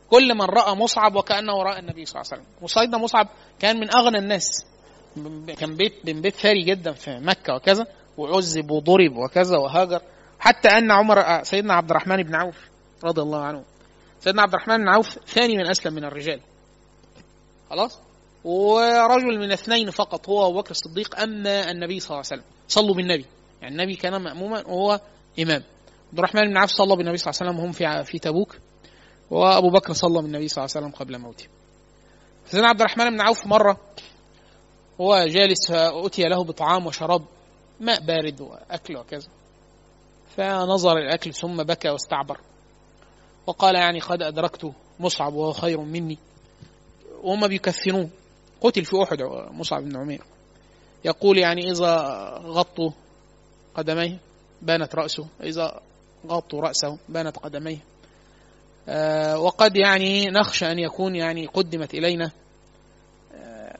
كل 0.09 0.35
من 0.35 0.45
رأى 0.45 0.75
مصعب 0.75 1.15
وكأنه 1.15 1.63
رأى 1.63 1.79
النبي 1.79 2.05
صلى 2.05 2.21
الله 2.21 2.31
عليه 2.31 2.41
وسلم. 2.43 2.55
وسيدنا 2.61 2.97
مصعب 2.97 3.27
كان 3.59 3.79
من 3.79 3.95
أغنى 3.95 4.17
الناس. 4.17 4.65
كان 5.57 5.75
بيت 5.75 5.93
من 6.05 6.21
بيت 6.21 6.35
ثري 6.35 6.63
جدا 6.63 6.91
في 6.91 7.19
مكة 7.19 7.55
وكذا 7.55 7.87
وعذب 8.17 8.71
وضرب 8.71 9.17
وكذا 9.17 9.57
وهاجر. 9.57 10.01
حتى 10.39 10.67
أن 10.67 10.91
عمر 10.91 11.43
سيدنا 11.43 11.73
عبد 11.73 11.89
الرحمن 11.89 12.23
بن 12.23 12.35
عوف 12.35 12.57
رضي 13.03 13.21
الله 13.21 13.41
عنه. 13.43 13.63
سيدنا 14.19 14.41
عبد 14.41 14.53
الرحمن 14.53 14.77
بن 14.77 14.87
عوف 14.87 15.19
ثاني 15.27 15.57
من 15.57 15.69
أسلم 15.69 15.93
من 15.93 16.05
الرجال. 16.05 16.41
خلاص؟ 17.69 17.99
ورجل 18.43 19.39
من 19.39 19.51
اثنين 19.51 19.91
فقط 19.91 20.29
هو 20.29 20.47
أبو 20.47 20.61
بكر 20.61 20.71
الصديق 20.71 21.19
أما 21.19 21.71
النبي 21.71 21.99
صلى 21.99 22.07
الله 22.07 22.25
عليه 22.31 22.41
وسلم. 22.41 22.43
صلوا 22.67 22.95
بالنبي. 22.95 23.25
يعني 23.61 23.75
النبي 23.75 23.95
كان 23.95 24.21
مأموما 24.21 24.67
وهو 24.67 24.99
إمام. 25.39 25.63
عبد 26.09 26.17
الرحمن 26.19 26.41
بن 26.41 26.57
عوف 26.57 26.69
صلى 26.69 26.95
بالنبي 26.95 27.17
صلى 27.17 27.31
الله 27.31 27.41
عليه 27.41 27.51
وسلم 27.51 27.63
وهم 27.63 27.71
في 27.71 28.03
في 28.11 28.19
تبوك 28.19 28.57
وأبو 29.31 29.69
بكر 29.69 29.93
صلى 29.93 30.21
بالنبي 30.21 30.47
صلى 30.47 30.63
الله 30.63 30.75
عليه 30.75 30.87
وسلم 30.87 30.99
قبل 30.99 31.17
موته. 31.17 31.45
سيدنا 32.45 32.67
عبد 32.67 32.81
الرحمن 32.81 33.09
بن 33.09 33.21
عوف 33.21 33.47
مرة 33.47 33.77
هو 35.01 35.25
جالس 35.27 35.71
فأتي 35.71 36.23
له 36.23 36.43
بطعام 36.43 36.87
وشراب 36.87 37.25
ماء 37.79 37.99
بارد 37.99 38.41
وأكل 38.41 38.97
وكذا. 38.97 39.27
فنظر 40.37 40.97
الأكل 40.97 41.33
ثم 41.33 41.63
بكى 41.63 41.89
واستعبر. 41.89 42.39
وقال 43.47 43.75
يعني 43.75 43.99
قد 43.99 44.21
أدركت 44.21 44.71
مصعب 44.99 45.33
وهو 45.33 45.53
خير 45.53 45.81
مني. 45.81 46.17
وهم 47.23 47.47
بيكفنوه 47.47 48.09
قتل 48.61 48.85
في 48.85 49.03
أحد 49.03 49.21
مصعب 49.51 49.83
بن 49.83 49.97
عمير. 49.97 50.21
يقول 51.05 51.37
يعني 51.37 51.71
إذا 51.71 51.95
غطوا 52.45 52.91
قدميه 53.75 54.17
بانت 54.61 54.95
رأسه. 54.95 55.27
إذا 55.43 55.81
غطوا 56.27 56.61
رأسه 56.61 56.97
بانت 57.09 57.37
قدميه. 57.37 57.77
آه 58.89 59.39
وقد 59.39 59.75
يعني 59.75 60.25
نخشى 60.25 60.71
أن 60.71 60.79
يكون 60.79 61.15
يعني 61.15 61.45
قدمت 61.45 61.93
إلينا 61.93 62.31
آه 63.35 63.77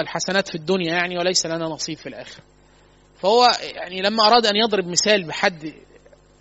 الحسنات 0.00 0.48
في 0.48 0.54
الدنيا 0.54 0.94
يعني 0.94 1.18
وليس 1.18 1.46
لنا 1.46 1.64
نصيب 1.64 1.98
في 1.98 2.08
الآخرة. 2.08 2.42
فهو 3.18 3.46
يعني 3.60 4.02
لما 4.02 4.26
أراد 4.26 4.46
أن 4.46 4.56
يضرب 4.56 4.86
مثال 4.86 5.24
بحد 5.24 5.74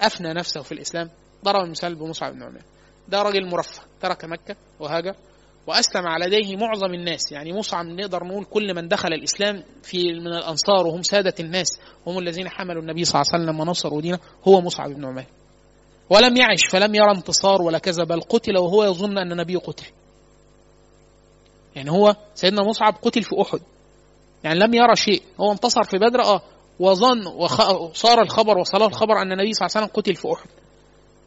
أفنى 0.02 0.34
نفسه 0.34 0.62
في 0.62 0.72
الإسلام 0.72 1.10
ضرب 1.44 1.66
المثال 1.66 1.96
بمصعب 1.96 2.34
بن 2.34 2.44
عمير. 2.44 2.64
ده 3.08 3.22
راجل 3.22 3.50
مرفه 3.50 3.82
ترك 4.02 4.26
مكة 4.26 4.56
وهاجر. 4.80 5.16
وأسلم 5.68 6.08
على 6.08 6.26
يديه 6.26 6.56
معظم 6.56 6.94
الناس. 6.94 7.32
يعني 7.32 7.54
مصعب 7.54 7.86
نقدر 7.86 8.24
نقول 8.24 8.46
كل 8.46 8.74
من 8.76 8.88
دخل 8.88 9.14
الإسلام 9.14 9.64
في 9.84 10.14
من 10.14 10.28
الأنصار 10.28 10.88
وهم 10.88 11.04
سادة 11.04 11.34
الناس 11.40 11.80
هم 12.08 12.20
الذين 12.20 12.50
حملوا 12.50 12.82
النبي 12.82 13.06
صلى 13.06 13.22
الله 13.22 13.34
عليه 13.34 13.44
وسلم 13.44 13.60
ونصروا 13.60 14.02
دينه 14.02 14.20
هو 14.48 14.62
مصعب 14.62 14.90
بن 14.90 15.06
عمير. 15.06 15.26
ولم 16.10 16.38
يعش 16.38 16.66
فلم 16.66 16.96
يرى 16.96 17.12
انتصار 17.12 17.62
ولا 17.62 17.78
كذا 17.78 18.04
بل 18.04 18.22
قتل 18.22 18.58
وهو 18.58 18.84
يظن 18.84 19.18
أن 19.18 19.32
النبي 19.32 19.56
قتل. 19.56 19.86
يعني 21.76 21.92
هو 21.92 22.16
سيدنا 22.36 22.64
مصعب 22.64 22.96
قتل 23.02 23.24
في 23.24 23.42
أحد. 23.42 23.60
يعني 24.44 24.60
لم 24.60 24.74
يرى 24.74 24.96
شيء. 24.96 25.22
هو 25.40 25.52
انتصر 25.52 25.84
في 25.84 25.98
بدر 25.98 26.22
آه 26.24 26.42
وظن 26.80 27.28
وصار 27.28 28.22
الخبر 28.22 28.58
وصله 28.58 28.86
الخبر 28.86 29.22
أن 29.22 29.32
النبي 29.32 29.54
صلى 29.54 29.66
الله 29.66 29.76
عليه 29.76 29.86
وسلم 29.86 30.02
قتل 30.02 30.16
في 30.16 30.34
أحد. 30.34 30.50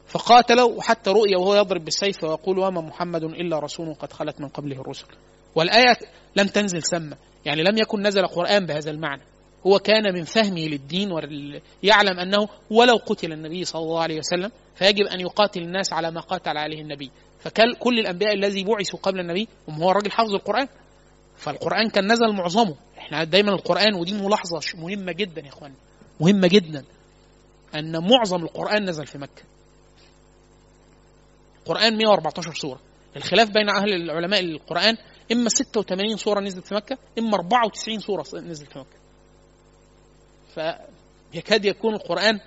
فقاتلوا 0.06 0.72
وحتى 0.72 1.10
رؤيا 1.10 1.38
وهو 1.38 1.54
يضرب 1.54 1.84
بالسيف 1.84 2.24
ويقول 2.24 2.58
وما 2.58 2.80
محمد 2.80 3.22
إلا 3.24 3.58
رسول 3.58 3.94
قد 3.94 4.12
خلت 4.12 4.40
من 4.40 4.48
قبله 4.48 4.80
الرسل. 4.80 5.06
والآية 5.54 5.96
لم 6.36 6.46
تنزل 6.46 6.82
سمة 6.82 7.16
يعني 7.44 7.62
لم 7.62 7.78
يكن 7.78 8.06
نزل 8.06 8.26
قرآن 8.26 8.66
بهذا 8.66 8.90
المعنى. 8.90 9.22
هو 9.66 9.78
كان 9.78 10.14
من 10.14 10.24
فهمه 10.24 10.60
للدين 10.60 11.12
ويعلم 11.12 12.18
أنه 12.20 12.48
ولو 12.70 12.96
قتل 12.96 13.32
النبي 13.32 13.64
صلى 13.64 13.82
الله 13.82 14.00
عليه 14.02 14.18
وسلم 14.18 14.50
فيجب 14.74 15.06
أن 15.06 15.20
يقاتل 15.20 15.62
الناس 15.62 15.92
على 15.92 16.10
ما 16.10 16.20
قاتل 16.20 16.56
عليه 16.56 16.80
النبي. 16.82 17.10
فكل 17.40 17.98
الأنبياء 17.98 18.32
الذي 18.34 18.64
بعثوا 18.64 18.98
قبل 18.98 19.20
النبي 19.20 19.48
هو 19.70 19.90
الراجل 19.90 20.10
حافظ 20.10 20.34
القرآن. 20.34 20.68
فالقرآن 21.36 21.90
كان 21.90 22.12
نزل 22.12 22.32
معظمه. 22.32 22.74
إحنا 22.98 23.24
دايما 23.24 23.52
القرآن 23.52 23.94
ودي 23.94 24.14
ملاحظة 24.14 24.60
مهمة 24.74 25.12
جدا 25.12 25.42
يا 25.42 25.48
اخوان 25.48 25.72
مهمة 26.20 26.48
جدا 26.48 26.84
أن 27.74 28.08
معظم 28.10 28.42
القرآن 28.42 28.88
نزل 28.88 29.06
في 29.06 29.18
مكة. 29.18 29.42
القرآن 31.66 31.96
114 31.96 32.54
سورة. 32.54 32.80
الخلاف 33.16 33.50
بين 33.50 33.68
أهل 33.68 33.92
العلماء 33.92 34.40
القران 34.40 34.96
إما 35.32 35.48
86 35.48 36.16
سورة 36.16 36.40
نزلت 36.40 36.66
في 36.66 36.74
مكة 36.74 36.98
إما 37.18 37.34
94 37.34 37.98
سورة 37.98 38.24
نزلت 38.34 38.72
في 38.72 38.78
مكة. 38.78 38.96
فيكاد 41.32 41.64
يكون 41.64 41.94
القرآن 41.94 42.40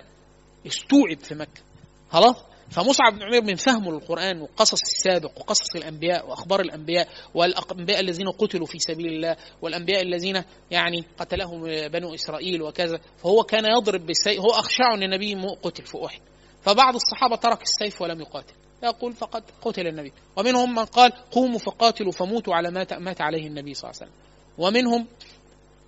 استوعب 0.66 1.18
في 1.18 1.34
مكة. 1.34 1.62
خلاص؟ 2.10 2.36
فمصعب 2.70 3.12
بن 3.12 3.22
عمير 3.22 3.42
من 3.42 3.54
فهمه 3.54 3.92
للقرآن 3.92 4.40
وقصص 4.40 4.80
السابق 4.82 5.38
وقصص 5.38 5.76
الأنبياء 5.76 6.28
وأخبار 6.28 6.60
الأنبياء 6.60 7.08
والأنبياء 7.34 8.00
الذين 8.00 8.28
قتلوا 8.28 8.66
في 8.66 8.78
سبيل 8.78 9.06
الله 9.06 9.36
والأنبياء 9.62 10.02
الذين 10.02 10.42
يعني 10.70 11.04
قتلهم 11.18 11.62
بنو 11.88 12.14
إسرائيل 12.14 12.62
وكذا 12.62 13.00
فهو 13.22 13.42
كان 13.42 13.64
يضرب 13.64 14.06
بالسيف 14.06 14.40
هو 14.40 14.50
أخشع 14.50 14.94
أن 14.94 15.02
النبي 15.02 15.34
قتل 15.62 15.84
في 15.84 16.06
أحد. 16.06 16.20
فبعض 16.62 16.94
الصحابة 16.94 17.36
ترك 17.36 17.62
السيف 17.62 18.02
ولم 18.02 18.20
يقاتل. 18.20 18.54
يقول 18.82 19.12
فقد 19.12 19.42
قتل 19.62 19.86
النبي. 19.86 20.12
ومنهم 20.36 20.74
من 20.74 20.84
قال 20.84 21.12
قوموا 21.30 21.58
فقاتلوا 21.58 22.12
فموتوا 22.12 22.54
على 22.54 22.70
ما 22.70 22.86
مات 22.98 23.20
عليه 23.20 23.46
النبي 23.46 23.74
صلى 23.74 23.90
الله 23.90 24.00
عليه 24.00 24.10
وسلم. 24.10 24.22
ومنهم 24.58 25.06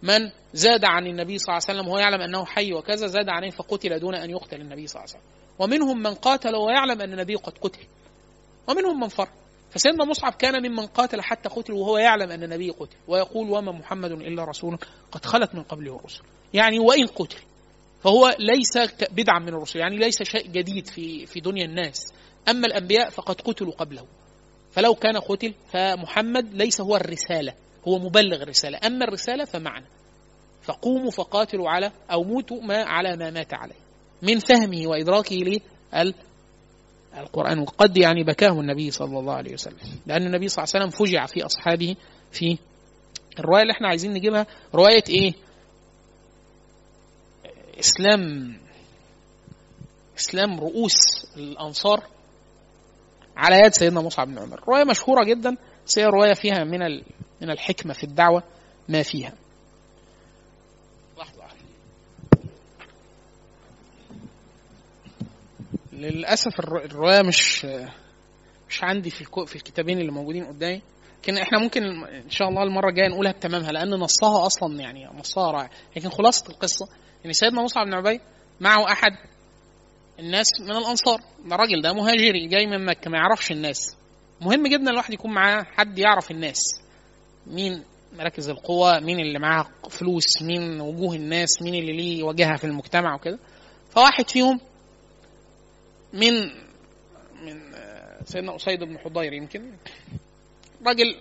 من 0.02 0.30
زاد 0.54 0.84
عن 0.84 1.06
النبي 1.06 1.38
صلى 1.38 1.52
الله 1.52 1.62
عليه 1.68 1.78
وسلم 1.78 1.88
وهو 1.88 1.98
يعلم 1.98 2.20
أنه 2.20 2.44
حي 2.44 2.72
وكذا 2.72 3.06
زاد 3.06 3.28
عليه 3.28 3.50
فقتل 3.50 3.98
دون 3.98 4.14
أن 4.14 4.30
يقتل 4.30 4.60
النبي 4.60 4.86
صلى 4.86 5.00
الله 5.00 5.14
عليه 5.14 5.24
وسلم. 5.24 5.32
ومنهم 5.58 6.02
من 6.02 6.14
قاتل 6.14 6.56
ويعلم 6.56 7.00
أن 7.00 7.12
النبي 7.12 7.34
قد 7.34 7.58
قتل. 7.58 7.80
ومنهم 8.68 9.00
من 9.00 9.08
فر. 9.08 9.28
فسيدنا 9.70 10.04
مصعب 10.04 10.32
كان 10.32 10.68
ممن 10.68 10.86
قاتل 10.86 11.22
حتى 11.22 11.48
قتل 11.48 11.72
وهو 11.72 11.98
يعلم 11.98 12.30
أن 12.30 12.42
النبي 12.42 12.70
قتل. 12.70 12.96
ويقول 13.08 13.50
وما 13.50 13.72
محمد 13.72 14.10
إلا 14.10 14.44
رسول 14.44 14.78
قد 15.12 15.24
خلت 15.24 15.54
من 15.54 15.62
قبله 15.62 15.96
الرسل. 15.96 16.22
يعني 16.54 16.78
وإن 16.78 17.06
قتل. 17.06 17.38
فهو 18.04 18.36
ليس 18.38 18.78
بدعا 19.10 19.38
من 19.38 19.48
الرسل. 19.48 19.78
يعني 19.78 19.96
ليس 19.96 20.22
شيء 20.22 20.46
جديد 20.46 20.86
في 20.86 21.26
في 21.26 21.40
دنيا 21.40 21.64
الناس. 21.64 22.12
أما 22.48 22.66
الأنبياء 22.66 23.10
فقد 23.10 23.40
قتلوا 23.40 23.72
قبله. 23.72 24.06
فلو 24.70 24.94
كان 24.94 25.16
قتل 25.16 25.54
فمحمد 25.72 26.54
ليس 26.54 26.80
هو 26.80 26.96
الرسالة 26.96 27.54
هو 27.88 27.98
مبلغ 27.98 28.42
الرسالة. 28.42 28.78
أما 28.86 29.04
الرسالة 29.04 29.44
فمعنى. 29.44 29.86
فقوموا 30.62 31.10
فقاتلوا 31.10 31.70
على 31.70 31.92
أو 32.10 32.22
موتوا 32.24 32.62
ما 32.62 32.82
على 32.82 33.16
ما 33.16 33.30
مات 33.30 33.54
عليه. 33.54 33.74
من 34.22 34.38
فهمه 34.38 34.86
وإدراكه 34.86 35.36
للقران 37.14 37.58
وقد 37.58 37.96
يعني 37.96 38.24
بكاه 38.24 38.60
النبي 38.60 38.90
صلى 38.90 39.18
الله 39.18 39.34
عليه 39.34 39.52
وسلم. 39.52 39.78
لأن 40.06 40.26
النبي 40.26 40.48
صلى 40.48 40.64
الله 40.64 40.74
عليه 40.74 40.86
وسلم 40.86 41.06
فجع 41.06 41.26
في 41.26 41.46
أصحابه 41.46 41.96
في 42.32 42.58
الرواية 43.38 43.62
اللي 43.62 43.72
إحنا 43.72 43.88
عايزين 43.88 44.12
نجيبها. 44.12 44.46
رواية 44.74 45.04
إيه؟ 45.08 45.32
إسلام. 47.80 48.56
إسلام 50.18 50.60
رؤوس 50.60 50.96
الأنصار. 51.36 52.06
على 53.36 53.56
يد 53.66 53.72
سيدنا 53.72 54.00
مصعب 54.00 54.26
بن 54.28 54.38
عمر. 54.38 54.60
رواية 54.68 54.84
مشهورة 54.84 55.24
جدا 55.24 55.56
بس 55.86 55.98
هي 55.98 56.04
رواية 56.04 56.34
فيها 56.34 56.64
من 56.64 56.78
من 57.40 57.50
الحكمة 57.50 57.92
في 57.92 58.04
الدعوة 58.04 58.42
ما 58.88 59.02
فيها. 59.02 59.32
لحظة 61.18 61.42
للأسف 65.92 66.60
الرواية 66.60 67.22
مش 67.22 67.66
مش 68.68 68.84
عندي 68.84 69.10
في 69.10 69.24
في 69.46 69.56
الكتابين 69.56 69.98
اللي 69.98 70.12
موجودين 70.12 70.44
قدامي. 70.44 70.82
لكن 71.22 71.38
إحنا 71.38 71.58
ممكن 71.58 71.82
إن 72.04 72.30
شاء 72.30 72.48
الله 72.48 72.62
المرة 72.62 72.88
الجاية 72.88 73.08
نقولها 73.08 73.32
بتمامها 73.32 73.72
لأن 73.72 73.90
نصها 73.90 74.46
أصلا 74.46 74.80
يعني 74.80 75.08
نصها 75.18 75.50
رائع. 75.50 75.70
لكن 75.96 76.08
خلاصة 76.08 76.50
القصة 76.50 76.88
إن 77.26 77.32
سيدنا 77.32 77.62
مصعب 77.62 77.86
بن 77.86 77.94
عبيد 77.94 78.20
معه 78.60 78.92
أحد 78.92 79.12
الناس 80.22 80.46
من 80.60 80.70
الأنصار. 80.70 81.20
الراجل 81.46 81.82
ده 81.82 81.92
مهاجري 81.92 82.48
جاي 82.48 82.66
من 82.66 82.84
مكة 82.84 83.10
ما 83.10 83.18
يعرفش 83.18 83.52
الناس. 83.52 83.96
مهم 84.40 84.66
جدا 84.66 84.90
الواحد 84.90 85.12
يكون 85.12 85.34
معاه 85.34 85.62
حد 85.76 85.98
يعرف 85.98 86.30
الناس. 86.30 86.60
مين 87.46 87.84
مراكز 88.12 88.48
القوى 88.48 89.00
مين 89.00 89.20
اللي 89.20 89.38
معاه 89.38 89.66
فلوس 89.90 90.42
مين 90.42 90.80
وجوه 90.80 91.14
الناس 91.14 91.62
مين 91.62 91.74
اللي 91.74 91.92
ليه 91.92 92.22
واجهة 92.22 92.56
في 92.56 92.64
المجتمع 92.64 93.14
وكده. 93.14 93.38
فواحد 93.90 94.30
فيهم 94.30 94.60
من 96.12 96.32
من 97.42 97.72
سيدنا 98.24 98.56
أسيد 98.56 98.84
بن 98.84 98.98
حضير 98.98 99.32
يمكن. 99.32 99.72
راجل 100.86 101.16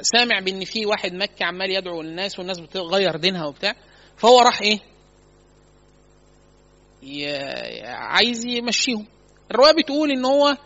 سامع 0.00 0.40
بإن 0.40 0.64
في 0.64 0.86
واحد 0.86 1.12
مكي 1.12 1.44
عمال 1.44 1.70
يدعو 1.70 2.00
الناس 2.00 2.38
والناس 2.38 2.60
بتغير 2.60 3.16
دينها 3.16 3.46
وبتاع. 3.46 3.74
فهو 4.16 4.40
راح 4.40 4.60
إيه؟ 4.60 4.78
عايز 7.84 8.46
يمشيهم. 8.46 9.06
الرواية 9.50 9.72
بتقول 9.82 10.10
إن 10.10 10.24
هو 10.24 10.56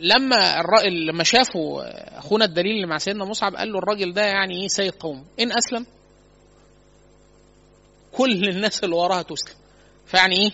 لما 0.00 0.62
لما 1.08 1.24
شافوا 1.24 1.82
أخونا 2.18 2.44
الدليل 2.44 2.72
اللي 2.76 2.86
مع 2.86 2.98
سيدنا 2.98 3.24
مصعب 3.24 3.56
قال 3.56 3.72
له 3.72 3.78
الراجل 3.78 4.12
ده 4.12 4.22
يعني 4.22 4.62
إيه 4.62 4.68
سيد 4.68 4.92
قوم؟ 4.92 5.24
إن 5.40 5.52
أسلم. 5.52 5.86
كل 8.12 8.48
الناس 8.48 8.84
اللي 8.84 8.96
وراها 8.96 9.22
تسلم. 9.22 9.56
فيعني 10.06 10.36
إيه؟ 10.36 10.50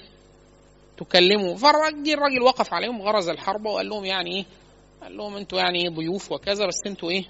تكلموا 0.99 1.57
فالراجل 1.57 2.13
الراجل 2.13 2.43
وقف 2.43 2.75
عليهم 2.75 3.03
غرز 3.03 3.29
الحرب 3.29 3.67
وقال 3.67 3.89
لهم 3.89 4.05
يعني 4.05 4.37
إيه؟ 4.37 4.45
قال 5.03 5.17
لهم 5.17 5.37
أنتوا 5.37 5.59
يعني 5.59 5.89
ضيوف 5.89 6.33
وكذا 6.33 6.67
بس 6.67 6.81
أنتوا 6.87 7.11
إيه 7.11 7.25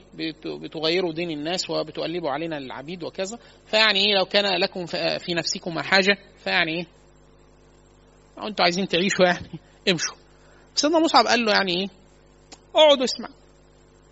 بتغيروا 0.44 1.12
دين 1.12 1.30
الناس 1.30 1.70
وبتقلبوا 1.70 2.30
علينا 2.30 2.58
العبيد 2.58 3.02
وكذا. 3.04 3.38
فيعني 3.66 3.98
إيه 3.98 4.14
لو 4.18 4.24
كان 4.24 4.60
لكم 4.60 4.86
في 5.18 5.34
نفسكم 5.34 5.80
حاجة 5.80 6.18
فيعني 6.44 6.72
إيه 6.78 6.86
أنتوا 8.46 8.64
عايزين 8.64 8.88
تعيشوا 8.88 9.24
يعني 9.24 9.48
امشوا. 9.90 10.16
سيدنا 10.74 10.98
مصعب 10.98 11.26
قال 11.26 11.44
له 11.44 11.52
يعني 11.52 11.76
إيه 11.80 11.88
اقعد 12.74 13.00
واسمع. 13.00 13.28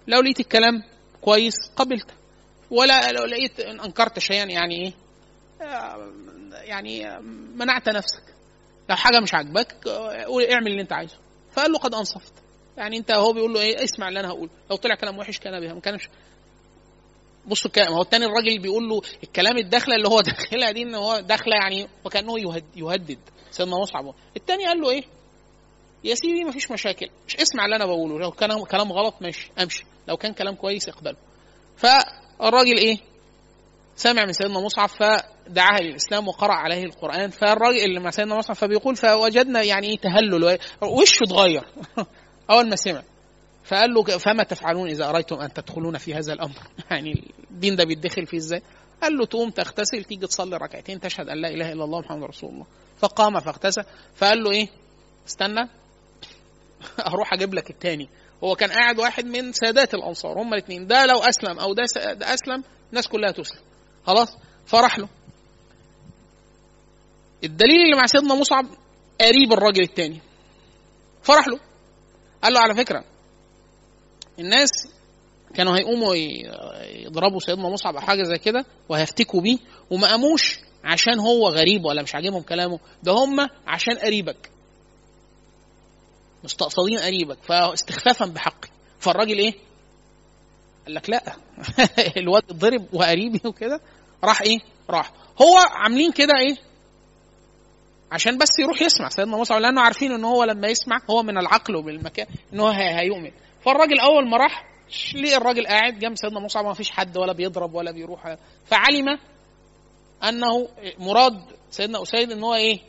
لو 0.06 0.20
لقيت 0.20 0.40
الكلام 0.40 0.82
كويس 1.20 1.54
قبلت. 1.76 2.10
ولا 2.70 3.12
لو 3.12 3.24
لقيت 3.24 3.60
أنكرت 3.60 4.18
شيئا 4.18 4.44
يعني 4.44 4.84
إيه 4.84 4.92
يعني 6.52 7.20
منعت 7.54 7.88
نفسك. 7.88 8.22
لو 8.90 8.96
حاجة 8.96 9.20
مش 9.20 9.34
عاجباك 9.34 9.88
اعمل 10.52 10.66
اللي 10.66 10.82
انت 10.82 10.92
عايزه. 10.92 11.16
فقال 11.52 11.72
له 11.72 11.78
قد 11.78 11.94
أنصفت. 11.94 12.32
يعني 12.76 12.96
انت 12.96 13.12
هو 13.12 13.32
بيقول 13.32 13.52
له 13.52 13.60
إيه 13.60 13.84
اسمع 13.84 14.08
اللي 14.08 14.20
أنا 14.20 14.28
هقوله. 14.28 14.50
لو 14.70 14.76
طلع 14.76 14.94
كلام 14.94 15.18
وحش 15.18 15.38
كان 15.38 15.60
بها 15.60 15.74
ما 15.74 15.80
كانش 15.80 16.08
بصوا 17.46 17.66
الكلام 17.66 17.92
هو 17.92 18.02
التاني 18.02 18.24
الراجل 18.24 18.58
بيقول 18.58 18.88
له 18.88 19.02
الكلام 19.22 19.58
الداخلة 19.58 19.96
اللي 19.96 20.08
هو 20.08 20.20
داخلها 20.30 20.70
دي 20.70 20.82
إن 20.82 20.94
هو 20.94 21.20
داخلة 21.20 21.56
يعني 21.56 21.88
وكأنه 22.04 22.34
يهدد. 22.76 23.18
سيدنا 23.50 23.76
مصعب 23.76 24.14
التاني 24.36 24.66
قال 24.66 24.80
له 24.80 24.90
إيه؟ 24.90 25.04
يا 26.04 26.14
سيدي 26.14 26.44
ما 26.44 26.50
فيش 26.50 26.70
مشاكل. 26.70 27.06
مش 27.28 27.36
اسمع 27.36 27.64
اللي 27.64 27.76
أنا 27.76 27.86
بقوله. 27.86 28.18
لو 28.18 28.30
كان 28.30 28.64
كلام 28.64 28.92
غلط 28.92 29.14
ماشي 29.20 29.50
امشي. 29.62 29.84
لو 30.08 30.16
كان 30.16 30.32
كلام 30.32 30.54
كويس 30.54 30.88
اقبله. 30.88 31.16
فالراجل 31.76 32.78
إيه؟ 32.78 32.98
سمع 33.96 34.24
من 34.24 34.32
سيدنا 34.32 34.60
مصعب 34.60 34.88
فدعاه 34.88 35.80
للإسلام 35.80 36.28
وقرأ 36.28 36.52
عليه 36.52 36.84
القرآن. 36.84 37.30
فالراجل 37.30 37.84
اللي 37.84 38.00
مع 38.00 38.10
سيدنا 38.10 38.36
مصعب 38.36 38.56
فبيقول 38.56 38.96
فوجدنا 38.96 39.62
يعني 39.62 39.86
إيه 39.86 39.98
تهلل 39.98 40.58
وشه 40.82 41.24
اتغير. 41.24 41.64
أول 42.50 42.68
ما 42.68 42.76
سمع 42.76 43.02
فقال 43.64 43.94
له 43.94 44.18
فما 44.18 44.42
تفعلون 44.42 44.88
إذا 44.88 45.10
أريتم 45.10 45.36
أن 45.36 45.52
تدخلون 45.52 45.98
في 45.98 46.14
هذا 46.14 46.32
الأمر؟ 46.32 46.58
يعني 46.90 47.32
الدين 47.50 47.76
ده 47.76 47.84
بيتدخل 47.84 48.26
فيه 48.26 48.36
إزاي؟ 48.36 48.62
قال 49.02 49.16
له 49.16 49.26
تقوم 49.26 49.50
تغتسل 49.50 50.04
تيجي 50.04 50.26
تصلي 50.26 50.56
ركعتين 50.56 51.00
تشهد 51.00 51.28
أن 51.28 51.42
لا 51.42 51.48
إله 51.48 51.72
إلا 51.72 51.84
الله 51.84 52.00
محمد 52.00 52.24
رسول 52.24 52.50
الله. 52.50 52.66
فقام 52.98 53.40
فاغتسل 53.40 53.84
فقال 54.16 54.44
له 54.44 54.50
إيه؟ 54.50 54.68
استنى 55.28 55.68
أروح 57.12 57.32
أجيب 57.32 57.54
لك 57.54 57.70
التاني. 57.70 58.08
هو 58.44 58.56
كان 58.56 58.70
قاعد 58.70 58.98
واحد 58.98 59.24
من 59.24 59.52
سادات 59.52 59.94
الأنصار 59.94 60.42
هما 60.42 60.56
الاثنين 60.56 60.86
ده 60.86 61.06
لو 61.06 61.18
أسلم 61.18 61.58
أو 61.58 61.74
ده, 61.74 61.84
ده 62.12 62.34
أسلم 62.34 62.64
الناس 62.90 63.08
كلها 63.08 63.30
تسلم. 63.30 63.60
خلاص؟ 64.06 64.36
فراح 64.66 64.98
له. 64.98 65.08
الدليل 67.44 67.84
اللي 67.84 67.96
مع 67.96 68.06
سيدنا 68.06 68.34
مصعب 68.34 68.66
قريب 69.20 69.52
الراجل 69.52 69.82
التاني. 69.82 70.20
فرح 71.22 71.48
له. 71.48 71.60
قال 72.42 72.52
له 72.52 72.60
على 72.60 72.74
فكرة 72.74 73.04
الناس 74.38 74.70
كانوا 75.54 75.76
هيقوموا 75.76 76.14
يضربوا 76.84 77.40
سيدنا 77.40 77.68
مصعب 77.68 77.94
أو 77.94 78.00
حاجة 78.00 78.22
زي 78.22 78.38
كده 78.38 78.64
وهيفتكوا 78.88 79.40
بيه 79.40 79.58
وما 79.90 80.08
قاموش 80.08 80.58
عشان 80.84 81.18
هو 81.18 81.48
غريب 81.48 81.84
ولا 81.84 82.02
مش 82.02 82.14
عاجبهم 82.14 82.42
كلامه 82.42 82.78
ده 83.02 83.12
هم 83.12 83.48
عشان 83.66 83.98
قريبك. 83.98 84.50
مستقصدين 86.44 86.98
قريبك 86.98 87.38
فاستخفافا 87.42 88.26
بحقي. 88.26 88.68
فالراجل 89.00 89.38
إيه؟ 89.38 89.54
قال 90.86 90.94
لك 90.94 91.10
لا. 91.10 91.36
الواد 92.22 92.42
اتضرب 92.50 92.86
وقريبي 92.92 93.40
وكده 93.44 93.80
راح 94.24 94.42
إيه؟ 94.42 94.58
راح. 94.90 95.12
هو 95.42 95.56
عاملين 95.58 96.12
كده 96.12 96.32
إيه؟ 96.38 96.56
عشان 98.12 98.38
بس 98.38 98.58
يروح 98.58 98.82
يسمع. 98.82 99.08
سيدنا 99.08 99.36
موسى 99.36 99.54
لأنه 99.54 99.80
عارفين 99.80 100.12
إن 100.12 100.24
هو 100.24 100.44
لما 100.44 100.68
يسمع 100.68 101.00
هو 101.10 101.22
من 101.22 101.38
العقل 101.38 101.76
وبالمكان 101.76 102.26
إن 102.52 102.60
هو 102.60 102.68
هيؤمن. 102.68 103.30
فالراجل 103.60 104.00
أول 104.00 104.30
ما 104.30 104.36
راح 104.36 104.64
ليه 105.14 105.36
الراجل 105.36 105.66
قاعد 105.66 105.98
جنب 105.98 106.16
سيدنا 106.16 106.40
موسى 106.40 106.58
ما 106.58 106.74
فيش 106.74 106.90
حد 106.90 107.16
ولا 107.16 107.32
بيضرب 107.32 107.74
ولا 107.74 107.90
بيروح. 107.90 108.36
فعلم 108.66 109.18
أنه 110.24 110.68
مراد 110.98 111.40
سيدنا 111.70 112.02
أسيد 112.02 112.32
إن 112.32 112.42
هو 112.42 112.54
إيه؟ 112.54 112.80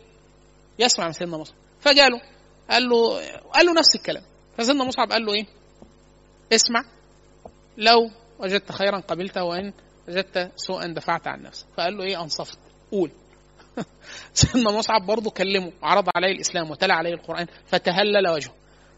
يسمع 0.79 1.05
من 1.05 1.11
سيدنا 1.11 1.37
موسى. 1.37 1.53
فجاله 1.79 2.21
قال 2.69 2.89
له 2.89 3.21
قال 3.53 3.65
له 3.65 3.73
نفس 3.73 3.95
الكلام. 3.95 4.23
فسيدنا 4.57 4.83
مصعب 4.83 5.11
قال 5.11 5.25
له 5.25 5.33
إيه؟ 5.33 5.45
اسمع 6.53 6.83
لو 7.77 8.09
وجدت 8.39 8.71
خيرا 8.71 8.99
قبلته 8.99 9.43
وإن 9.43 9.73
وجدت 10.07 10.51
سوءا 10.55 10.87
دفعت 10.87 11.27
عن 11.27 11.41
نفسك. 11.41 11.65
فقال 11.77 11.97
له 11.97 12.03
إيه؟ 12.03 12.21
أنصفت. 12.21 12.59
قول. 12.91 13.11
سيدنا 14.33 14.71
مصعب 14.71 15.05
برضه 15.05 15.31
كلمه 15.31 15.71
وعرض 15.83 16.09
عليه 16.15 16.31
الإسلام 16.31 16.71
وتلا 16.71 16.93
عليه 16.93 17.13
القرآن 17.13 17.47
فتهلل 17.65 18.27
وجهه. 18.27 18.53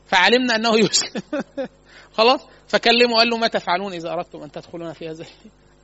فعلمنا 0.05 0.55
أنه 0.55 0.77
يسلم. 0.85 1.21
خلاص؟ 2.13 2.47
فكلمه 2.67 3.17
قال 3.17 3.29
له 3.29 3.37
ما 3.37 3.47
تفعلون 3.47 3.93
إذا 3.93 4.13
أردتم 4.13 4.43
أن 4.43 4.51
تدخلون 4.51 4.93
في 4.93 5.09
هذا 5.09 5.25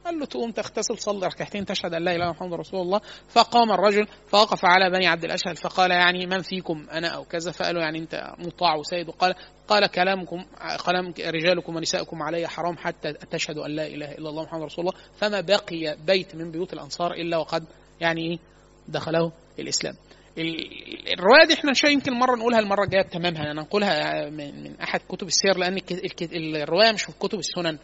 قال 0.06 0.20
له 0.20 0.26
تقوم 0.26 0.52
تغتسل 0.52 0.98
تصلي 0.98 1.28
ركعتين 1.28 1.66
تشهد 1.66 1.94
أن 1.94 2.04
لا 2.04 2.16
إله 2.16 2.24
إلا 2.24 2.32
محمد 2.32 2.54
رسول 2.54 2.82
الله. 2.82 3.02
فقام 3.30 3.72
الرجل 3.72 4.08
فوقف 4.28 4.66
على 4.66 4.90
بني 4.90 5.08
عبد 5.08 5.24
الاشهل 5.24 5.56
فقال 5.56 5.92
يعني 5.92 6.26
من 6.26 6.42
فيكم 6.42 6.88
أنا 6.92 7.08
أو 7.08 7.24
كذا؟ 7.24 7.52
فقالوا 7.52 7.82
يعني 7.82 8.00
أنت 8.00 8.34
مطاع 8.40 8.76
وسيد. 8.76 9.10
وقال 9.10 9.36
قال 9.68 9.88
كلامكم 9.88 10.46
كلام 10.86 11.14
رجالكم 11.20 11.76
ونسائكم 11.76 12.24
علي 12.24 12.48
حرام 12.48 12.78
حتى 12.78 13.14
تشهدوا 13.14 13.66
أن 13.66 13.72
لا 13.72 13.88
إله 13.88 14.12
إلا 14.12 14.30
الله 14.30 14.44
محمد 14.44 14.62
رسول 14.62 14.88
الله 14.88 15.00
فما 15.18 15.42
بقي 15.42 15.98
بيت 16.06 16.36
من 16.36 16.52
بيوت 16.52 16.74
الأنصار 16.74 17.14
إلا 17.14 17.38
وقد 17.38 17.64
يعني 18.02 18.22
إيه؟ 18.22 18.55
دخله 18.88 19.32
الإسلام. 19.60 19.96
ال- 20.38 21.14
الرواية 21.14 21.48
دي 21.48 21.54
إحنا 21.54 21.74
شيء 21.74 21.90
يمكن 21.90 22.14
مرة 22.14 22.36
نقولها 22.36 22.60
المرة 22.60 22.84
الجاية 22.84 23.02
بتمامها. 23.04 23.52
أنا 23.52 23.62
نقولها 23.62 24.30
من, 24.30 24.80
أحد 24.82 25.00
كتب 25.10 25.28
السير 25.28 25.58
الك- 25.92 26.34
الرواية 26.34 26.92
مش 26.92 27.04
في 27.04 27.12
كتب 27.20 27.40
السنن 27.40 27.78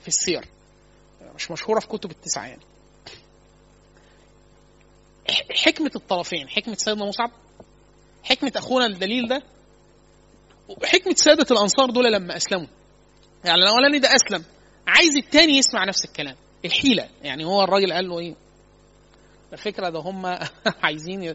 في 0.00 0.08
السير. 0.08 0.44
مش 1.34 1.50
مشهورة 1.50 1.80
في 1.80 1.86
كتب 1.88 2.10
التسعة 2.10 2.46
يعني. 2.46 2.62
ح- 5.30 5.64
حكمة 5.64 5.90
الطرفين 5.96 6.48
حكمة 6.48 6.74
سيدنا 6.74 7.04
مصعب 7.04 7.30
حكمة 8.22 8.52
أخونا 8.56 8.86
الدليل 8.86 9.28
ده 9.28 9.42
وحكمة 10.68 11.14
سادة 11.14 11.46
الأنصار 11.50 11.90
دول 11.90 12.12
لما 12.12 12.36
أسلموا. 12.36 12.66
يعني 13.44 13.58
الأولاني 13.62 13.98
ده 13.98 14.08
أسلم 14.16 14.44
عايز 14.86 15.16
التاني 15.16 15.56
يسمع 15.58 15.84
نفس 15.84 16.04
الكلام 16.04 16.36
الحيلة. 16.64 17.08
يعني 17.22 17.44
هو 17.44 17.62
الراجل 17.64 17.92
قال 17.92 18.08
له 18.08 18.18
إيه؟ 18.18 18.34
الفكرة 19.52 19.88
ده 19.88 19.98
هم 19.98 20.38
عايزين 20.84 21.34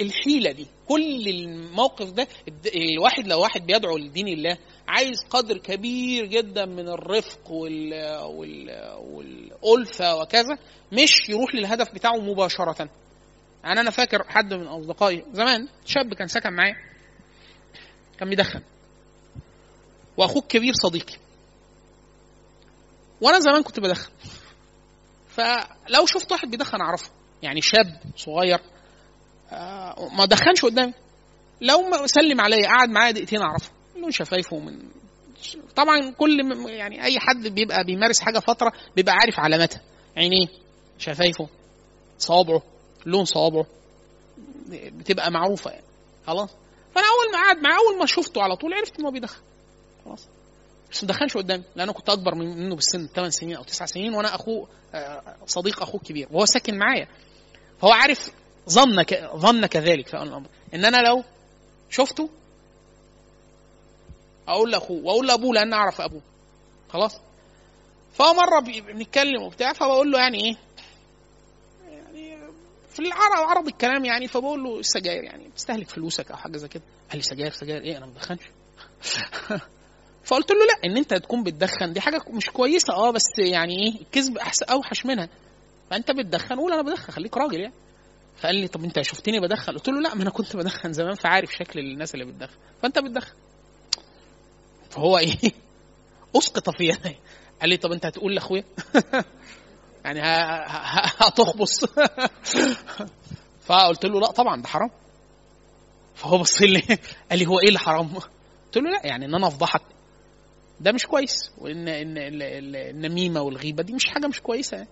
الحيلة 0.00 0.52
دي. 0.52 0.66
كل 0.88 1.28
الموقف 1.28 2.10
ده 2.10 2.26
الواحد 2.74 3.26
لو 3.26 3.40
واحد 3.40 3.66
بيدعو 3.66 3.96
لدين 3.98 4.28
الله 4.28 4.58
عايز 4.88 5.24
قدر 5.30 5.58
كبير 5.58 6.26
جدا 6.26 6.64
من 6.64 6.88
الرفق 6.88 7.50
وال 7.50 7.94
وال 8.22 8.92
والألفة 9.00 10.16
وكذا 10.16 10.58
مش 10.92 11.28
يروح 11.28 11.54
للهدف 11.54 11.94
بتاعه 11.94 12.16
مباشرة. 12.16 12.88
يعني 13.64 13.80
أنا 13.80 13.90
فاكر 13.90 14.24
حد 14.28 14.54
من 14.54 14.66
أصدقائي 14.66 15.24
زمان 15.32 15.68
شاب 15.86 16.14
كان 16.14 16.26
سكن 16.26 16.52
معايا 16.52 16.76
كان 18.18 18.28
بيدخن. 18.28 18.62
وأخوه 20.16 20.42
الكبير 20.42 20.72
صديقي. 20.82 21.16
وأنا 23.20 23.40
زمان 23.40 23.62
كنت 23.62 23.80
بدخن. 23.80 24.10
فلو 25.28 26.06
شفت 26.06 26.32
واحد 26.32 26.50
بيدخن 26.50 26.80
أعرفه. 26.80 27.10
يعني 27.42 27.60
شاب 27.60 28.00
صغير 28.16 28.60
آه، 29.52 30.08
ما 30.16 30.24
دخنش 30.24 30.64
قدامي. 30.64 30.92
لو 31.60 32.06
سلم 32.06 32.40
عليا 32.40 32.68
قعد 32.68 32.88
معايا 32.88 33.10
دقيقتين 33.10 33.40
أعرفه. 33.42 33.70
لون 33.96 34.10
شفايفه 34.10 34.58
من 34.58 34.78
طبعا 35.76 36.10
كل 36.10 36.40
يعني 36.68 37.04
أي 37.04 37.18
حد 37.18 37.46
بيبقى 37.46 37.84
بيمارس 37.84 38.20
حاجة 38.20 38.38
فترة 38.38 38.72
بيبقى 38.96 39.14
عارف 39.14 39.40
علاماتها 39.40 39.80
عينيه 40.16 40.46
شفايفه 40.98 41.48
صوابعه 42.18 42.62
لون 43.06 43.24
صوابعه 43.24 43.66
بتبقى 44.68 45.30
معروفة 45.30 45.70
يعني. 45.70 45.84
خلاص؟ 46.26 46.50
فأنا 46.94 47.06
أول 47.06 47.32
ما 47.32 47.38
قعد 47.46 47.56
معاه 47.58 47.76
أول 47.78 47.98
ما 47.98 48.06
شفته 48.06 48.42
على 48.42 48.56
طول 48.56 48.74
عرفت 48.74 48.98
إن 48.98 49.04
هو 49.04 49.10
بيدخن. 49.10 49.42
خلاص؟ 50.04 50.26
بس 50.92 51.04
ما 51.04 51.08
دخنش 51.08 51.36
قدامي 51.36 51.62
لأن 51.76 51.80
أنا 51.88 51.92
كنت 51.92 52.08
أكبر 52.10 52.34
من- 52.34 52.56
منه 52.64 52.74
بالسن 52.74 53.06
8 53.06 53.30
سنين 53.30 53.56
أو 53.56 53.62
9 53.64 53.86
سنين 53.86 54.14
وأنا 54.14 54.34
أخوه 54.34 54.68
آه، 54.94 55.36
صديق 55.46 55.82
أخوه 55.82 56.00
الكبير 56.00 56.28
وهو 56.30 56.44
ساكن 56.46 56.78
معايا. 56.78 57.08
فهو 57.82 57.92
عارف 57.92 58.30
ظن. 58.68 59.04
ظن 59.36 59.66
كذلك 59.66 60.06
في 60.06 60.14
الأمر. 60.14 60.48
إن 60.74 60.84
أنا 60.84 60.96
لو 60.96 61.24
شفته 61.90 62.28
أقول 64.48 64.70
لأخوه 64.72 65.04
وأقول 65.04 65.26
لأبوه 65.26 65.54
لأن 65.54 65.72
أعرف 65.72 66.00
أبوه. 66.00 66.22
خلاص؟ 66.88 67.20
فهو 68.14 68.34
مرة 68.34 68.60
بنتكلم 68.60 69.42
وبتاع 69.42 69.72
فبقول 69.72 70.12
له 70.12 70.18
يعني 70.18 70.44
إيه؟ 70.44 70.56
يعني 71.88 72.36
في 72.90 73.00
العرض 73.00 73.48
عرض 73.48 73.66
الكلام 73.66 74.04
يعني 74.04 74.28
فبقول 74.28 74.64
له 74.64 74.78
السجاير 74.78 75.24
يعني؟ 75.24 75.48
بتستهلك 75.48 75.88
فلوسك 75.88 76.30
أو 76.30 76.36
حاجة 76.36 76.56
زي 76.56 76.68
كده. 76.68 76.82
قال 77.10 77.16
لي 77.16 77.22
سجاير 77.22 77.50
سجاير 77.50 77.82
إيه؟ 77.82 77.96
أنا 77.96 78.06
ما 78.06 78.12
بدخنش 78.12 78.42
فقلت 80.24 80.50
له 80.50 80.66
لا 80.66 80.78
إن 80.84 80.96
أنت 80.96 81.14
تكون 81.14 81.42
بتدخن 81.42 81.92
دي 81.92 82.00
حاجة 82.00 82.22
مش 82.30 82.50
كويسة. 82.50 82.94
آه 82.94 83.10
بس 83.10 83.38
يعني 83.38 83.74
إيه؟ 83.74 84.00
الكذب 84.00 84.38
احسن 84.38 84.66
أوحش 84.66 85.06
منها. 85.06 85.28
فأنت 85.92 86.10
بتدخن؟ 86.10 86.56
قول 86.56 86.72
أنا 86.72 86.82
بدخن 86.82 87.12
خليك 87.12 87.36
راجل 87.36 87.60
يعني. 87.60 87.74
فقال 88.36 88.54
لي 88.54 88.68
طب 88.68 88.84
أنت 88.84 89.00
شفتني 89.02 89.40
بدخن؟ 89.40 89.72
قلت 89.72 89.88
له 89.88 90.00
لا 90.00 90.14
ما 90.14 90.22
أنا 90.22 90.30
كنت 90.30 90.56
بدخن 90.56 90.92
زمان 90.92 91.14
فعارف 91.14 91.52
شكل 91.54 91.80
الناس 91.80 92.14
اللي 92.14 92.24
بتدخن. 92.24 92.56
فأنت 92.82 92.98
بتدخن. 92.98 93.34
فهو 94.90 95.18
إيه؟ 95.18 95.36
أسقط 96.36 96.70
في 96.70 96.84
يدي. 96.88 97.16
قال 97.60 97.70
لي 97.70 97.76
طب 97.76 97.92
أنت 97.92 98.06
هتقول 98.06 98.34
لأخويا؟ 98.34 98.64
يعني 100.04 100.20
هتخبص. 101.20 101.84
فقلت 103.66 104.04
له 104.04 104.20
لا 104.20 104.30
طبعا 104.30 104.62
ده 104.62 104.68
حرام. 104.68 104.90
فهو 106.14 106.38
بص 106.38 106.62
لي 106.62 106.98
قال 107.30 107.38
لي 107.38 107.46
هو 107.46 107.60
إيه 107.60 107.68
اللي 107.68 107.78
حرام؟ 107.78 108.14
قلت 108.14 108.76
له 108.76 108.90
لا 108.90 109.06
يعني 109.06 109.24
إن 109.24 109.34
أنا 109.34 109.46
أفضحك. 109.46 109.82
ده 110.80 110.92
مش 110.92 111.06
كويس 111.06 111.50
وان 111.58 111.88
إن 111.88 112.18
ال- 112.18 112.42
ال- 112.42 112.76
النميمه 112.76 113.40
والغيبة 113.40 113.82
دي 113.82 113.92
مش 113.92 114.06
حاجة 114.06 114.26
مش 114.26 114.40
كويسة 114.40 114.76
يعني. 114.76 114.88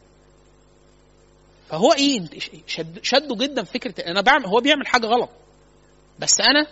فهو 1.71 1.93
إيه 1.93 2.21
شد 2.67 2.99
شده 3.03 3.37
جدا 3.37 3.63
فكرة 3.63 4.05
أنا 4.07 4.21
بعمل 4.21 4.47
هو 4.47 4.61
بيعمل 4.61 4.87
حاجة 4.87 5.07
غلط. 5.07 5.31
بس 6.19 6.41
أنا 6.41 6.67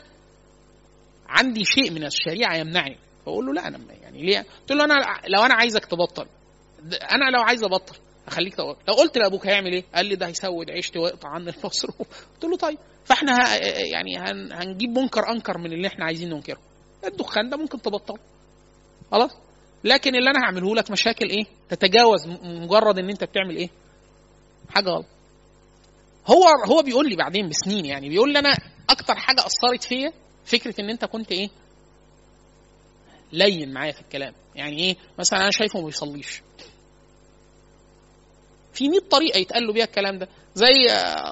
عندي 1.29 1.65
شيء 1.65 1.91
من 1.91 2.05
الشريعة 2.05 2.57
يمنعني. 2.57 2.99
فأقول 3.27 3.47
له 3.47 3.53
لا 3.53 3.69
أنا 3.69 3.79
يعني 4.03 4.23
ليه؟ 4.23 4.39
قلت 4.61 4.73
له 4.73 4.85
أنا 4.85 4.95
لو 5.29 5.43
أنا 5.43 5.55
عايزك 5.55 5.85
تبطل 5.85 6.27
أنا 7.11 7.37
لو 7.37 7.43
عايز 7.43 7.65
أبطل 7.65 7.97
أخليك 8.29 8.55
تبطل. 8.55 8.79
لو 8.89 8.95
قلت 8.95 9.19
لأبوك 9.19 9.47
هيعمل 9.47 9.73
إيه؟ 9.73 9.85
قال 9.95 10.07
لي 10.07 10.17
ده 10.17 10.27
هيسود 10.27 10.71
عيشتي 10.71 10.99
ويقطع 10.99 11.29
عني 11.29 11.51
المصروف. 11.51 12.27
قلت 12.35 12.45
له 12.45 12.57
طيب. 12.57 12.79
فإحنا 13.05 13.33
ه... 13.33 13.55
يعني 13.93 14.17
هن... 14.19 14.53
هنجيب 14.53 14.99
منكر 14.99 15.31
أنكر 15.31 15.59
من 15.59 15.73
اللي 15.73 15.89
إحنا 15.89 16.05
عايزين 16.05 16.31
ننكره. 16.31 16.59
الدخان 17.05 17.51
ده 17.51 17.57
ممكن 17.57 17.83
تبطل 17.83 18.19
خلاص؟ 19.13 19.31
لكن 19.85 20.15
اللي 20.17 20.31
أنا 20.31 20.45
هعمله 20.45 20.75
لك 20.75 20.91
مشاكل 20.91 21.31
إيه؟ 21.31 21.45
تتجاوز 21.69 22.27
مجرد 22.43 22.99
إن 22.99 23.11
أنت 23.11 23.25
بتعمل 23.25 23.57
إيه؟ 23.57 23.69
حاجة 24.71 24.91
غلط. 24.91 25.07
هو 26.27 26.45
هو 26.67 26.83
بيقول 26.83 27.09
لي 27.09 27.17
بعدين 27.17 27.49
بسنين 27.49 27.85
يعني 27.85 28.09
بيقول 28.09 28.33
لي 28.33 28.39
أنا 28.39 28.57
أكتر 28.91 29.15
حاجة 29.15 29.41
أثرت 29.47 29.85
فيا 29.85 30.13
فكرة 30.45 30.81
إن 30.81 30.91
أنت 30.91 31.05
كنت 31.05 31.33
إيه؟ 31.33 31.49
لين 33.33 33.73
معايا 33.73 33.93
في 33.93 34.01
الكلام. 34.01 34.35
يعني 34.55 34.79
إيه؟ 34.79 34.97
مثلا 35.19 35.43
أنا 35.43 35.51
شايفه 35.51 35.81
ما 35.81 35.87
بيصليش. 35.87 36.43
في 38.73 38.89
100 38.89 39.01
طريقة 39.11 39.39
يتقال 39.39 39.67
له 39.67 39.73
بيها 39.73 39.85
الكلام 39.85 40.19
ده. 40.19 40.29
زي 40.55 40.73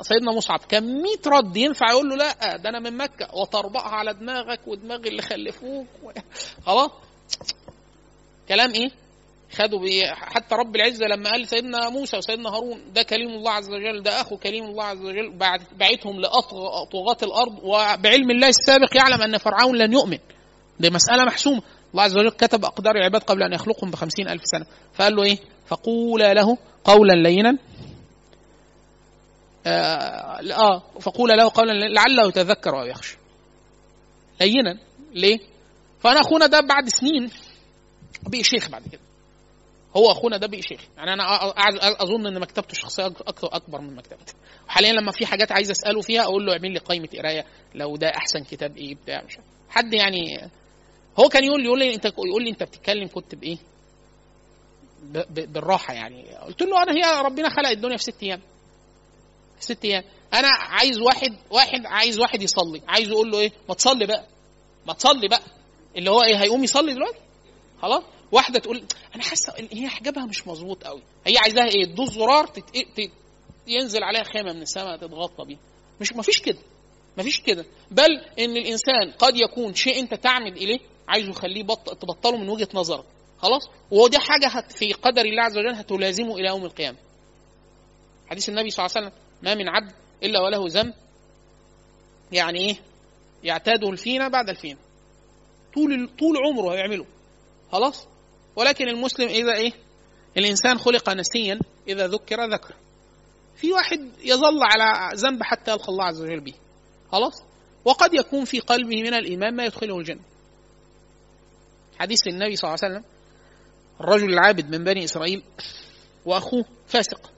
سيدنا 0.02 0.32
مصعب 0.32 0.60
كان 0.68 1.02
100 1.02 1.16
رد 1.26 1.56
ينفع 1.56 1.90
يقول 1.90 2.08
له 2.08 2.16
لا 2.16 2.56
ده 2.56 2.68
أنا 2.68 2.78
من 2.78 2.96
مكة 2.96 3.34
وتربعها 3.34 3.94
على 3.94 4.14
دماغك 4.14 4.60
ودماغ 4.66 4.96
اللي 4.98 5.22
خلفوك. 5.22 5.86
خلاص. 6.66 6.90
كلام 8.48 8.74
إيه؟ 8.74 8.90
خدوا 9.52 10.06
حتى 10.12 10.54
رب 10.54 10.76
العزة 10.76 11.06
لما 11.06 11.30
قال 11.30 11.48
سيدنا 11.48 11.88
موسى 11.88 12.16
وسيدنا 12.16 12.48
هارون 12.48 12.92
ده 12.92 13.02
كليم 13.02 13.28
الله 13.28 13.50
عز 13.50 13.70
وجل 13.70 14.02
ده 14.02 14.20
أخو 14.20 14.36
كليم 14.36 14.64
الله 14.64 14.84
عز 14.84 15.00
وجل. 15.00 15.36
بعد 15.36 15.62
بعتهم 15.76 16.20
لاطغاة 16.20 17.16
الأرض 17.22 17.58
وبعلم 17.62 18.30
الله 18.30 18.48
السابق 18.48 18.96
يعلم 18.96 19.22
أن 19.22 19.38
فرعون 19.38 19.76
لن 19.76 19.92
يؤمن. 19.92 20.18
دي 20.80 20.90
مسألة 20.90 21.24
محسومة. 21.24 21.62
الله 21.92 22.02
عز 22.02 22.16
وجل 22.16 22.30
كتب 22.30 22.64
أقدار 22.64 22.96
العباد 22.96 23.22
قبل 23.22 23.42
أن 23.42 23.52
يخلقهم 23.52 23.90
بخمسين 23.90 24.28
ألف 24.28 24.42
سنة. 24.44 24.66
فقال 24.94 25.16
له 25.16 25.22
إيه؟ 25.22 25.38
فقولا 25.66 26.34
له 26.34 26.58
قولا 26.84 27.12
لينا. 27.12 27.58
آه, 29.66 30.40
آه 30.52 30.82
فقولا 31.00 31.32
له 31.34 31.50
قولا 31.54 31.72
لعله 31.72 32.28
يتذكر 32.28 32.80
أو 32.80 32.86
يخشى. 32.86 33.16
لينا. 34.40 34.78
ليه؟ 35.12 35.38
فأنا 36.00 36.20
أخونا 36.20 36.46
ده 36.46 36.60
بعد 36.60 36.88
سنين 36.88 37.30
بقي 38.22 38.42
شيخ 38.42 38.68
بعد 38.68 38.82
كده. 38.92 39.00
هو 39.96 40.10
اخونا 40.10 40.36
ده 40.36 40.46
بقي 40.46 40.62
شيخ. 40.62 40.80
يعني 40.96 41.12
أنا 41.12 41.24
أظن 42.02 42.26
إن 42.26 42.40
مكتبته 42.40 42.72
الشخصية 42.72 43.08
أك- 43.08 43.22
أكتر 43.26 43.48
أكبر 43.56 43.80
من 43.80 43.96
مكتبتي. 43.96 44.34
وحاليا 44.68 44.92
لما 44.92 45.12
في 45.12 45.26
حاجات 45.26 45.52
عايز 45.52 45.70
أسأله 45.70 46.00
فيها 46.00 46.22
أقول 46.22 46.46
له 46.46 46.52
اعمل 46.52 46.72
لي 46.72 46.78
قائمة 46.78 47.08
قراية 47.18 47.44
لو 47.74 47.96
ده 47.96 48.08
أحسن 48.08 48.44
كتاب 48.44 48.76
إيه 48.76 48.94
بتاع 48.94 49.22
مش. 49.24 49.38
حد 49.70 49.94
يعني 49.94 50.50
هو 51.20 51.28
كان 51.28 51.44
يقول 51.44 51.60
لي 51.60 51.66
يقول 51.66 51.78
لي 51.78 51.94
أنت 51.94 52.04
يقول 52.04 52.44
لي 52.44 52.50
أنت 52.50 52.62
بتتكلم 52.62 53.08
كنت 53.08 53.34
بإيه؟ 53.34 53.56
بالراحة 55.30 55.94
يعني. 55.94 56.22
قلت 56.36 56.62
له 56.62 56.82
أنا 56.82 56.92
هي 56.92 57.22
ربنا 57.22 57.48
خلق 57.48 57.68
الدنيا 57.68 57.96
في 57.96 58.02
ست 58.02 58.22
أيام. 58.22 58.40
في 59.58 59.64
ست 59.64 59.84
أيام. 59.84 60.04
أنا 60.34 60.48
عايز 60.48 60.98
واحد 61.00 61.36
واحد 61.50 61.86
عايز 61.86 62.18
واحد 62.20 62.42
يصلي. 62.42 62.82
عايز 62.88 63.10
أقول 63.10 63.30
له 63.30 63.38
إيه؟ 63.38 63.52
ما 63.68 63.74
تصلي 63.74 64.06
بقى. 64.06 64.24
ما 64.86 64.92
تصلي 64.92 65.28
بقى. 65.28 65.42
اللي 65.96 66.10
هو 66.10 66.22
إيه؟ 66.22 66.42
هيقوم 66.42 66.64
يصلي 66.64 66.94
دلوقتي؟ 66.94 67.18
خلاص. 67.82 68.02
واحدة 68.32 68.58
تقول 68.58 68.84
أنا 69.14 69.22
حاسة 69.22 69.52
هي 69.72 69.88
حجابها 69.88 70.26
مش 70.26 70.46
مظبوط 70.46 70.84
قوي 70.84 71.02
هي 71.26 71.38
عايزاها 71.38 71.66
إيه؟ 71.68 71.84
تدوس 71.84 72.12
زرار 72.12 72.46
تت... 72.46 72.64
تت... 72.96 73.10
ينزل 73.66 74.02
عليها 74.02 74.22
خيمه 74.22 74.52
من 74.52 74.62
السماء 74.62 74.96
تتغطى 74.96 75.44
بيها. 75.44 75.58
مش 76.00 76.12
مفيش 76.12 76.40
كده. 76.42 76.58
مفيش 77.18 77.40
كده. 77.40 77.64
بل 77.90 78.24
إن 78.38 78.56
الإنسان 78.56 79.10
قد 79.18 79.36
يكون 79.36 79.74
شيء 79.74 80.00
أنت 80.00 80.14
تعمد 80.14 80.56
إليه 80.56 80.78
عايزه 81.08 81.30
يخليه 81.30 81.62
بط... 81.62 81.98
تبطله 82.02 82.36
من 82.36 82.48
وجهة 82.48 82.68
نظرك. 82.74 83.04
خلاص؟ 83.38 83.68
ودي 83.90 84.18
حاجة 84.18 84.46
هت... 84.48 84.72
في 84.72 84.92
قدر 84.92 85.22
الله 85.24 85.42
عز 85.42 85.58
وجل 85.58 85.74
هتلازمه 85.74 86.36
إلى 86.36 86.48
يوم 86.48 86.64
القيامة. 86.64 86.98
حديث 88.30 88.48
النبي 88.48 88.70
صلى 88.70 88.86
الله 88.86 88.96
عليه 88.96 89.06
وسلم 89.06 89.20
ما 89.42 89.54
من 89.54 89.68
عبد 89.68 89.92
إلا 90.22 90.40
وله 90.40 90.64
ذنب. 90.68 90.94
يعني 92.32 92.58
إيه؟ 92.58 92.76
يعتاده 93.44 93.88
الفينة 93.88 94.28
بعد 94.28 94.48
الفينة. 94.48 94.78
طول 95.74 96.10
طول 96.18 96.36
عمره 96.36 96.74
هيعمله. 96.74 97.06
خلاص؟ 97.72 98.08
ولكن 98.56 98.88
المسلم 98.88 99.28
إذا 99.28 99.54
إيه؟ 99.54 99.72
الإنسان 100.36 100.78
خلق 100.78 101.10
نسيا 101.10 101.58
إذا 101.88 102.06
ذكر 102.06 102.44
ذكر. 102.44 102.74
في 103.56 103.72
واحد 103.72 104.10
يظل 104.20 104.58
على 104.62 105.16
ذنب 105.16 105.42
حتى 105.42 105.70
يلقى 105.70 105.88
الله 105.88 106.04
عز 106.04 106.22
وجل 106.22 106.40
به. 106.40 106.54
خلاص؟ 107.12 107.42
وقد 107.84 108.14
يكون 108.14 108.44
في 108.44 108.60
قلبه 108.60 109.02
من 109.02 109.14
الإيمان 109.14 109.56
ما 109.56 109.64
يدخله 109.64 109.98
الجنة. 109.98 110.20
حديث 111.98 112.26
النبي 112.26 112.56
صلى 112.56 112.68
الله 112.68 112.78
عليه 112.82 112.94
وسلم 112.94 113.04
الرجل 114.00 114.32
العابد 114.32 114.70
من 114.70 114.84
بني 114.84 115.04
إسرائيل 115.04 115.42
وأخوه 116.24 116.64
فاسق 116.86 117.32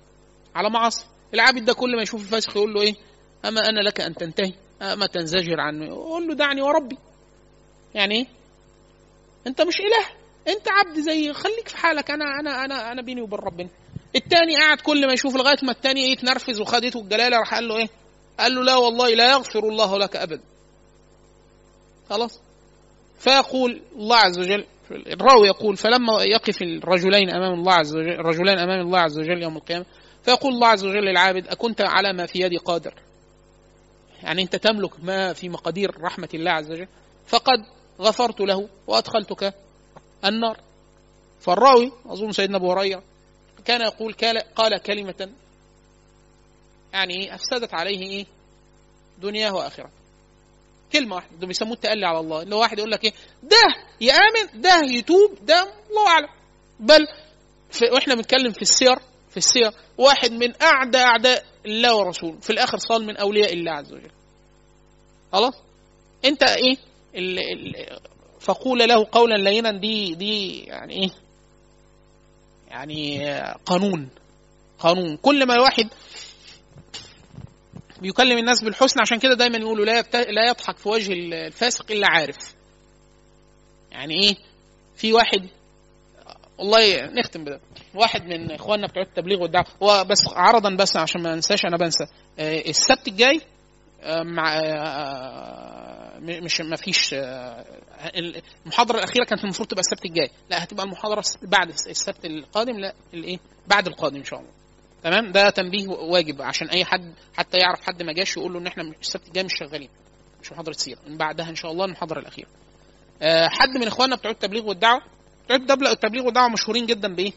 على 0.55 0.70
معاصي. 0.70 1.07
العابد 1.35 1.65
ده 1.65 1.73
كل 1.73 1.97
ما 1.97 2.03
يشوف 2.03 2.20
الفاسق 2.20 2.57
يقول 2.57 2.74
له 2.74 2.81
إيه؟ 2.82 2.95
أما 3.45 3.61
أنا 3.61 3.81
لك 3.81 4.01
أن 4.01 4.15
تنتهي؟ 4.15 4.53
أما 4.82 5.07
تنزجر 5.07 5.61
عنه؟ 5.61 5.85
يقول 5.85 6.28
له 6.28 6.35
دعني 6.35 6.62
وربي. 6.62 6.99
يعني 7.95 8.15
إيه؟ 8.15 8.27
أنت 9.47 9.61
مش 9.62 9.81
إله. 9.81 10.18
انت 10.49 10.69
عبد 10.69 11.01
زي 11.01 11.33
خليك 11.33 11.69
في 11.69 11.77
حالك. 11.77 12.11
أنا 12.11 12.25
أنا 12.41 12.65
أنا 12.65 12.93
أنا 12.93 13.03
بيني 13.03 13.20
وبين 13.20 13.39
ربنا. 13.39 13.69
التاني 14.16 14.57
قاعد 14.57 14.81
كل 14.81 15.07
ما 15.07 15.12
يشوف 15.12 15.37
لغاية 15.37 15.57
ما 15.62 15.73
التاني 15.73 16.05
إيه 16.05 16.12
يتنرفز 16.12 16.61
وخدته 16.61 17.01
الجلالة 17.01 17.39
راح 17.39 17.55
قال 17.55 17.69
له 17.69 17.77
إيه؟ 17.77 17.89
قال 18.41 18.55
له 18.55 18.62
لا 18.65 18.77
والله 18.77 19.09
لا 19.15 19.31
يغفر 19.31 19.59
الله 19.69 19.99
لك 19.99 20.16
أبدا. 20.16 20.43
خلاص؟ 22.11 22.41
فيقول 23.19 23.83
الله 23.97 24.16
عز 24.16 24.39
وجل 24.39 24.65
الراوي 24.91 25.49
يقول 25.49 25.77
فلما 25.77 26.23
يقف 26.23 26.62
الرجلين 26.62 27.31
أمام 27.31 27.55
الله 27.55 27.73
عز 27.73 27.97
وجل 27.97 28.11
الرجلان 28.11 28.59
أمام 28.59 28.81
الله 28.81 28.99
عز 28.99 29.19
وجل 29.19 29.43
يوم 29.43 29.57
القيامة 29.57 29.85
فيقول 30.23 30.53
الله 30.53 30.66
عز 30.69 30.85
وجل 30.85 31.05
للعابد 31.05 31.49
أكنت 31.49 31.81
على 31.81 32.12
ما 32.12 32.27
في 32.27 32.41
يدي 32.41 32.57
قادر. 32.57 32.95
يعني 34.23 34.43
أنت 34.43 34.57
تملك 34.57 35.05
ما 35.05 35.33
في 35.33 35.49
مقادير 35.49 36.01
رحمة 36.01 36.29
الله 36.35 36.51
عز 36.51 36.70
وجل 36.70 36.89
فقد 37.27 37.59
غفرت 38.01 38.41
له 38.41 38.69
وأدخلتك 38.87 39.55
النار. 40.24 40.61
فالراوي 41.40 41.93
أظن 42.07 42.32
سيدنا 42.32 42.57
أبو 42.57 42.73
هريرة 42.73 43.03
كان 43.65 43.81
يقول 43.81 44.15
قال 44.57 44.82
كلمة 44.82 45.31
يعني 46.93 47.15
إيه 47.15 47.35
أفسدت 47.35 47.74
عليه 47.74 48.03
إيه 48.03 48.27
دنياه 49.19 49.55
وآخرته. 49.55 49.90
كلمة 50.93 51.16
واحدة 51.16 51.36
ده 51.36 51.47
بيسموه 51.47 51.73
التألي 51.73 52.07
على 52.07 52.20
الله. 52.20 52.43
اللي 52.43 52.55
هو 52.55 52.61
واحد 52.61 52.78
يقول 52.78 52.90
لك 52.90 53.05
إيه 53.05 53.12
ده 53.43 53.57
يامن 54.01 54.61
ده 54.61 54.81
يتوب 54.85 55.39
ده 55.43 55.62
الله 55.90 56.09
أعلم. 56.09 56.28
بل 56.81 57.07
وإحنا 57.93 58.15
بنتكلم 58.15 58.53
في 58.53 58.62
السير 58.62 58.97
في 59.31 59.36
السير 59.36 59.73
واحد 59.99 60.32
من 60.32 60.62
أعدى 60.62 60.99
أعداء 60.99 61.45
الله 61.66 61.97
ورسوله. 61.97 62.40
في 62.40 62.51
الآخر 62.51 62.78
صار 62.78 62.99
من 62.99 63.16
أولياء 63.16 63.53
الله 63.53 63.73
عز 63.73 63.93
وجل. 63.93 64.11
خلاص؟ 65.32 65.55
ال 67.15 67.39
ال 67.39 67.99
فقول 68.40 68.78
له 68.78 69.06
قولا 69.12 69.35
لينا 69.35 69.70
دي 69.73 70.15
دي 70.15 70.59
يعني 70.60 70.93
إيه؟ 70.94 71.10
يعني 72.69 73.31
قانون 73.66 74.09
قانون. 74.78 75.16
كل 75.16 75.47
ما 75.47 75.55
الواحد 75.55 75.89
بيكلم 78.01 78.39
الناس 78.39 78.62
بالحسن 78.65 79.01
عشان 79.01 79.19
كده 79.19 79.35
دايما 79.35 79.59
يقولوا 79.59 79.85
لا 79.85 80.01
لا 80.15 80.48
يضحك 80.48 80.77
في 80.77 80.89
وجه 80.89 81.12
الفاسق 81.12 81.90
إلا 81.90 82.06
عارف. 82.10 82.55
يعني 83.90 84.15
إيه؟ 84.23 84.36
في 84.97 85.12
واحد 85.12 85.48
والله 86.59 87.06
نختم 87.06 87.44
بده. 87.44 87.60
واحد 87.94 88.23
من 88.24 88.51
إخواننا 88.51 88.86
بتوع 88.86 89.02
التبليغ 89.02 89.43
والدعوه 89.43 89.66
هو 89.82 90.05
بس 90.05 90.28
عرضا 90.28 90.77
بس 90.77 90.97
عشان 90.97 91.23
ما 91.23 91.32
انساش 91.35 91.65
أنا 91.65 91.77
بنسى. 91.77 92.05
السبت 92.39 93.09
الجاي 93.09 93.40
مع 94.23 94.60
مش 96.19 96.61
ما 96.61 96.77
فيش 96.77 97.15
المحاضرة 98.65 98.99
الأخيرة 98.99 99.24
كانت 99.24 99.45
المفروض 99.45 99.69
تبقى 99.69 99.81
السبت 99.81 100.05
الجاي. 100.05 100.31
لا 100.51 100.65
هتبقى 100.65 100.85
المحاضرة 100.85 101.24
بعد 101.43 101.69
السبت 101.69 102.24
القادم 102.24 102.78
لا 102.78 102.95
الإيه 103.15 103.39
بعد 103.66 103.86
القادم 103.86 104.16
إن 104.16 104.24
شاء 104.24 104.40
الله. 104.40 104.51
تمام؟ 105.03 105.32
ده 105.32 105.51
تنبيه 105.51 105.89
واجب 105.89 106.43
عشان 106.43 106.69
أي 106.69 106.85
حد 106.85 107.15
حتى 107.36 107.59
يعرف 107.59 107.81
حد 107.81 108.03
ما 108.03 108.12
جاش 108.12 108.36
يقول 108.36 108.53
له 108.53 108.59
إن 108.59 108.66
إحنا 108.66 108.82
السبت 109.01 109.28
الجاي 109.28 109.45
مش 109.45 109.53
شغالين 109.59 109.89
مش 110.43 110.53
محاضرة 110.53 110.73
سيرة. 110.73 110.99
من 111.07 111.16
بعدها 111.16 111.51
إن 111.51 111.55
شاء 111.55 111.73
الله 111.73 111.85
المحاضرة 111.85 112.20
الأخيرة. 112.20 112.49
أه 113.23 113.49
حد 113.49 113.69
من 113.69 113.86
إخواننا 113.86 114.16
بتوع 114.16 114.31
التبليغ 114.31 114.66
والدعوة 114.69 115.03
بتوع 115.45 115.90
التبليغ 115.90 116.24
والدعوة 116.24 116.49
مشهورين 116.49 116.86
جدا 116.86 117.15
بإيه؟ 117.15 117.32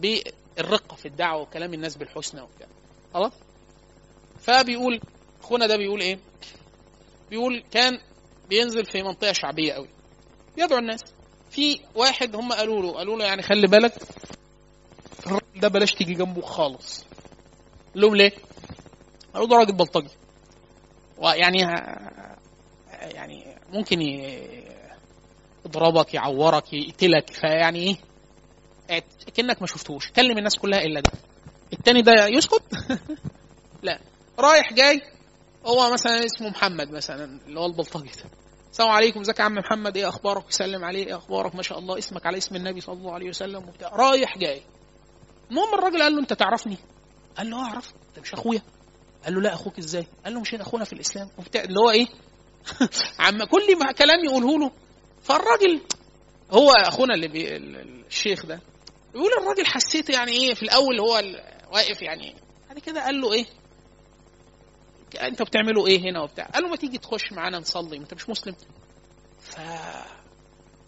بالرقة 0.00 0.94
في 0.96 1.08
الدعوة 1.08 1.42
وكلام 1.42 1.74
الناس 1.74 1.96
بالحسنى 1.96 2.40
وبتاع. 2.40 2.66
خلاص؟ 3.14 3.32
فبيقول 4.40 5.00
إخونا 5.40 5.66
ده 5.66 5.76
بيقول 5.76 6.00
إيه؟ 6.00 6.18
بيقول 7.30 7.64
كان 7.70 7.98
بينزل 8.48 8.84
في 8.86 9.02
منطقة 9.02 9.32
شعبية 9.32 9.72
قوي. 9.72 9.88
يدعو 10.56 10.78
الناس. 10.78 11.00
في 11.50 11.80
واحد 11.94 12.36
هم 12.36 12.52
قالوا 12.52 12.82
له 12.82 12.92
قالوا 12.92 13.18
له 13.18 13.24
يعني 13.24 13.42
خلي 13.42 13.66
بالك 13.66 13.92
الراجل 15.26 15.60
ده 15.60 15.68
بلاش 15.68 15.94
تيجي 15.94 16.14
جنبه 16.14 16.40
خالص. 16.42 17.04
قال 17.94 18.02
لهم 18.02 18.16
ليه؟ 18.16 18.32
قالوا 19.34 19.48
ده 19.48 19.56
راجل 19.56 19.72
بلطجي. 19.72 20.10
ويعني 21.18 21.58
يعني 22.92 23.56
ممكن 23.72 24.00
يضربك 25.66 26.14
يعورك 26.14 26.72
يقتلك. 26.72 27.30
فيعني 27.30 27.78
إيه؟ 27.78 27.96
كأنك 29.34 29.60
ما 29.60 29.66
شفتوش 29.66 30.10
كلم 30.10 30.38
الناس 30.38 30.58
كلها 30.58 30.80
إلا 30.80 31.00
ده. 31.00 31.10
التاني 31.72 32.02
ده 32.02 32.26
يسكت؟ 32.26 32.62
لا. 33.82 34.00
رايح 34.38 34.72
جاي 34.72 35.02
هو 35.66 35.92
مثلا 35.92 36.24
اسمه 36.24 36.48
محمد 36.48 36.90
مثلا 36.90 37.40
اللي 37.46 37.60
هو 37.60 37.66
البلطجي 37.66 38.08
ده. 38.08 38.30
السلام 38.70 38.90
عليكم 38.90 39.20
إزيك 39.20 39.38
يا 39.38 39.44
عم 39.44 39.54
محمد؟ 39.54 39.96
إيه 39.96 40.08
أخبارك؟ 40.08 40.48
يسلم 40.48 40.84
عليه 40.84 41.06
إيه 41.06 41.16
أخبارك؟ 41.16 41.54
ما 41.54 41.62
شاء 41.62 41.78
الله. 41.78 41.98
اسمك 41.98 42.26
على 42.26 42.38
اسم 42.38 42.56
النبي 42.56 42.80
صلى 42.80 42.96
الله 42.96 43.14
عليه 43.14 43.28
وسلم 43.28 43.68
وبتاع. 43.68 43.88
رايح 43.88 44.38
جاي. 44.38 44.62
المهم 45.50 45.74
الراجل 45.74 46.02
قال 46.02 46.12
له 46.12 46.20
أنت 46.20 46.32
تعرفني؟ 46.32 46.76
قال 47.38 47.50
له 47.50 47.56
آه 47.56 47.64
اعرف 47.64 47.92
انت 48.08 48.18
مش 48.18 48.34
أخويا؟ 48.34 48.62
قال 49.24 49.34
له 49.34 49.40
لا 49.40 49.54
أخوك 49.54 49.78
إزاي؟ 49.78 50.06
قال 50.24 50.34
له 50.34 50.40
مش 50.40 50.54
هنا 50.54 50.62
أخونا 50.62 50.84
في 50.84 50.92
الإسلام. 50.92 51.30
وبتاع. 51.38 51.62
اللي 51.62 51.80
هو 51.80 51.90
إيه؟ 51.90 52.06
عم 53.24 53.44
كل 53.44 53.78
ما 53.78 53.92
كلام 53.92 54.24
يقوله 54.24 54.58
له 54.58 54.70
فالراجل 55.22 55.80
هو 56.50 56.70
أخونا 56.70 57.14
اللي 57.14 57.28
بي 57.28 57.56
الشيخ 57.56 58.46
ده 58.46 58.60
يقول 59.14 59.30
الراجل 59.40 59.66
حسيت 59.66 60.10
يعني 60.10 60.32
إيه 60.32 60.54
في 60.54 60.62
الأول 60.62 61.00
هو 61.00 61.22
واقف 61.72 62.02
يعني 62.02 62.34
بعد 62.68 62.78
كده 62.78 63.04
قال 63.04 63.20
له 63.20 63.32
إيه؟ 63.32 63.44
انت 65.16 65.42
بتعملوا 65.42 65.86
إيه 65.86 66.00
هنا 66.10 66.22
وبتاع. 66.22 66.44
قال 66.44 66.62
له 66.62 66.68
ما 66.68 66.76
تيجي 66.76 66.98
تخش 66.98 67.32
معانا 67.32 67.58
نصلي 67.58 67.96
انت 67.96 68.14
مش 68.14 68.28
مسلم. 68.28 68.54
ف 69.40 69.56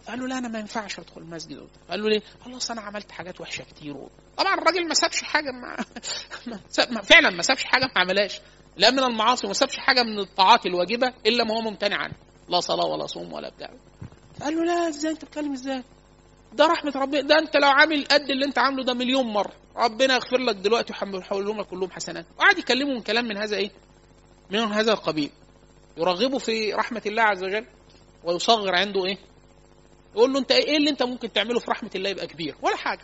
قال 0.07 0.19
له 0.19 0.27
لا 0.27 0.37
أنا 0.37 0.47
ما 0.47 0.59
ينفعش 0.59 0.99
ادخل 0.99 1.21
المسجد. 1.21 1.67
قال 1.89 2.01
له 2.03 2.09
ليه؟ 2.09 2.21
اصل 2.57 2.73
أنا 2.73 2.81
عملت 2.81 3.11
حاجات 3.11 3.41
وحشة 3.41 3.63
كتير 3.63 3.97
و... 3.97 4.09
طبعا 4.37 4.53
الراجل 4.53 4.87
ما 4.87 4.93
سابش 4.93 5.23
حاجة 5.23 5.51
ما... 5.51 5.77
ما... 6.91 7.01
فعلا 7.01 7.29
ما 7.29 7.41
سابش 7.41 7.63
حاجة 7.63 7.85
ما 7.95 8.01
عملهاش. 8.01 8.41
لا 8.77 8.91
من 8.91 8.99
المعاصي 8.99 9.45
وما 9.45 9.53
سابش 9.53 9.77
حاجة 9.77 10.03
من 10.03 10.19
الطاعات 10.19 10.65
الواجبة 10.65 11.13
إلا 11.25 11.43
ما 11.43 11.55
هو 11.55 11.61
ممتنع 11.61 11.97
عنها. 11.97 12.17
لا 12.49 12.59
صلاة 12.59 12.85
ولا 12.85 13.07
صوم 13.07 13.33
ولا 13.33 13.49
بتاع. 13.49 13.69
قال 14.41 14.55
له 14.55 14.63
لا 14.63 14.87
إزاي؟ 14.89 15.11
أنت 15.11 15.25
بتتكلم 15.25 15.53
إزاي؟ 15.53 15.83
ده 16.53 16.65
رحمة 16.65 16.91
ربنا. 16.95 17.21
ده 17.21 17.39
أنت 17.39 17.57
لو 17.57 17.69
عامل 17.69 18.05
قد 18.05 18.29
اللي 18.29 18.45
أنت 18.45 18.59
عامله 18.59 18.83
ده 18.83 18.93
مليون 18.93 19.25
مرة. 19.25 19.53
ربنا 19.75 20.13
يغفر 20.13 20.37
لك 20.37 20.55
دلوقتي 20.55 20.93
ويحولهم 21.13 21.59
لك 21.59 21.65
كلهم 21.65 21.91
حسنات. 21.91 22.25
وقعد 22.37 22.57
يكلمه 22.57 22.93
من 22.93 23.01
كلام 23.01 23.25
من 23.25 23.37
هذا 23.37 23.57
إيه؟ 23.57 23.71
من 24.51 24.59
هذا 24.59 24.91
القبيل. 24.93 25.31
يرغبه 25.97 26.37
في 26.37 26.73
رحمة 26.73 27.01
الله 27.05 27.23
عز 27.23 27.43
وجل 27.43 27.65
ويصغر 28.23 28.75
عنده 28.75 29.05
إيه؟ 29.05 29.17
يقول 30.15 30.33
له 30.33 30.39
أنت 30.39 30.51
إيه 30.51 30.77
اللي 30.77 30.89
أنت 30.89 31.03
ممكن 31.03 31.33
تعمله 31.33 31.59
في 31.59 31.71
رحمة 31.71 31.89
الله 31.95 32.09
يبقى 32.09 32.27
كبير؟ 32.27 32.55
ولا 32.61 32.75
حاجة. 32.75 33.01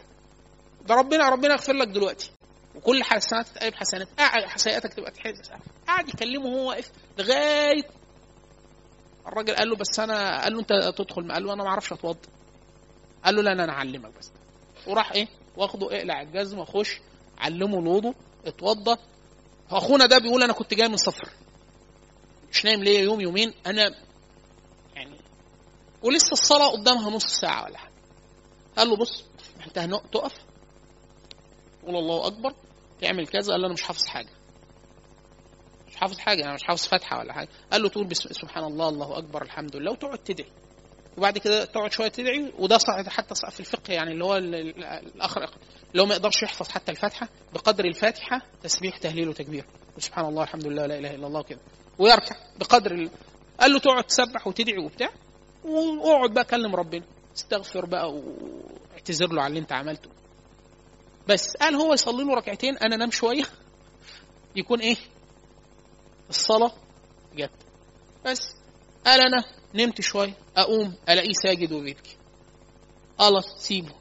ده 0.87 0.95
ربنا 0.95 1.29
ربنا 1.29 1.53
يغفر 1.53 1.73
لك 1.73 1.87
دلوقتي. 1.87 2.31
وكل 2.75 3.03
حسنات 3.03 3.47
تتقلب 3.47 3.73
حسنات 3.75 4.07
سيئاتك 4.55 4.93
تبقى 4.93 5.11
تحس 5.11 5.51
قاعد 5.87 6.09
يكلمه 6.09 6.45
وهو 6.45 6.69
واقف 6.69 6.91
لغاية 7.19 7.83
الراجل 9.27 9.55
قال 9.55 9.69
له 9.69 9.75
بس 9.75 9.99
أنا 9.99 10.43
قال 10.43 10.53
له 10.53 10.59
أنت 10.59 10.93
تدخل 10.97 11.31
قال 11.31 11.43
له 11.43 11.53
أنا 11.53 11.63
ما 11.63 11.69
أعرفش 11.69 11.93
أتوضى. 11.93 12.19
قال 13.25 13.35
له 13.35 13.41
لا 13.41 13.51
أنا 13.51 13.71
اعلمك 13.71 14.11
بس. 14.19 14.31
وراح 14.87 15.11
إيه؟ 15.11 15.27
واخده 15.57 15.97
اقلع 15.97 16.21
الجزمة 16.21 16.65
خش 16.65 16.99
علمه 17.37 17.79
الوضوء 17.79 18.13
اتوضى 18.45 18.95
أخونا 19.71 20.05
ده 20.05 20.17
بيقول 20.17 20.43
أنا 20.43 20.53
كنت 20.53 20.73
جاي 20.73 20.87
من 20.87 20.97
سفر. 20.97 21.29
مش 22.51 22.65
نايم 22.65 22.83
ليه 22.83 22.99
يوم 22.99 23.21
يومين. 23.21 23.53
أنا 23.67 23.95
ولسه 26.03 26.31
الصلاة 26.31 26.69
قدامها 26.71 27.09
نص 27.09 27.25
ساعة 27.25 27.63
ولا 27.65 27.77
حاجة. 27.77 27.93
قال 28.77 28.89
له 28.89 28.95
بص 28.95 29.23
أنت 29.67 29.77
هنق- 29.77 30.09
تقف. 30.11 30.33
تقول 31.81 31.95
الله 31.95 32.27
أكبر. 32.27 32.53
تعمل 33.01 33.27
كذا. 33.27 33.51
قال 33.51 33.61
له 33.61 33.65
أنا 33.65 33.73
مش 33.73 33.81
حافظ 33.81 34.05
حاجة. 34.05 34.29
مش 35.87 35.95
حافظ 35.95 36.17
حاجة. 36.17 36.43
أنا 36.43 36.53
مش 36.53 36.63
حافظ 36.63 36.87
فاتحه 36.87 37.19
ولا 37.19 37.33
حاجة. 37.33 37.49
قال 37.71 37.81
له 37.83 37.89
تقول 37.89 38.07
بسم 38.07 38.29
سبحان 38.33 38.63
الله 38.63 38.89
الله 38.89 39.17
أكبر 39.17 39.41
الحمد 39.41 39.75
لله. 39.75 39.91
وتقعد 39.91 40.17
تدعي. 40.17 40.49
وبعد 41.17 41.37
كده 41.37 41.65
تقعد 41.65 41.91
شوية 41.91 42.07
تدعي 42.07 42.53
وده 42.59 42.77
صعد 42.77 43.07
حتى 43.09 43.35
صعد 43.35 43.51
في 43.51 43.59
الفقه 43.59 43.93
يعني 43.93 44.11
اللي 44.11 44.23
هو 44.25 44.35
ال- 44.37 44.55
ال- 44.55 44.83
الأخر 44.85 45.49
اللي 45.91 46.01
هو 46.01 46.05
ما 46.05 46.13
يقدرش 46.15 46.43
يحفظ 46.43 46.67
حتى 46.69 46.91
الفاتحة 46.91 47.29
بقدر 47.53 47.85
الفاتحة 47.85 48.41
تسبيح 48.63 48.97
تهليل 48.97 49.29
وتكبير. 49.29 49.65
وسبحان 49.97 50.25
الله 50.25 50.43
الحمد 50.43 50.67
لله 50.67 50.85
لا 50.85 50.97
إله 50.99 51.15
إلا 51.15 51.27
الله 51.27 51.43
كده 51.43 51.59
ويركع 51.99 52.35
بقدر 52.59 52.91
ال... 52.91 53.09
قال 53.59 53.71
له 53.71 53.79
تقعد 53.79 54.03
تسبح 54.03 54.47
وتدعي 54.47 54.77
وبتاع 54.77 55.09
واقعد 55.65 56.33
بقى 56.33 56.43
كلم 56.45 56.75
ربنا 56.75 57.03
استغفر 57.35 57.85
بقى 57.85 58.13
واعتذر 58.13 59.27
له 59.33 59.41
على 59.41 59.47
اللي 59.49 59.59
انت 59.59 59.71
عملته. 59.73 60.09
بس 61.27 61.57
قال 61.57 61.75
هو 61.75 61.93
يصلي 61.93 62.23
له 62.23 62.33
ركعتين 62.35 62.77
أنا 62.77 62.95
أنام 62.95 63.11
شوية 63.11 63.43
يكون 64.55 64.79
إيه؟ 64.79 64.95
الصلاة 66.29 66.71
جت. 67.35 67.51
بس. 68.25 68.56
قال 69.07 69.21
أنا 69.21 69.43
نمت 69.73 70.01
شوية 70.01 70.33
أقوم 70.57 70.95
ألاقيه 71.09 71.33
ساجد 71.43 71.71
وبيبكي. 71.71 72.17
خلاص 73.19 73.45
سيبه 73.57 73.91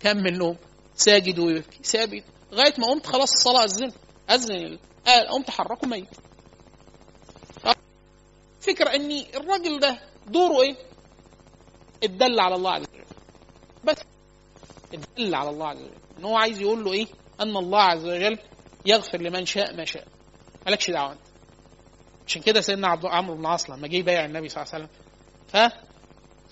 كمل 0.00 0.38
نوم 0.38 0.56
ساجد 0.94 1.38
ويبكي 1.38 1.78
ساجد 1.82 2.24
لغاية 2.52 2.74
ما 2.78 2.86
قمت 2.86 3.06
خلاص 3.06 3.32
الصلاة 3.32 3.64
أذن 3.64 3.92
اذن 4.30 4.78
قال 5.06 5.28
قمت 5.28 5.50
حركه 5.50 5.88
ميت. 5.88 6.08
فكرة 8.60 8.94
إن 8.94 9.10
الراجل 9.34 9.80
ده 9.80 10.00
دوره 10.26 10.62
إيه؟ 10.62 10.76
اتدل 12.02 12.40
على 12.40 12.54
الله 12.54 12.70
عز 12.70 12.82
وجل. 12.82 13.04
بس 13.84 13.96
اتدل 14.92 15.34
على 15.34 15.50
الله 15.50 15.68
عز 15.68 15.82
وجل. 15.82 15.92
إن 16.18 16.24
هو 16.24 16.36
عايز 16.36 16.60
يقول 16.60 16.84
له 16.84 16.92
إيه؟ 16.92 17.06
أن 17.40 17.56
الله 17.56 17.82
عز 17.82 18.04
وجل 18.04 18.38
يغفر 18.86 19.20
لمن 19.20 19.46
شاء 19.46 19.76
ما 19.76 19.84
شاء. 19.84 20.06
مالكش 20.66 20.90
دعوة 20.90 21.12
أنت. 21.12 21.31
عشان 22.26 22.42
كده 22.42 22.60
سيدنا 22.60 22.88
عبد 22.88 23.06
عمرو 23.06 23.34
بن 23.34 23.40
العاص 23.40 23.70
لما 23.70 23.88
جه 23.88 23.96
يبايع 23.96 24.24
النبي 24.24 24.48
صلى 24.48 24.62
الله 24.62 24.74
عليه 24.74 24.84
وسلم 24.84 24.96
ف 25.48 25.72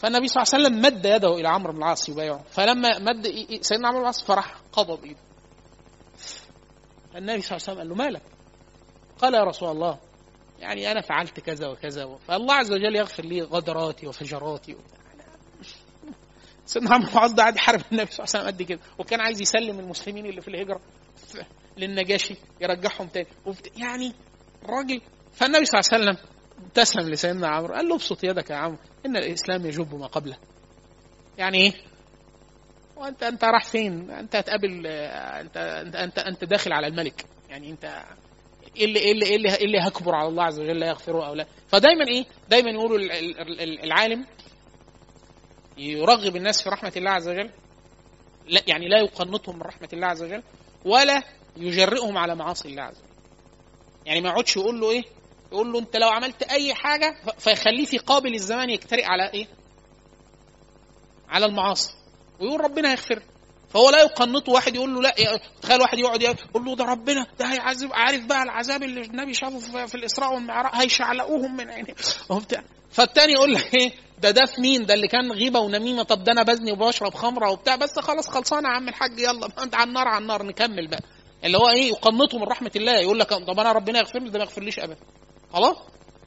فالنبي 0.01 0.29
صلى 0.29 0.43
الله 0.43 0.55
عليه 0.55 0.65
وسلم 0.65 0.83
مد 0.83 1.05
يده 1.05 1.35
إلى 1.35 1.49
عمرو 1.49 1.73
بن 1.73 1.79
العاص 1.79 2.09
يبايعه 2.09 2.45
فلما 2.51 2.99
مد 2.99 3.27
سيدنا 3.61 3.89
عمرو 3.89 3.99
بن 3.99 4.03
العاص 4.03 4.25
فراح 4.25 4.55
قبض 4.73 5.05
إيده 5.05 5.21
النبي 7.17 7.43
صلى 7.43 7.57
الله 7.57 7.69
عليه 7.69 7.73
وسلم 7.73 7.79
قال 7.79 7.89
له 7.89 7.95
مالك؟ 7.95 8.23
قال 9.19 9.35
يا 9.35 9.45
رسول 9.45 9.71
الله 9.71 9.99
يعني 10.59 10.93
أنا 10.93 11.01
فعلت 11.01 11.41
كذا 11.41 11.69
وكذا 11.69 12.19
فالله 12.29 12.55
عز 12.55 12.73
وجل 12.73 12.97
يغفر 12.97 13.25
لي 13.25 13.43
غدراتي 13.43 14.07
وفجراتي 14.07 14.77
سيدنا 16.67 16.95
عمرو 16.95 17.07
بن 17.07 17.13
العاص 17.13 17.33
ده 17.33 17.43
قاعد 17.43 17.57
يحارب 17.57 17.81
النبي 17.93 18.11
صلى 18.11 18.25
الله 18.25 18.37
عليه 18.37 18.45
وسلم 18.45 18.47
قد 18.47 18.63
كده 18.63 18.81
وكان 18.99 19.21
عايز 19.21 19.41
يسلم 19.41 19.81
المسلمين 19.81 20.27
اللي 20.27 20.41
في 20.41 20.49
الهجرة 20.49 20.81
للنجاشي 21.77 22.35
يرجعهم 22.61 23.07
تاني. 23.07 23.27
يعني 23.77 24.13
الراجل 24.65 25.01
فالنبي 25.33 25.65
صلى 25.65 25.81
الله 25.81 25.91
عليه 25.93 26.05
وسلم 26.05 26.31
ابتسم 26.67 27.01
لسيدنا 27.01 27.49
عمرو 27.49 27.75
قال 27.75 27.89
له 27.89 27.95
ابسط 27.95 28.25
يدك 28.25 28.51
يا 28.51 28.57
عمرو 28.57 28.79
إن 29.07 29.17
الإسلام 29.17 29.67
يجب 29.67 29.95
ما 29.95 30.07
قبله. 30.07 30.37
يعني 31.39 31.59
إيه؟ 31.59 31.73
وانت 32.97 33.23
أنت 33.23 33.45
راح 33.45 33.65
فين؟ 33.65 34.11
أنت 34.11 34.37
هتقابل 34.37 34.87
انت 34.87 35.57
انت 35.97 36.19
انت, 36.19 36.45
داخل 36.45 36.73
على 36.73 36.87
الملك. 36.87 37.25
يعني 37.49 37.71
أنت 37.71 38.05
إيه 38.77 38.85
اللي 38.85 38.99
إيه 38.99 39.13
اللي 39.13 39.27
إيه 39.27 39.37
اللي, 39.37 39.55
إيه 39.55 39.65
اللي 39.65 39.79
هكبر 39.79 40.15
على 40.15 40.29
الله 40.29 40.45
عز 40.45 40.61
وجل 40.61 40.81
لا 40.81 40.87
يغفره 40.87 41.27
أو 41.27 41.35
لا؟ 41.35 41.47
فدايما 41.69 42.07
إيه؟ 42.09 42.25
دايما 42.49 42.71
يقولوا 42.71 42.99
ال- 42.99 43.13
ال- 43.13 43.61
ال- 43.61 43.85
العالم 43.85 44.27
يرغب 45.79 46.37
الناس 46.37 46.63
في 46.63 46.69
رحمة 46.69 46.93
الله 46.97 47.11
عز 47.11 47.29
وجل. 47.29 47.51
لا 48.47 48.61
يعني 48.67 48.89
لا 48.89 48.99
يقنطهم 48.99 49.57
من 49.57 49.63
رحمة 49.63 49.89
الله 49.93 50.07
عز 50.07 50.23
وجل 50.23 50.43
ولا 50.85 51.23
يجرئهم 51.57 52.19
على 52.19 52.35
معاصي 52.35 52.69
الله 52.69 52.83
عز 52.83 52.99
وجل. 52.99 53.11
يعني 54.07 54.21
ما 54.21 54.29
يقعدش 54.29 54.57
يقول 54.57 54.81
له 54.81 54.91
إيه؟ 54.91 55.03
يقول 55.53 55.73
له 55.73 55.79
انت 55.79 55.97
لو 55.97 56.09
عملت 56.09 56.43
اي 56.43 56.75
حاجة 56.75 57.17
فيخليه 57.39 57.85
في 57.87 57.99
قابل 57.99 58.35
الزمان 58.35 58.71
يجترئ 58.71 59.05
على 59.05 59.31
إيه؟ 59.35 59.47
على 61.29 61.47
المعاصي. 61.47 61.95
ويقول 62.41 62.61
ربنا 62.61 62.91
يغفر. 62.91 63.23
فهو 63.75 63.91
لا 63.91 64.01
يقنطه 64.03 64.53
واحد 64.53 64.75
يقول 64.75 64.95
له 64.95 65.03
لا 65.03 65.41
تخيل 65.63 65.81
واحد 65.81 65.99
يقعد 65.99 66.23
يقول 66.23 66.65
له 66.65 66.77
ده 66.77 66.85
ربنا 66.85 67.27
ده 67.39 67.47
هيعذب. 67.47 67.91
عارف 67.93 68.25
بقى 68.25 68.43
العذاب 68.43 68.83
اللي 68.83 69.01
النبي 69.01 69.35
شافه 69.35 69.87
في- 69.87 69.95
الإسراء 69.95 70.35
والمعراج 70.35 70.71
هيشعلقوهم 70.75 71.57
من 71.57 71.71
عينيه. 71.71 71.95
وبتاع 72.31 72.65
فالتاني 72.91 73.33
يقول 73.33 73.55
لك 73.55 73.75
إيه؟ 73.75 73.93
ده 74.19 74.31
ده 74.31 74.45
في 74.47 74.61
مين؟ 74.61 74.87
ده 74.87 74.95
اللي 74.95 75.09
كان 75.09 75.33
غيبة 75.33 75.61
ونميمة. 75.61 76.03
طب 76.03 76.25
ده 76.25 76.33
أنا 76.33 76.43
بزني 76.43 76.73
وبشرب 76.73 77.15
خمرة 77.15 77.51
وبتاع. 77.51 77.77
بس 77.77 77.99
خلاص 77.99 78.29
خلصانة 78.29 78.69
يا 78.69 78.75
عم 78.75 78.89
الحاج 78.89 79.19
يلا. 79.19 79.49
انت 79.63 79.75
على 79.75 79.89
النار 79.89 80.09
على 80.09 80.23
النار. 80.23 80.43
نكمل 80.43 80.89
بقى. 80.89 81.01
اللي 81.45 81.59
هو 81.59 81.69
إيه؟ 81.69 81.89
يقنطه 81.89 82.39
من 82.39 82.45
رحمة 82.45 82.71
الله. 82.77 82.93
يقول 83.01 83.19
لك 83.19 83.29
طب 83.29 83.61
أنا 83.61 83.73
ربنا 83.73 83.99
يغفر 83.99 84.19
لي 84.19 84.31
ده 84.31 84.39
ما 84.39 84.45
يغفرليش 84.45 84.79
ابدا. 84.79 84.97
خلاص؟ 85.53 85.77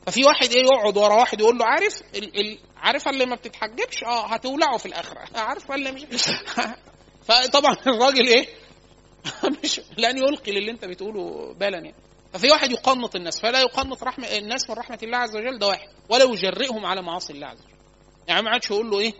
ففي 0.07 0.23
واحد 0.25 0.51
إيه 0.51 0.63
يقعد 0.63 0.97
ورا 0.97 1.15
واحد 1.15 1.41
يقول 1.41 1.57
له 1.57 1.65
عارف 1.65 2.01
ال 2.15 2.39
ال 2.39 2.57
عارف 2.77 3.07
اللي 3.07 3.25
ما 3.25 3.35
بتتحجبش؟ 3.35 4.03
آه 4.03 4.25
هتولعه 4.27 4.77
في 4.77 4.85
الاخره 4.85 5.19
عارف 5.35 5.71
اللي 5.71 5.91
مش 5.91 6.05
فطبعا 7.27 7.77
الراجل 7.87 8.27
إيه؟ 8.27 8.47
مش 9.63 9.81
لن 9.97 10.17
يلقي 10.17 10.51
للي 10.51 10.71
أنت 10.71 10.85
بتقوله 10.85 11.53
بالا 11.53 11.77
يعني. 11.77 11.93
ففي 12.33 12.51
واحد 12.51 12.71
يقنط 12.71 13.15
الناس 13.15 13.39
فلا 13.41 13.61
يقنط 13.61 14.03
رحمة 14.03 14.27
الناس 14.27 14.69
من 14.69 14.75
رحمة 14.75 14.99
الله 15.03 15.17
عز 15.17 15.35
وجل 15.35 15.59
ده 15.59 15.67
واحد. 15.67 15.87
ولا 16.09 16.23
يجرئهم 16.23 16.85
على 16.85 17.01
معاصي 17.01 17.33
الله 17.33 17.47
عز 17.47 17.57
وجل. 17.61 17.73
يعني 18.27 18.41
ما 18.41 18.49
عادش 18.49 18.71
يقول 18.71 18.89
له 18.89 18.99
إيه؟ 18.99 19.13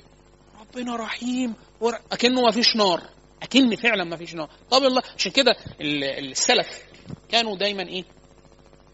ربنا 0.62 0.96
رحيم 0.96 1.54
ور... 1.82 2.00
أكنه 2.12 2.42
ما 2.42 2.52
فيش 2.52 2.76
نار. 2.76 3.02
أكن 3.44 3.76
فعلا 3.76 4.04
ما 4.04 4.16
فيش 4.18 4.34
نار. 4.36 4.50
طب 4.72 4.84
الله 4.84 5.02
عشان 5.18 5.32
كده 5.32 5.56
ال- 5.82 6.04
السلف 6.04 6.84
كانوا 7.30 7.56
دايما 7.58 7.84
إيه؟ 7.88 8.04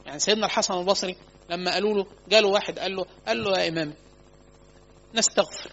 يعني 0.10 0.20
سيدنا 0.20 0.46
الحسن 0.46 0.74
البصري 0.74 1.16
لما 1.50 1.74
قالوا 1.74 1.94
له 1.94 2.06
جاله 2.30 2.48
واحد 2.48 2.80
قال 2.80 2.96
له 2.96 3.06
قال 3.28 3.44
له 3.44 3.60
يا 3.60 3.68
امام 3.68 3.94
نستغفر 5.16 5.72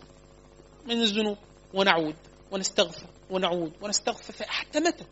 من 0.87 1.01
الذنوب 1.03 1.39
ونعود 1.75 2.15
ونستغفر 2.51 3.07
ونعود 3.31 3.73
ونستغفر 3.83 4.45
حتى 4.49 4.81
متى 4.81 5.05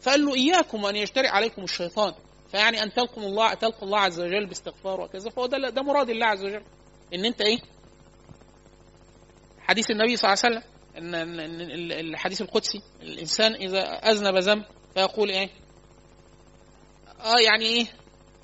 فقال 0.00 0.24
له 0.26 0.34
إياكم 0.34 0.84
أن 0.86 0.96
يجترئ 0.96 1.28
عليكم 1.28 1.62
الشيطان. 1.64 2.14
فيعني 2.50 2.82
ان 2.82 2.92
تلقوا 2.92 3.22
الله 3.22 3.54
تلقوا 3.54 3.82
الله 3.82 3.98
عز 3.98 4.20
وجل 4.20 4.46
باستغفار 4.46 5.00
وكذا 5.00 5.30
فهو 5.30 5.46
ده 5.46 5.58
ده 5.70 5.82
مراد 5.82 6.10
الله 6.10 6.26
عز 6.26 6.44
وجل. 6.44 6.62
إن 7.14 7.24
أنت 7.24 7.40
إيه؟ 7.40 7.58
حديث 9.60 9.90
النبي 9.90 10.16
صلى 10.16 10.32
الله 10.32 10.42
عليه 10.44 10.56
وسلم 10.56 10.70
ان 10.96 11.12
إن- 11.12 11.40
إن 11.40 11.60
ال- 11.60 11.92
الحديث 11.92 12.42
القدسي 12.42 12.82
الإنسان 13.02 13.54
إذا 13.54 13.80
أذنب 13.82 14.36
ذنب 14.36 14.64
فيقول 14.94 15.30
إيه؟ 15.30 15.48
آه 17.20 17.38
يعني 17.40 17.64
إيه؟ 17.64 17.86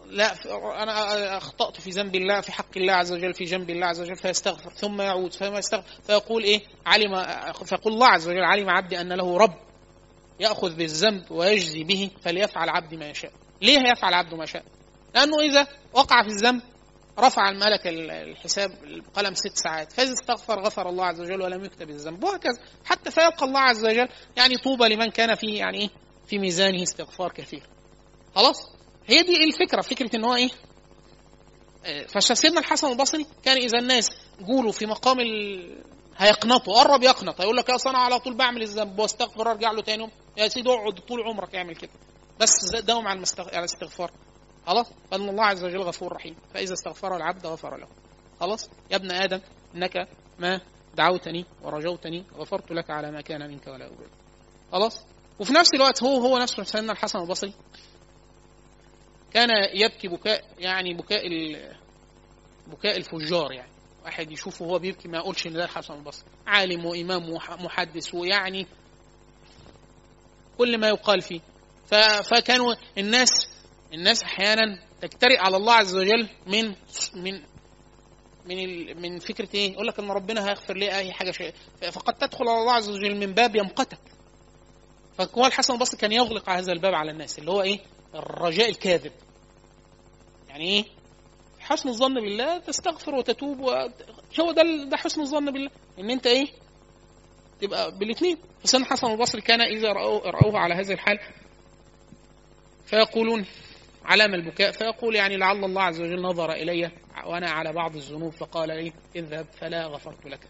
لا 0.09 0.35
أنا 0.83 1.37
أخطأت 1.37 1.81
في 1.81 1.91
ذنب 1.91 2.15
الله 2.15 2.41
في 2.41 2.53
حق 2.53 2.77
الله 2.77 2.93
عز 2.93 3.13
وجل 3.13 3.35
في 3.35 3.45
جنب 3.45 3.71
الله 3.71 3.87
عز 3.87 4.01
وجل 4.01 4.17
فيستغفر 4.17 4.71
ثم 4.71 5.01
يعود 5.01 5.33
فما 5.33 5.59
يستغفر 5.59 5.85
فيقول 6.07 6.45
إيه؟ 6.45 6.61
علم 6.87 7.23
فيقول 7.65 7.93
الله 7.93 8.07
عز 8.07 8.29
وجل 8.29 8.45
علم 8.45 8.71
عبدي 8.71 9.01
أن 9.01 9.13
له 9.13 9.37
رب 9.37 9.55
يأخذ 10.41 10.75
بالذنب 10.77 11.31
ويجزي 11.31 11.85
به 11.85 12.11
فليفعل 12.23 12.69
عبدي 12.69 12.97
ما 12.97 13.11
يشاء. 13.11 13.33
ليه 13.63 13.79
يفعل 13.97 14.15
عبده 14.15 14.37
ما 14.37 14.47
شاء 14.47 14.63
لأنه 15.15 15.41
إذا 15.41 15.67
وقع 15.93 16.23
في 16.23 16.29
الذنب 16.29 16.63
رفع 17.19 17.49
الملك 17.49 17.87
ال- 17.87 18.11
الحساب 18.11 18.71
القلم 18.85 19.35
ست 19.35 19.57
ساعات 19.57 19.93
فإذا 19.93 20.13
استغفر 20.13 20.61
غفر 20.61 20.89
الله 20.89 21.05
عز 21.05 21.21
وجل 21.21 21.43
ولم 21.43 21.65
يكتب 21.65 21.91
الذنب 21.91 22.25
وهكذا. 22.25 22.59
حتى 22.85 23.11
فيلقى 23.11 23.47
الله 23.47 23.61
عز 23.61 23.85
وجل 23.85 24.09
يعني 24.37 24.57
طوبى 24.57 24.89
لمن 24.89 25.11
كان 25.11 25.35
فيه 25.35 25.59
يعني 25.59 25.81
إيه؟ 25.81 25.89
في 26.27 26.39
ميزانه 26.39 26.83
استغفار 26.83 27.33
كثير. 27.33 27.63
خلاص؟ 28.35 28.74
هي 29.07 29.23
دي 29.23 29.45
الفكرة 29.45 29.81
فكرة 29.81 30.17
إن 30.17 30.25
هو 30.25 30.35
إيه؟ 30.35 30.51
آه، 31.85 32.07
فسيدنا 32.07 32.61
الحسن 32.61 32.89
البصري 32.89 33.27
كان 33.45 33.57
إذا 33.57 33.79
الناس 33.79 34.09
جولوا 34.41 34.73
في 34.73 34.87
مقام 34.87 35.21
ال... 35.21 35.85
هيقنطوا 36.17 36.75
قرب 36.83 37.03
يقنط 37.03 37.41
هيقول 37.41 37.57
لك 37.57 37.69
يا 37.69 37.77
أنا 37.87 37.99
على 37.99 38.19
طول 38.19 38.35
بعمل 38.35 38.63
الذنب 38.63 38.99
واستغفر 38.99 39.51
أرجع 39.51 39.71
له 39.71 39.83
تاني 39.83 40.11
يا 40.37 40.49
سيدي 40.49 40.69
اقعد 40.71 40.95
طول 40.95 41.23
عمرك 41.23 41.55
اعمل 41.55 41.77
كده. 41.77 41.91
بس 42.41 42.51
داوم 42.85 43.09
على 43.09 43.17
المستغ... 43.17 43.49
على 43.49 43.59
الاستغفار. 43.59 44.11
خلاص؟ 44.67 44.87
فإن 45.11 45.29
الله 45.29 45.45
عز 45.45 45.65
وجل 45.65 45.81
غفور 45.83 46.13
رحيم. 46.13 46.37
فإذا 46.55 46.73
استغفر 46.73 47.17
العبد 47.17 47.47
غفر 47.47 47.77
له. 47.77 47.87
خلاص؟ 48.41 48.71
يا 48.91 48.97
ابن 48.97 49.11
آدم 49.11 49.41
إنك 49.75 50.09
ما 50.39 50.61
دعوتني 50.95 51.45
ورجوتني 51.63 52.25
غفرت 52.37 52.73
لك 52.73 52.91
على 52.91 53.11
ما 53.11 53.21
كان 53.21 53.51
منك 53.51 53.67
ولا 53.67 53.87
ابالي 53.87 54.11
خلاص؟ 54.73 55.01
وفي 55.39 55.53
نفس 55.53 55.75
الوقت 55.75 56.03
هو 56.03 56.17
هو 56.17 56.39
نفسه 56.39 56.63
سيدنا 56.63 56.93
الحسن 56.93 57.19
البصري 57.19 57.55
كان 59.35 59.49
يبكي 59.75 60.09
بكاء 60.09 60.45
يعني 60.59 60.95
بكاء. 60.95 61.23
بكاء 62.67 62.97
الفجار 62.97 63.53
يعني 63.53 63.71
واحد 64.05 64.31
يشوفه 64.33 64.65
وهو 64.65 64.79
بيبكي 64.79 65.09
ما 65.09 65.19
يقولش 65.19 65.47
إن 65.47 65.53
ده 65.53 65.65
الحسن 65.65 65.95
البصري 65.95 66.29
عالم 66.47 66.87
وإمام 66.87 67.31
وح- 67.31 67.63
محدث 67.63 68.15
ويعني 68.15 68.67
كل 70.59 70.79
ما 70.79 70.89
يقال 70.89 71.21
فيه. 71.21 71.41
فكانوا 72.31 72.75
الناس 72.99 73.31
الناس 73.95 74.23
أحيانا 74.23 74.79
تجترئ 75.03 75.39
على 75.39 75.57
الله 75.57 75.73
عز 75.73 75.97
وجل 75.97 76.29
من 76.47 76.75
من 77.15 77.41
من. 78.47 79.03
من 79.03 79.19
فكرة 79.19 79.49
إيه؟ 79.55 79.73
يقول 79.73 79.87
لك 79.87 79.99
إن 79.99 80.11
ربنا 80.11 80.49
هيغفر 80.49 80.77
لي 80.77 80.97
أي 80.99 81.13
حاجة 81.13 81.31
شيء 81.31 81.53
فقد 81.93 82.15
تدخل 82.15 82.49
على 82.49 82.61
الله 82.61 82.73
عز 82.73 82.89
وجل 82.89 83.17
من 83.17 83.33
باب 83.33 83.57
يمقتك 83.57 83.99
فهو 85.19 85.47
الحسن 85.47 85.75
البصري 85.75 85.99
كان 86.01 86.13
يغلق 86.13 86.51
هذا 86.51 86.73
الباب 86.73 86.95
على 86.95 87.11
الناس 87.11 87.39
اللي 87.39 87.51
هو 87.51 87.63
إيه؟ 87.63 87.81
الرجاء 88.15 88.69
الكاذب. 88.71 89.13
يعني 90.49 90.65
إيه؟ 90.65 90.85
حسن 91.59 91.89
الظن 91.89 92.15
بالله 92.15 92.59
تستغفر 92.59 93.15
وتتوب 93.15 93.61
و... 93.61 93.71
هو 94.41 94.53
ده 94.53 94.63
ده 94.91 94.97
حسن 94.97 95.21
الظن 95.21 95.51
بالله. 95.53 95.71
إن 95.99 96.11
أنت 96.11 96.27
إيه؟ 96.27 96.47
تبقى 97.61 97.99
بالاثنين 97.99 98.39
فسيدنا 98.61 98.87
الحسن 98.87 99.07
البصري 99.07 99.41
كان 99.41 99.61
إذا 99.61 99.93
رأوه, 99.93 100.31
رأوه 100.31 100.59
على 100.59 100.75
هذه 100.75 100.93
الحال 100.93 101.19
فيقولون 102.87 103.47
علام 104.05 104.35
البكاء. 104.35 104.71
فيقول 104.71 105.15
يعني 105.15 105.37
لعل 105.37 105.65
الله 105.65 105.83
عز 105.83 106.01
وجل 106.01 106.23
نظر 106.23 106.53
إلي 106.53 106.91
وأنا 107.27 107.51
على 107.51 107.73
بعض 107.73 107.97
الذنوب 107.97 108.33
فقال 108.33 108.69
لي 108.69 108.93
اذهب 109.17 109.47
فلا 109.61 109.87
غفرت 109.87 110.27
لك. 110.27 110.41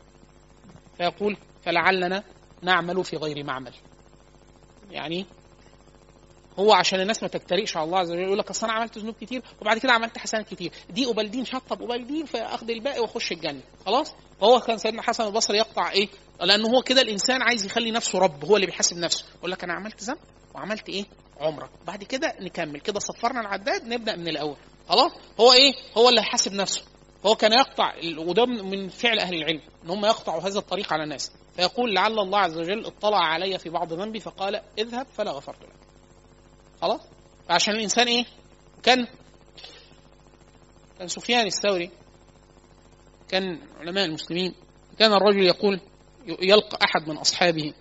فيقول 0.99 1.37
فلعلنا 1.63 2.25
نعمل 2.63 3.05
في 3.05 3.17
غير 3.17 3.45
معمل. 3.45 3.75
يعني 4.91 5.27
هو 6.59 6.73
عشان 6.73 7.01
الناس 7.01 7.23
ما 7.23 7.29
تجترئش 7.29 7.77
على 7.77 7.87
الله 7.87 7.99
عز 7.99 8.11
وجل 8.11 8.21
يقول 8.23 8.39
لك 8.39 8.51
أصل 8.51 8.67
أنا 8.67 8.77
عملت 8.77 8.99
ذنوب 8.99 9.15
كتير 9.21 9.43
وبعد 9.61 9.79
كده 9.79 9.93
عملت 9.93 10.19
حسنات 10.19 10.49
كتير. 10.49 10.73
دي 10.91 11.07
قبال 11.07 11.31
دي 11.31 11.41
نشطب 11.41 11.83
قبال 11.83 12.07
دي 12.07 12.27
فاخد 12.27 12.71
الباقي 12.71 13.01
وأخش 13.01 13.33
الجنة. 13.33 13.61
خلاص؟ 13.87 14.15
فهو 14.41 14.61
كان 14.61 14.79
سيدنا 14.79 15.03
حسن 15.03 15.27
البصري 15.27 15.59
يقطع 15.59 15.91
إيه؟ 15.91 16.09
لأنه 16.41 16.69
هو 16.69 16.83
كده 16.83 17.03
الإنسان 17.03 17.43
عايز 17.43 17.67
يخلي 17.67 17.91
نفسه 17.91 18.19
رب 18.19 18.45
هو 18.45 18.57
اللي 18.57 18.67
بيحاسب 18.67 18.99
نفسه. 18.99 19.25
يقول 19.39 19.51
لك 19.51 19.65
أنا 19.65 19.73
عملت 19.73 20.03
ذنب 20.03 20.19
وعملت 20.55 20.89
إيه؟ 20.89 21.05
عمرة. 21.41 21.71
بعد 21.87 22.05
كده 22.05 22.35
نكمل. 22.41 22.81
كده 22.81 23.01
صفرنا 23.01 23.41
العداد 23.41 23.89
نبدأ 23.89 24.17
من 24.17 24.29
الأول. 24.29 24.57
خلاص؟ 24.89 25.13
هو 25.41 25.53
إيه؟ 25.53 25.75
هو 25.97 26.09
اللي 26.09 26.21
هيحاسب 26.21 26.53
نفسه. 26.53 26.83
هو 27.27 27.35
كان 27.35 27.53
يقطع 27.53 27.95
وده 28.19 28.47
من 28.47 28.89
فعل 28.89 29.19
أهل 29.19 29.35
العلم 29.35 29.61
إن 29.85 29.91
هم 29.91 30.05
يقطعوا 30.05 30.41
هذا 30.43 30.59
الطريق 30.59 30.93
على 30.93 31.03
الناس. 31.03 31.33
فيقول 31.57 31.95
لعل 31.95 32.19
الله 32.19 32.39
عز 32.39 32.59
وجل 32.59 32.87
اطلع 32.87 33.19
علي 33.19 33.59
في 33.59 33.69
بعض 33.69 33.93
ذنبي 33.93 34.21
فقال 34.21 34.61
اذهب 34.79 35.07
فلا 35.07 35.31
غفرت 35.31 35.63
لك. 35.63 35.84
خلاص؟ 36.81 37.01
عشان 37.51 37.75
الإنسان 37.75 38.09
إيه؟ 38.09 38.25
كان 38.83 39.07
كان 40.99 41.09
سفيان 41.09 41.47
الثوري 41.47 41.91
كان 43.29 43.59
علماء 43.81 44.05
المسلمين 44.05 44.55
كان 44.99 45.13
الرجل 45.13 45.43
يقول 45.43 45.81
يلقى 46.27 46.79
أحد 46.85 47.09
من 47.09 47.17
أصحابه 47.17 47.75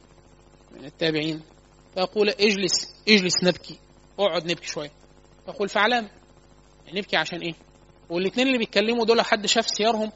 من 0.71 0.85
التابعين 0.85 1.41
فيقول 1.93 2.29
اجلس 2.29 2.95
اجلس 3.07 3.43
نبكي 3.43 3.79
اقعد 4.19 4.51
نبكي 4.51 4.67
شوية. 4.67 4.91
يقول 5.47 5.69
فعلام 5.69 6.09
نبكي 6.93 7.17
عشان 7.17 7.39
إيه؟ 7.41 7.53
والاثنين 8.09 8.47
اللي 8.47 8.57
بيتكلموا 8.57 9.05
دول 9.05 9.21
حد 9.21 9.45
شاف 9.45 9.67
سيارهم؟ 9.67 10.11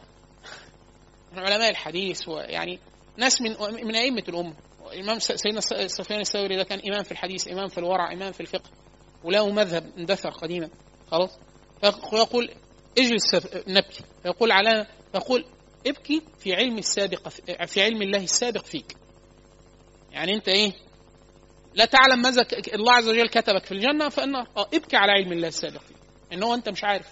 من 1.33 1.39
علماء 1.45 1.69
الحديث 1.69 2.27
ويعني 2.27 2.79
ناس 3.17 3.41
من 3.41 3.49
من 3.85 3.95
أئمة 3.95 4.23
الأمة. 4.29 4.53
إمام 4.93 5.19
سيدنا 5.19 5.61
سفيان 5.87 6.19
الثوري 6.19 6.55
ده 6.55 6.63
كان 6.63 6.81
إمام 6.91 7.03
في 7.03 7.11
الحديث 7.11 7.47
إمام 7.47 7.67
في 7.67 7.77
الورع 7.77 8.13
إمام 8.13 8.31
في 8.31 8.41
الفقه 8.41 8.69
وله 9.23 9.49
مذهب 9.51 9.91
اندثر 9.97 10.29
قديما 10.29 10.69
خلاص؟ 11.11 11.39
فيقول 11.81 12.49
اجلس 12.97 13.35
نبكي 13.67 14.03
فيقول 14.23 14.51
على 14.51 14.87
يقول 15.15 15.45
ابكي 15.87 16.21
في 16.39 16.53
علم 16.53 16.77
السابق 16.77 17.27
في 17.65 17.83
علم 17.83 18.01
الله 18.01 18.23
السابق 18.23 18.63
فيك. 18.63 18.95
يعني 20.11 20.33
أنت 20.35 20.47
إيه؟ 20.47 20.73
لا 21.73 21.85
تعلم 21.85 22.21
ماذا 22.21 22.45
الله 22.73 22.93
عز 22.93 23.09
وجل 23.09 23.29
كتبك 23.29 23.65
في 23.65 23.71
الجنة 23.71 24.09
فإن 24.09 24.35
آه 24.35 24.47
ابكي 24.73 24.97
على 24.97 25.11
علم 25.11 25.31
الله 25.31 25.47
السابق 25.47 25.81
فيك. 25.81 25.97
إن 26.33 26.43
هو 26.43 26.53
أنت 26.53 26.69
مش 26.69 26.83
عارف. 26.83 27.07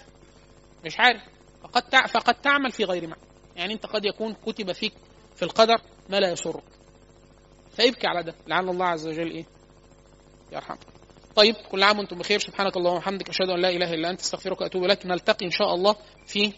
مش 0.85 0.99
عارف. 0.99 1.21
فقد. 1.63 2.07
فقد 2.07 2.41
تعمل 2.41 2.71
في 2.71 2.83
غير 2.83 3.07
معنى. 3.07 3.21
يعني 3.55 3.73
أنت 3.73 3.85
قد 3.85 4.05
يكون 4.05 4.33
كتب 4.33 4.71
فيك 4.71 4.93
في 5.35 5.43
القدر 5.43 5.81
ما 6.09 6.19
لا 6.19 6.31
يسرك 6.31 6.63
فابكي 7.77 8.07
على 8.07 8.23
ده. 8.23 8.35
لعل 8.47 8.69
الله 8.69 8.85
عز 8.85 9.07
وجل 9.07 9.31
إيه؟ 9.31 9.45
يرحمك 10.51 10.79
طيب 11.35 11.55
كل 11.71 11.83
عام 11.83 11.99
وأنتم 11.99 12.17
بخير 12.17 12.39
سبحانك 12.39 12.77
اللهم 12.77 12.95
وبحمدك 12.95 13.29
أشهد 13.29 13.49
أن 13.49 13.61
لا 13.61 13.69
إله 13.69 13.93
إلا 13.93 14.09
أنت 14.09 14.19
أستغفرك 14.21 14.61
وأتوب 14.61 14.83
إليك. 14.83 15.05
نلتقي 15.05 15.45
إن 15.45 15.51
شاء 15.51 15.73
الله 15.75 15.95
في 16.27 16.53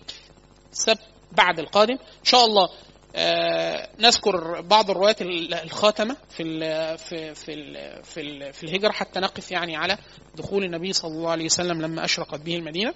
السبت 0.72 0.99
بعد 1.31 1.60
القادم. 1.60 1.94
إن 1.94 2.23
شاء 2.23 2.45
الله 2.45 2.69
آه 3.15 3.89
نذكر 3.99 4.61
بعض 4.61 4.89
الروايات 4.89 5.22
الخاتمة 5.22 6.15
في 6.30 6.44
ال 6.44 6.98
في 6.98 7.35
في 7.35 7.53
ال 7.53 8.03
في, 8.03 8.22
ال 8.22 8.53
في 8.53 8.64
الهجرة 8.64 8.91
حتى 8.91 9.19
نقف 9.19 9.52
يعني 9.52 9.76
على 9.76 9.98
دخول 10.35 10.64
النبي 10.64 10.94
صلى 10.94 11.11
الله 11.11 11.30
عليه 11.31 11.45
وسلم 11.45 11.81
لما 11.81 12.06
أشرقت 12.06 12.39
به 12.39 12.56
المدينة. 12.56 12.94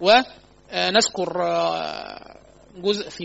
ونذكر 0.00 1.42
آه 1.42 2.36
جزء 2.76 3.08
في 3.10 3.24